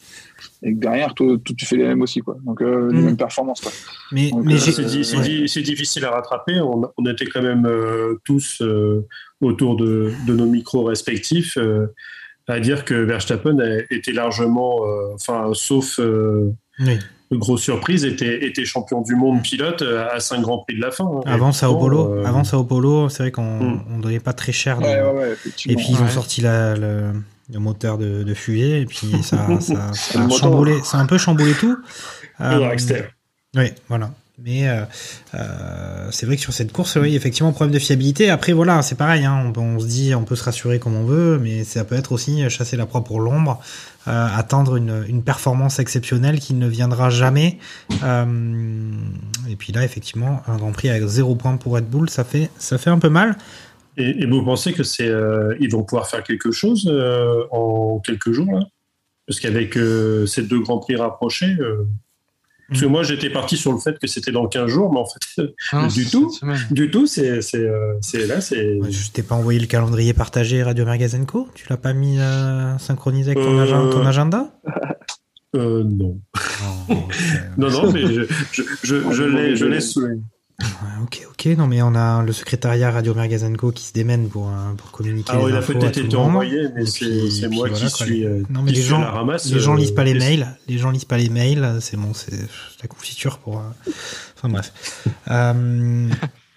et 0.63 0.75
que 0.75 0.79
derrière 0.79 1.15
toi, 1.15 1.37
tu 1.57 1.67
fais 1.67 1.77
les 1.77 1.85
mêmes 1.85 2.03
aussi 2.03 2.21
quoi 2.21 2.37
donc 2.43 2.61
euh, 2.63 2.91
les 2.91 2.99
mm. 2.99 3.05
mêmes 3.05 3.17
performances 3.17 3.61
quoi. 3.61 3.73
mais, 4.13 4.31
mais 4.43 4.55
euh, 4.55 5.47
c'est 5.47 5.63
difficile 5.63 6.05
à 6.05 6.11
rattraper 6.11 6.61
on, 6.61 6.83
on 6.97 7.07
était 7.07 7.27
quand 7.27 7.43
même 7.43 7.67
euh, 7.67 8.15
tous 8.25 8.63
autour 9.41 9.77
de, 9.77 10.13
de, 10.27 10.35
nos 10.35 10.47
micros 10.47 10.85
respectifs 10.85 11.59
à 12.47 12.61
dire 12.61 12.85
que 12.85 12.95
Verstappen 12.95 13.59
a 13.59 13.95
été 13.95 14.13
largement 14.13 14.81
enfin 15.15 15.51
sauf 15.55 16.01
oui 16.79 16.99
grosse 17.39 17.63
surprise, 17.63 18.05
était, 18.05 18.45
était 18.45 18.65
champion 18.65 19.01
du 19.03 19.15
monde 19.15 19.43
pilote 19.43 19.83
euh, 19.83 20.07
à 20.11 20.21
5 20.21 20.41
grands 20.41 20.59
prix 20.59 20.77
de 20.77 20.81
la 20.81 20.91
fin. 20.91 21.05
Hein. 21.05 21.21
Avant 21.27 21.53
Sao 21.53 21.77
Paulo, 21.77 22.15
euh... 22.15 22.25
avant 22.25 22.45
Sao 22.45 22.65
Paulo, 22.65 23.09
c'est 23.09 23.25
vrai 23.25 23.33
qu'on 23.33 23.61
hmm. 23.61 23.85
on 23.95 23.99
donnait 23.99 24.21
pas 24.21 24.33
très 24.33 24.53
cher. 24.53 24.79
Ouais, 24.81 25.01
ouais, 25.03 25.37
et 25.67 25.77
puis 25.77 25.87
ils 25.91 26.01
ont 26.01 26.09
sorti 26.09 26.41
la, 26.41 26.75
le, 26.75 27.13
le, 27.53 27.59
moteur 27.59 27.99
de, 27.99 28.23
de, 28.23 28.35
fusée 28.35 28.81
et 28.81 28.87
puis 28.87 29.23
ça, 29.23 29.47
ça, 29.61 29.93
ça 29.93 30.23
a 30.23 30.29
chamboulé, 30.29 30.81
ça 30.83 30.99
a 30.99 31.01
un 31.01 31.07
peu 31.07 31.19
chamboulé 31.19 31.53
tout. 31.55 31.77
Euh, 32.41 32.75
oui, 33.57 33.73
voilà. 33.89 34.11
Mais 34.43 34.69
euh, 34.69 34.83
euh, 35.35 36.09
c'est 36.11 36.27
vrai 36.27 36.35
que 36.35 36.43
sur 36.43 36.53
cette 36.53 36.73
course, 36.73 36.97
oui, 37.01 37.15
effectivement, 37.15 37.53
problème 37.53 37.73
de 37.73 37.79
fiabilité. 37.79 38.31
Après, 38.31 38.53
voilà, 38.53 38.83
c'est 38.83 38.97
pareil. 38.97 39.25
Hein, 39.25 39.53
on, 39.57 39.79
se 39.79 39.87
dit, 39.87 40.13
on 40.15 40.25
peut 40.25 40.35
se 40.35 40.43
rassurer 40.43 40.81
comme 40.81 40.97
on 40.97 41.05
veut, 41.05 41.39
mais 41.39 41.63
ça 41.63 41.85
peut 41.85 41.95
être 41.95 42.11
aussi 42.11 42.49
chasser 42.51 42.77
la 42.77 42.85
proie 42.85 43.05
pour 43.05 43.21
l'ombre, 43.21 43.61
euh, 44.09 44.27
attendre 44.37 44.77
une, 44.77 45.23
performance 45.23 45.79
exceptionnelle 45.79 46.41
qui 46.41 46.55
ne 46.55 46.67
viendra 46.67 47.11
jamais. 47.11 47.59
Euh, 48.03 48.93
et 49.49 49.55
puis 49.55 49.73
là, 49.73 49.85
effectivement, 49.85 50.43
un 50.49 50.57
Grand 50.57 50.73
Prix 50.73 50.91
avec 50.91 51.05
zéro 51.05 51.37
point 51.37 51.57
pour 51.57 51.75
Red 51.75 51.87
Bull, 51.87 52.11
ça 52.11 52.25
fait, 52.25 52.51
ça 52.59 52.77
fait 52.77 52.91
un 52.91 52.99
peu 52.99 53.09
mal. 53.09 53.37
Et, 53.97 54.27
vous 54.27 54.45
pensez 54.45 54.73
que 54.73 54.83
c'est, 54.83 55.09
euh, 55.09 55.55
ils 55.61 55.71
vont 55.71 55.85
pouvoir 55.85 56.09
faire 56.09 56.25
quelque 56.25 56.51
chose 56.51 56.93
en 57.53 58.01
quelques 58.01 58.33
jours 58.33 58.51
là? 58.53 58.67
Parce 59.27 59.41
qu'avec 59.41 59.79
ces 60.27 60.43
deux 60.43 60.61
Grands 60.61 60.81
Prix 60.81 60.97
rapprochés. 60.97 61.57
Parce 62.69 62.81
que 62.81 62.87
mm. 62.87 62.91
moi, 62.91 63.03
j'étais 63.03 63.31
parti 63.31 63.57
sur 63.57 63.73
le 63.73 63.79
fait 63.79 63.99
que 63.99 64.07
c'était 64.07 64.33
dans 64.33 64.47
15 64.47 64.71
jours, 64.71 64.93
mais 64.93 65.01
en 65.01 65.07
fait, 65.07 65.53
ah, 65.73 65.89
du, 65.95 66.07
tout, 66.07 66.33
du 66.71 66.91
tout, 66.91 67.07
c'est 67.07 67.41
euh, 67.55 68.27
là, 68.27 68.41
c'est. 68.41 68.79
je 68.91 69.11
t'ai 69.11 69.23
pas 69.23 69.35
envoyé 69.35 69.61
le 69.61 69.67
calendrier 69.67 70.15
partagé 70.15 70.63
Radio 70.63 70.85
Magazenco 70.85 71.49
Tu 71.55 71.67
l'as 71.69 71.77
pas 71.77 71.93
mis 71.93 72.19
euh, 72.19 72.79
synchronisé 72.79 73.33
avec 73.33 73.45
ton, 73.45 73.59
euh... 73.59 73.91
ton 73.91 74.07
agenda? 74.07 74.51
euh, 75.57 75.85
Non. 75.85 76.19
Oh, 76.89 76.95
non, 77.59 77.71
non, 77.71 77.93
mais 77.93 78.07
je, 78.07 78.23
je, 78.53 78.63
je, 78.83 79.55
je 79.55 79.65
l'ai 79.67 79.81
sous 79.81 80.07
ok, 81.03 81.27
ok. 81.31 81.47
Non, 81.59 81.67
mais 81.67 81.83
on 81.83 81.95
a 81.95 82.23
le 82.23 82.33
secrétariat 82.33 82.91
Radio 82.91 83.15
Mergazenco 83.15 83.73
qui 83.73 83.85
se 83.85 83.93
démène 83.93 84.29
pour, 84.29 84.49
euh, 84.49 84.73
pour 84.77 84.91
communiquer 84.91 85.33
ah, 85.35 85.39
les 85.39 85.53
infos 85.53 85.73
il 85.73 85.77
a 85.77 85.81
peut-être 85.81 85.99
été 85.99 86.17
envoyé, 86.17 86.69
mais 86.75 86.87
c'est 86.87 87.49
moi 87.49 87.69
qui 87.71 87.89
suis. 87.91 88.25
Euh, 88.25 88.43
non, 88.51 88.63
mais 88.63 88.73
les 88.73 88.83
gens, 88.83 89.01
ramasse, 89.01 89.51
les 89.51 89.61
gens 89.61 89.75
lisent 89.75 89.95
pas 89.95 90.05
les 90.05 90.15
mails. 90.15 90.47
Les 90.69 90.79
gens 90.79 90.91
lisent 90.91 91.05
pas 91.05 91.19
les 91.19 91.29
mails. 91.29 91.79
C'est 91.81 91.97
bon, 91.97 92.15
c'est 92.15 92.39
la 92.83 92.89
confiture 92.89 93.39
pour. 93.39 93.59
Euh, 93.59 93.91
enfin 94.37 94.49
bref. 94.49 94.73
euh, 95.31 96.09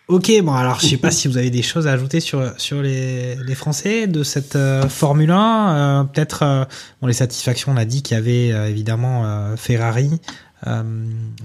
ok, 0.07 0.31
bon 0.43 0.53
alors 0.53 0.79
je 0.79 0.87
sais 0.87 0.97
pas 0.97 1.11
si 1.11 1.27
vous 1.27 1.37
avez 1.37 1.49
des 1.49 1.63
choses 1.63 1.87
à 1.87 1.93
ajouter 1.93 2.19
sur 2.19 2.53
sur 2.57 2.81
les, 2.81 3.35
les 3.35 3.55
Français 3.55 4.07
de 4.07 4.23
cette 4.23 4.57
Formule 4.89 5.31
1. 5.31 6.09
Peut-être 6.13 6.67
bon 7.01 7.07
les 7.07 7.13
satisfactions. 7.13 7.71
On 7.71 7.77
a 7.77 7.85
dit 7.85 8.03
qu'il 8.03 8.15
y 8.15 8.19
avait 8.19 8.69
évidemment 8.69 9.55
Ferrari. 9.57 10.19
Euh, 10.65 10.83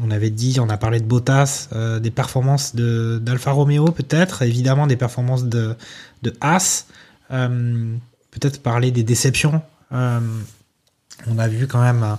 on 0.03 0.11
avait 0.11 0.31
dit, 0.31 0.59
on 0.61 0.71
a 0.71 0.77
parlé 0.77 1.01
de 1.01 1.05
Bottas, 1.05 1.69
euh, 1.75 2.01
des 2.01 2.11
performances 2.11 2.75
d'Alfa 2.75 3.51
Romeo 3.51 3.91
peut-être, 3.91 4.43
évidemment 4.43 4.87
des 4.87 4.97
performances 4.97 5.45
de 5.45 5.77
de 6.23 6.35
Haas, 6.41 6.87
euh, 7.31 7.95
peut-être 8.31 8.63
parler 8.63 8.91
des 8.91 9.03
déceptions. 9.03 9.61
on 9.91 11.39
a 11.39 11.49
vu 11.49 11.67
quand 11.67 11.83
même 11.83 12.17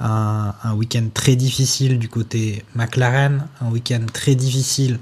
un, 0.00 0.54
un 0.62 0.74
week-end 0.74 1.06
très 1.14 1.34
difficile 1.34 1.98
du 1.98 2.08
côté 2.08 2.64
McLaren, 2.74 3.46
un 3.60 3.70
week-end 3.70 4.04
très 4.12 4.34
difficile 4.34 4.98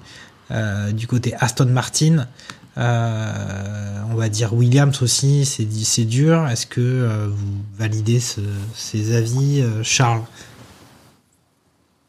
du 0.92 1.06
côté 1.06 1.34
Aston 1.40 1.66
Martin. 1.66 2.28
on 2.76 4.14
va 4.14 4.28
dire 4.28 4.52
Williams 4.54 5.02
aussi, 5.02 5.44
c'est 5.46 6.04
dur. 6.04 6.46
Est-ce 6.46 6.66
que 6.66 7.26
vous 7.26 7.64
validez 7.78 8.20
ce, 8.20 8.42
ces 8.74 9.16
avis, 9.16 9.64
Charles? 9.82 10.22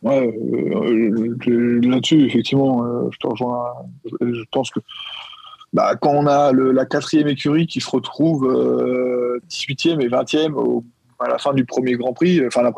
Ouais, 0.03 0.27
euh, 0.27 1.81
là-dessus, 1.81 2.25
effectivement, 2.25 2.83
euh, 2.83 3.09
je 3.11 3.17
te 3.19 3.27
rejoins. 3.27 3.73
Je 4.21 4.43
pense 4.51 4.69
que 4.69 4.81
bah, 5.71 5.95
quand 5.95 6.11
on 6.11 6.27
a 6.27 6.51
le, 6.51 6.71
la 6.71 6.85
quatrième 6.85 7.29
écurie 7.29 7.67
qui 7.67 7.79
se 7.79 7.89
retrouve 7.89 8.45
euh, 8.45 9.39
18e 9.49 10.01
et 10.01 10.09
20e 10.09 10.83
à 11.19 11.29
la 11.29 11.37
fin 11.37 11.53
du 11.53 11.65
premier 11.65 11.93
Grand 11.93 12.13
Prix, 12.13 12.45
enfin 12.45 12.61
la, 12.61 12.71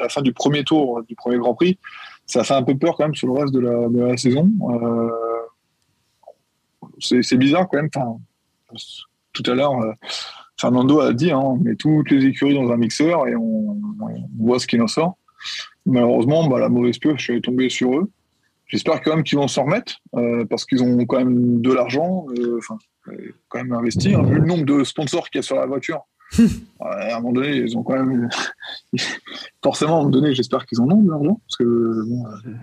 la 0.00 0.08
fin 0.08 0.22
du 0.22 0.32
premier 0.32 0.64
tour 0.64 1.02
du 1.06 1.14
premier 1.14 1.36
Grand 1.36 1.54
Prix, 1.54 1.78
ça 2.26 2.44
fait 2.44 2.54
un 2.54 2.62
peu 2.62 2.76
peur 2.76 2.96
quand 2.96 3.04
même 3.04 3.14
sur 3.14 3.28
le 3.28 3.34
reste 3.34 3.52
de 3.52 3.60
la, 3.60 4.16
saison. 4.16 4.48
Euh, 4.70 5.10
c'est 6.98 7.36
bizarre 7.36 7.68
quand 7.68 7.76
même. 7.76 7.90
Enfin, 7.94 8.16
tout 9.32 9.42
à 9.46 9.54
l'heure, 9.54 9.78
euh, 9.80 9.92
Fernando 10.58 11.00
a 11.00 11.12
dit, 11.12 11.30
hein, 11.30 11.38
on 11.38 11.56
met 11.56 11.76
toutes 11.76 12.10
les 12.10 12.24
écuries 12.24 12.54
dans 12.54 12.70
un 12.70 12.76
mixeur 12.76 13.28
et 13.28 13.36
on, 13.36 13.78
on 14.00 14.28
voit 14.38 14.58
ce 14.58 14.66
qui 14.66 14.80
en 14.80 14.86
sort. 14.86 15.16
Malheureusement, 15.86 16.46
bah, 16.48 16.58
la 16.58 16.68
mauvaise 16.68 16.98
pioche 16.98 17.30
est 17.30 17.40
tombée 17.40 17.68
sur 17.68 17.96
eux. 17.96 18.10
J'espère 18.70 19.00
quand 19.02 19.16
même 19.16 19.24
qu'ils 19.24 19.38
vont 19.38 19.48
s'en 19.48 19.64
remettre 19.64 19.96
euh, 20.14 20.44
parce 20.44 20.64
qu'ils 20.64 20.82
ont 20.82 21.04
quand 21.04 21.18
même 21.18 21.60
de 21.60 21.72
l'argent, 21.72 22.26
euh, 22.38 22.58
enfin, 22.58 22.78
euh, 23.08 23.34
quand 23.48 23.58
même 23.58 23.72
investi. 23.72 24.14
Hein, 24.14 24.22
vu 24.22 24.36
le 24.36 24.46
nombre 24.46 24.64
de 24.64 24.84
sponsors 24.84 25.28
qu'il 25.28 25.40
y 25.40 25.40
a 25.40 25.42
sur 25.42 25.56
la 25.56 25.66
voiture, 25.66 26.06
à 26.80 27.16
un 27.16 27.20
moment 27.20 27.32
donné, 27.32 27.56
ils 27.56 27.76
ont 27.76 27.82
quand 27.82 27.94
même. 27.94 28.28
Forcément, 29.64 29.94
à 29.94 29.94
un 29.96 29.98
moment 30.02 30.10
donné, 30.10 30.34
j'espère 30.34 30.66
qu'ils 30.66 30.80
en 30.80 30.88
ont 30.88 31.02
de 31.02 31.10
l'argent 31.10 31.40
parce 31.48 31.56
que 31.56 32.04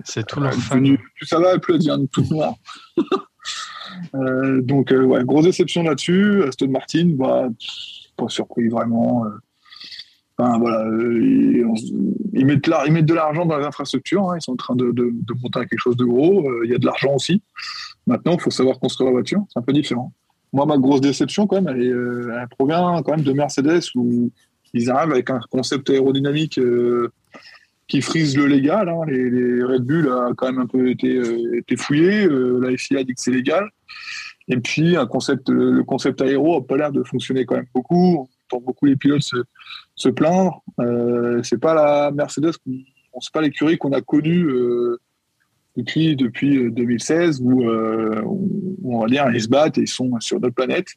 c'est 0.05 0.25
tout 0.25 0.39
leur 0.39 0.53
plus 0.53 0.97
ça 1.23 1.39
va, 1.39 1.59
plus 1.59 1.73
elle 1.73 1.79
devient 1.79 2.07
toute 2.11 2.31
noire. 2.31 2.55
Euh, 4.13 4.61
donc, 4.61 4.91
euh, 4.91 5.03
ouais, 5.03 5.23
grosse 5.23 5.45
déception 5.45 5.81
là-dessus. 5.81 6.43
Aston 6.43 6.67
Martin, 6.67 7.13
bah, 7.15 7.47
pas 8.15 8.27
surpris 8.27 8.67
vraiment. 8.67 9.25
Enfin, 10.39 10.59
voilà, 10.59 10.85
euh, 10.85 11.19
ils, 12.33 12.45
mettent 12.45 12.65
de 13.05 13.13
l'argent 13.13 13.45
dans 13.45 13.57
les 13.57 13.65
infrastructures. 13.65 14.29
hein. 14.29 14.37
Ils 14.37 14.41
sont 14.41 14.51
en 14.51 14.57
train 14.57 14.75
de, 14.75 14.93
monter 15.41 15.59
quelque 15.61 15.79
chose 15.79 15.97
de 15.97 16.05
gros. 16.05 16.47
Euh, 16.47 16.61
Il 16.65 16.71
y 16.71 16.75
a 16.75 16.77
de 16.77 16.85
l'argent 16.85 17.15
aussi. 17.15 17.41
Maintenant, 18.05 18.33
il 18.33 18.41
faut 18.41 18.51
savoir 18.51 18.79
construire 18.79 19.07
la 19.07 19.13
voiture. 19.13 19.43
C'est 19.51 19.59
un 19.59 19.63
peu 19.63 19.73
différent. 19.73 20.13
Moi, 20.53 20.65
ma 20.67 20.77
grosse 20.77 21.01
déception, 21.01 21.47
quand 21.47 21.59
même, 21.61 21.75
elle, 21.75 21.83
est, 21.83 21.91
euh, 21.91 22.45
provient 22.51 23.01
quand 23.01 23.15
même 23.15 23.25
de 23.25 23.33
Mercedes 23.33 23.81
où 23.95 24.31
ils 24.73 24.89
arrivent 24.91 25.11
avec 25.11 25.29
un 25.31 25.39
concept 25.49 25.89
aérodynamique 25.89 26.59
qui 27.87 28.01
frise 28.01 28.37
le 28.37 28.45
légal. 28.45 28.89
hein. 28.89 29.01
Les, 29.07 29.63
Red 29.63 29.83
Bull 29.83 30.07
a 30.09 30.33
quand 30.37 30.51
même 30.51 30.59
un 30.59 30.67
peu 30.67 30.89
été, 30.91 31.19
fouillé. 31.77 32.27
La 32.29 32.77
FIA 32.77 33.03
dit 33.03 33.15
que 33.15 33.21
c'est 33.21 33.31
légal. 33.31 33.67
Et 34.49 34.57
puis, 34.57 34.91
le 34.93 35.81
concept 35.81 36.21
aéro 36.21 36.59
n'a 36.59 36.65
pas 36.65 36.77
l'air 36.77 36.91
de 36.91 37.01
fonctionner 37.01 37.45
quand 37.45 37.55
même 37.55 37.65
beaucoup. 37.73 38.29
Entend 38.49 38.63
beaucoup 38.63 38.85
les 38.85 38.95
pilotes 38.95 39.21
se, 39.21 39.37
se 39.95 40.09
plaindre. 40.09 40.61
Euh, 40.79 41.41
c'est 41.43 41.59
pas 41.59 41.73
la 41.73 42.11
Mercedes, 42.11 42.53
c'est 43.19 43.33
pas 43.33 43.41
l'écurie 43.41 43.77
qu'on 43.77 43.91
a 43.91 44.01
connue 44.01 44.45
euh, 44.45 44.99
depuis, 45.75 46.15
depuis 46.15 46.57
euh, 46.57 46.71
2016 46.71 47.41
où, 47.41 47.69
euh, 47.69 48.21
on 48.83 49.01
va 49.01 49.07
dire, 49.07 49.29
ils 49.33 49.41
se 49.41 49.49
battent 49.49 49.77
et 49.77 49.81
ils 49.81 49.87
sont 49.87 50.17
sur 50.19 50.39
notre 50.39 50.55
planète. 50.55 50.87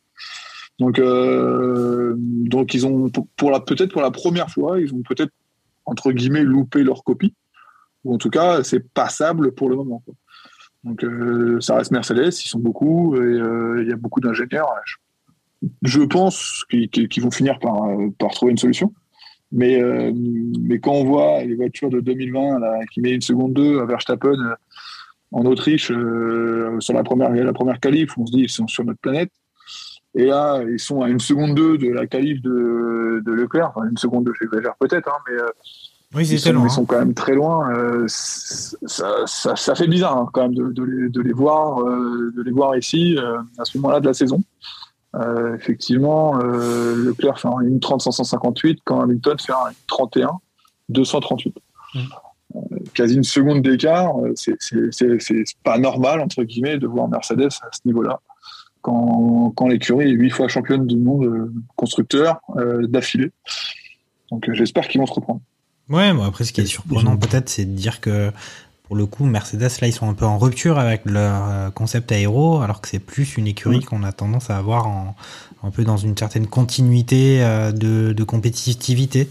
Donc, 0.79 0.99
donc 0.99 2.73
ils 2.73 2.87
ont, 2.87 3.11
pour- 3.37 3.51
la, 3.51 3.61
peut-être 3.61 3.93
pour 3.93 4.01
la 4.01 4.11
première 4.11 4.49
fois, 4.49 4.81
ils 4.81 4.95
ont 4.95 5.03
peut-être, 5.03 5.33
entre 5.85 6.11
guillemets, 6.13 6.43
loupé 6.43 6.83
leur 6.83 7.05
copie. 7.05 7.35
Ou 8.05 8.15
en 8.15 8.19
tout 8.19 8.31
cas, 8.31 8.63
c'est 8.63 8.81
passable 8.95 9.53
pour 9.53 9.69
le 9.69 9.77
moment. 9.77 10.03
Donc, 10.85 11.05
ça 11.61 11.77
reste 11.77 11.91
Mercedes, 11.91 12.29
ils 12.29 12.49
sont 12.49 12.61
beaucoup, 12.61 13.15
et 13.21 13.83
il 13.83 13.89
y 13.89 13.93
a 13.93 13.97
beaucoup 13.97 14.21
d'ingénieurs. 14.21 14.69
Je 15.83 16.01
pense 16.01 16.65
qu'ils 16.71 17.23
vont 17.23 17.31
finir 17.31 17.59
par, 17.59 17.85
euh, 17.85 18.09
par 18.19 18.31
trouver 18.31 18.53
une 18.53 18.59
solution. 18.59 18.93
Mais, 19.53 19.83
euh, 19.83 20.13
mais 20.61 20.79
quand 20.79 20.93
on 20.93 21.05
voit 21.05 21.43
les 21.43 21.55
voitures 21.55 21.91
de 21.91 22.01
2020 22.01 22.61
là, 22.61 22.79
qui 22.93 23.01
met 23.01 23.13
une 23.13 23.21
seconde 23.21 23.53
2 23.55 23.81
à 23.81 23.85
Verstappen 23.85 24.39
euh, 24.39 24.55
en 25.33 25.45
Autriche 25.45 25.91
euh, 25.91 26.79
sur 26.79 26.95
la 26.95 27.03
première, 27.03 27.31
la 27.33 27.53
première 27.53 27.81
qualif, 27.81 28.17
on 28.17 28.27
se 28.27 28.33
dit 28.33 28.43
ils 28.43 28.51
sont 28.51 28.69
sur 28.69 28.85
notre 28.85 29.01
planète. 29.01 29.31
Et 30.15 30.27
là, 30.27 30.61
ils 30.69 30.81
sont 30.81 31.03
à 31.03 31.09
une 31.09 31.21
seconde 31.21 31.55
2 31.55 31.79
de 31.79 31.89
la 31.89 32.07
qualif 32.07 32.43
de, 32.43 33.23
de 33.25 33.33
Leclerc. 33.33 33.73
Enfin, 33.75 33.89
une 33.89 33.97
seconde 33.97 34.25
2, 34.25 34.33
j'exagère 34.41 34.75
peut-être, 34.79 35.09
hein, 35.09 35.19
mais 35.29 35.41
euh, 35.41 35.47
Oui, 36.15 36.27
ils, 36.29 36.39
sont, 36.39 36.53
loin. 36.53 36.67
ils 36.67 36.71
sont 36.71 36.85
quand 36.85 36.99
même 36.99 37.15
très 37.15 37.35
loin. 37.35 37.73
Ça, 38.07 39.09
ça, 39.27 39.55
ça 39.55 39.75
fait 39.77 39.87
bizarre 39.87 40.17
hein, 40.17 40.29
quand 40.33 40.43
même 40.43 40.55
de, 40.55 40.73
de 40.73 40.83
les, 40.83 41.09
de 41.11 41.21
les 41.21 41.33
voir, 41.33 41.85
de 41.85 42.43
les 42.43 42.51
voir 42.51 42.77
ici 42.77 43.17
à 43.59 43.65
ce 43.65 43.79
moment-là 43.79 44.01
de 44.01 44.07
la 44.07 44.15
saison. 44.15 44.43
Euh, 45.17 45.57
effectivement, 45.57 46.39
euh, 46.41 46.95
Leclerc 46.95 47.41
fait 47.41 47.49
une 47.63 47.81
30 47.81 48.01
158 48.03 48.81
quand 48.85 49.01
Hamilton 49.01 49.37
fait 49.39 49.53
un 49.53 49.73
31 49.89 50.39
238. 50.89 51.57
Euh, 51.97 52.59
quasi 52.95 53.17
une 53.17 53.25
seconde 53.25 53.63
d'écart, 53.63 54.13
c'est- 54.35 54.57
pas 55.65 55.79
normal 55.79 56.21
entre 56.21 56.43
guillemets 56.45 56.79
de 56.79 56.87
voir 56.87 57.09
Mercedes 57.09 57.49
à 57.63 57.69
ce 57.73 57.81
niveau-là 57.87 58.21
quand, 58.83 59.53
quand 59.57 59.67
l'écurie 59.69 60.07
est 60.09 60.13
huit 60.13 60.31
fois 60.31 60.49
championne 60.49 60.87
du 60.87 60.97
monde 60.97 61.53
constructeur 61.77 62.41
d'affilée. 62.83 63.31
Donc 64.31 64.49
j'espère 64.53 64.87
qu'ils 64.89 65.01
vont 65.01 65.07
se 65.07 65.13
reprendre. 65.13 65.41
Ouais, 65.89 66.13
bon 66.13 66.23
après 66.23 66.45
ce 66.45 66.53
qui 66.53 66.61
est 66.61 66.67
surprenant 66.67 67.17
peut-être, 67.17 67.49
c'est 67.49 67.65
de 67.65 67.75
dire 67.75 68.01
que 68.01 68.31
pour 68.91 68.97
le 68.97 69.07
coup 69.07 69.25
Mercedes 69.25 69.71
là 69.81 69.87
ils 69.87 69.93
sont 69.93 70.09
un 70.11 70.15
peu 70.15 70.25
en 70.25 70.37
rupture 70.37 70.81
avec 70.81 71.03
leur 71.05 71.49
euh, 71.49 71.71
concept 71.71 72.11
aéro, 72.11 72.61
alors 72.61 72.81
que 72.81 72.89
c'est 72.89 72.99
plus 72.99 73.37
une 73.37 73.47
écurie 73.47 73.85
qu'on 73.85 74.03
a 74.03 74.11
tendance 74.11 74.51
à 74.51 74.57
avoir 74.57 74.89
en, 74.89 75.15
un 75.63 75.71
peu 75.71 75.85
dans 75.85 75.97
une 75.97 76.17
certaine 76.17 76.49
continuité 76.49 77.41
euh, 77.41 77.71
de, 77.71 78.13
de 78.13 78.25
compétitivité. 78.25 79.29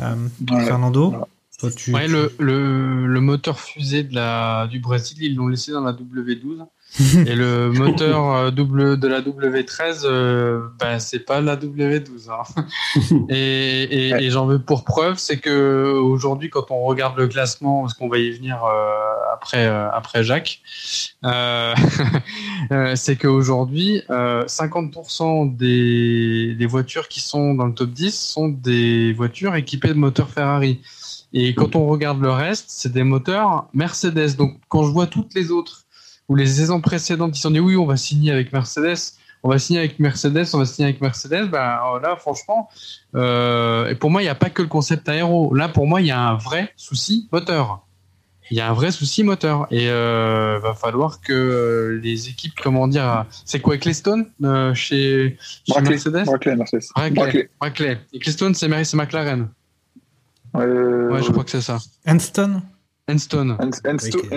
Euh. 0.00 0.14
Fernando, 0.46 1.14
toi 1.58 1.70
tu, 1.76 1.92
Ouais, 1.92 2.06
tu- 2.06 2.12
le, 2.12 2.32
le, 2.38 3.06
le 3.06 3.20
moteur 3.20 3.58
fusée 3.60 4.02
de 4.04 4.14
la, 4.14 4.66
du 4.68 4.78
Brésil, 4.80 5.18
ils 5.20 5.34
l'ont 5.34 5.48
laissé 5.48 5.72
dans 5.72 5.82
la 5.82 5.92
W12. 5.92 6.66
et 7.26 7.34
le 7.34 7.70
moteur 7.70 8.32
euh, 8.34 8.50
double, 8.50 8.98
de 8.98 9.06
la 9.08 9.20
W13, 9.20 10.04
euh, 10.04 10.68
ben, 10.80 10.98
c'est 10.98 11.18
pas 11.18 11.42
la 11.42 11.54
W12. 11.56 12.30
hein. 12.30 12.64
et 13.28 13.82
et, 13.82 14.08
et 14.24 14.30
j'en 14.30 14.46
veux 14.46 14.58
pour 14.58 14.84
preuve, 14.84 15.18
c'est 15.18 15.36
que 15.36 15.92
aujourd'hui, 15.98 16.48
quand 16.48 16.70
on 16.70 16.80
regarde 16.84 17.18
le 17.18 17.26
classement, 17.28 17.82
parce 17.82 17.92
qu'on 17.92 18.08
va 18.08 18.16
y 18.16 18.30
venir 18.30 18.64
euh, 18.64 18.88
après, 19.34 19.66
euh, 19.66 19.90
après 19.90 20.24
Jacques, 20.24 20.60
euh, 21.26 21.74
euh, 22.72 22.96
c'est 22.96 23.16
qu'aujourd'hui, 23.16 24.00
euh, 24.08 24.46
50% 24.46 25.54
des, 25.56 26.54
des 26.54 26.66
voitures 26.66 27.08
qui 27.08 27.20
sont 27.20 27.52
dans 27.54 27.66
le 27.66 27.74
top 27.74 27.90
10 27.90 28.18
sont 28.18 28.48
des 28.48 29.12
voitures 29.12 29.54
équipées 29.56 29.88
de 29.88 29.92
moteurs 29.94 30.30
Ferrari. 30.30 30.80
Et 31.32 31.54
quand 31.54 31.76
on 31.76 31.86
regarde 31.86 32.20
le 32.20 32.30
reste, 32.30 32.66
c'est 32.68 32.92
des 32.92 33.04
moteurs 33.04 33.68
Mercedes. 33.74 34.36
Donc 34.36 34.58
quand 34.68 34.84
je 34.84 34.90
vois 34.90 35.06
toutes 35.06 35.34
les 35.34 35.50
autres, 35.50 35.84
ou 36.28 36.34
les 36.34 36.46
saisons 36.46 36.80
précédentes, 36.80 37.32
qui 37.32 37.40
sont 37.40 37.50
dit 37.50 37.60
oui, 37.60 37.76
on 37.76 37.86
va 37.86 37.96
signer 37.96 38.32
avec 38.32 38.52
Mercedes, 38.52 38.98
on 39.42 39.48
va 39.48 39.58
signer 39.58 39.78
avec 39.78 39.98
Mercedes, 39.98 40.46
on 40.52 40.58
va 40.58 40.66
signer 40.66 40.88
avec 40.88 41.00
Mercedes, 41.00 41.48
ben 41.50 41.78
là, 42.02 42.16
franchement, 42.18 42.68
euh, 43.14 43.88
et 43.88 43.94
pour 43.94 44.10
moi, 44.10 44.20
il 44.22 44.24
n'y 44.24 44.30
a 44.30 44.34
pas 44.34 44.50
que 44.50 44.62
le 44.62 44.68
concept 44.68 45.08
aéro. 45.08 45.54
Là, 45.54 45.68
pour 45.68 45.86
moi, 45.86 46.00
il 46.00 46.06
y 46.06 46.10
a 46.10 46.20
un 46.20 46.36
vrai 46.36 46.72
souci 46.76 47.28
moteur. 47.32 47.84
Il 48.50 48.56
y 48.56 48.60
a 48.60 48.70
un 48.70 48.72
vrai 48.72 48.90
souci 48.90 49.22
moteur. 49.24 49.66
Et 49.70 49.90
euh, 49.90 50.58
va 50.62 50.74
falloir 50.74 51.20
que 51.20 52.00
les 52.02 52.28
équipes, 52.30 52.54
comment 52.62 52.88
dire, 52.88 53.26
c'est 53.44 53.60
quoi 53.60 53.74
Ecclestone 53.74 54.26
euh, 54.42 54.72
chez, 54.74 55.36
chez 55.66 55.80
Mercedes? 55.82 56.24
Brackley, 56.24 56.56
Mercedes. 56.56 56.84
Brackley. 56.94 57.50
Brackley. 57.60 57.98
Brackley. 58.12 58.54
C'est 58.54 58.96
McLaren. 58.96 59.48
Euh, 60.60 61.10
Ouais, 61.12 61.22
je 61.22 61.30
crois 61.30 61.44
que 61.44 61.50
c'est 61.50 61.60
ça. 61.60 61.78
Anston 62.06 62.62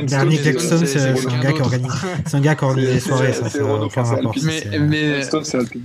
Bernie 0.10 0.38
Hans- 0.40 0.44
Jackson, 0.44 0.78
c'est- 0.86 0.98
un 1.28 1.40
gars 1.42 1.52
qui 1.52 1.62
organise, 1.62 1.92
c'est 2.26 2.36
un 2.38 2.40
gars 2.42 2.56
qui 2.56 2.64
organise 2.64 2.90
les 2.90 3.00
soirées, 3.02 3.34
ça, 3.34 3.50
c'est 3.50 3.62
aucun 3.62 4.04
rapport. 4.16 4.34
Mais, 4.46 4.80
mais 4.80 5.22
c'est 5.44 5.58
Alpine. 5.58 5.84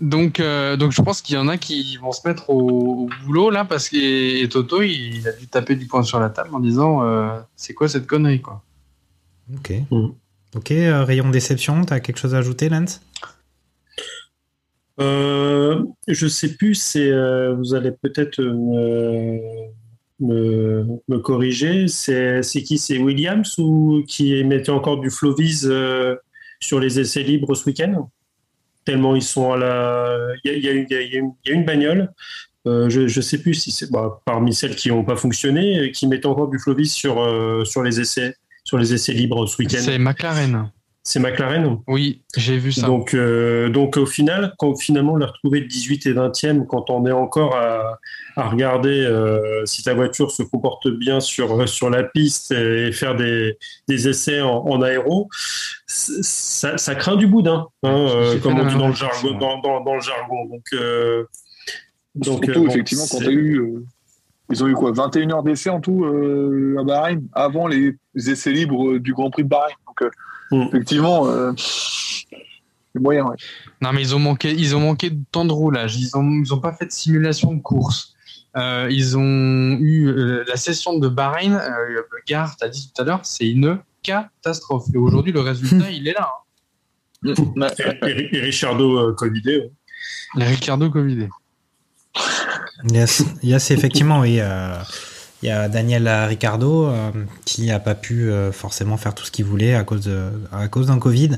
donc, 0.00 0.40
euh, 0.40 0.76
donc 0.76 0.92
je 0.92 1.02
pense 1.02 1.20
qu'il 1.20 1.34
y 1.34 1.38
en 1.38 1.48
a 1.48 1.58
qui 1.58 1.96
vont 1.98 2.12
se 2.12 2.26
mettre 2.26 2.48
au, 2.50 3.04
au 3.04 3.08
boulot 3.26 3.50
là 3.50 3.64
parce 3.66 3.88
que 3.90 3.96
et 4.42 4.48
Toto 4.48 4.80
il, 4.82 5.16
il 5.18 5.28
a 5.28 5.32
dû 5.32 5.46
taper 5.46 5.76
du 5.76 5.86
poing 5.86 6.02
sur 6.02 6.20
la 6.20 6.30
table 6.30 6.50
en 6.54 6.60
disant 6.60 7.02
euh, 7.02 7.38
c'est 7.56 7.74
quoi 7.74 7.88
cette 7.88 8.06
connerie 8.06 8.40
quoi? 8.40 8.62
Ok. 9.54 9.72
Mm. 9.90 10.06
Ok, 10.54 10.70
euh, 10.72 11.04
rayon 11.04 11.30
déception, 11.30 11.84
t'as 11.84 12.00
quelque 12.00 12.18
chose 12.18 12.34
à 12.34 12.38
ajouter, 12.38 12.68
Lance? 12.68 13.00
Euh, 15.00 15.82
je 16.06 16.26
sais 16.26 16.54
plus, 16.54 16.96
euh, 16.96 17.54
vous 17.54 17.74
allez 17.74 17.92
peut-être 17.92 18.42
me, 20.20 21.18
corriger. 21.18 21.88
C'est 21.88 22.42
qui? 22.64 22.78
C'est 22.78 22.98
Williams 22.98 23.58
ou 23.58 24.04
qui 24.06 24.42
mettait 24.44 24.70
encore 24.70 25.00
du 25.00 25.10
Flovis 25.10 25.64
euh, 25.64 26.16
sur 26.60 26.78
les 26.80 27.00
essais 27.00 27.22
libres 27.22 27.54
ce 27.54 27.64
week-end? 27.66 28.08
Tellement 28.84 29.14
ils 29.14 29.22
sont 29.22 29.52
à 29.52 29.56
la. 29.56 30.18
Il 30.44 30.58
y 30.62 30.68
a, 30.68 30.72
une- 30.72 31.64
bagnole. 31.64 32.12
euh, 32.66 32.88
je 32.88 33.02
ne 33.02 33.22
sais 33.22 33.38
plus 33.38 33.54
si 33.54 33.70
c'est 33.70 33.90
bah, 33.90 34.20
parmi 34.24 34.52
celles 34.52 34.76
qui 34.76 34.88
n'ont 34.88 35.04
pas 35.04 35.16
fonctionné, 35.16 35.78
euh, 35.78 35.88
qui 35.90 36.06
mettent 36.06 36.26
encore 36.26 36.48
du 36.48 36.58
Flovis 36.58 36.92
sur, 36.92 37.16
sur 37.64 37.82
les 37.82 38.00
essais 38.00 38.34
sur 38.64 38.78
les 38.78 38.94
essais 38.94 39.12
libres 39.12 39.46
ce 39.46 39.60
week-end. 39.60 39.78
C'est 39.80 39.98
McLaren. 39.98 40.70
C'est 41.04 41.18
McLaren 41.18 41.78
Oui, 41.88 42.22
j'ai 42.36 42.58
vu 42.58 42.70
ça. 42.70 42.86
donc, 42.86 43.12
euh, 43.14 43.68
donc 43.68 43.96
au 43.96 44.06
final, 44.06 44.54
quand 44.58 44.76
finalement 44.76 45.14
on 45.14 45.16
l'a 45.16 45.26
retrouvé 45.26 45.60
de 45.60 45.66
18 45.66 46.06
et 46.06 46.12
20e, 46.14 46.64
quand 46.66 46.90
on 46.90 47.04
est 47.06 47.10
encore 47.12 47.56
à, 47.56 47.98
à 48.36 48.48
regarder 48.48 49.00
euh, 49.04 49.66
si 49.66 49.82
ta 49.82 49.94
voiture 49.94 50.30
se 50.30 50.44
comporte 50.44 50.86
bien 50.88 51.18
sur, 51.18 51.68
sur 51.68 51.90
la 51.90 52.04
piste 52.04 52.52
et 52.52 52.92
faire 52.92 53.16
des, 53.16 53.58
des 53.88 54.08
essais 54.08 54.40
en, 54.42 54.58
en 54.64 54.80
aéro, 54.80 55.28
ça, 55.86 56.78
ça 56.78 56.94
craint 56.94 57.16
du 57.16 57.26
boudin, 57.26 57.66
hein, 57.82 57.90
euh, 58.08 58.38
comme 58.38 58.58
on 58.60 58.66
dit 58.66 58.76
dans 58.76 58.88
le 58.88 58.94
jargon. 58.94 59.32
Dans, 59.38 59.58
dans- 59.60 59.80
dans 59.82 59.94
le 59.96 60.00
jargon. 60.00 60.44
Donc, 60.46 60.62
euh, 60.74 61.24
donc 62.14 62.44
Surtout, 62.44 62.50
euh, 62.50 62.64
bon, 62.64 62.66
effectivement, 62.68 63.04
quand 63.10 63.18
c'est- 63.18 63.24
tu 63.24 63.28
as 63.30 63.32
eu. 63.32 63.58
euh, 63.60 63.84
ils 64.50 64.62
ont 64.62 64.68
eu 64.68 64.74
quoi 64.74 64.92
21 64.92 65.30
heures 65.32 65.42
d'essai 65.42 65.70
en 65.70 65.80
tout 65.80 66.04
euh, 66.04 66.76
à 66.78 66.84
Bahreïn, 66.84 67.22
avant 67.32 67.66
les 67.66 67.96
essais 68.14 68.52
libres 68.52 68.98
du 68.98 69.14
Grand 69.14 69.30
Prix 69.30 69.44
de 69.44 69.48
Bahreïn. 69.48 69.74
Donc, 69.86 70.08
Mm. 70.52 70.68
effectivement, 70.68 71.26
euh, 71.28 71.52
c'est 71.56 73.00
moyen. 73.00 73.24
Ouais. 73.26 73.36
Non, 73.80 73.92
mais 73.92 74.02
ils 74.02 74.14
ont 74.14 74.18
manqué, 74.18 74.52
ils 74.52 74.76
ont 74.76 74.80
manqué 74.80 75.10
de 75.10 75.20
temps 75.32 75.44
de 75.44 75.52
roulage. 75.52 75.96
Ils 75.96 76.16
ont, 76.16 76.42
ils 76.44 76.52
ont 76.54 76.60
pas 76.60 76.72
fait 76.72 76.86
de 76.86 76.92
simulation 76.92 77.52
de 77.54 77.60
course. 77.60 78.14
Euh, 78.56 78.86
ils 78.90 79.16
ont 79.16 79.78
eu 79.80 80.08
euh, 80.08 80.44
la 80.46 80.56
session 80.56 80.98
de 80.98 81.08
Bahreïn. 81.08 81.54
Euh, 81.54 82.02
Gare, 82.26 82.54
t'as 82.58 82.68
dit 82.68 82.92
tout 82.94 83.00
à 83.02 83.04
l'heure, 83.04 83.20
c'est 83.24 83.48
une 83.48 83.78
catastrophe. 84.02 84.84
Et 84.94 84.98
aujourd'hui, 84.98 85.32
le 85.32 85.40
résultat, 85.40 85.90
il 85.90 86.06
est 86.06 86.12
là. 86.12 86.30
hein. 87.26 87.28
et, 88.04 88.08
et- 88.10 88.36
et 88.36 88.40
Richardo 88.40 88.98
euh, 88.98 89.14
Covidé, 89.14 89.58
ouais. 89.58 89.70
Les 90.36 90.44
Ricardo 90.46 90.90
Covidé. 90.90 91.28
Yes, 92.92 93.24
yes, 93.42 93.70
effectivement, 93.70 94.20
oui. 94.20 94.38
euh, 94.40 94.74
il 95.42 95.48
y 95.48 95.50
a 95.50 95.68
Daniel 95.68 96.08
Ricardo 96.08 96.86
euh, 96.86 97.10
qui 97.44 97.66
n'a 97.66 97.80
pas 97.80 97.94
pu 97.94 98.30
euh, 98.30 98.52
forcément 98.52 98.96
faire 98.96 99.14
tout 99.14 99.24
ce 99.24 99.30
qu'il 99.30 99.44
voulait 99.44 99.74
à 99.74 99.84
cause 99.84 100.02
de, 100.02 100.30
à 100.52 100.68
cause 100.68 100.86
d'un 100.86 100.98
Covid. 100.98 101.32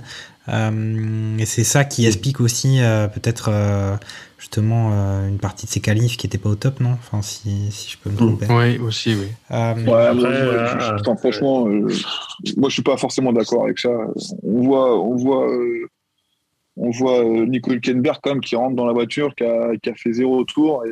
Euh, 0.51 1.39
et 1.39 1.47
c'est 1.47 1.65
ça 1.65 1.85
qui 1.85 2.07
explique 2.07 2.39
aussi 2.41 2.81
euh, 2.83 3.09
peut-être 3.09 3.49
euh, 3.51 3.97
justement 4.39 4.91
euh, 4.93 5.27
une 5.27 5.39
partie 5.39 5.65
de 5.65 5.71
ses 5.71 5.81
qualifs 5.81 6.19
qui 6.19 6.27
n'étaient 6.27 6.37
pas 6.37 6.51
au 6.51 6.55
top, 6.55 6.81
non? 6.81 6.91
Enfin, 6.93 7.23
si, 7.23 7.71
si 7.71 7.91
je 7.93 7.97
peux 7.97 8.11
me 8.11 8.17
tromper. 8.17 8.47
Oui, 8.51 8.77
aussi, 8.79 9.15
oui. 9.15 9.29
Euh, 9.51 9.75
Ouais, 9.87 10.07
Après, 10.07 10.21
je- 10.21 10.27
euh, 10.27 10.67
je- 10.81 10.93
attends, 10.97 11.17
franchement, 11.17 11.67
euh, 11.67 11.89
moi 12.59 12.69
je 12.69 12.75
suis 12.75 12.83
pas 12.83 12.99
forcément 12.99 13.33
d'accord 13.33 13.65
avec 13.65 13.79
ça. 13.79 13.89
On 14.43 14.61
voit, 14.63 15.01
on 15.03 15.17
voit, 15.17 15.49
euh, 15.51 15.89
on 16.77 16.91
voit 16.91 17.21
euh, 17.25 17.47
Nico 17.47 17.71
Hülkenberg 17.71 18.19
quand 18.23 18.31
même 18.33 18.41
qui 18.43 18.55
rentre 18.57 18.77
dans 18.77 18.85
la 18.87 18.93
voiture, 18.93 19.35
qui 19.35 19.45
a, 19.45 19.75
qui 19.83 19.89
a 19.89 19.95
fait 19.95 20.13
zéro 20.13 20.45
tour 20.45 20.85
et, 20.85 20.91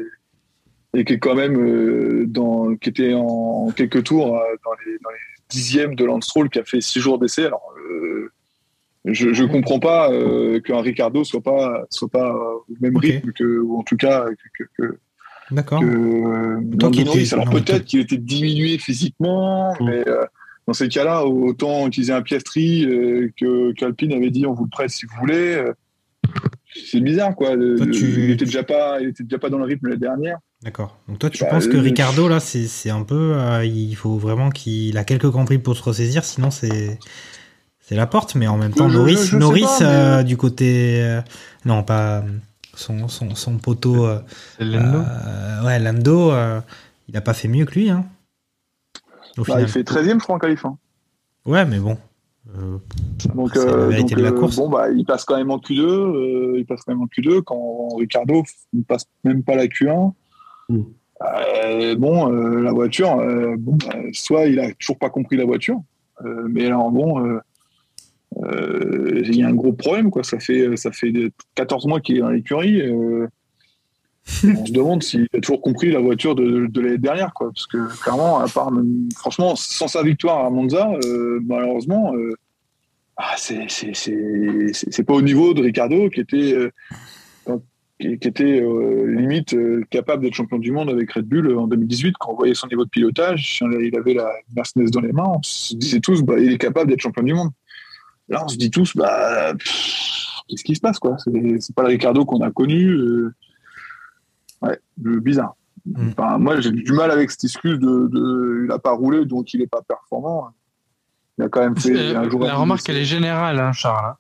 et 0.94 1.04
qui 1.04 1.14
est 1.14 1.18
quand 1.18 1.34
même 1.34 1.56
euh, 1.58 2.24
dans, 2.26 2.74
qui 2.76 2.88
était 2.90 3.14
en 3.14 3.70
quelques 3.74 4.04
tours 4.04 4.36
euh, 4.36 4.40
dans 4.64 4.72
les, 4.84 4.92
dans 5.02 5.10
les 5.10 5.16
dixièmes 5.48 5.94
de 5.94 6.04
Lance 6.04 6.24
Stroll 6.26 6.48
qui 6.50 6.58
a 6.58 6.64
fait 6.64 6.80
six 6.80 7.00
jours 7.00 7.18
d'essai. 7.18 7.46
Alors, 7.46 7.72
euh, 7.90 8.30
je, 9.04 9.32
je 9.32 9.44
comprends 9.44 9.80
pas 9.80 10.10
qu'un 10.64 10.80
Ricardo 10.80 11.24
soit 11.24 11.40
pas, 11.42 11.84
soit 11.90 12.08
pas 12.08 12.32
au 12.34 12.64
même 12.80 12.96
rythme 12.96 13.32
que, 13.32 13.58
ou 13.58 13.78
en 13.78 13.82
tout 13.82 13.96
cas 13.96 14.26
que, 14.58 14.64
que, 14.78 14.98
D'accord. 15.50 15.82
Alors 17.32 17.50
peut-être 17.50 17.84
qu'il 17.84 18.00
était 18.00 18.16
diminué 18.16 18.78
physiquement, 18.78 19.74
mais 19.80 20.06
euh, 20.08 20.24
dans 20.66 20.72
ces 20.72 20.88
cas-là, 20.88 21.24
autant 21.26 21.88
utiliser 21.88 22.12
un 22.12 22.22
Piastri 22.22 22.84
euh, 22.86 23.28
que 23.36 23.72
qu'Alpine 23.72 24.12
avait 24.12 24.30
dit 24.30 24.46
on 24.46 24.52
vous 24.54 24.64
le 24.64 24.70
prête 24.70 24.90
si 24.90 25.04
vous 25.06 25.14
voulez. 25.20 25.62
c'est 26.86 27.00
bizarre 27.00 27.34
quoi. 27.34 27.56
Le- 27.56 27.76
Toi, 27.76 27.86
tu- 27.86 28.24
Il 28.24 28.30
était 28.30 28.44
déjà 28.44 28.62
pas, 28.62 29.00
il 29.00 29.08
était 29.08 29.24
déjà 29.24 29.38
pas 29.38 29.50
dans 29.50 29.58
le 29.58 29.64
rythme 29.64 29.88
la 29.88 29.96
dernière. 29.96 30.38
D'accord. 30.62 30.96
Donc 31.08 31.18
toi, 31.18 31.28
tu 31.30 31.42
Bah, 31.42 31.50
penses 31.50 31.66
que 31.66 31.76
euh, 31.76 31.80
Ricardo, 31.80 32.28
là, 32.28 32.38
c'est 32.40 32.90
un 32.90 33.02
peu... 33.02 33.34
euh, 33.34 33.64
il 33.64 33.94
faut 33.96 34.16
vraiment 34.16 34.50
qu'il 34.50 34.96
a 34.96 35.04
quelques 35.04 35.26
grands 35.28 35.44
prix 35.44 35.58
pour 35.58 35.76
se 35.76 35.82
ressaisir, 35.82 36.24
sinon 36.24 36.50
c'est... 36.50 36.98
C'est 37.84 37.96
la 37.96 38.06
porte, 38.06 38.36
mais 38.36 38.46
en 38.46 38.56
même 38.56 38.72
temps, 38.72 38.88
Je- 38.88 38.96
Norris, 38.96 39.16
je 39.16 39.30
sais 39.32 39.36
Norris 39.36 39.62
pas, 39.62 39.78
mais- 39.80 39.86
euh, 39.86 40.22
du 40.22 40.36
côté... 40.36 41.02
euh, 41.02 41.20
non, 41.64 41.82
pas... 41.82 42.22
Son, 42.74 43.08
son, 43.08 43.34
son 43.34 43.58
poteau... 43.58 44.06
euh, 44.06 44.20
Lando. 44.60 44.98
euh, 45.00 45.64
ouais, 45.64 45.78
Lando, 45.80 46.30
euh, 46.30 46.60
il 47.08 47.16
a 47.16 47.20
pas 47.20 47.34
fait 47.34 47.48
mieux 47.48 47.64
que 47.64 47.74
lui, 47.74 47.90
hein. 47.90 48.06
Au 49.36 49.40
Bah, 49.42 49.44
final. 49.54 49.62
il 49.62 49.68
fait 49.68 49.82
13e, 49.82 50.18
je 50.18 50.22
crois, 50.22 50.36
en 50.36 50.38
qualif. 50.38 50.64
hein. 50.64 50.78
Ouais, 51.44 51.64
mais 51.64 51.80
bon. 51.80 51.98
Euh, 52.56 52.78
Donc, 53.34 53.50
C'est 53.54 53.66
la 53.66 53.72
euh, 53.72 53.88
vérité 53.88 54.14
donc, 54.14 54.18
de 54.18 54.24
la 54.24 54.32
course. 54.32 54.56
bon, 54.56 54.68
bah, 54.68 54.90
il 54.90 55.04
passe 55.04 55.24
quand 55.24 55.36
même 55.36 55.50
en 55.50 55.58
Q2. 55.58 55.80
euh, 55.80 56.54
il 56.58 56.64
passe 56.64 56.82
quand 56.86 56.92
même 56.94 57.02
en 57.02 57.06
Q2 57.06 57.42
quand 57.42 57.96
Ricardo 57.96 58.44
ne 58.72 58.82
passe 58.82 59.04
même 59.24 59.42
pas 59.42 59.56
la 59.56 59.66
Q1. 59.66 60.12
Mm. 60.68 60.80
Euh, 61.22 61.94
bon, 61.94 62.32
euh, 62.32 62.60
la 62.62 62.72
voiture, 62.72 63.18
euh, 63.20 63.54
bon, 63.58 63.76
bah, 63.76 63.94
soit 64.12 64.46
il 64.46 64.58
a 64.58 64.72
toujours 64.72 64.98
pas 64.98 65.08
compris 65.10 65.36
la 65.36 65.44
voiture, 65.44 65.80
mais 66.48 66.68
là, 66.68 66.76
bon, 66.90 67.24
euh, 67.24 67.38
euh, 68.44 69.22
il 69.24 69.36
y 69.36 69.42
a 69.42 69.48
un 69.48 69.54
gros 69.54 69.72
problème, 69.72 70.10
quoi. 70.10 70.24
Ça 70.24 70.38
fait, 70.40 70.76
ça 70.76 70.90
fait 70.90 71.12
14 71.54 71.86
mois 71.86 72.00
qu'il 72.00 72.16
est 72.16 72.20
dans 72.20 72.30
l'écurie. 72.30 72.82
on 74.44 74.66
se 74.66 74.72
demande 74.72 75.02
s'il 75.02 75.26
a 75.34 75.40
toujours 75.40 75.60
compris 75.60 75.90
la 75.92 75.98
voiture 76.00 76.34
de, 76.34 76.66
de 76.66 76.80
l'année 76.80 76.98
dernière, 76.98 77.32
quoi. 77.34 77.48
Parce 77.52 77.66
que 77.66 78.02
clairement, 78.02 78.38
à 78.40 78.48
part, 78.48 78.70
même- 78.72 79.08
franchement, 79.16 79.54
sans 79.56 79.88
sa 79.88 80.02
victoire 80.02 80.44
à 80.44 80.50
Monza, 80.50 80.90
malheureusement, 81.44 82.14
ah, 83.16 83.34
c'est 83.36 83.68
c'est- 83.68 83.94
c'est- 83.94 84.72
c'est- 84.72 84.90
c'est 84.92 85.04
pas 85.04 85.14
au 85.14 85.22
niveau 85.22 85.54
de 85.54 85.62
Ricardo 85.62 86.08
qui 86.08 86.20
était, 86.20 86.56
qui, 88.02 88.18
qui 88.18 88.28
était 88.28 88.60
euh, 88.60 89.06
limite 89.06 89.54
euh, 89.54 89.84
capable 89.90 90.24
d'être 90.24 90.34
champion 90.34 90.58
du 90.58 90.72
monde 90.72 90.90
avec 90.90 91.12
Red 91.12 91.26
Bull 91.26 91.46
euh, 91.46 91.58
en 91.58 91.66
2018 91.68 92.16
quand 92.18 92.32
on 92.32 92.36
voyait 92.36 92.54
son 92.54 92.66
niveau 92.66 92.84
de 92.84 92.90
pilotage. 92.90 93.60
Il 93.62 93.96
avait 93.96 94.14
la 94.14 94.30
Mercedes 94.54 94.90
dans 94.90 95.00
les 95.00 95.12
mains, 95.12 95.28
on 95.28 95.42
se 95.42 95.74
disait 95.74 96.00
tous 96.00 96.22
bah, 96.22 96.34
il 96.38 96.52
est 96.52 96.58
capable 96.58 96.90
d'être 96.90 97.00
champion 97.00 97.22
du 97.22 97.34
monde. 97.34 97.50
Là, 98.28 98.42
on 98.44 98.48
se 98.48 98.56
dit 98.56 98.70
tous 98.70 98.96
bah, 98.96 99.54
qu'est-ce 100.48 100.64
qui 100.64 100.74
se 100.74 100.80
passe 100.80 100.98
quoi? 100.98 101.16
C'est 101.18 101.74
pas 101.74 101.82
le 101.82 101.88
Ricardo 101.88 102.24
qu'on 102.24 102.40
a 102.40 102.50
connu. 102.50 102.88
euh, 102.88 103.34
ouais, 104.62 104.78
bizarre. 104.96 105.54
Mm. 105.86 106.08
Enfin, 106.10 106.38
moi, 106.38 106.60
j'ai 106.60 106.70
du 106.70 106.92
mal 106.92 107.10
avec 107.10 107.30
cette 107.30 107.44
excuse 107.44 107.78
de, 107.78 108.08
de 108.08 108.64
il 108.66 108.72
a 108.72 108.78
pas 108.78 108.92
roulé 108.92 109.24
donc 109.24 109.54
il 109.54 109.62
est 109.62 109.66
pas 109.70 109.82
performant. 109.82 110.48
Il 111.38 111.44
a 111.44 111.48
quand 111.48 111.60
même 111.60 111.76
fait 111.76 112.14
un 112.14 112.28
jour. 112.28 112.44
La 112.44 112.56
remarque, 112.56 112.88
elle 112.88 112.98
est 112.98 113.04
générale, 113.04 113.58
hein, 113.58 113.72
Charles. 113.72 114.14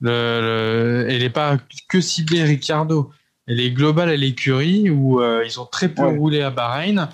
Le, 0.00 0.10
le- 0.10 1.06
elle 1.10 1.20
n'est 1.22 1.30
pas 1.30 1.58
que 1.88 2.00
ciblée 2.00 2.42
Ricardo. 2.44 3.10
Elle 3.46 3.60
est 3.60 3.70
globale 3.70 4.10
à 4.10 4.16
l'écurie 4.16 4.90
où 4.90 5.20
euh, 5.20 5.44
ils 5.46 5.60
ont 5.60 5.66
très 5.66 5.88
peu 5.88 6.02
Ouais. 6.02 6.16
roulé 6.16 6.42
à 6.42 6.50
Bahreïn. 6.50 7.08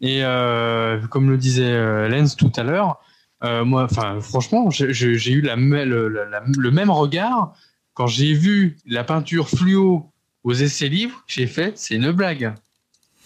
Et 0.00 0.20
euh, 0.22 1.00
comme 1.08 1.28
le 1.30 1.36
disait 1.38 1.64
euh, 1.72 2.08
Lenz 2.08 2.36
tout 2.36 2.52
à 2.56 2.62
l'heure, 2.62 3.00
euh, 3.42 3.64
moi, 3.64 3.84
enfin, 3.84 4.20
franchement, 4.20 4.70
j'ai- 4.70 4.92
eu 5.32 5.40
la, 5.40 5.56
le, 5.56 6.08
la- 6.08 6.24
la- 6.26 6.42
le 6.46 6.70
même 6.70 6.90
regard 6.90 7.54
quand 7.94 8.06
j'ai 8.06 8.34
vu 8.34 8.76
la 8.86 9.02
peinture 9.02 9.48
fluo 9.48 10.10
aux 10.44 10.52
essais 10.54 10.88
libres. 10.88 11.24
J'ai 11.26 11.46
fait, 11.48 11.76
c'est 11.76 11.94
une 11.96 12.12
blague. 12.12 12.54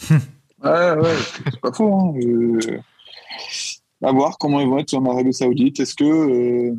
Ouais, 0.65 0.93
ouais, 0.93 1.17
c'est 1.51 1.61
pas 1.61 1.73
faux. 1.73 1.93
Hein. 1.93 2.79
À 4.01 4.13
voir 4.13 4.39
comment 4.39 4.61
ils 4.61 4.69
vont 4.69 4.79
être 4.79 4.95
en 4.95 5.05
Arabie 5.07 5.33
Saoudite. 5.35 5.81
Est-ce 5.81 5.97
que, 5.97 6.73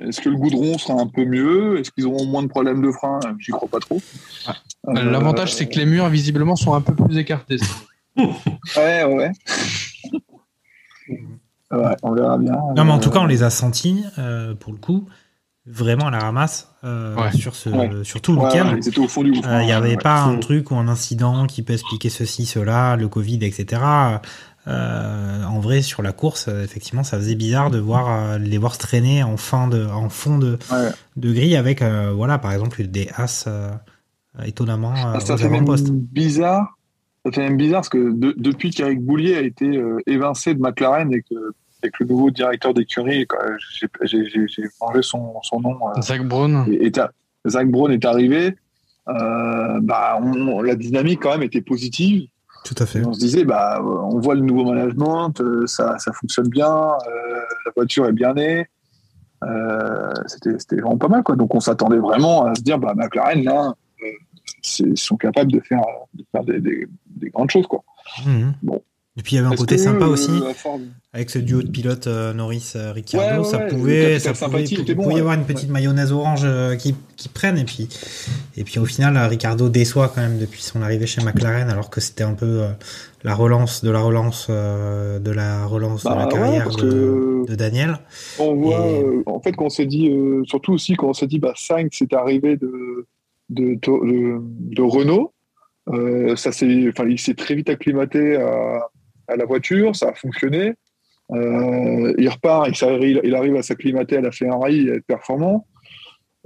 est-ce 0.00 0.20
que 0.20 0.28
le 0.28 0.36
goudron 0.36 0.78
sera 0.78 1.00
un 1.00 1.06
peu 1.06 1.24
mieux? 1.24 1.78
Est-ce 1.78 1.90
qu'ils 1.90 2.06
auront 2.06 2.26
moins 2.26 2.42
de 2.42 2.48
problèmes 2.48 2.82
de 2.82 2.90
frein? 2.92 3.20
J'y 3.38 3.52
crois 3.52 3.68
pas 3.68 3.78
trop. 3.80 4.00
Euh, 4.88 5.02
L'avantage, 5.02 5.54
c'est 5.54 5.68
que 5.68 5.78
les 5.78 5.86
murs, 5.86 6.08
visiblement, 6.08 6.56
sont 6.56 6.74
un 6.74 6.80
peu 6.80 6.94
plus 6.94 7.18
écartés. 7.18 7.58
Ouais, 8.16 9.04
ouais. 9.04 9.30
ouais, 11.70 11.96
on 12.02 12.12
verra 12.12 12.38
bien. 12.38 12.52
Non, 12.76 12.84
mais 12.84 12.92
en 12.92 12.98
tout 12.98 13.08
Euh, 13.10 13.12
cas, 13.12 13.18
on 13.20 13.26
les 13.26 13.42
a 13.42 13.50
sentis, 13.50 14.04
euh, 14.18 14.54
pour 14.54 14.72
le 14.72 14.78
coup, 14.78 15.06
vraiment 15.66 16.06
à 16.06 16.10
la 16.10 16.18
ramasse 16.20 16.68
euh, 16.84 17.14
Ouais. 17.16 17.32
sur, 17.32 17.54
ce, 17.54 17.68
Ouais. 17.68 17.90
sur 18.04 18.20
tout 18.20 18.32
le 18.32 18.38
ouais, 18.38 18.46
week-end. 18.46 18.72
ouais, 18.72 18.78
ils 18.80 18.88
étaient 18.88 18.98
au 19.00 19.08
fond 19.08 19.22
du 19.22 19.32
gouffre. 19.32 19.48
Il 19.60 19.66
n'y 19.66 19.72
avait 19.72 19.90
ouais. 19.90 19.96
pas 19.96 20.22
un 20.22 20.38
truc 20.38 20.70
ou 20.70 20.76
un 20.76 20.88
incident 20.88 21.46
qui 21.46 21.62
peut 21.62 21.74
expliquer 21.74 22.08
ceci, 22.08 22.46
cela, 22.46 22.96
le 22.96 23.08
Covid, 23.08 23.38
etc. 23.44 23.82
Euh, 24.68 25.44
en 25.44 25.60
vrai, 25.60 25.80
sur 25.82 26.02
la 26.02 26.12
course, 26.12 26.48
euh, 26.48 26.62
effectivement, 26.62 27.02
ça 27.02 27.16
faisait 27.16 27.34
bizarre 27.34 27.70
de 27.70 27.78
voir 27.78 28.08
euh, 28.32 28.38
les 28.38 28.58
voir 28.58 28.74
se 28.74 28.78
traîner 28.78 29.22
en 29.22 29.36
fin 29.38 29.66
de, 29.66 29.86
en 29.86 30.08
fond 30.10 30.38
de, 30.38 30.58
Ouais. 30.70 30.90
de 31.16 31.32
grille 31.32 31.56
avec, 31.56 31.80
euh, 31.80 32.12
voilà, 32.14 32.38
par 32.38 32.52
exemple, 32.52 32.82
des 32.86 33.08
as 33.16 33.46
euh, 33.48 33.70
étonnamment 34.44 34.92
Ah, 34.94 35.20
ça 35.20 35.36
fait 35.38 35.48
même 35.48 35.64
bizarre. 36.12 36.76
Ça 37.24 37.32
fait 37.32 37.42
même 37.42 37.56
bizarre 37.56 37.80
parce 37.80 37.88
que 37.88 38.12
de- 38.12 38.34
depuis 38.36 38.70
qu'Eric 38.70 39.00
Boulier 39.02 39.36
a 39.36 39.40
été 39.40 39.64
euh, 39.66 39.98
évincé 40.06 40.54
de 40.54 40.60
McLaren 40.60 41.12
et 41.12 41.22
que 41.22 41.34
avec 41.82 41.98
le 42.00 42.06
nouveau 42.06 42.30
directeur 42.30 42.74
d'écurie, 42.74 43.26
j'ai- 43.80 43.86
j'ai 44.02 44.28
j'ai- 44.30 44.46
j'ai 44.48 44.62
mangé 44.80 45.00
son, 45.02 45.34
son 45.42 45.60
nom. 45.60 45.78
euh, 45.96 46.00
Zach 46.02 46.22
Brown. 46.26 46.66
et- 46.70 46.86
est 46.86 47.00
Zach 47.46 47.68
Brown 47.70 47.90
est 47.92 48.04
arrivé. 48.04 48.56
euh, 49.08 49.80
bah, 49.80 50.18
on- 50.22 50.60
la 50.60 50.74
dynamique 50.74 51.20
quand 51.22 51.30
même 51.30 51.42
était 51.42 51.62
positive. 51.62 52.28
Tout 52.64 52.74
à 52.78 52.86
fait. 52.86 53.00
Et 53.00 53.06
on 53.06 53.12
se 53.12 53.18
disait, 53.20 53.44
bah, 53.44 53.80
on 53.82 54.18
voit 54.20 54.34
le 54.34 54.40
nouveau 54.42 54.64
management, 54.64 55.40
euh, 55.40 55.66
ça, 55.66 55.98
ça 55.98 56.12
fonctionne 56.12 56.48
bien, 56.48 56.70
euh, 56.72 57.40
la 57.66 57.72
voiture 57.74 58.06
est 58.06 58.12
bien 58.12 58.34
née. 58.34 58.66
Euh, 59.44 60.12
C'était 60.26 60.76
vraiment 60.76 60.98
pas 60.98 61.08
mal, 61.08 61.22
quoi. 61.22 61.36
Donc 61.36 61.54
on 61.54 61.60
s'attendait 61.60 61.98
vraiment 61.98 62.44
à 62.44 62.54
se 62.54 62.62
dire, 62.62 62.78
bah, 62.78 62.92
McLaren, 62.96 63.42
là, 63.44 63.72
euh, 64.02 64.06
ils 64.80 64.98
sont 64.98 65.16
capables 65.16 65.52
de 65.52 65.60
faire, 65.60 65.82
de 66.14 66.24
faire 66.32 66.44
des, 66.44 66.60
des- 66.60 66.88
des 67.06 67.30
grandes 67.30 67.50
choses, 67.50 67.66
quoi. 67.66 67.82
Mhm. 68.26 68.54
Bon. 68.62 68.82
Et 69.18 69.22
puis 69.22 69.34
il 69.34 69.36
y 69.36 69.38
avait 69.40 69.52
un 69.52 69.56
côté 69.56 69.78
sympa 69.78 70.04
euh, 70.04 70.08
aussi. 70.10 70.30
Avec 71.12 71.30
ce 71.30 71.40
duo 71.40 71.60
de 71.62 71.68
pilotes 71.68 72.06
euh, 72.06 72.32
Norris-Ricciardo, 72.32 73.40
Ouais, 73.42 73.44
ouais, 73.44 73.50
ça 73.50 73.58
pouvait, 73.58 74.18
ça 74.20 74.32
pouvait, 74.32 74.62
il 74.64 74.94
bon, 74.94 75.02
pouvait 75.02 75.06
y 75.06 75.16
ouais. 75.16 75.20
avoir 75.22 75.34
une 75.34 75.44
petite 75.44 75.70
mayonnaise 75.70 76.12
orange 76.12 76.42
euh, 76.44 76.76
qui, 76.76 76.94
qui 77.16 77.28
prenne 77.28 77.58
et 77.58 77.64
puis 77.64 77.88
et 78.56 78.62
puis 78.62 78.78
au 78.78 78.84
final 78.84 79.16
euh, 79.16 79.26
Ricardo 79.26 79.68
déçoit 79.68 80.12
quand 80.14 80.20
même 80.20 80.38
depuis 80.38 80.62
son 80.62 80.82
arrivée 80.82 81.06
chez 81.06 81.22
McLaren 81.22 81.68
alors 81.68 81.90
que 81.90 82.00
c'était 82.00 82.22
un 82.22 82.34
peu 82.34 82.46
euh, 82.62 82.68
la 83.24 83.34
relance 83.34 83.82
de 83.82 83.90
la 83.90 84.00
relance 84.00 84.46
euh, 84.50 85.18
de 85.18 85.30
la 85.32 85.64
relance 85.66 86.04
de 86.04 86.08
Bah, 86.10 86.16
la 86.16 86.24
ouais, 86.26 86.32
carrière 86.32 86.68
de, 86.76 87.44
Daniel. 87.56 87.98
On 88.38 88.54
voit, 88.54 88.86
Et- 88.86 89.02
euh, 89.02 89.22
en 89.26 89.40
fait, 89.40 89.52
quand 89.52 89.64
on 89.66 89.70
s'est 89.70 89.86
dit, 89.86 90.10
euh, 90.10 90.42
surtout 90.44 90.74
aussi 90.74 90.94
quand 90.94 91.08
on 91.08 91.14
s'est 91.14 91.26
dit, 91.26 91.40
bah, 91.40 91.54
Sainz 91.56 91.88
c'est 91.92 92.12
arrivé 92.12 92.56
de, 92.56 93.06
de, 93.50 93.74
de, 93.74 94.38
de 94.40 94.82
Renault, 94.82 95.32
euh, 95.88 96.36
ça 96.36 96.52
s'est, 96.52 96.86
enfin, 96.88 97.08
il 97.08 97.18
s'est 97.18 97.34
très 97.34 97.54
vite 97.56 97.70
acclimaté 97.70 98.36
à, 98.36 98.86
à 99.28 99.36
la 99.36 99.44
voiture, 99.44 99.94
ça 99.94 100.10
a 100.10 100.14
fonctionné. 100.14 100.74
Euh, 101.30 102.14
il 102.18 102.28
repart, 102.28 102.68
il, 102.68 103.20
il 103.22 103.34
arrive 103.34 103.56
à 103.56 103.62
s'acclimater 103.62 104.16
à 104.16 104.20
la 104.20 104.32
Ferrari 104.32 104.88
et 104.88 104.92
à 104.92 104.94
être 104.94 105.06
performant. 105.06 105.66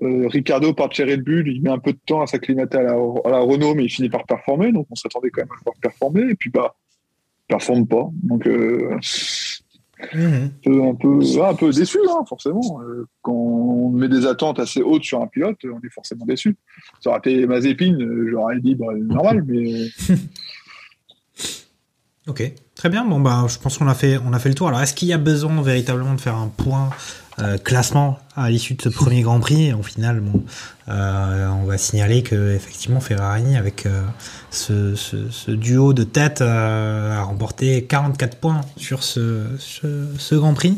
Euh, 0.02 0.26
Ricardo 0.28 0.74
part 0.74 0.88
de 0.88 0.94
chez 0.94 1.04
Red 1.04 1.22
Bull, 1.22 1.46
il 1.46 1.62
met 1.62 1.70
un 1.70 1.78
peu 1.78 1.92
de 1.92 2.00
temps 2.04 2.22
à 2.22 2.26
s'acclimater 2.26 2.78
à 2.78 2.82
la, 2.82 2.92
à 2.92 3.30
la 3.30 3.40
Renault, 3.40 3.74
mais 3.74 3.84
il 3.84 3.90
finit 3.90 4.08
par 4.08 4.26
performer, 4.26 4.72
donc 4.72 4.86
on 4.90 4.96
s'attendait 4.96 5.30
quand 5.30 5.42
même 5.42 5.52
à 5.52 5.54
le 5.54 5.62
voir 5.64 5.76
performer, 5.80 6.30
et 6.30 6.34
puis 6.34 6.50
bah, 6.50 6.74
il 7.44 7.54
performe 7.54 7.86
pas. 7.86 8.08
Donc, 8.22 8.46
euh, 8.46 8.98
Mhm. 10.14 10.50
un 10.66 10.94
peu, 10.94 11.20
un 11.42 11.54
peu 11.54 11.70
déçu, 11.70 11.98
hein, 12.08 12.24
forcément. 12.28 12.80
Euh, 12.82 13.06
quand 13.22 13.32
on 13.32 13.90
met 13.90 14.08
des 14.08 14.26
attentes 14.26 14.58
assez 14.58 14.82
hautes 14.82 15.04
sur 15.04 15.22
un 15.22 15.26
pilote, 15.26 15.58
on 15.64 15.78
est 15.78 15.92
forcément 15.92 16.26
déçu. 16.26 16.56
Ça 17.00 17.10
aurait 17.10 17.20
été 17.20 17.46
Mazepin, 17.46 17.98
euh, 18.00 18.28
j'aurais 18.30 18.60
dit 18.60 18.74
bah, 18.74 18.92
normal, 18.96 19.44
mais 19.46 19.86
Ok, 22.28 22.52
Très 22.82 22.88
bien. 22.88 23.04
Bon 23.04 23.20
bah, 23.20 23.46
je 23.48 23.58
pense 23.58 23.78
qu'on 23.78 23.86
a 23.86 23.94
fait, 23.94 24.18
on 24.26 24.32
a 24.32 24.40
fait 24.40 24.48
le 24.48 24.56
tour. 24.56 24.66
Alors, 24.66 24.80
est-ce 24.80 24.92
qu'il 24.92 25.06
y 25.06 25.12
a 25.12 25.18
besoin 25.18 25.62
véritablement 25.62 26.14
de 26.14 26.20
faire 26.20 26.34
un 26.34 26.48
point 26.48 26.90
euh, 27.38 27.56
classement 27.56 28.18
à 28.34 28.50
l'issue 28.50 28.74
de 28.74 28.82
ce 28.82 28.88
premier 28.88 29.22
Grand 29.22 29.38
Prix? 29.38 29.72
Au 29.72 29.84
final, 29.84 30.20
euh, 30.88 31.48
on 31.62 31.64
va 31.64 31.78
signaler 31.78 32.24
que 32.24 32.52
effectivement 32.56 32.98
Ferrari, 32.98 33.54
avec 33.54 33.86
euh, 33.86 34.02
ce, 34.50 35.50
duo 35.52 35.92
de 35.92 36.02
tête, 36.02 36.40
a 36.40 37.22
remporté 37.22 37.84
44 37.84 38.38
points 38.38 38.62
sur 38.76 39.04
ce, 39.04 39.44
ce, 39.60 40.34
Grand 40.34 40.54
Prix. 40.54 40.76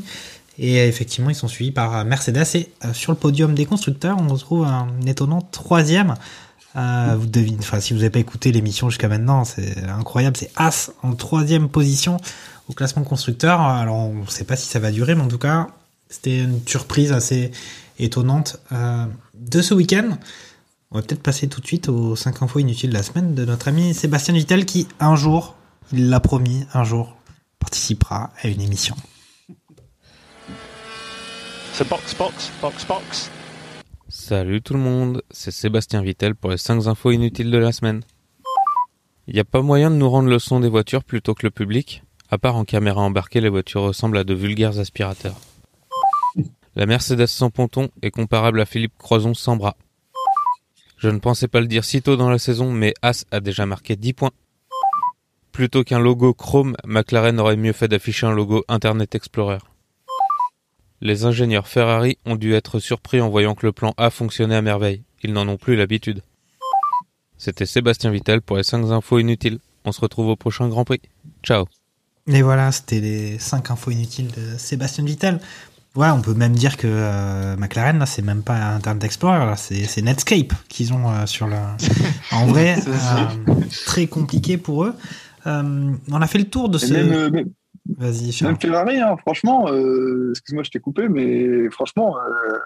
Et 0.59 0.87
effectivement, 0.87 1.31
ils 1.31 1.35
sont 1.35 1.49
suivis 1.49 1.73
par 1.73 2.05
Mercedes. 2.05 2.45
Et 2.55 2.69
sur 2.93 3.13
le 3.13 3.19
podium 3.19 3.55
des 3.55 3.65
constructeurs, 3.65 4.19
on 4.21 4.29
retrouve 4.31 4.67
un 4.67 4.89
étonnant 5.07 5.41
troisième. 5.41 6.17
Euh, 6.77 7.17
vous 7.19 7.27
devinez, 7.27 7.59
enfin, 7.61 7.81
si 7.81 7.93
vous 7.93 8.01
n'avez 8.01 8.11
pas 8.11 8.19
écouté 8.19 8.51
l'émission 8.51 8.91
jusqu'à 8.91 9.09
maintenant, 9.09 9.45
c'est 9.45 9.85
incroyable. 9.85 10.37
C'est 10.37 10.51
As 10.57 10.91
en 11.03 11.15
troisième 11.15 11.69
position 11.69 12.17
au 12.69 12.73
classement 12.73 13.05
constructeur. 13.05 13.61
Alors, 13.61 13.97
on 13.97 14.23
ne 14.23 14.27
sait 14.27 14.45
pas 14.45 14.57
si 14.57 14.67
ça 14.67 14.79
va 14.79 14.91
durer, 14.91 15.15
mais 15.15 15.23
en 15.23 15.29
tout 15.29 15.39
cas, 15.39 15.69
c'était 16.09 16.41
une 16.41 16.61
surprise 16.67 17.13
assez 17.13 17.53
étonnante 17.99 18.59
euh, 18.73 19.07
de 19.35 19.63
ce 19.63 19.75
week-end. 19.75 20.19
On 20.91 20.99
va 20.99 21.03
peut-être 21.03 21.23
passer 21.23 21.49
tout 21.49 21.61
de 21.61 21.67
suite 21.67 21.89
aux 21.89 22.17
5 22.17 22.43
infos 22.43 22.59
inutiles 22.59 22.91
de 22.91 22.95
la 22.95 23.03
semaine 23.03 23.35
de 23.35 23.45
notre 23.45 23.69
ami 23.69 23.95
Sébastien 23.95 24.35
Vittel 24.35 24.65
qui, 24.65 24.87
un 25.01 25.17
jour, 25.17 25.57
il 25.93 26.09
l'a 26.09 26.21
promis, 26.21 26.67
un 26.73 26.85
jour, 26.85 27.17
participera 27.59 28.31
à 28.43 28.49
une 28.49 28.61
émission. 28.61 28.97
So 31.75 31.85
box, 31.85 32.15
box, 32.15 32.53
box, 32.63 32.85
box. 32.87 33.31
Salut 34.17 34.63
tout 34.63 34.75
le 34.75 34.79
monde, 34.79 35.25
c'est 35.33 35.51
Sébastien 35.51 36.01
Vittel 36.01 36.37
pour 36.37 36.49
les 36.49 36.57
5 36.57 36.87
infos 36.87 37.11
inutiles 37.11 37.51
de 37.51 37.59
la 37.59 37.73
semaine. 37.73 38.05
Il 39.27 39.35
n'y 39.35 39.41
a 39.41 39.45
pas 39.45 39.61
moyen 39.61 39.91
de 39.91 39.97
nous 39.97 40.09
rendre 40.09 40.29
le 40.29 40.39
son 40.39 40.61
des 40.61 40.69
voitures 40.69 41.03
plutôt 41.03 41.35
que 41.35 41.45
le 41.45 41.51
public 41.51 42.05
À 42.31 42.39
part 42.39 42.55
en 42.55 42.65
caméra 42.65 43.01
embarquée, 43.01 43.41
les 43.41 43.49
voitures 43.49 43.83
ressemblent 43.83 44.17
à 44.17 44.23
de 44.23 44.33
vulgaires 44.33 44.79
aspirateurs. 44.79 45.37
La 46.77 46.87
Mercedes 46.87 47.27
sans 47.27 47.51
ponton 47.51 47.91
est 48.03 48.13
comparable 48.13 48.61
à 48.61 48.67
Philippe 48.67 48.97
Croison 48.99 49.35
sans 49.35 49.57
bras. 49.57 49.77
Je 50.97 51.09
ne 51.09 51.19
pensais 51.19 51.49
pas 51.49 51.61
le 51.61 51.67
dire 51.67 51.85
si 51.85 52.01
tôt 52.01 52.17
dans 52.17 52.31
la 52.31 52.39
saison, 52.39 52.71
mais 52.71 52.95
As 53.03 53.25
a 53.33 53.41
déjà 53.41 53.67
marqué 53.67 53.97
10 53.97 54.13
points. 54.13 54.33
Plutôt 55.51 55.83
qu'un 55.83 55.99
logo 55.99 56.35
Chrome, 56.35 56.77
McLaren 56.85 57.41
aurait 57.41 57.57
mieux 57.57 57.73
fait 57.73 57.89
d'afficher 57.89 58.29
un 58.29 58.33
logo 58.33 58.65
Internet 58.69 59.17
Explorer. 59.17 59.59
Les 61.01 61.25
ingénieurs 61.25 61.69
Ferrari 61.69 62.19
ont 62.25 62.37
dû 62.37 62.55
être 62.55 62.79
surpris 62.79 63.21
en 63.21 63.29
voyant 63.29 63.55
que 63.55 63.67
le 63.67 63.73
plan 63.73 63.93
A 63.97 64.11
fonctionnait 64.11 64.57
à 64.57 64.63
merveille. 64.63 65.03
Ils 65.23 65.33
n'en 65.33 65.47
ont 65.49 65.57
plus 65.57 65.77
l'habitude. 65.77 66.23
C'était 67.37 67.67
Sébastien 67.67 68.11
Vittel 68.11 68.41
pour 68.41 68.57
les 68.57 68.63
5 68.63 68.91
infos 68.91 69.19
inutiles. 69.19 69.59
On 69.85 69.93
se 69.93 70.01
retrouve 70.01 70.29
au 70.29 70.37
prochain 70.37 70.69
Grand 70.69 70.85
Prix. 70.85 71.01
Ciao. 71.43 71.67
Et 72.27 72.41
voilà, 72.43 72.73
c'était 72.73 73.01
les 73.01 73.39
5 73.39 73.71
infos 73.71 73.91
inutiles 73.91 74.29
de 74.29 74.57
Sébastien 74.57 75.05
Vittel. 75.05 75.41
Ouais, 75.95 76.09
on 76.11 76.23
peut 76.23 76.35
même 76.35 76.55
dire 76.55 76.77
que 76.77 76.89
euh, 76.91 77.55
McLaren, 77.57 77.99
là, 77.99 78.07
c'est 78.07 78.23
même 78.23 78.43
pas 78.43 78.57
Internet 78.57 79.05
Explorer, 79.05 79.47
là, 79.47 79.57
c'est, 79.57 79.85
c'est 79.85 80.03
Netscape 80.03 80.53
qu'ils 80.69 80.93
ont 80.93 81.09
euh, 81.11 81.27
sur 81.27 81.47
le. 81.47 81.57
En 82.33 82.47
vrai, 82.47 82.77
euh, 82.89 83.55
très 83.87 84.07
compliqué 84.09 84.57
pour 84.57 84.85
eux. 84.85 84.95
Euh, 85.47 85.93
on 86.11 86.21
a 86.23 86.27
fait 86.27 86.39
le 86.39 86.49
tour 86.49 86.69
de 86.69 86.79
ce. 86.79 86.93
même, 86.95 87.13
euh, 87.13 87.31
même- 87.31 87.51
Vas-y, 87.99 88.43
même 88.43 88.59
Ferrari, 88.59 88.99
hein, 88.99 89.17
franchement, 89.19 89.69
euh, 89.71 90.31
excuse-moi, 90.31 90.63
je 90.65 90.71
t'ai 90.71 90.81
coupé, 90.81 91.09
mais 91.09 91.69
franchement, 91.71 92.17
euh, 92.17 92.59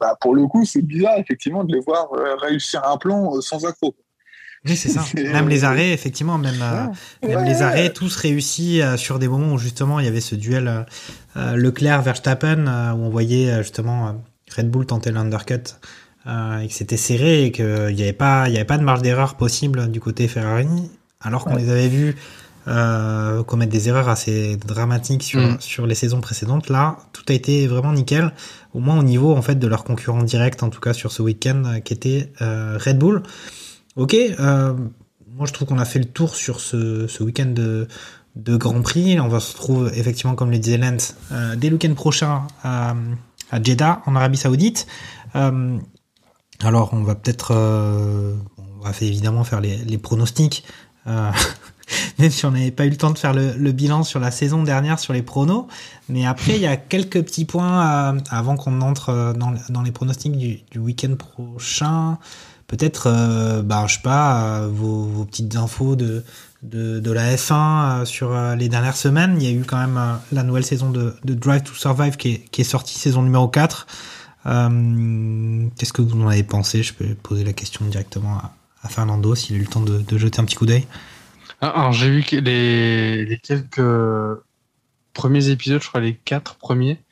bah, 0.00 0.16
pour 0.20 0.34
le 0.34 0.46
coup, 0.46 0.64
c'est 0.64 0.82
bizarre, 0.82 1.16
effectivement, 1.18 1.62
de 1.62 1.72
les 1.72 1.80
voir 1.80 2.08
euh, 2.14 2.34
réussir 2.36 2.82
un 2.84 2.96
plan 2.96 3.36
euh, 3.36 3.40
sans 3.40 3.64
accro. 3.66 3.94
Oui, 4.66 4.76
c'est 4.76 4.88
ça. 4.88 5.04
Même 5.14 5.48
les 5.48 5.62
arrêts, 5.64 5.92
effectivement, 5.92 6.38
même, 6.38 6.54
euh, 6.60 6.86
même 7.28 7.38
Ouais. 7.40 7.44
les 7.44 7.62
arrêts, 7.62 7.92
tous 7.92 8.16
réussis 8.16 8.80
euh, 8.82 8.96
sur 8.96 9.18
des 9.18 9.28
moments 9.28 9.52
où 9.52 9.58
justement 9.58 10.00
il 10.00 10.06
y 10.06 10.08
avait 10.08 10.20
ce 10.22 10.34
duel 10.34 10.86
Leclerc-Verstappen 11.36 12.66
euh, 12.66 12.92
où 12.92 13.04
on 13.04 13.10
voyait 13.10 13.62
justement 13.62 14.08
euh, 14.08 14.12
Red 14.56 14.70
Bull 14.70 14.86
tenter 14.86 15.10
l'undercut 15.10 15.76
euh, 16.26 16.58
et 16.60 16.68
que 16.68 16.72
c'était 16.74 16.96
serré 16.96 17.44
et 17.44 17.52
qu'il 17.52 17.94
n'y 17.94 18.02
avait 18.02 18.12
pas, 18.12 18.48
il 18.48 18.54
y 18.54 18.56
avait 18.56 18.64
pas 18.64 18.78
de 18.78 18.84
marge 18.84 19.02
d'erreur 19.02 19.34
possible 19.36 19.90
du 19.90 20.00
côté 20.00 20.28
Ferrari, 20.28 20.66
alors 21.20 21.44
qu'on 21.44 21.56
les 21.56 21.70
avait 21.70 21.88
vus 21.88 22.16
euh, 22.68 23.42
commettre 23.42 23.72
des 23.72 23.88
erreurs 23.88 24.08
assez 24.08 24.56
dramatiques 24.56 25.22
sur 25.22 25.40
Mm. 25.40 25.56
sur 25.60 25.86
les 25.86 25.94
saisons 25.94 26.20
précédentes. 26.20 26.68
Là, 26.70 26.96
tout 27.12 27.24
a 27.28 27.32
été 27.32 27.66
vraiment 27.66 27.92
nickel, 27.92 28.32
au 28.72 28.80
moins 28.80 28.98
au 28.98 29.02
niveau 29.02 29.34
en 29.34 29.42
fait 29.42 29.56
de 29.56 29.66
leur 29.66 29.84
concurrent 29.84 30.22
direct, 30.22 30.62
en 30.62 30.70
tout 30.70 30.80
cas 30.80 30.92
sur 30.92 31.12
ce 31.12 31.22
week-end, 31.22 31.62
euh, 31.66 31.80
qui 31.80 31.92
était 31.92 32.32
euh, 32.40 32.78
Red 32.82 32.98
Bull. 32.98 33.22
Ok, 33.96 34.14
euh, 34.14 34.72
moi 35.36 35.46
je 35.46 35.52
trouve 35.52 35.68
qu'on 35.68 35.78
a 35.78 35.84
fait 35.84 35.98
le 35.98 36.04
tour 36.06 36.34
sur 36.36 36.60
ce, 36.60 37.06
ce 37.06 37.22
week-end 37.22 37.46
de, 37.46 37.86
de 38.36 38.56
Grand 38.56 38.80
Prix. 38.82 39.20
On 39.20 39.28
va 39.28 39.40
se 39.40 39.52
retrouver 39.52 39.90
effectivement, 39.98 40.34
comme 40.34 40.50
le 40.50 40.58
disait 40.58 40.78
Lance, 40.78 41.16
euh, 41.32 41.54
dès 41.56 41.68
le 41.68 41.74
week-end 41.74 41.94
prochain 41.94 42.42
à, 42.62 42.94
à 43.50 43.62
Jeddah, 43.62 44.02
en 44.06 44.16
Arabie 44.16 44.38
Saoudite. 44.38 44.86
Euh, 45.36 45.76
alors 46.62 46.90
on 46.94 47.02
va 47.02 47.14
peut-être, 47.14 47.52
euh, 47.54 48.34
on 48.80 48.84
va 48.84 48.92
fait 48.92 49.06
évidemment 49.06 49.44
faire 49.44 49.60
les, 49.60 49.76
les 49.76 49.98
pronostics. 49.98 50.64
Même 52.18 52.30
si 52.30 52.46
on 52.46 52.50
n'avait 52.50 52.70
pas 52.70 52.86
eu 52.86 52.90
le 52.90 52.96
temps 52.96 53.10
de 53.10 53.18
faire 53.18 53.34
le, 53.34 53.72
bilan 53.72 54.04
sur 54.04 54.20
la 54.20 54.30
saison 54.30 54.62
dernière 54.62 54.98
sur 54.98 55.12
les 55.12 55.22
pronos. 55.22 55.66
Mais 56.08 56.26
après, 56.26 56.54
il 56.54 56.60
y 56.60 56.66
a 56.66 56.76
quelques 56.76 57.22
petits 57.22 57.44
points 57.44 58.14
euh, 58.14 58.20
avant 58.30 58.56
qu'on 58.56 58.80
entre 58.80 59.10
euh, 59.10 59.32
dans, 59.32 59.82
les 59.82 59.92
pronostics 59.92 60.36
du, 60.36 60.78
week-end 60.78 61.16
prochain. 61.16 62.18
Peut-être, 62.66 63.08
euh, 63.08 63.62
bah, 63.62 63.84
je 63.86 63.94
sais 63.94 64.02
pas, 64.02 64.62
euh, 64.62 64.68
vos, 64.72 65.24
petites 65.26 65.54
infos 65.56 65.96
de, 65.96 66.24
de, 66.62 67.12
la 67.12 67.36
F1 67.36 67.52
euh, 67.52 68.04
sur 68.04 68.34
les 68.56 68.68
dernières 68.68 68.96
semaines. 68.96 69.36
Il 69.38 69.44
y 69.44 69.48
a 69.48 69.52
eu 69.52 69.64
quand 69.64 69.76
même 69.76 70.00
la 70.32 70.42
nouvelle 70.42 70.64
saison 70.64 70.90
de, 70.90 71.14
Drive 71.24 71.62
to 71.64 71.74
Survive 71.74 72.16
qui 72.16 72.40
est, 72.56 72.64
sortie, 72.64 72.98
saison 72.98 73.22
numéro 73.22 73.48
4. 73.48 73.86
Euh, 74.46 75.66
Qu'est-ce 75.78 75.92
que 75.92 76.02
vous 76.02 76.20
en 76.20 76.28
avez 76.28 76.42
pensé? 76.42 76.82
Je 76.82 76.94
peux 76.94 77.14
poser 77.14 77.44
la 77.44 77.52
question 77.52 77.84
directement 77.84 78.38
à, 78.82 78.88
Fernando 78.88 79.34
s'il 79.34 79.56
a 79.56 79.58
eu 79.58 79.62
le 79.62 79.66
temps 79.66 79.80
de 79.80 80.18
jeter 80.18 80.40
un 80.40 80.44
petit 80.44 80.56
coup 80.56 80.66
d'œil. 80.66 80.86
Ah, 81.66 81.70
Alors, 81.80 81.92
j'ai 81.92 82.10
vu 82.10 82.22
les, 82.42 83.24
les 83.24 83.38
quelques 83.38 83.80
premiers 85.14 85.48
épisodes, 85.48 85.80
je 85.82 85.88
crois 85.88 86.00
les 86.02 86.14
quatre 86.14 86.56
premiers. 86.56 87.03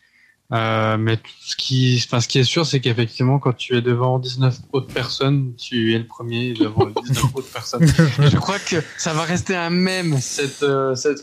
Euh, 0.52 0.96
mais 0.98 1.16
tout 1.16 1.30
ce 1.40 1.56
qui, 1.56 2.02
enfin, 2.06 2.20
ce 2.20 2.28
qui 2.28 2.38
est 2.38 2.44
sûr, 2.44 2.66
c'est 2.66 2.80
qu'effectivement, 2.80 3.38
quand 3.38 3.54
tu 3.54 3.74
es 3.76 3.80
devant 3.80 4.18
19 4.18 4.54
autres 4.72 4.92
personnes, 4.92 5.54
tu 5.56 5.94
es 5.94 5.98
le 5.98 6.06
premier 6.06 6.52
devant 6.52 6.86
19 7.04 7.24
autres 7.34 7.50
personnes. 7.50 7.86
Je 7.86 8.36
crois 8.36 8.58
que 8.58 8.76
ça 8.98 9.14
va 9.14 9.22
rester 9.22 9.56
un 9.56 9.70
mème, 9.70 10.18
cette, 10.20 10.62
euh, 10.62 10.94
cette 10.94 11.22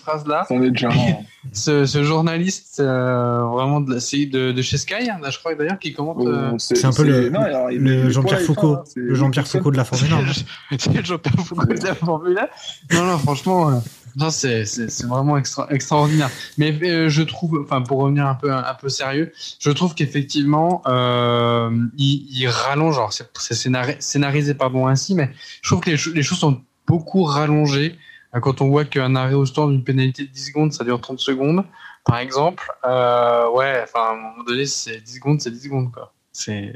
est 0.64 0.72
déjà 0.72 0.90
un. 0.90 0.94
Ce, 1.54 1.86
ce 1.86 2.04
journaliste, 2.04 2.82
euh, 2.82 3.44
vraiment 3.46 3.80
de, 3.80 3.94
la, 3.94 4.00
c'est 4.02 4.26
de, 4.26 4.52
de 4.52 4.62
chez 4.62 4.78
Sky, 4.78 5.10
hein, 5.10 5.20
là, 5.24 5.30
je 5.30 5.40
crois 5.40 5.56
d'ailleurs, 5.56 5.80
qui 5.80 5.94
commente. 5.94 6.18
C'est 6.60 6.84
un 6.84 6.92
peu 6.92 7.04
le, 7.04 7.30
non, 7.30 7.40
alors, 7.40 7.72
il- 7.72 7.78
il 7.78 7.84
le 7.84 8.08
est 8.08 8.12
Jean-Pierre 8.12 8.42
Foucault, 8.42 8.74
F1, 8.76 8.80
hein, 8.80 8.84
c'est- 8.86 9.00
le 9.00 9.16
Jean-Pierre 9.16 9.48
Foucault 9.48 9.72
de 9.72 9.78
la 9.78 9.86
Formule 9.86 10.12
1. 10.12 10.34
C'est 10.78 10.94
le 10.94 11.02
Jean-Pierre 11.06 11.36
Foucault 11.46 11.64
de 11.74 11.86
la 11.86 11.96
Formule 11.96 12.38
1. 12.38 12.96
Non, 12.98 13.06
non, 13.06 13.18
franchement, 13.20 13.70
euh, 13.70 13.76
non, 14.20 14.30
c'est, 14.30 14.66
vraiment 15.08 15.38
extra, 15.38 15.68
extraordinaire. 15.72 16.30
Mais 16.58 16.78
euh, 16.84 17.08
je 17.08 17.22
trouve, 17.24 17.62
enfin, 17.64 17.82
pour 17.82 18.00
revenir 18.00 18.28
un 18.28 18.36
peu, 18.36 18.52
un, 18.52 18.74
peu 18.74 18.90
sérieux, 18.90 19.32
je 19.60 19.72
trouve 19.72 19.96
qu'effectivement, 19.96 20.82
euh, 20.88 21.72
il, 21.98 22.48
rallonge. 22.48 22.98
Alors, 22.98 23.14
c'est, 23.14 23.32
scénari- 23.54 23.96
scénarisé, 24.00 24.54
pardon, 24.56 24.88
ainsi, 24.88 25.16
mais 25.16 25.30
je 25.62 25.70
trouve 25.70 25.80
que 25.82 25.92
les, 25.92 25.98
cho- 25.98 26.12
les 26.12 26.24
choses 26.24 26.40
sont 26.40 26.62
beaucoup 26.86 27.24
rallongées. 27.24 27.96
Euh, 28.36 28.42
Quand 28.42 28.62
on 28.62 28.70
voit 28.70 28.84
qu'un 28.84 29.16
arrêt 29.16 29.36
au 29.36 29.46
stand 29.46 29.72
d'une 29.72 29.84
pénalité 29.86 30.24
de 30.24 30.30
10 30.32 30.46
secondes, 30.48 30.74
ça 30.74 30.84
dure 30.84 31.00
30 31.00 31.20
secondes, 31.20 31.64
par 32.04 32.18
exemple, 32.18 32.70
ouais, 32.84 33.82
enfin, 33.84 34.00
à 34.00 34.12
un 34.12 34.16
moment 34.16 34.44
donné, 34.46 34.66
c'est 34.66 35.00
10 35.00 35.16
secondes, 35.16 35.40
c'est 35.42 35.52
10 35.52 35.64
secondes, 35.64 35.92
quoi. 35.92 36.14
C'est, 36.40 36.74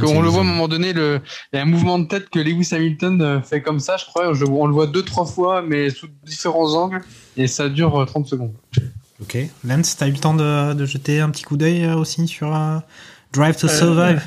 qu'on 0.00 0.20
le 0.20 0.28
voit 0.28 0.40
à 0.40 0.44
un 0.44 0.46
moment 0.48 0.68
donné, 0.68 0.92
le... 0.92 1.20
il 1.52 1.56
y 1.56 1.58
a 1.58 1.62
un 1.62 1.66
mouvement 1.66 1.98
de 1.98 2.06
tête 2.06 2.28
que 2.28 2.38
Lewis 2.38 2.68
Hamilton 2.72 3.22
euh, 3.22 3.40
fait 3.40 3.62
comme 3.62 3.78
ça, 3.80 3.96
je 3.96 4.04
crois. 4.04 4.34
Je- 4.34 4.44
On 4.44 4.66
le 4.66 4.72
voit 4.72 4.86
deux, 4.86 5.02
trois 5.04 5.26
fois, 5.26 5.62
mais 5.62 5.90
sous 5.90 6.08
différents 6.24 6.74
angles, 6.74 7.02
et 7.36 7.46
ça 7.46 7.68
dure 7.68 8.00
euh, 8.00 8.04
30 8.04 8.26
secondes. 8.26 8.52
Ok. 9.22 9.38
Lance, 9.64 9.96
t'as 9.96 10.08
eu 10.08 10.12
le 10.12 10.18
temps 10.18 10.34
de, 10.34 10.74
de 10.74 10.84
jeter 10.86 11.20
un 11.20 11.30
petit 11.30 11.44
coup 11.44 11.56
d'œil 11.56 11.84
euh, 11.84 11.94
aussi 11.96 12.26
sur 12.28 12.54
euh, 12.54 12.78
Drive 13.32 13.56
to 13.56 13.68
Survive? 13.68 14.22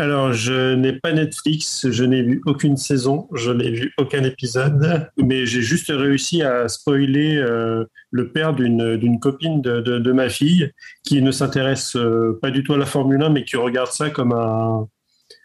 Alors, 0.00 0.32
je 0.32 0.76
n'ai 0.76 0.94
pas 0.94 1.12
Netflix, 1.12 1.90
je 1.90 2.04
n'ai 2.04 2.22
vu 2.22 2.40
aucune 2.46 2.78
saison, 2.78 3.28
je 3.34 3.50
n'ai 3.50 3.70
vu 3.70 3.92
aucun 3.98 4.24
épisode, 4.24 5.06
mais 5.18 5.44
j'ai 5.44 5.60
juste 5.60 5.92
réussi 5.94 6.42
à 6.42 6.68
spoiler 6.68 7.36
euh, 7.36 7.84
le 8.10 8.32
père 8.32 8.54
d'une 8.54 9.20
copine 9.20 9.60
de, 9.60 9.82
de, 9.82 9.98
de 9.98 10.12
ma 10.12 10.30
fille 10.30 10.72
qui 11.04 11.20
ne 11.20 11.30
s'intéresse 11.30 11.96
euh, 11.96 12.38
pas 12.40 12.50
du 12.50 12.64
tout 12.64 12.72
à 12.72 12.78
la 12.78 12.86
Formule 12.86 13.22
1, 13.22 13.28
mais 13.28 13.44
qui 13.44 13.58
regarde 13.58 13.92
ça 13.92 14.08
comme 14.08 14.32
un 14.32 14.88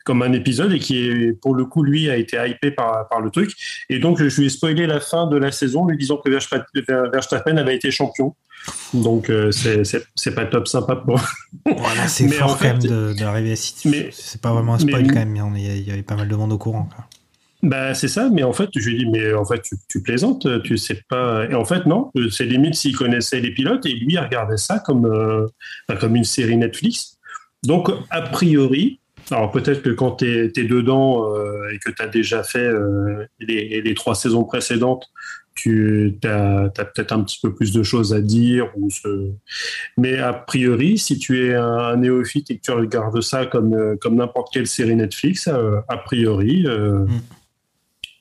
comme 0.06 0.22
un 0.22 0.34
épisode 0.34 0.72
et 0.74 0.80
qui 0.80 1.00
est 1.08 1.34
pour 1.42 1.56
le 1.56 1.66
coup 1.66 1.84
lui 1.84 2.10
a 2.10 2.16
été 2.18 2.38
hypé 2.48 2.72
par 2.72 3.08
par 3.10 3.22
le 3.22 3.30
truc 3.30 3.52
et 3.90 4.00
donc 4.00 4.22
je 4.24 4.40
lui 4.40 4.48
ai 4.48 4.50
spoilé 4.50 4.86
la 4.88 5.00
fin 5.00 5.28
de 5.28 5.38
la 5.38 5.52
saison 5.52 5.86
lui 5.88 5.98
disant 5.98 6.18
que 6.18 6.30
Verstappen 7.12 7.58
avait 7.58 7.76
été 7.76 7.92
champion 7.92 8.36
donc 8.94 9.30
euh, 9.30 9.52
c'est 9.52 10.34
pas 10.36 10.46
top 10.46 10.68
sympa 10.68 10.96
pour 10.96 11.20
Voilà, 11.66 12.08
c'est 12.08 12.28
fort 12.30 12.52
en 12.52 12.56
quand 12.56 12.82
même 12.82 13.14
d'arriver 13.16 13.56
si 13.56 13.88
mais- 13.88 14.10
c'est 14.12 14.42
pas 14.42 14.52
vraiment 14.52 14.76
un 14.76 14.80
spoil 14.80 15.04
mais- 15.04 15.08
quand 15.08 15.26
même, 15.26 15.36
il 15.56 15.88
y, 15.88 15.92
avait 15.92 16.04
pas 16.04 16.16
mal 16.16 16.28
de 16.28 16.36
monde 16.36 16.52
au 16.54 16.58
courant. 16.58 16.90
quoi. 16.96 17.06
Bah, 17.64 17.94
c'est 17.96 18.08
ça, 18.08 18.30
mais 18.32 18.44
en 18.44 18.54
fait, 18.54 18.70
je 18.76 18.90
lui 18.90 18.98
dis, 18.98 19.06
mais 19.08 19.34
en 19.34 19.44
fait, 19.46 19.62
tu, 19.62 19.76
tu 19.88 20.02
plaisantes, 20.04 20.48
tu 20.64 20.78
sais 20.78 21.02
pas. 21.10 21.46
Et 21.50 21.56
en 21.56 21.66
fait, 21.66 21.86
non, 21.88 22.12
c'est 22.30 22.46
limite 22.46 22.76
s'il 22.76 22.96
connaissait 22.96 23.40
les 23.40 23.52
pilotes 23.52 23.86
et 23.88 23.94
lui, 23.94 24.14
il 24.14 24.20
regardait 24.20 24.58
ça 24.58 24.80
comme, 24.80 25.06
euh, 25.06 25.48
bah, 25.88 25.96
comme 25.96 26.16
une 26.16 26.24
série 26.26 26.58
Netflix. 26.58 27.18
Donc, 27.64 27.90
a 28.12 28.22
priori, 28.22 29.00
alors 29.32 29.52
peut-être 29.52 29.82
que 29.82 29.90
quand 29.90 30.18
tu 30.18 30.26
es, 30.26 30.64
dedans 30.64 31.34
euh, 31.34 31.70
et 31.74 31.80
que 31.80 31.90
tu 31.92 32.02
as 32.02 32.08
déjà 32.08 32.44
fait 32.44 32.60
euh, 32.60 33.26
les, 33.40 33.82
les, 33.82 33.94
trois 33.94 34.16
saisons 34.16 34.44
précédentes, 34.44 35.08
tu 35.56 36.20
as, 36.24 36.70
peut-être 36.76 37.12
un 37.14 37.24
petit 37.24 37.40
peu 37.42 37.54
plus 37.54 37.72
de 37.72 37.82
choses 37.82 38.14
à 38.14 38.22
dire. 38.22 38.72
Ou 38.76 38.90
ce... 38.90 39.32
Mais 39.98 40.18
a 40.20 40.34
priori, 40.34 40.98
si 40.98 41.18
tu 41.18 41.48
es 41.48 41.56
un, 41.56 41.96
néophyte 41.98 42.52
et 42.52 42.58
que 42.58 42.62
tu 42.62 42.72
regardes 42.72 43.22
ça 43.22 43.46
comme, 43.46 43.98
comme 44.00 44.16
n'importe 44.16 44.54
quelle 44.54 44.68
série 44.68 44.96
Netflix, 44.96 45.48
a 45.48 45.98
priori, 45.98 46.66
mm 46.68 47.08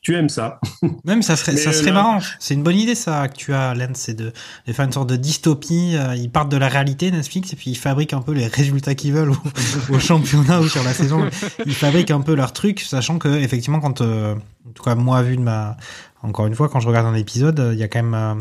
tu 0.05 0.15
aimes 0.15 0.29
ça. 0.29 0.61
Même 1.05 1.23
ça 1.23 1.35
serait, 1.35 1.57
ça 1.57 1.73
serait 1.73 1.91
marrant. 1.91 2.21
C'est 2.39 2.55
une 2.55 2.63
bonne 2.63 2.77
idée 2.77 2.95
ça 2.95 3.27
que 3.27 3.35
tu 3.35 3.53
as, 3.53 3.75
Lens, 3.75 3.97
c'est 3.97 4.15
de, 4.15 4.33
de, 4.67 4.73
faire 4.73 4.85
une 4.85 4.93
sorte 4.93 5.09
de 5.09 5.17
dystopie. 5.17 5.97
Euh, 5.97 6.15
ils 6.15 6.31
partent 6.31 6.51
de 6.51 6.57
la 6.59 6.69
réalité 6.69 7.11
Netflix 7.11 7.53
et 7.55 7.57
puis 7.57 7.71
ils 7.71 7.77
fabriquent 7.77 8.13
un 8.13 8.21
peu 8.21 8.33
les 8.33 8.47
résultats 8.47 8.95
qu'ils 8.95 9.15
veulent 9.15 9.33
au, 9.91 9.99
championnat 9.99 10.61
ou 10.61 10.69
sur 10.69 10.85
la 10.85 10.93
saison. 10.93 11.29
Ils 11.67 11.75
fabriquent 11.75 12.13
un 12.13 12.21
peu 12.21 12.35
leur 12.35 12.53
truc, 12.53 12.81
sachant 12.81 13.19
que 13.19 13.29
effectivement 13.29 13.81
quand, 13.81 14.03
euh, 14.03 14.35
en 14.69 14.73
tout 14.75 14.83
cas 14.83 14.95
moi 14.95 15.23
vu 15.23 15.37
de 15.37 15.43
ma, 15.43 15.79
encore 16.23 16.47
une 16.47 16.55
fois 16.55 16.69
quand 16.69 16.81
je 16.81 16.87
regarde 16.87 17.07
un 17.07 17.15
épisode, 17.15 17.71
il 17.73 17.79
y 17.79 17.83
a 17.83 17.89
quand 17.89 18.03
même 18.03 18.15
euh, 18.15 18.35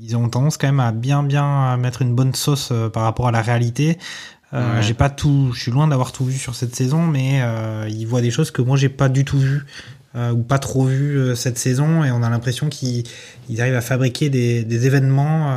ils 0.00 0.16
ont 0.16 0.28
tendance 0.28 0.56
quand 0.56 0.66
même 0.66 0.80
à 0.80 0.90
bien 0.92 1.22
bien 1.22 1.76
mettre 1.76 2.02
une 2.02 2.14
bonne 2.14 2.34
sauce 2.34 2.72
par 2.92 3.04
rapport 3.04 3.28
à 3.28 3.30
la 3.30 3.42
réalité. 3.42 3.98
Euh, 4.54 4.80
J'ai 4.82 4.94
pas 4.94 5.10
tout, 5.10 5.50
je 5.52 5.60
suis 5.60 5.72
loin 5.72 5.88
d'avoir 5.88 6.12
tout 6.12 6.24
vu 6.24 6.38
sur 6.38 6.54
cette 6.54 6.76
saison, 6.76 7.02
mais 7.02 7.40
euh, 7.42 7.88
ils 7.90 8.06
voient 8.06 8.20
des 8.20 8.30
choses 8.30 8.52
que 8.52 8.62
moi 8.62 8.76
j'ai 8.76 8.88
pas 8.88 9.08
du 9.08 9.24
tout 9.24 9.38
vu 9.38 9.66
euh, 10.16 10.32
ou 10.32 10.42
pas 10.42 10.58
trop 10.58 10.84
vu 10.84 11.16
euh, 11.16 11.34
cette 11.34 11.58
saison 11.58 12.04
et 12.04 12.10
on 12.10 12.22
a 12.22 12.30
l'impression 12.30 12.68
qu'ils 12.68 13.04
arrivent 13.58 13.74
à 13.74 13.80
fabriquer 13.80 14.30
des, 14.30 14.64
des 14.64 14.86
événements 14.86 15.50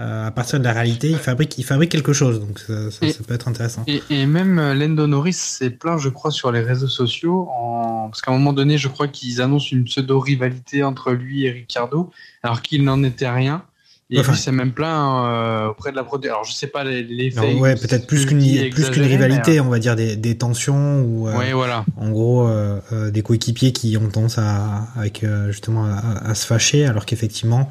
euh, 0.00 0.26
à 0.26 0.30
partir 0.30 0.60
de 0.60 0.64
la 0.64 0.72
réalité. 0.72 1.10
Ils 1.10 1.16
fabriquent, 1.16 1.58
ils 1.58 1.64
fabriquent 1.64 1.90
quelque 1.90 2.12
chose, 2.12 2.38
donc 2.38 2.60
ça, 2.60 2.90
ça, 2.90 3.10
ça 3.10 3.24
peut 3.26 3.34
être 3.34 3.48
intéressant. 3.48 3.84
Et, 3.86 4.02
et 4.10 4.26
même 4.26 4.60
Lando 4.72 5.06
Norris 5.06 5.32
s'est 5.32 5.70
plaint, 5.70 5.98
je 5.98 6.08
crois, 6.08 6.30
sur 6.30 6.52
les 6.52 6.60
réseaux 6.60 6.88
sociaux, 6.88 7.48
en... 7.50 8.08
parce 8.08 8.22
qu'à 8.22 8.30
un 8.30 8.34
moment 8.34 8.52
donné, 8.52 8.78
je 8.78 8.86
crois 8.86 9.08
qu'ils 9.08 9.42
annoncent 9.42 9.70
une 9.72 9.84
pseudo-rivalité 9.84 10.84
entre 10.84 11.12
lui 11.12 11.46
et 11.46 11.50
Ricardo, 11.50 12.10
alors 12.44 12.62
qu'il 12.62 12.84
n'en 12.84 13.02
était 13.02 13.28
rien. 13.28 13.64
Et 14.10 14.20
enfin, 14.20 14.34
s'est 14.34 14.52
même 14.52 14.72
plaint 14.72 15.26
euh, 15.26 15.68
auprès 15.68 15.90
de 15.90 15.96
la 15.96 16.02
production. 16.02 16.32
Alors 16.32 16.44
je 16.44 16.52
sais 16.52 16.66
pas 16.66 16.82
les, 16.82 17.02
les 17.02 17.30
faits. 17.30 17.56
Ouais, 17.58 17.74
peut-être 17.74 18.06
plus 18.06 18.24
qu'une 18.24 18.40
plus 18.70 18.88
qu'une 18.88 19.02
rivalité, 19.02 19.52
mais... 19.52 19.60
on 19.60 19.68
va 19.68 19.78
dire 19.78 19.96
des, 19.96 20.16
des 20.16 20.38
tensions 20.38 21.02
ou. 21.02 21.28
Euh, 21.28 21.36
ouais, 21.36 21.52
voilà. 21.52 21.84
En 21.98 22.08
gros, 22.10 22.48
euh, 22.48 22.80
euh, 22.92 23.10
des 23.10 23.20
coéquipiers 23.20 23.72
qui 23.72 23.98
ont 23.98 24.08
tendance 24.08 24.38
à 24.38 24.88
avec 24.96 25.24
euh, 25.24 25.50
justement 25.50 25.84
à, 25.84 26.30
à, 26.30 26.34
se 26.34 26.46
fâcher, 26.46 26.86
alors 26.86 27.04
qu'effectivement, 27.04 27.68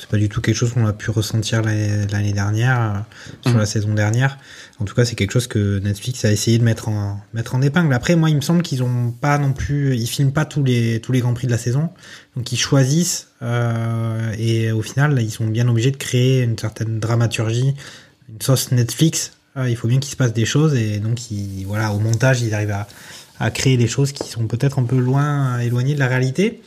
c'est 0.00 0.08
pas 0.08 0.16
du 0.16 0.30
tout 0.30 0.40
quelque 0.40 0.56
chose 0.56 0.72
qu'on 0.72 0.86
a 0.86 0.94
pu 0.94 1.10
ressentir 1.10 1.60
l'année 1.60 2.32
dernière, 2.32 3.04
sur 3.42 3.52
mmh. 3.52 3.58
la 3.58 3.66
saison 3.66 3.92
dernière. 3.92 4.38
En 4.78 4.86
tout 4.86 4.94
cas, 4.94 5.04
c'est 5.04 5.14
quelque 5.14 5.32
chose 5.32 5.46
que 5.46 5.78
Netflix 5.80 6.24
a 6.24 6.32
essayé 6.32 6.58
de 6.58 6.64
mettre 6.64 6.88
en 6.88 7.20
mettre 7.34 7.54
en 7.54 7.60
épingle. 7.60 7.92
Après, 7.92 8.16
moi, 8.16 8.30
il 8.30 8.36
me 8.36 8.40
semble 8.40 8.62
qu'ils 8.62 8.82
ont 8.82 9.10
pas 9.10 9.36
non 9.36 9.52
plus, 9.52 9.94
ils 9.94 10.06
filment 10.06 10.32
pas 10.32 10.46
tous 10.46 10.64
les 10.64 11.02
tous 11.02 11.12
les 11.12 11.20
grands 11.20 11.34
prix 11.34 11.46
de 11.46 11.52
la 11.52 11.58
saison, 11.58 11.90
donc 12.34 12.50
ils 12.50 12.56
choisissent 12.56 13.28
euh, 13.42 14.34
et 14.38 14.72
au 14.72 14.80
final, 14.80 15.20
ils 15.20 15.30
sont 15.30 15.46
bien 15.46 15.68
obligés 15.68 15.90
de 15.90 15.98
créer 15.98 16.44
une 16.44 16.56
certaine 16.56 16.98
dramaturgie, 16.98 17.74
une 18.30 18.40
sauce 18.40 18.72
Netflix. 18.72 19.32
Euh, 19.58 19.68
il 19.68 19.76
faut 19.76 19.88
bien 19.88 19.98
qu'il 19.98 20.12
se 20.12 20.16
passe 20.16 20.32
des 20.32 20.46
choses 20.46 20.74
et 20.76 20.98
donc, 20.98 21.30
ils, 21.30 21.64
voilà, 21.66 21.92
au 21.92 21.98
montage, 21.98 22.40
ils 22.40 22.54
arrivent 22.54 22.70
à, 22.70 22.88
à 23.38 23.50
créer 23.50 23.76
des 23.76 23.88
choses 23.88 24.12
qui 24.12 24.30
sont 24.30 24.46
peut-être 24.46 24.78
un 24.78 24.84
peu 24.84 24.98
loin, 24.98 25.58
éloignées 25.58 25.94
de 25.94 25.98
la 25.98 26.08
réalité. 26.08 26.62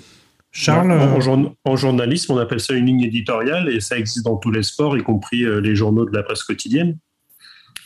Charles, 0.56 0.92
en, 0.92 1.56
en, 1.66 1.76
journalisme, 1.76 2.32
on 2.32 2.38
appelle 2.38 2.60
ça 2.60 2.76
une 2.76 2.86
ligne 2.86 3.02
éditoriale 3.02 3.70
et 3.70 3.82
ça 3.82 3.98
existe 3.98 4.24
dans 4.24 4.38
tous 4.38 4.52
les 4.52 4.62
sports, 4.62 4.96
y 4.96 5.02
compris 5.02 5.44
euh, 5.44 5.60
les 5.60 5.76
journaux 5.76 6.06
de 6.06 6.16
la 6.16 6.22
presse 6.22 6.44
quotidienne. 6.44 6.98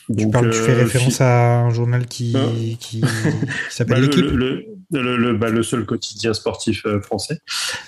Tu, 0.08 0.24
Donc, 0.24 0.34
parles, 0.34 0.50
tu 0.50 0.58
fais 0.58 0.74
référence 0.74 1.22
à 1.22 1.60
un 1.60 1.70
journal 1.70 2.06
qui, 2.06 2.34
euh, 2.36 2.74
qui, 2.78 3.00
qui 3.00 3.00
s'appelle 3.70 3.96
bah, 3.96 4.02
l'équipe. 4.02 4.24
Le, 4.26 4.66
le, 4.90 5.16
le, 5.16 5.32
bah, 5.34 5.48
le, 5.48 5.62
seul 5.62 5.86
quotidien 5.86 6.34
sportif 6.34 6.84
euh, 6.84 7.00
français. 7.00 7.38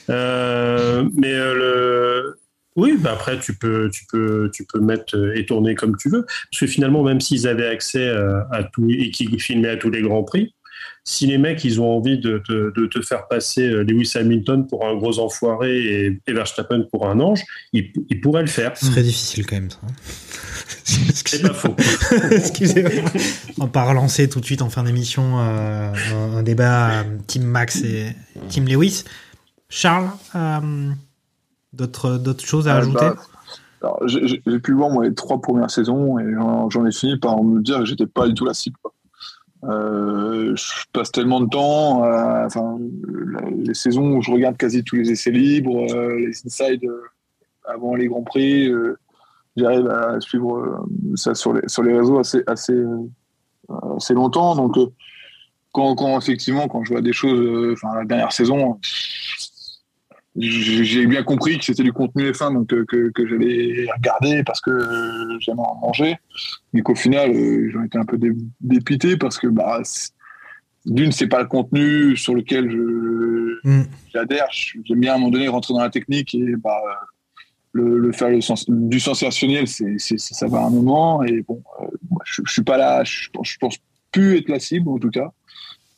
Euh, 0.09 1.07
mais 1.15 1.32
le, 1.32 2.39
oui, 2.77 2.97
bah 2.98 3.12
après 3.12 3.39
tu 3.39 3.57
peux, 3.57 3.90
tu 3.93 4.07
peux, 4.11 4.51
tu 4.52 4.65
peux 4.65 4.81
mettre 4.81 5.36
et 5.36 5.44
tourner 5.44 5.74
comme 5.74 5.97
tu 5.98 6.09
veux, 6.09 6.24
parce 6.24 6.61
que 6.61 6.66
finalement 6.66 7.02
même 7.02 7.20
s'ils 7.20 7.47
avaient 7.47 7.69
accès 7.69 8.09
à, 8.09 8.48
à 8.51 8.65
tout 8.65 8.86
et 8.89 9.11
qu'ils 9.11 9.40
filmaient 9.40 9.69
à 9.69 9.77
tous 9.77 9.90
les 9.90 10.01
grands 10.01 10.23
prix, 10.23 10.55
si 11.05 11.27
les 11.27 11.39
mecs 11.39 11.65
ils 11.65 11.81
ont 11.81 11.97
envie 11.97 12.19
de, 12.19 12.43
de, 12.48 12.73
de, 12.77 12.86
te 12.86 13.01
faire 13.01 13.27
passer 13.28 13.66
Lewis 13.69 14.12
Hamilton 14.15 14.66
pour 14.66 14.86
un 14.86 14.94
gros 14.94 15.19
enfoiré 15.19 15.78
et, 15.78 16.20
et 16.27 16.32
Verstappen 16.32 16.86
pour 16.90 17.09
un 17.09 17.20
ange, 17.20 17.43
ils, 17.73 17.93
ils 18.09 18.20
pourraient 18.20 18.43
le 18.43 18.48
faire. 18.48 18.77
Ce 18.77 18.86
serait 18.86 19.02
difficile 19.02 19.47
quand 19.47 19.57
même 19.57 19.70
ça. 19.70 19.78
C'est 21.24 21.43
pas 21.43 21.55
faux. 21.55 21.74
Excusez-moi. 22.31 23.11
On 23.59 23.65
va 23.65 23.70
pas 23.70 23.85
relancer 23.85 24.28
tout 24.28 24.40
de 24.40 24.44
suite 24.44 24.62
en 24.62 24.70
fin 24.70 24.82
d'émission 24.82 25.39
euh, 25.39 25.93
un, 26.36 26.43
débat 26.43 26.90
euh, 26.90 27.02
Team 27.27 27.44
Max 27.44 27.82
et 27.82 28.15
Team 28.48 28.66
Lewis. 28.66 29.05
Charles, 29.69 30.11
euh, 30.35 30.90
d'autres 31.73 32.19
d'autres 32.19 32.44
choses 32.44 32.66
à 32.66 32.74
ah, 32.74 32.78
ajouter? 32.78 33.11
bah, 33.81 33.97
J'ai 34.07 34.59
pu 34.59 34.73
voir 34.73 34.90
moi 34.90 35.05
les 35.05 35.15
trois 35.15 35.40
premières 35.40 35.70
saisons 35.70 36.19
et 36.19 36.35
j'en 36.70 36.86
ai 36.86 36.93
fini 36.93 37.16
par 37.19 37.43
me 37.43 37.62
dire 37.62 37.78
que 37.78 37.85
j'étais 37.85 38.07
pas 38.07 38.27
du 38.27 38.35
tout 38.35 38.44
la 38.44 38.55
cible. 38.55 38.77
Euh, 39.65 40.57
je 40.57 40.85
passe 40.93 41.12
tellement 41.12 41.41
de 41.41 41.49
temps, 41.49 42.05
euh, 42.05 42.47
enfin, 42.47 42.78
les 43.59 43.74
saisons 43.74 44.16
où 44.16 44.23
je 44.23 44.31
regarde 44.31 44.57
quasi 44.57 44.82
tous 44.82 44.97
les 44.97 45.11
essais 45.11 45.31
libres, 45.31 45.87
euh, 45.93 46.19
les 46.19 46.47
insides 46.47 46.89
avant 47.66 47.95
les 47.95 48.07
grands 48.07 48.23
prix, 48.23 48.70
j'arrive 49.57 49.87
à 49.89 50.20
suivre 50.20 50.87
ça 51.15 51.35
sur 51.35 51.53
les, 51.53 51.69
sur 51.69 51.82
les 51.82 51.97
réseaux 51.97 52.19
assez, 52.19 52.43
assez, 52.47 52.82
assez 53.97 54.15
longtemps. 54.15 54.57
Donc, 54.57 54.77
quand, 55.73 56.19
effectivement, 56.19 56.66
quand 56.66 56.82
je 56.85 56.93
vois 56.93 57.03
des 57.03 57.12
choses, 57.12 57.74
enfin, 57.74 57.95
la 57.95 58.05
dernière 58.05 58.32
saison, 58.32 58.81
j'ai 60.41 61.07
bien 61.07 61.23
compris 61.23 61.59
que 61.59 61.65
c'était 61.65 61.83
du 61.83 61.93
contenu 61.93 62.31
F1 62.31 62.55
donc 62.55 62.69
que, 62.69 62.85
que, 62.85 63.11
que 63.11 63.27
j'allais 63.27 63.87
regarder 63.95 64.43
parce 64.45 64.61
que 64.61 64.71
euh, 64.71 65.39
j'aimais 65.41 65.62
en 65.62 65.77
manger. 65.77 66.17
Mais 66.73 66.83
qu'au 66.83 66.95
final 66.95 67.31
euh, 67.31 67.71
j'en 67.73 67.83
étais 67.85 67.99
un 67.99 68.05
peu 68.05 68.19
dépité 68.61 69.17
parce 69.17 69.39
que 69.39 69.47
bah 69.47 69.81
d'une 70.87 71.12
c'est 71.12 71.27
pas 71.29 71.41
le 71.41 71.49
contenu 71.49 72.17
sur 72.17 72.35
lequel 72.35 72.71
je 72.71 73.69
mm. 73.69 73.85
j'adhère. 74.12 74.49
J'aime 74.51 75.01
bien 75.01 75.12
à 75.12 75.15
un 75.17 75.19
moment 75.19 75.31
donné 75.31 75.49
rentrer 75.49 75.75
dans 75.75 75.83
la 75.83 75.91
technique 75.91 76.35
et 76.35 76.57
bah 76.57 76.81
le, 77.73 77.99
le 77.99 78.12
faire 78.12 78.31
le 78.31 78.41
sens, 78.41 78.69
du 78.69 78.99
sensationnel 78.99 79.69
c'est 79.69 79.99
ça 79.99 80.47
va 80.47 80.65
un 80.65 80.71
moment. 80.71 81.23
Et 81.23 81.43
bon 81.43 81.62
euh, 81.83 81.87
je, 82.25 82.43
je, 82.45 82.53
suis 82.53 82.62
pas 82.62 82.77
là 82.77 83.05
je, 83.05 83.29
je 83.43 83.59
pense 83.59 83.77
plus 84.12 84.39
être 84.39 84.49
la 84.49 84.59
cible 84.59 84.89
en 84.89 84.99
tout 84.99 85.11
cas. 85.11 85.33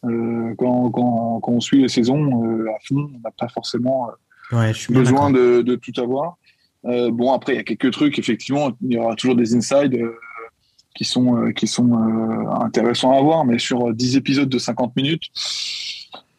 Euh, 0.05 0.55
quand, 0.59 0.91
quand, 0.91 1.41
quand, 1.41 1.53
on 1.53 1.61
suit 1.61 1.81
les 1.81 1.89
saisons 1.89 2.45
euh, 2.45 2.69
à 2.71 2.79
fond, 2.81 3.09
on 3.15 3.21
n'a 3.21 3.31
pas 3.39 3.49
forcément 3.49 4.09
euh, 4.09 4.13
ouais, 4.53 4.73
besoin 4.91 5.31
de, 5.31 5.63
de, 5.63 5.75
tout 5.77 5.93
avoir. 6.01 6.37
bon, 6.85 7.33
après, 7.33 7.55
il 7.55 7.57
y 7.57 7.61
a 7.61 7.65
quelques 7.65 7.93
trucs, 7.93 8.19
effectivement, 8.19 8.73
il 8.83 8.93
y 8.93 8.99
aura 8.99 9.15
toujours 9.17 9.37
des 9.37 9.55
insides 9.55 9.99
qui 10.95 11.05
sont, 11.05 11.53
qui 11.53 11.67
sont 11.67 11.93
intéressants 12.61 13.13
à 13.13 13.23
voir, 13.23 13.45
mais 13.45 13.59
sur 13.59 13.93
10 13.95 14.17
épisodes 14.17 14.49
de 14.49 14.59
50 14.59 14.95
minutes, 14.97 15.31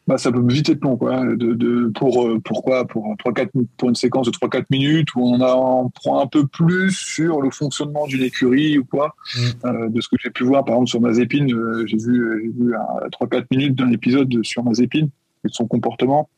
bah, 0.05 0.17
ça 0.17 0.31
peut 0.31 0.43
vite 0.45 0.69
être 0.69 0.81
long, 0.81 0.97
quoi. 0.97 1.23
De, 1.25 1.53
de, 1.53 1.91
pour, 1.95 2.27
pourquoi? 2.43 2.85
Pour, 2.85 3.15
3, 3.19 3.33
4, 3.33 3.51
pour 3.77 3.89
une 3.89 3.95
séquence 3.95 4.27
de 4.27 4.31
3-4 4.31 4.65
minutes 4.69 5.15
où 5.15 5.21
on, 5.21 5.39
a, 5.39 5.55
on 5.55 5.89
prend 5.89 6.19
un 6.19 6.27
peu 6.27 6.45
plus 6.45 6.91
sur 6.91 7.41
le 7.41 7.49
fonctionnement 7.51 8.05
d'une 8.05 8.23
écurie 8.23 8.77
ou 8.77 8.85
quoi. 8.85 9.15
Mm. 9.35 9.39
Euh, 9.65 9.89
de 9.89 10.01
ce 10.01 10.09
que 10.09 10.17
j'ai 10.21 10.29
pu 10.29 10.43
voir, 10.43 10.65
par 10.65 10.75
exemple, 10.75 10.89
sur 10.89 11.01
Mazépine, 11.01 11.53
euh, 11.53 11.85
j'ai 11.87 11.97
vu, 11.97 12.53
vu 12.57 12.73
3-4 13.11 13.45
minutes 13.51 13.75
d'un 13.75 13.91
épisode 13.91 14.43
sur 14.43 14.63
Mazépine 14.63 15.09
et 15.45 15.47
de 15.47 15.53
son 15.53 15.67
comportement. 15.67 16.29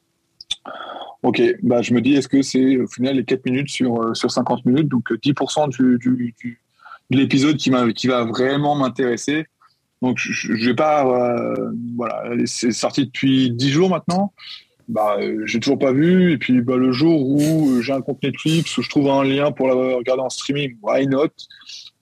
Ok, 1.25 1.41
bah, 1.63 1.81
je 1.81 1.93
me 1.93 2.01
dis, 2.01 2.13
est-ce 2.13 2.27
que 2.27 2.41
c'est 2.41 2.77
au 2.77 2.87
final 2.87 3.15
les 3.15 3.25
4 3.25 3.45
minutes 3.45 3.69
sur, 3.69 4.15
sur 4.15 4.29
50 4.29 4.65
minutes, 4.65 4.87
donc 4.87 5.11
10% 5.11 5.69
du, 5.69 5.97
du, 5.97 6.35
du, 6.39 6.61
de 7.09 7.17
l'épisode 7.17 7.57
qui, 7.57 7.71
qui 7.95 8.07
va 8.07 8.23
vraiment 8.23 8.75
m'intéresser 8.75 9.47
donc 10.01 10.17
je, 10.19 10.67
vais 10.67 10.75
pas, 10.75 11.05
euh, 11.05 11.71
voilà, 11.95 12.23
c'est 12.45 12.71
sorti 12.71 13.05
depuis 13.05 13.49
dix 13.49 13.71
jours 13.71 13.89
maintenant. 13.89 14.33
Bah, 14.87 15.17
euh, 15.19 15.41
j'ai 15.45 15.59
toujours 15.59 15.79
pas 15.79 15.93
vu. 15.93 16.33
Et 16.33 16.37
puis 16.37 16.61
bah, 16.61 16.75
le 16.75 16.91
jour 16.91 17.27
où 17.27 17.81
j'ai 17.81 17.93
un 17.93 18.01
compte 18.01 18.21
Netflix, 18.21 18.77
où 18.77 18.83
je 18.83 18.89
trouve 18.89 19.09
un 19.09 19.23
lien 19.23 19.51
pour 19.51 19.67
la 19.67 19.73
regarder 19.73 20.21
en 20.21 20.29
streaming, 20.29 20.77
why 20.81 21.07
not? 21.07 21.29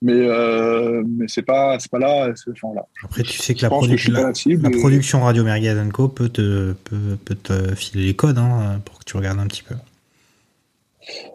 Mais 0.03 0.13
euh, 0.13 1.01
mais 1.07 1.25
c'est 1.27 1.41
pas 1.41 1.79
c'est 1.79 1.89
pas 1.89 1.97
là, 1.97 2.31
enfin, 2.51 2.75
là. 2.75 2.85
après 3.03 3.23
tu 3.23 3.37
sais 3.37 3.55
que, 3.55 3.61
la, 3.61 3.69
produ 3.69 3.95
que 3.95 4.11
la, 4.11 4.31
la, 4.61 4.69
production 4.69 5.21
Radio 5.21 5.43
Merguez 5.43 5.75
Co 5.93 6.09
peut 6.09 6.29
te 6.29 6.73
peut, 6.73 7.17
peut 7.23 7.35
te 7.35 7.73
filer 7.73 8.05
les 8.05 8.13
codes 8.13 8.37
hein, 8.37 8.81
pour 8.85 8.99
que 8.99 9.05
tu 9.05 9.17
regardes 9.17 9.39
un 9.39 9.47
petit 9.47 9.63
peu 9.63 9.75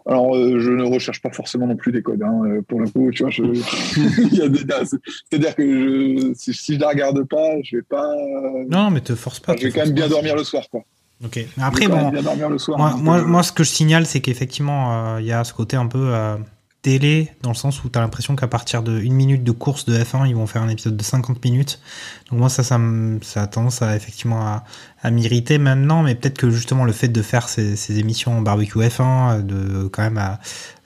Alors, 0.05 0.35
euh, 0.35 0.59
je 0.59 0.69
ne 0.69 0.83
recherche 0.83 1.21
pas 1.21 1.31
forcément 1.31 1.65
non 1.67 1.75
plus 1.75 1.91
des 1.91 2.03
codes. 2.03 2.21
hein, 2.21 2.41
euh, 2.45 2.61
pour 2.61 2.79
le 2.79 2.87
coup, 2.89 3.11
tu 3.11 3.23
vois, 3.23 3.31
je... 3.31 3.43
il 4.31 4.37
y 4.37 4.41
a 4.41 4.49
des 4.49 4.63
dates. 4.63 4.95
C'est-à-dire 5.29 5.55
que 5.55 5.63
je... 5.63 6.33
si, 6.35 6.53
si 6.53 6.75
je 6.75 6.79
la 6.79 6.89
regarde 6.89 7.23
pas, 7.27 7.61
je 7.63 7.77
vais 7.77 7.83
pas. 7.83 8.07
Non, 8.69 8.91
mais 8.91 9.01
te 9.01 9.15
force 9.15 9.39
pas. 9.39 9.55
je 9.57 9.63
vais 9.63 9.71
quand 9.71 9.85
même 9.85 9.93
bien 9.93 10.05
pas. 10.05 10.09
dormir 10.09 10.35
le 10.35 10.43
soir, 10.43 10.63
quoi. 10.69 10.83
Ok. 11.23 11.45
Après, 11.59 11.87
bon, 11.87 11.97
même 11.97 12.11
bien 12.11 12.21
dormir 12.21 12.49
le 12.49 12.57
soir. 12.57 12.97
moi, 12.97 13.15
hein, 13.17 13.23
moi, 13.23 13.43
ce 13.43 13.51
que 13.51 13.63
je 13.63 13.69
signale, 13.69 14.05
c'est 14.05 14.21
qu'effectivement, 14.21 15.15
euh, 15.15 15.21
il 15.21 15.27
y 15.27 15.33
a 15.33 15.43
ce 15.43 15.53
côté 15.53 15.75
un 15.75 15.87
peu 15.87 16.11
euh, 16.13 16.37
télé, 16.81 17.31
dans 17.41 17.49
le 17.49 17.55
sens 17.55 17.83
où 17.83 17.89
tu 17.89 17.97
as 17.99 18.01
l'impression 18.01 18.35
qu'à 18.35 18.47
partir 18.47 18.83
de 18.83 18.99
une 18.99 19.13
minute 19.13 19.43
de 19.43 19.51
course 19.51 19.85
de 19.85 19.97
F1, 19.97 20.27
ils 20.27 20.35
vont 20.35 20.47
faire 20.47 20.61
un 20.61 20.69
épisode 20.69 20.95
de 20.95 21.03
50 21.03 21.43
minutes. 21.43 21.79
Donc 22.29 22.39
moi, 22.39 22.49
ça, 22.49 22.63
ça, 22.63 22.79
ça 23.21 23.43
a 23.43 23.47
tendance 23.47 23.81
à 23.81 23.95
effectivement 23.95 24.41
à, 24.41 24.63
à 25.01 25.11
m'irriter 25.11 25.57
maintenant, 25.57 26.03
mais 26.03 26.15
peut-être 26.15 26.37
que 26.37 26.49
justement 26.49 26.85
le 26.85 26.93
fait 26.93 27.09
de 27.09 27.21
faire 27.21 27.49
ces, 27.49 27.75
ces 27.75 27.99
émissions 27.99 28.37
en 28.37 28.41
barbecue 28.41 28.79
F1, 28.79 29.41
de 29.45 29.87
quand 29.87 30.03
même 30.03 30.17
à 30.17 30.39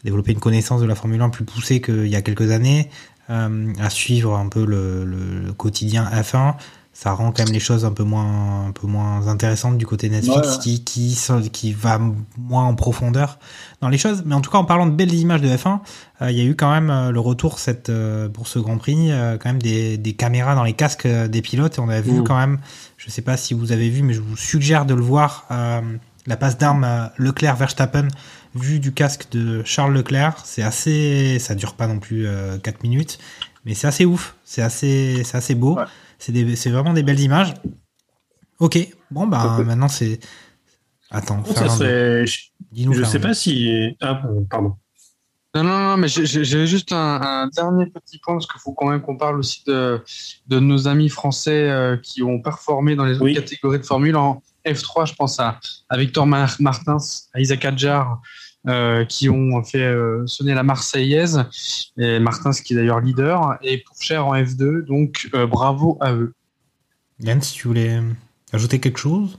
développer 0.03 0.31
une 0.33 0.39
connaissance 0.39 0.81
de 0.81 0.85
la 0.85 0.95
Formule 0.95 1.21
1 1.21 1.29
plus 1.29 1.45
poussée 1.45 1.81
qu'il 1.81 2.07
y 2.07 2.15
a 2.15 2.21
quelques 2.21 2.51
années, 2.51 2.89
euh, 3.29 3.71
à 3.79 3.89
suivre 3.89 4.35
un 4.37 4.49
peu 4.49 4.65
le, 4.65 5.05
le- 5.05 5.39
le 5.45 5.53
quotidien 5.53 6.05
F1, 6.13 6.55
ça 6.95 7.11
rend 7.13 7.31
quand 7.31 7.43
même 7.43 7.53
les 7.53 7.59
choses 7.59 7.85
un 7.85 7.91
peu 7.91 8.03
moins, 8.03 8.67
un 8.67 8.71
peu 8.71 8.85
moins 8.87 9.27
intéressantes 9.27 9.77
du 9.79 9.85
côté 9.85 10.09
Netflix, 10.09 10.37
Ouais, 10.37 10.47
ouais. 10.47 10.59
qui, 10.61 10.83
qui, 10.83 11.17
qui 11.51 11.73
va 11.73 11.99
moins 12.37 12.65
en 12.65 12.75
profondeur 12.75 13.39
dans 13.81 13.89
les 13.89 13.97
choses. 13.97 14.21
Mais 14.25 14.35
en 14.35 14.41
tout 14.41 14.51
cas, 14.51 14.59
en 14.59 14.65
parlant 14.65 14.85
de 14.85 14.91
belles 14.91 15.13
images 15.13 15.41
de 15.41 15.47
F1, 15.47 15.79
euh, 16.21 16.29
il 16.31 16.37
y 16.37 16.41
a 16.41 16.43
eu 16.43 16.55
quand 16.55 16.71
même 16.71 16.89
euh, 16.91 17.11
le 17.11 17.19
retour 17.19 17.57
cette, 17.57 17.89
euh, 17.89 18.29
pour 18.29 18.47
ce 18.47 18.59
Grand 18.59 18.77
Prix, 18.77 19.09
quand 19.39 19.49
même 19.49 19.61
des, 19.61 19.97
des 19.97 20.13
caméras 20.13 20.53
dans 20.55 20.63
les 20.63 20.73
casques 20.73 21.07
des 21.07 21.41
pilotes. 21.41 21.77
Et 21.77 21.81
on 21.81 21.89
a 21.89 21.99
vu 21.99 22.23
quand 22.23 22.37
même, 22.37 22.59
je 22.97 23.09
sais 23.09 23.23
pas 23.23 23.37
si 23.37 23.53
vous 23.53 23.71
avez 23.71 23.89
vu, 23.89 24.03
mais 24.03 24.13
je 24.13 24.21
vous 24.21 24.37
suggère 24.37 24.85
de 24.85 24.93
le 24.93 25.01
voir, 25.01 25.47
la 26.25 26.37
passe 26.37 26.57
d'armes 26.57 27.09
Leclerc-Verstappen 27.17 28.07
vue 28.55 28.79
du 28.79 28.93
casque 28.93 29.27
de 29.31 29.63
Charles 29.65 29.93
Leclerc. 29.93 30.35
C'est 30.45 30.61
assez, 30.63 31.39
ça 31.39 31.55
dure 31.55 31.73
pas 31.73 31.87
non 31.87 31.99
plus 31.99 32.27
euh, 32.27 32.57
4 32.59 32.83
minutes, 32.83 33.17
mais 33.65 33.73
c'est 33.73 33.87
assez 33.87 34.05
ouf. 34.05 34.35
C'est 34.45 34.61
assez, 34.61 35.23
c'est 35.25 35.37
assez 35.37 35.55
beau. 35.55 35.75
Ouais. 35.75 35.83
C'est 36.23 36.31
des- 36.31 36.55
c'est 36.55 36.69
vraiment 36.69 36.93
des 36.93 37.03
belles 37.03 37.19
images. 37.19 37.53
Ok, 38.59 38.77
bon 39.11 39.27
bah 39.27 39.57
maintenant 39.65 39.89
c'est. 39.89 40.21
Attends, 41.11 41.43
Ça 41.43 41.53
Fernando, 41.53 41.75
serait- 41.83 42.25
je 42.25 42.39
dis-nous. 42.71 42.93
je 42.93 43.03
sais 43.03 43.19
pas 43.19 43.33
si. 43.33 43.69
Ah, 44.01 44.21
pardon. 44.49 44.77
Non, 45.53 45.63
non, 45.65 45.77
non, 45.89 45.97
mais 45.97 46.07
j'ai- 46.07 46.65
juste 46.65 46.93
un, 46.93 47.21
un 47.21 47.47
dernier 47.47 47.87
petit 47.87 48.19
point, 48.19 48.35
parce 48.35 48.47
qu'il 48.47 48.61
faut 48.61 48.71
quand 48.71 48.87
même 48.89 49.01
qu'on 49.01 49.17
parle 49.17 49.37
aussi 49.37 49.63
de, 49.67 50.01
de 50.47 50.59
nos 50.59 50.87
amis 50.87 51.09
français 51.09 51.69
euh, 51.69 51.97
qui 51.97 52.23
ont 52.23 52.39
performé 52.41 52.95
dans 52.95 53.03
les 53.05 53.15
autres 53.15 53.25
Oui. 53.25 53.33
catégories 53.35 53.79
de 53.79 53.85
Formule. 53.85 54.15
En 54.15 54.41
F3, 54.65 55.05
je 55.05 55.13
pense 55.13 55.41
à, 55.41 55.59
à 55.89 55.97
Victor 55.97 56.25
Mar- 56.25 56.55
Martins, 56.61 56.97
à 57.33 57.41
Isaac 57.41 57.65
Adjar, 57.65 58.21
euh, 58.67 59.03
qui 59.05 59.29
ont 59.29 59.63
fait 59.63 59.83
euh, 59.83 60.25
sonner 60.25 60.53
la 60.53 60.63
Marseillaise, 60.63 61.45
et 61.97 62.19
Martins 62.19 62.51
qui 62.51 62.73
est 62.73 62.75
d'ailleurs 62.77 63.01
leader, 63.01 63.57
et 63.61 63.79
pour 63.79 64.01
Cher 64.01 64.25
en 64.25 64.35
F2, 64.35 64.85
donc 64.85 65.29
euh, 65.33 65.45
bravo 65.45 65.97
à 65.99 66.13
eux. 66.13 66.33
Yann, 67.19 67.41
si 67.41 67.53
tu 67.53 67.67
voulais 67.67 67.99
ajouter 68.51 68.79
quelque 68.79 68.99
chose? 68.99 69.37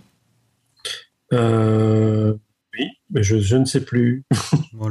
Euh, 1.32 2.34
oui, 2.78 2.86
mais 3.10 3.22
je, 3.22 3.40
je 3.40 3.56
ne 3.56 3.64
sais 3.64 3.80
plus. 3.80 4.24
Oh 4.80 4.90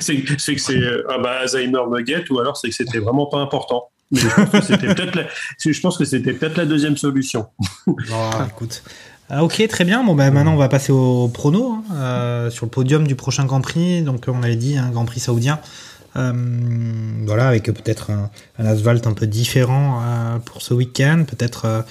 c'est 0.00 0.22
que 0.22 0.38
c'est 0.38 0.78
ah 1.08 1.18
bah, 1.18 1.40
Alzheimer 1.40 1.80
me 1.90 2.02
guette 2.02 2.28
ou 2.28 2.38
alors 2.38 2.58
c'est 2.58 2.68
que 2.68 2.74
c'était 2.74 2.98
vraiment 2.98 3.26
pas 3.26 3.38
important. 3.38 3.88
Mais 4.10 4.20
je 4.20 4.28
pense 4.28 4.50
que 4.50 4.60
c'était 4.60 4.94
peut-être 4.94 5.14
la, 5.16 5.26
je 5.58 5.80
pense 5.80 5.98
que 5.98 6.04
c'était 6.04 6.34
peut-être 6.34 6.56
la 6.56 6.66
deuxième 6.66 6.96
solution. 6.96 7.46
Bon, 7.86 8.30
écoute. 8.46 8.82
Ah, 9.30 9.42
ok, 9.42 9.66
très 9.68 9.84
bien. 9.84 10.04
Bon, 10.04 10.14
bah, 10.14 10.30
maintenant, 10.30 10.52
on 10.52 10.58
va 10.58 10.68
passer 10.68 10.92
au 10.92 11.28
prono 11.28 11.72
hein, 11.72 11.84
euh, 11.94 12.50
sur 12.50 12.66
le 12.66 12.70
podium 12.70 13.06
du 13.06 13.14
prochain 13.14 13.46
Grand 13.46 13.60
Prix. 13.62 14.02
Donc, 14.02 14.24
on 14.28 14.42
avait 14.42 14.56
dit, 14.56 14.76
un 14.76 14.90
Grand 14.90 15.06
Prix 15.06 15.20
saoudien. 15.20 15.60
Euh, 16.16 16.32
voilà, 17.24 17.48
avec 17.48 17.64
peut-être 17.64 18.10
un, 18.10 18.30
un 18.58 18.66
asphalte 18.66 19.06
un 19.06 19.14
peu 19.14 19.26
différent 19.26 20.02
euh, 20.02 20.38
pour 20.38 20.62
ce 20.62 20.74
week-end. 20.74 21.24
Peut-être, 21.26 21.64
euh, 21.64 21.82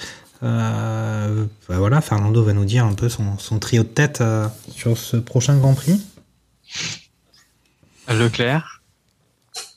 euh, 0.44 1.44
bah, 1.68 1.78
voilà, 1.78 2.00
Fernando 2.00 2.42
va 2.42 2.52
nous 2.52 2.64
dire 2.64 2.84
un 2.84 2.94
peu 2.94 3.08
son, 3.08 3.36
son 3.38 3.58
trio 3.58 3.82
de 3.82 3.88
tête 3.88 4.20
euh, 4.20 4.46
sur 4.70 4.96
ce 4.96 5.16
prochain 5.16 5.56
Grand 5.58 5.74
Prix. 5.74 6.00
Leclerc. 8.08 8.82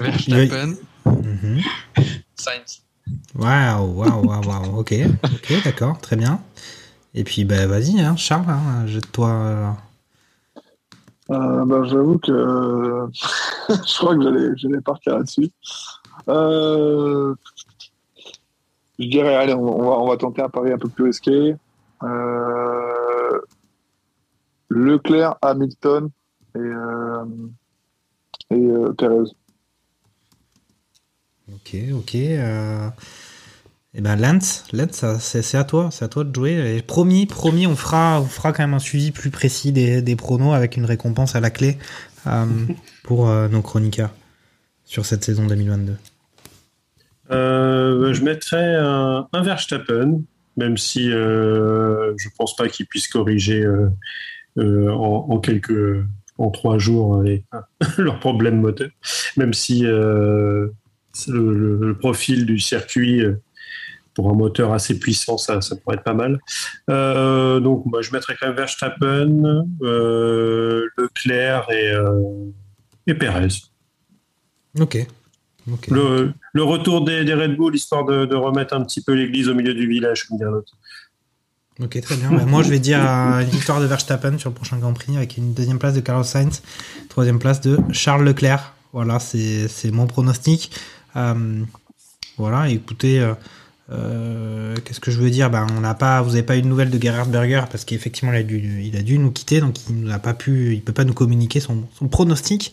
Verstappen. 0.00 0.74
Mhm. 1.06 1.60
Sainz. 2.34 2.82
Waouh, 3.34 3.92
waouh, 3.98 4.22
waouh, 4.26 4.46
waouh. 4.48 4.78
Ok, 4.80 4.94
ok, 5.24 5.52
d'accord, 5.64 5.98
très 6.00 6.16
bien. 6.16 6.40
Et 7.14 7.24
puis, 7.24 7.44
bah, 7.44 7.66
vas-y, 7.66 8.00
hein, 8.00 8.16
Charles, 8.16 8.44
hein, 8.48 8.86
jette-toi. 8.86 9.28
euh, 9.30 9.70
Euh, 11.30 11.64
bah, 11.64 11.84
J'avoue 11.84 12.18
que 12.18 12.32
euh, 12.32 13.06
je 13.68 13.98
crois 13.98 14.14
que 14.16 14.22
j'allais 14.22 14.50
j'allais 14.56 14.80
partir 14.80 15.16
là-dessus. 15.18 15.50
Je 18.98 19.06
dirais, 19.08 19.34
allez, 19.34 19.54
on, 19.54 19.80
on 19.80 19.82
va, 19.90 19.98
on 19.98 20.08
va 20.08 20.16
tenter 20.16 20.42
un 20.42 20.48
pari 20.48 20.72
un 20.72 20.78
peu 20.78 20.88
plus 20.88 21.04
risqué. 21.04 21.56
Leclerc, 24.70 25.36
Hamilton 25.42 26.10
et, 26.56 26.60
et 28.50 28.68
Perez. 28.98 29.30
Ok, 31.74 31.94
ok. 31.94 32.14
Euh... 32.14 32.88
Et 33.96 34.00
ben 34.00 34.16
Lance, 34.16 34.64
Lance, 34.72 35.04
c'est 35.20 35.56
à 35.56 35.62
toi, 35.62 35.88
c'est 35.92 36.04
à 36.04 36.08
toi 36.08 36.24
de 36.24 36.34
jouer. 36.34 36.76
Et 36.76 36.82
promis, 36.82 37.26
promis, 37.26 37.68
on 37.68 37.76
fera, 37.76 38.20
on 38.20 38.26
fera 38.26 38.52
quand 38.52 38.64
même 38.64 38.74
un 38.74 38.80
suivi 38.80 39.12
plus 39.12 39.30
précis 39.30 39.70
des, 39.70 40.16
pronos 40.16 40.52
avec 40.52 40.76
une 40.76 40.84
récompense 40.84 41.36
à 41.36 41.40
la 41.40 41.50
clé 41.50 41.78
euh, 42.26 42.44
pour 43.04 43.28
euh, 43.28 43.48
nos 43.48 43.62
chroniqueurs 43.62 44.10
sur 44.84 45.06
cette 45.06 45.22
saison 45.22 45.46
2022. 45.46 45.96
Euh, 47.30 48.12
je 48.12 48.24
mettrais 48.24 48.74
un, 48.74 49.28
un 49.32 49.42
Verstappen, 49.42 50.22
même 50.56 50.76
si 50.76 51.08
je 51.08 52.28
pense 52.36 52.56
pas 52.56 52.68
qu'il 52.68 52.86
puisse 52.86 53.06
corriger 53.06 53.64
en, 54.56 55.38
quelques 55.38 56.04
en 56.36 56.50
trois 56.50 56.78
jours 56.78 57.22
leurs 57.98 58.18
problèmes 58.18 58.60
moteurs, 58.60 58.90
même 59.36 59.54
si 59.54 59.86
le, 61.28 61.52
le- 61.54 61.86
le 61.88 61.98
profil 61.98 62.46
du 62.46 62.58
circuit 62.58 63.22
euh, 63.22 63.40
pour 64.14 64.30
un 64.30 64.34
moteur 64.34 64.72
assez 64.72 64.98
puissant, 64.98 65.38
ça, 65.38 65.60
ça 65.60 65.74
pourrait 65.76 65.96
être 65.96 66.04
pas 66.04 66.14
mal. 66.14 66.38
Euh, 66.88 67.58
donc, 67.60 67.84
moi, 67.86 68.00
je 68.00 68.12
mettrais 68.12 68.36
quand 68.40 68.46
même 68.46 68.56
Verstappen, 68.56 69.66
euh, 69.82 70.86
Leclerc 70.96 71.66
et, 71.70 71.90
euh, 71.92 72.20
et 73.08 73.14
Perez. 73.14 73.48
Ok. 74.78 75.06
Le, 75.88 76.32
le 76.52 76.62
retour 76.62 77.04
des, 77.04 77.24
des 77.24 77.32
Red 77.34 77.56
Bull, 77.56 77.74
histoire 77.74 78.04
de, 78.04 78.26
de 78.26 78.36
remettre 78.36 78.74
un 78.74 78.84
petit 78.84 79.02
peu 79.02 79.14
l'église 79.14 79.48
au 79.48 79.54
milieu 79.54 79.72
du 79.74 79.88
village, 79.88 80.24
comme 80.24 80.36
dirait 80.38 80.50
l'autre. 80.50 80.74
Ok, 81.80 82.00
très 82.00 82.16
bien. 82.16 82.30
Bah, 82.30 82.44
moi, 82.46 82.62
je 82.62 82.68
vais 82.70 82.78
dire 82.78 83.00
une 83.00 83.48
victoire 83.48 83.80
de 83.80 83.86
Verstappen 83.86 84.38
sur 84.38 84.50
le 84.50 84.54
prochain 84.54 84.76
Grand 84.76 84.92
Prix 84.92 85.16
avec 85.16 85.36
une 85.38 85.54
deuxième 85.54 85.78
place 85.78 85.94
de 85.94 86.00
Carlos 86.00 86.22
Sainz, 86.22 86.62
troisième 87.08 87.38
place 87.40 87.60
de 87.60 87.78
Charles 87.90 88.24
Leclerc. 88.24 88.74
Voilà, 88.92 89.18
c'est 89.18 89.90
mon 89.90 90.06
pronostic. 90.06 90.70
Euh, 91.16 91.62
voilà, 92.38 92.68
écoutez, 92.68 93.20
euh, 93.20 93.34
euh, 93.90 94.74
qu'est-ce 94.84 95.00
que 95.00 95.10
je 95.10 95.20
veux 95.20 95.30
dire? 95.30 95.50
Ben, 95.50 95.66
on 95.76 95.80
n'a 95.80 95.94
pas, 95.94 96.20
Vous 96.22 96.30
n'avez 96.30 96.42
pas 96.42 96.56
eu 96.56 96.62
de 96.62 96.66
nouvelles 96.66 96.90
de 96.90 97.00
Gerhard 97.00 97.28
Berger 97.28 97.62
parce 97.70 97.84
qu'effectivement, 97.84 98.32
il, 98.32 98.38
a 98.38 98.42
dû- 98.42 98.82
il 98.82 98.96
a 98.96 99.02
dû 99.02 99.18
nous 99.18 99.30
quitter, 99.30 99.60
donc 99.60 99.76
il 99.88 100.04
n'a 100.04 100.18
pas 100.18 100.34
pu, 100.34 100.80
peut 100.84 100.92
pas 100.92 101.04
nous 101.04 101.14
communiquer 101.14 101.60
son, 101.60 101.84
pronostic. 102.10 102.72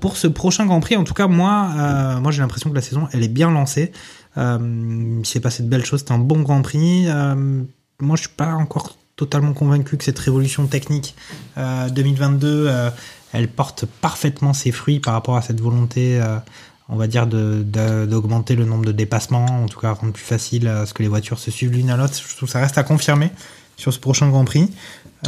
Pour 0.00 0.16
ce 0.16 0.28
prochain 0.28 0.64
Grand 0.66 0.78
Prix, 0.78 0.96
en 0.96 1.02
tout 1.02 1.14
cas, 1.14 1.26
moi, 1.26 2.20
j'ai 2.30 2.40
l'impression 2.40 2.70
que 2.70 2.74
la 2.76 2.82
saison, 2.82 3.08
elle 3.12 3.24
est 3.24 3.28
bien 3.28 3.50
lancée. 3.50 3.90
Il 4.36 5.22
s'est 5.24 5.40
passé 5.40 5.64
de 5.64 5.68
belles 5.68 5.84
choses, 5.84 6.00
c'était 6.00 6.12
un 6.12 6.18
bon 6.18 6.42
Grand 6.42 6.62
Prix. 6.62 7.06
Moi, 8.00 8.16
je 8.16 8.20
suis 8.20 8.28
pas 8.36 8.52
encore 8.52 8.96
totalement 9.16 9.54
convaincu 9.54 9.96
que 9.96 10.04
cette 10.04 10.18
révolution 10.18 10.66
technique 10.66 11.14
euh, 11.56 11.88
2022, 11.88 12.66
euh, 12.68 12.90
elle 13.32 13.48
porte 13.48 13.86
parfaitement 13.86 14.52
ses 14.52 14.70
fruits 14.70 15.00
par 15.00 15.14
rapport 15.14 15.36
à 15.36 15.42
cette 15.42 15.60
volonté, 15.60 16.20
on 16.88 16.96
va 16.96 17.06
dire, 17.06 17.26
de- 17.26 17.62
de- 17.64 18.06
d'augmenter 18.06 18.54
le 18.56 18.64
nombre 18.64 18.84
de 18.84 18.92
dépassements, 18.92 19.44
en 19.46 19.66
tout 19.66 19.80
cas 19.80 19.92
rendre 19.92 20.12
plus 20.12 20.22
facile 20.24 20.68
à 20.68 20.86
ce 20.86 20.94
que 20.94 21.02
les 21.02 21.08
voitures 21.08 21.38
se 21.38 21.50
suivent 21.50 21.72
l'une 21.72 21.90
à 21.90 21.96
l'autre. 21.96 22.14
Je 22.14 22.36
trouve 22.36 22.48
que 22.48 22.52
ça 22.52 22.60
reste 22.60 22.78
à 22.78 22.84
confirmer 22.84 23.30
sur 23.76 23.92
ce 23.92 23.98
prochain 23.98 24.28
Grand 24.30 24.44
Prix. 24.44 24.70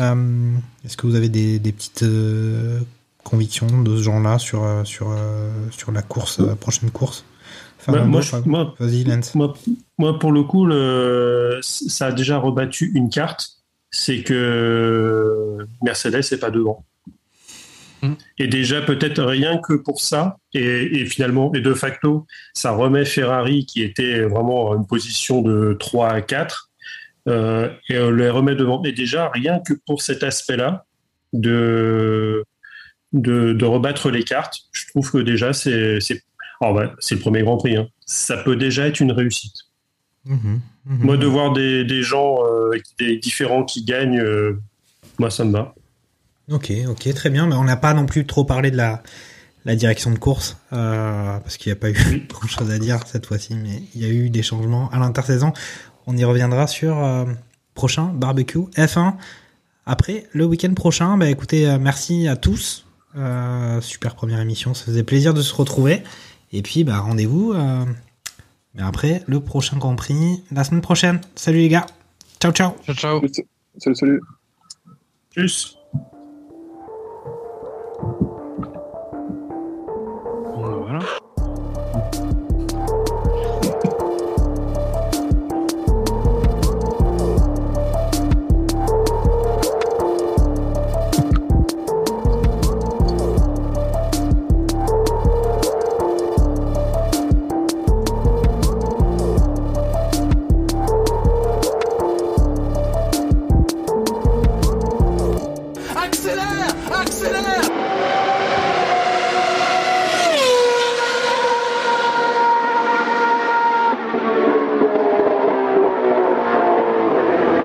Euh, 0.00 0.52
Est-ce 0.84 0.96
que 0.96 1.06
vous 1.06 1.14
avez 1.16 1.28
des, 1.28 1.58
des 1.58 1.72
petites 1.72 2.02
euh, 2.04 2.80
convictions 3.24 3.66
de 3.82 3.96
ce 3.96 4.02
genre-là 4.02 4.38
sur, 4.38 4.62
euh, 4.62 4.84
sur, 4.84 5.10
euh, 5.10 5.50
sur 5.70 5.90
la 5.92 6.02
course, 6.02 6.38
la 6.38 6.56
prochaine 6.56 6.90
course? 6.90 7.24
Bah, 7.92 8.04
moi, 8.04 8.20
je- 8.20 8.48
moi- 9.98 10.18
pour 10.18 10.32
le 10.32 10.42
coup, 10.44 10.66
le, 10.66 11.58
ça 11.62 12.06
a 12.06 12.12
déjà 12.12 12.38
rebattu 12.38 12.90
une 12.94 13.08
carte, 13.10 13.50
c'est 13.90 14.22
que 14.22 15.58
Mercedes 15.82 16.20
n'est 16.30 16.38
pas 16.38 16.50
devant. 16.50 16.84
Et 18.38 18.46
déjà, 18.46 18.80
peut-être 18.82 19.22
rien 19.22 19.58
que 19.58 19.74
pour 19.74 20.00
ça, 20.00 20.36
et, 20.54 21.00
et 21.00 21.06
finalement, 21.06 21.52
et 21.54 21.60
de 21.60 21.74
facto, 21.74 22.26
ça 22.54 22.70
remet 22.72 23.04
Ferrari, 23.04 23.66
qui 23.66 23.82
était 23.82 24.22
vraiment 24.22 24.72
à 24.72 24.76
une 24.76 24.86
position 24.86 25.42
de 25.42 25.76
3 25.78 26.08
à 26.10 26.20
4, 26.20 26.70
euh, 27.28 27.68
et 27.88 27.98
on 27.98 28.10
les 28.10 28.30
remet 28.30 28.54
devant. 28.54 28.82
Et 28.84 28.92
déjà, 28.92 29.30
rien 29.30 29.60
que 29.66 29.74
pour 29.86 30.00
cet 30.02 30.22
aspect-là, 30.22 30.84
de, 31.32 32.44
de, 33.12 33.52
de 33.52 33.64
rebattre 33.64 34.10
les 34.10 34.22
cartes, 34.22 34.56
je 34.72 34.86
trouve 34.88 35.10
que 35.10 35.18
déjà, 35.18 35.52
c'est 35.52 35.98
c'est 36.00 36.22
le 36.62 37.18
premier 37.18 37.42
Grand 37.42 37.56
Prix. 37.56 37.76
hein. 37.76 37.88
Ça 38.06 38.36
peut 38.38 38.56
déjà 38.56 38.86
être 38.86 39.00
une 39.00 39.12
réussite. 39.12 39.54
Mhm, 40.24 40.60
mhm. 40.86 40.98
Moi, 41.04 41.16
de 41.16 41.26
voir 41.26 41.52
des, 41.52 41.84
des 41.84 42.02
gens 42.02 42.36
euh, 42.44 42.70
des 42.98 43.16
différents 43.18 43.64
qui 43.64 43.84
gagnent, 43.84 44.18
euh, 44.20 44.58
moi, 45.18 45.30
ça 45.30 45.44
me 45.44 45.52
va. 45.52 45.74
Ok, 46.50 46.72
ok, 46.88 47.14
très 47.14 47.30
bien. 47.30 47.46
Mais 47.46 47.54
on 47.54 47.64
n'a 47.64 47.76
pas 47.76 47.94
non 47.94 48.06
plus 48.06 48.26
trop 48.26 48.44
parlé 48.44 48.70
de 48.70 48.76
la, 48.76 49.02
la 49.64 49.76
direction 49.76 50.10
de 50.10 50.18
course, 50.18 50.56
euh, 50.72 51.38
parce 51.40 51.56
qu'il 51.56 51.70
n'y 51.70 51.76
a 51.76 51.80
pas 51.80 51.90
eu 51.90 52.26
grand 52.28 52.48
chose 52.48 52.70
à 52.70 52.78
dire 52.78 53.00
cette 53.06 53.26
fois-ci, 53.26 53.54
mais 53.54 53.82
il 53.94 54.00
y 54.00 54.04
a 54.04 54.08
eu 54.08 54.30
des 54.30 54.42
changements 54.42 54.90
à 54.90 54.98
l'intersaison. 54.98 55.52
On 56.06 56.16
y 56.16 56.24
reviendra 56.24 56.66
sur 56.66 56.98
euh, 56.98 57.24
prochain 57.74 58.06
barbecue 58.06 58.58
F1. 58.76 59.14
Après, 59.84 60.26
le 60.32 60.44
week-end 60.44 60.74
prochain, 60.74 61.16
bah 61.16 61.28
écoutez, 61.30 61.68
euh, 61.68 61.78
merci 61.78 62.28
à 62.28 62.36
tous. 62.36 62.86
Euh, 63.16 63.80
super 63.80 64.14
première 64.14 64.40
émission, 64.40 64.74
ça 64.74 64.84
faisait 64.84 65.02
plaisir 65.02 65.34
de 65.34 65.42
se 65.42 65.54
retrouver. 65.54 66.02
Et 66.52 66.62
puis, 66.62 66.84
bah 66.84 66.98
rendez-vous 66.98 67.52
euh, 67.52 67.84
mais 68.74 68.82
après 68.82 69.22
le 69.26 69.40
prochain 69.40 69.76
Grand 69.76 69.96
Prix 69.96 70.42
la 70.50 70.64
semaine 70.64 70.82
prochaine. 70.82 71.20
Salut 71.34 71.58
les 71.58 71.68
gars. 71.68 71.86
Ciao, 72.40 72.52
ciao. 72.52 72.72
Ciao, 72.84 72.94
ciao. 72.94 73.20
Salut, 73.78 73.96
salut. 73.96 74.20
Tchuss. 75.34 75.77
Bon, 77.98 78.27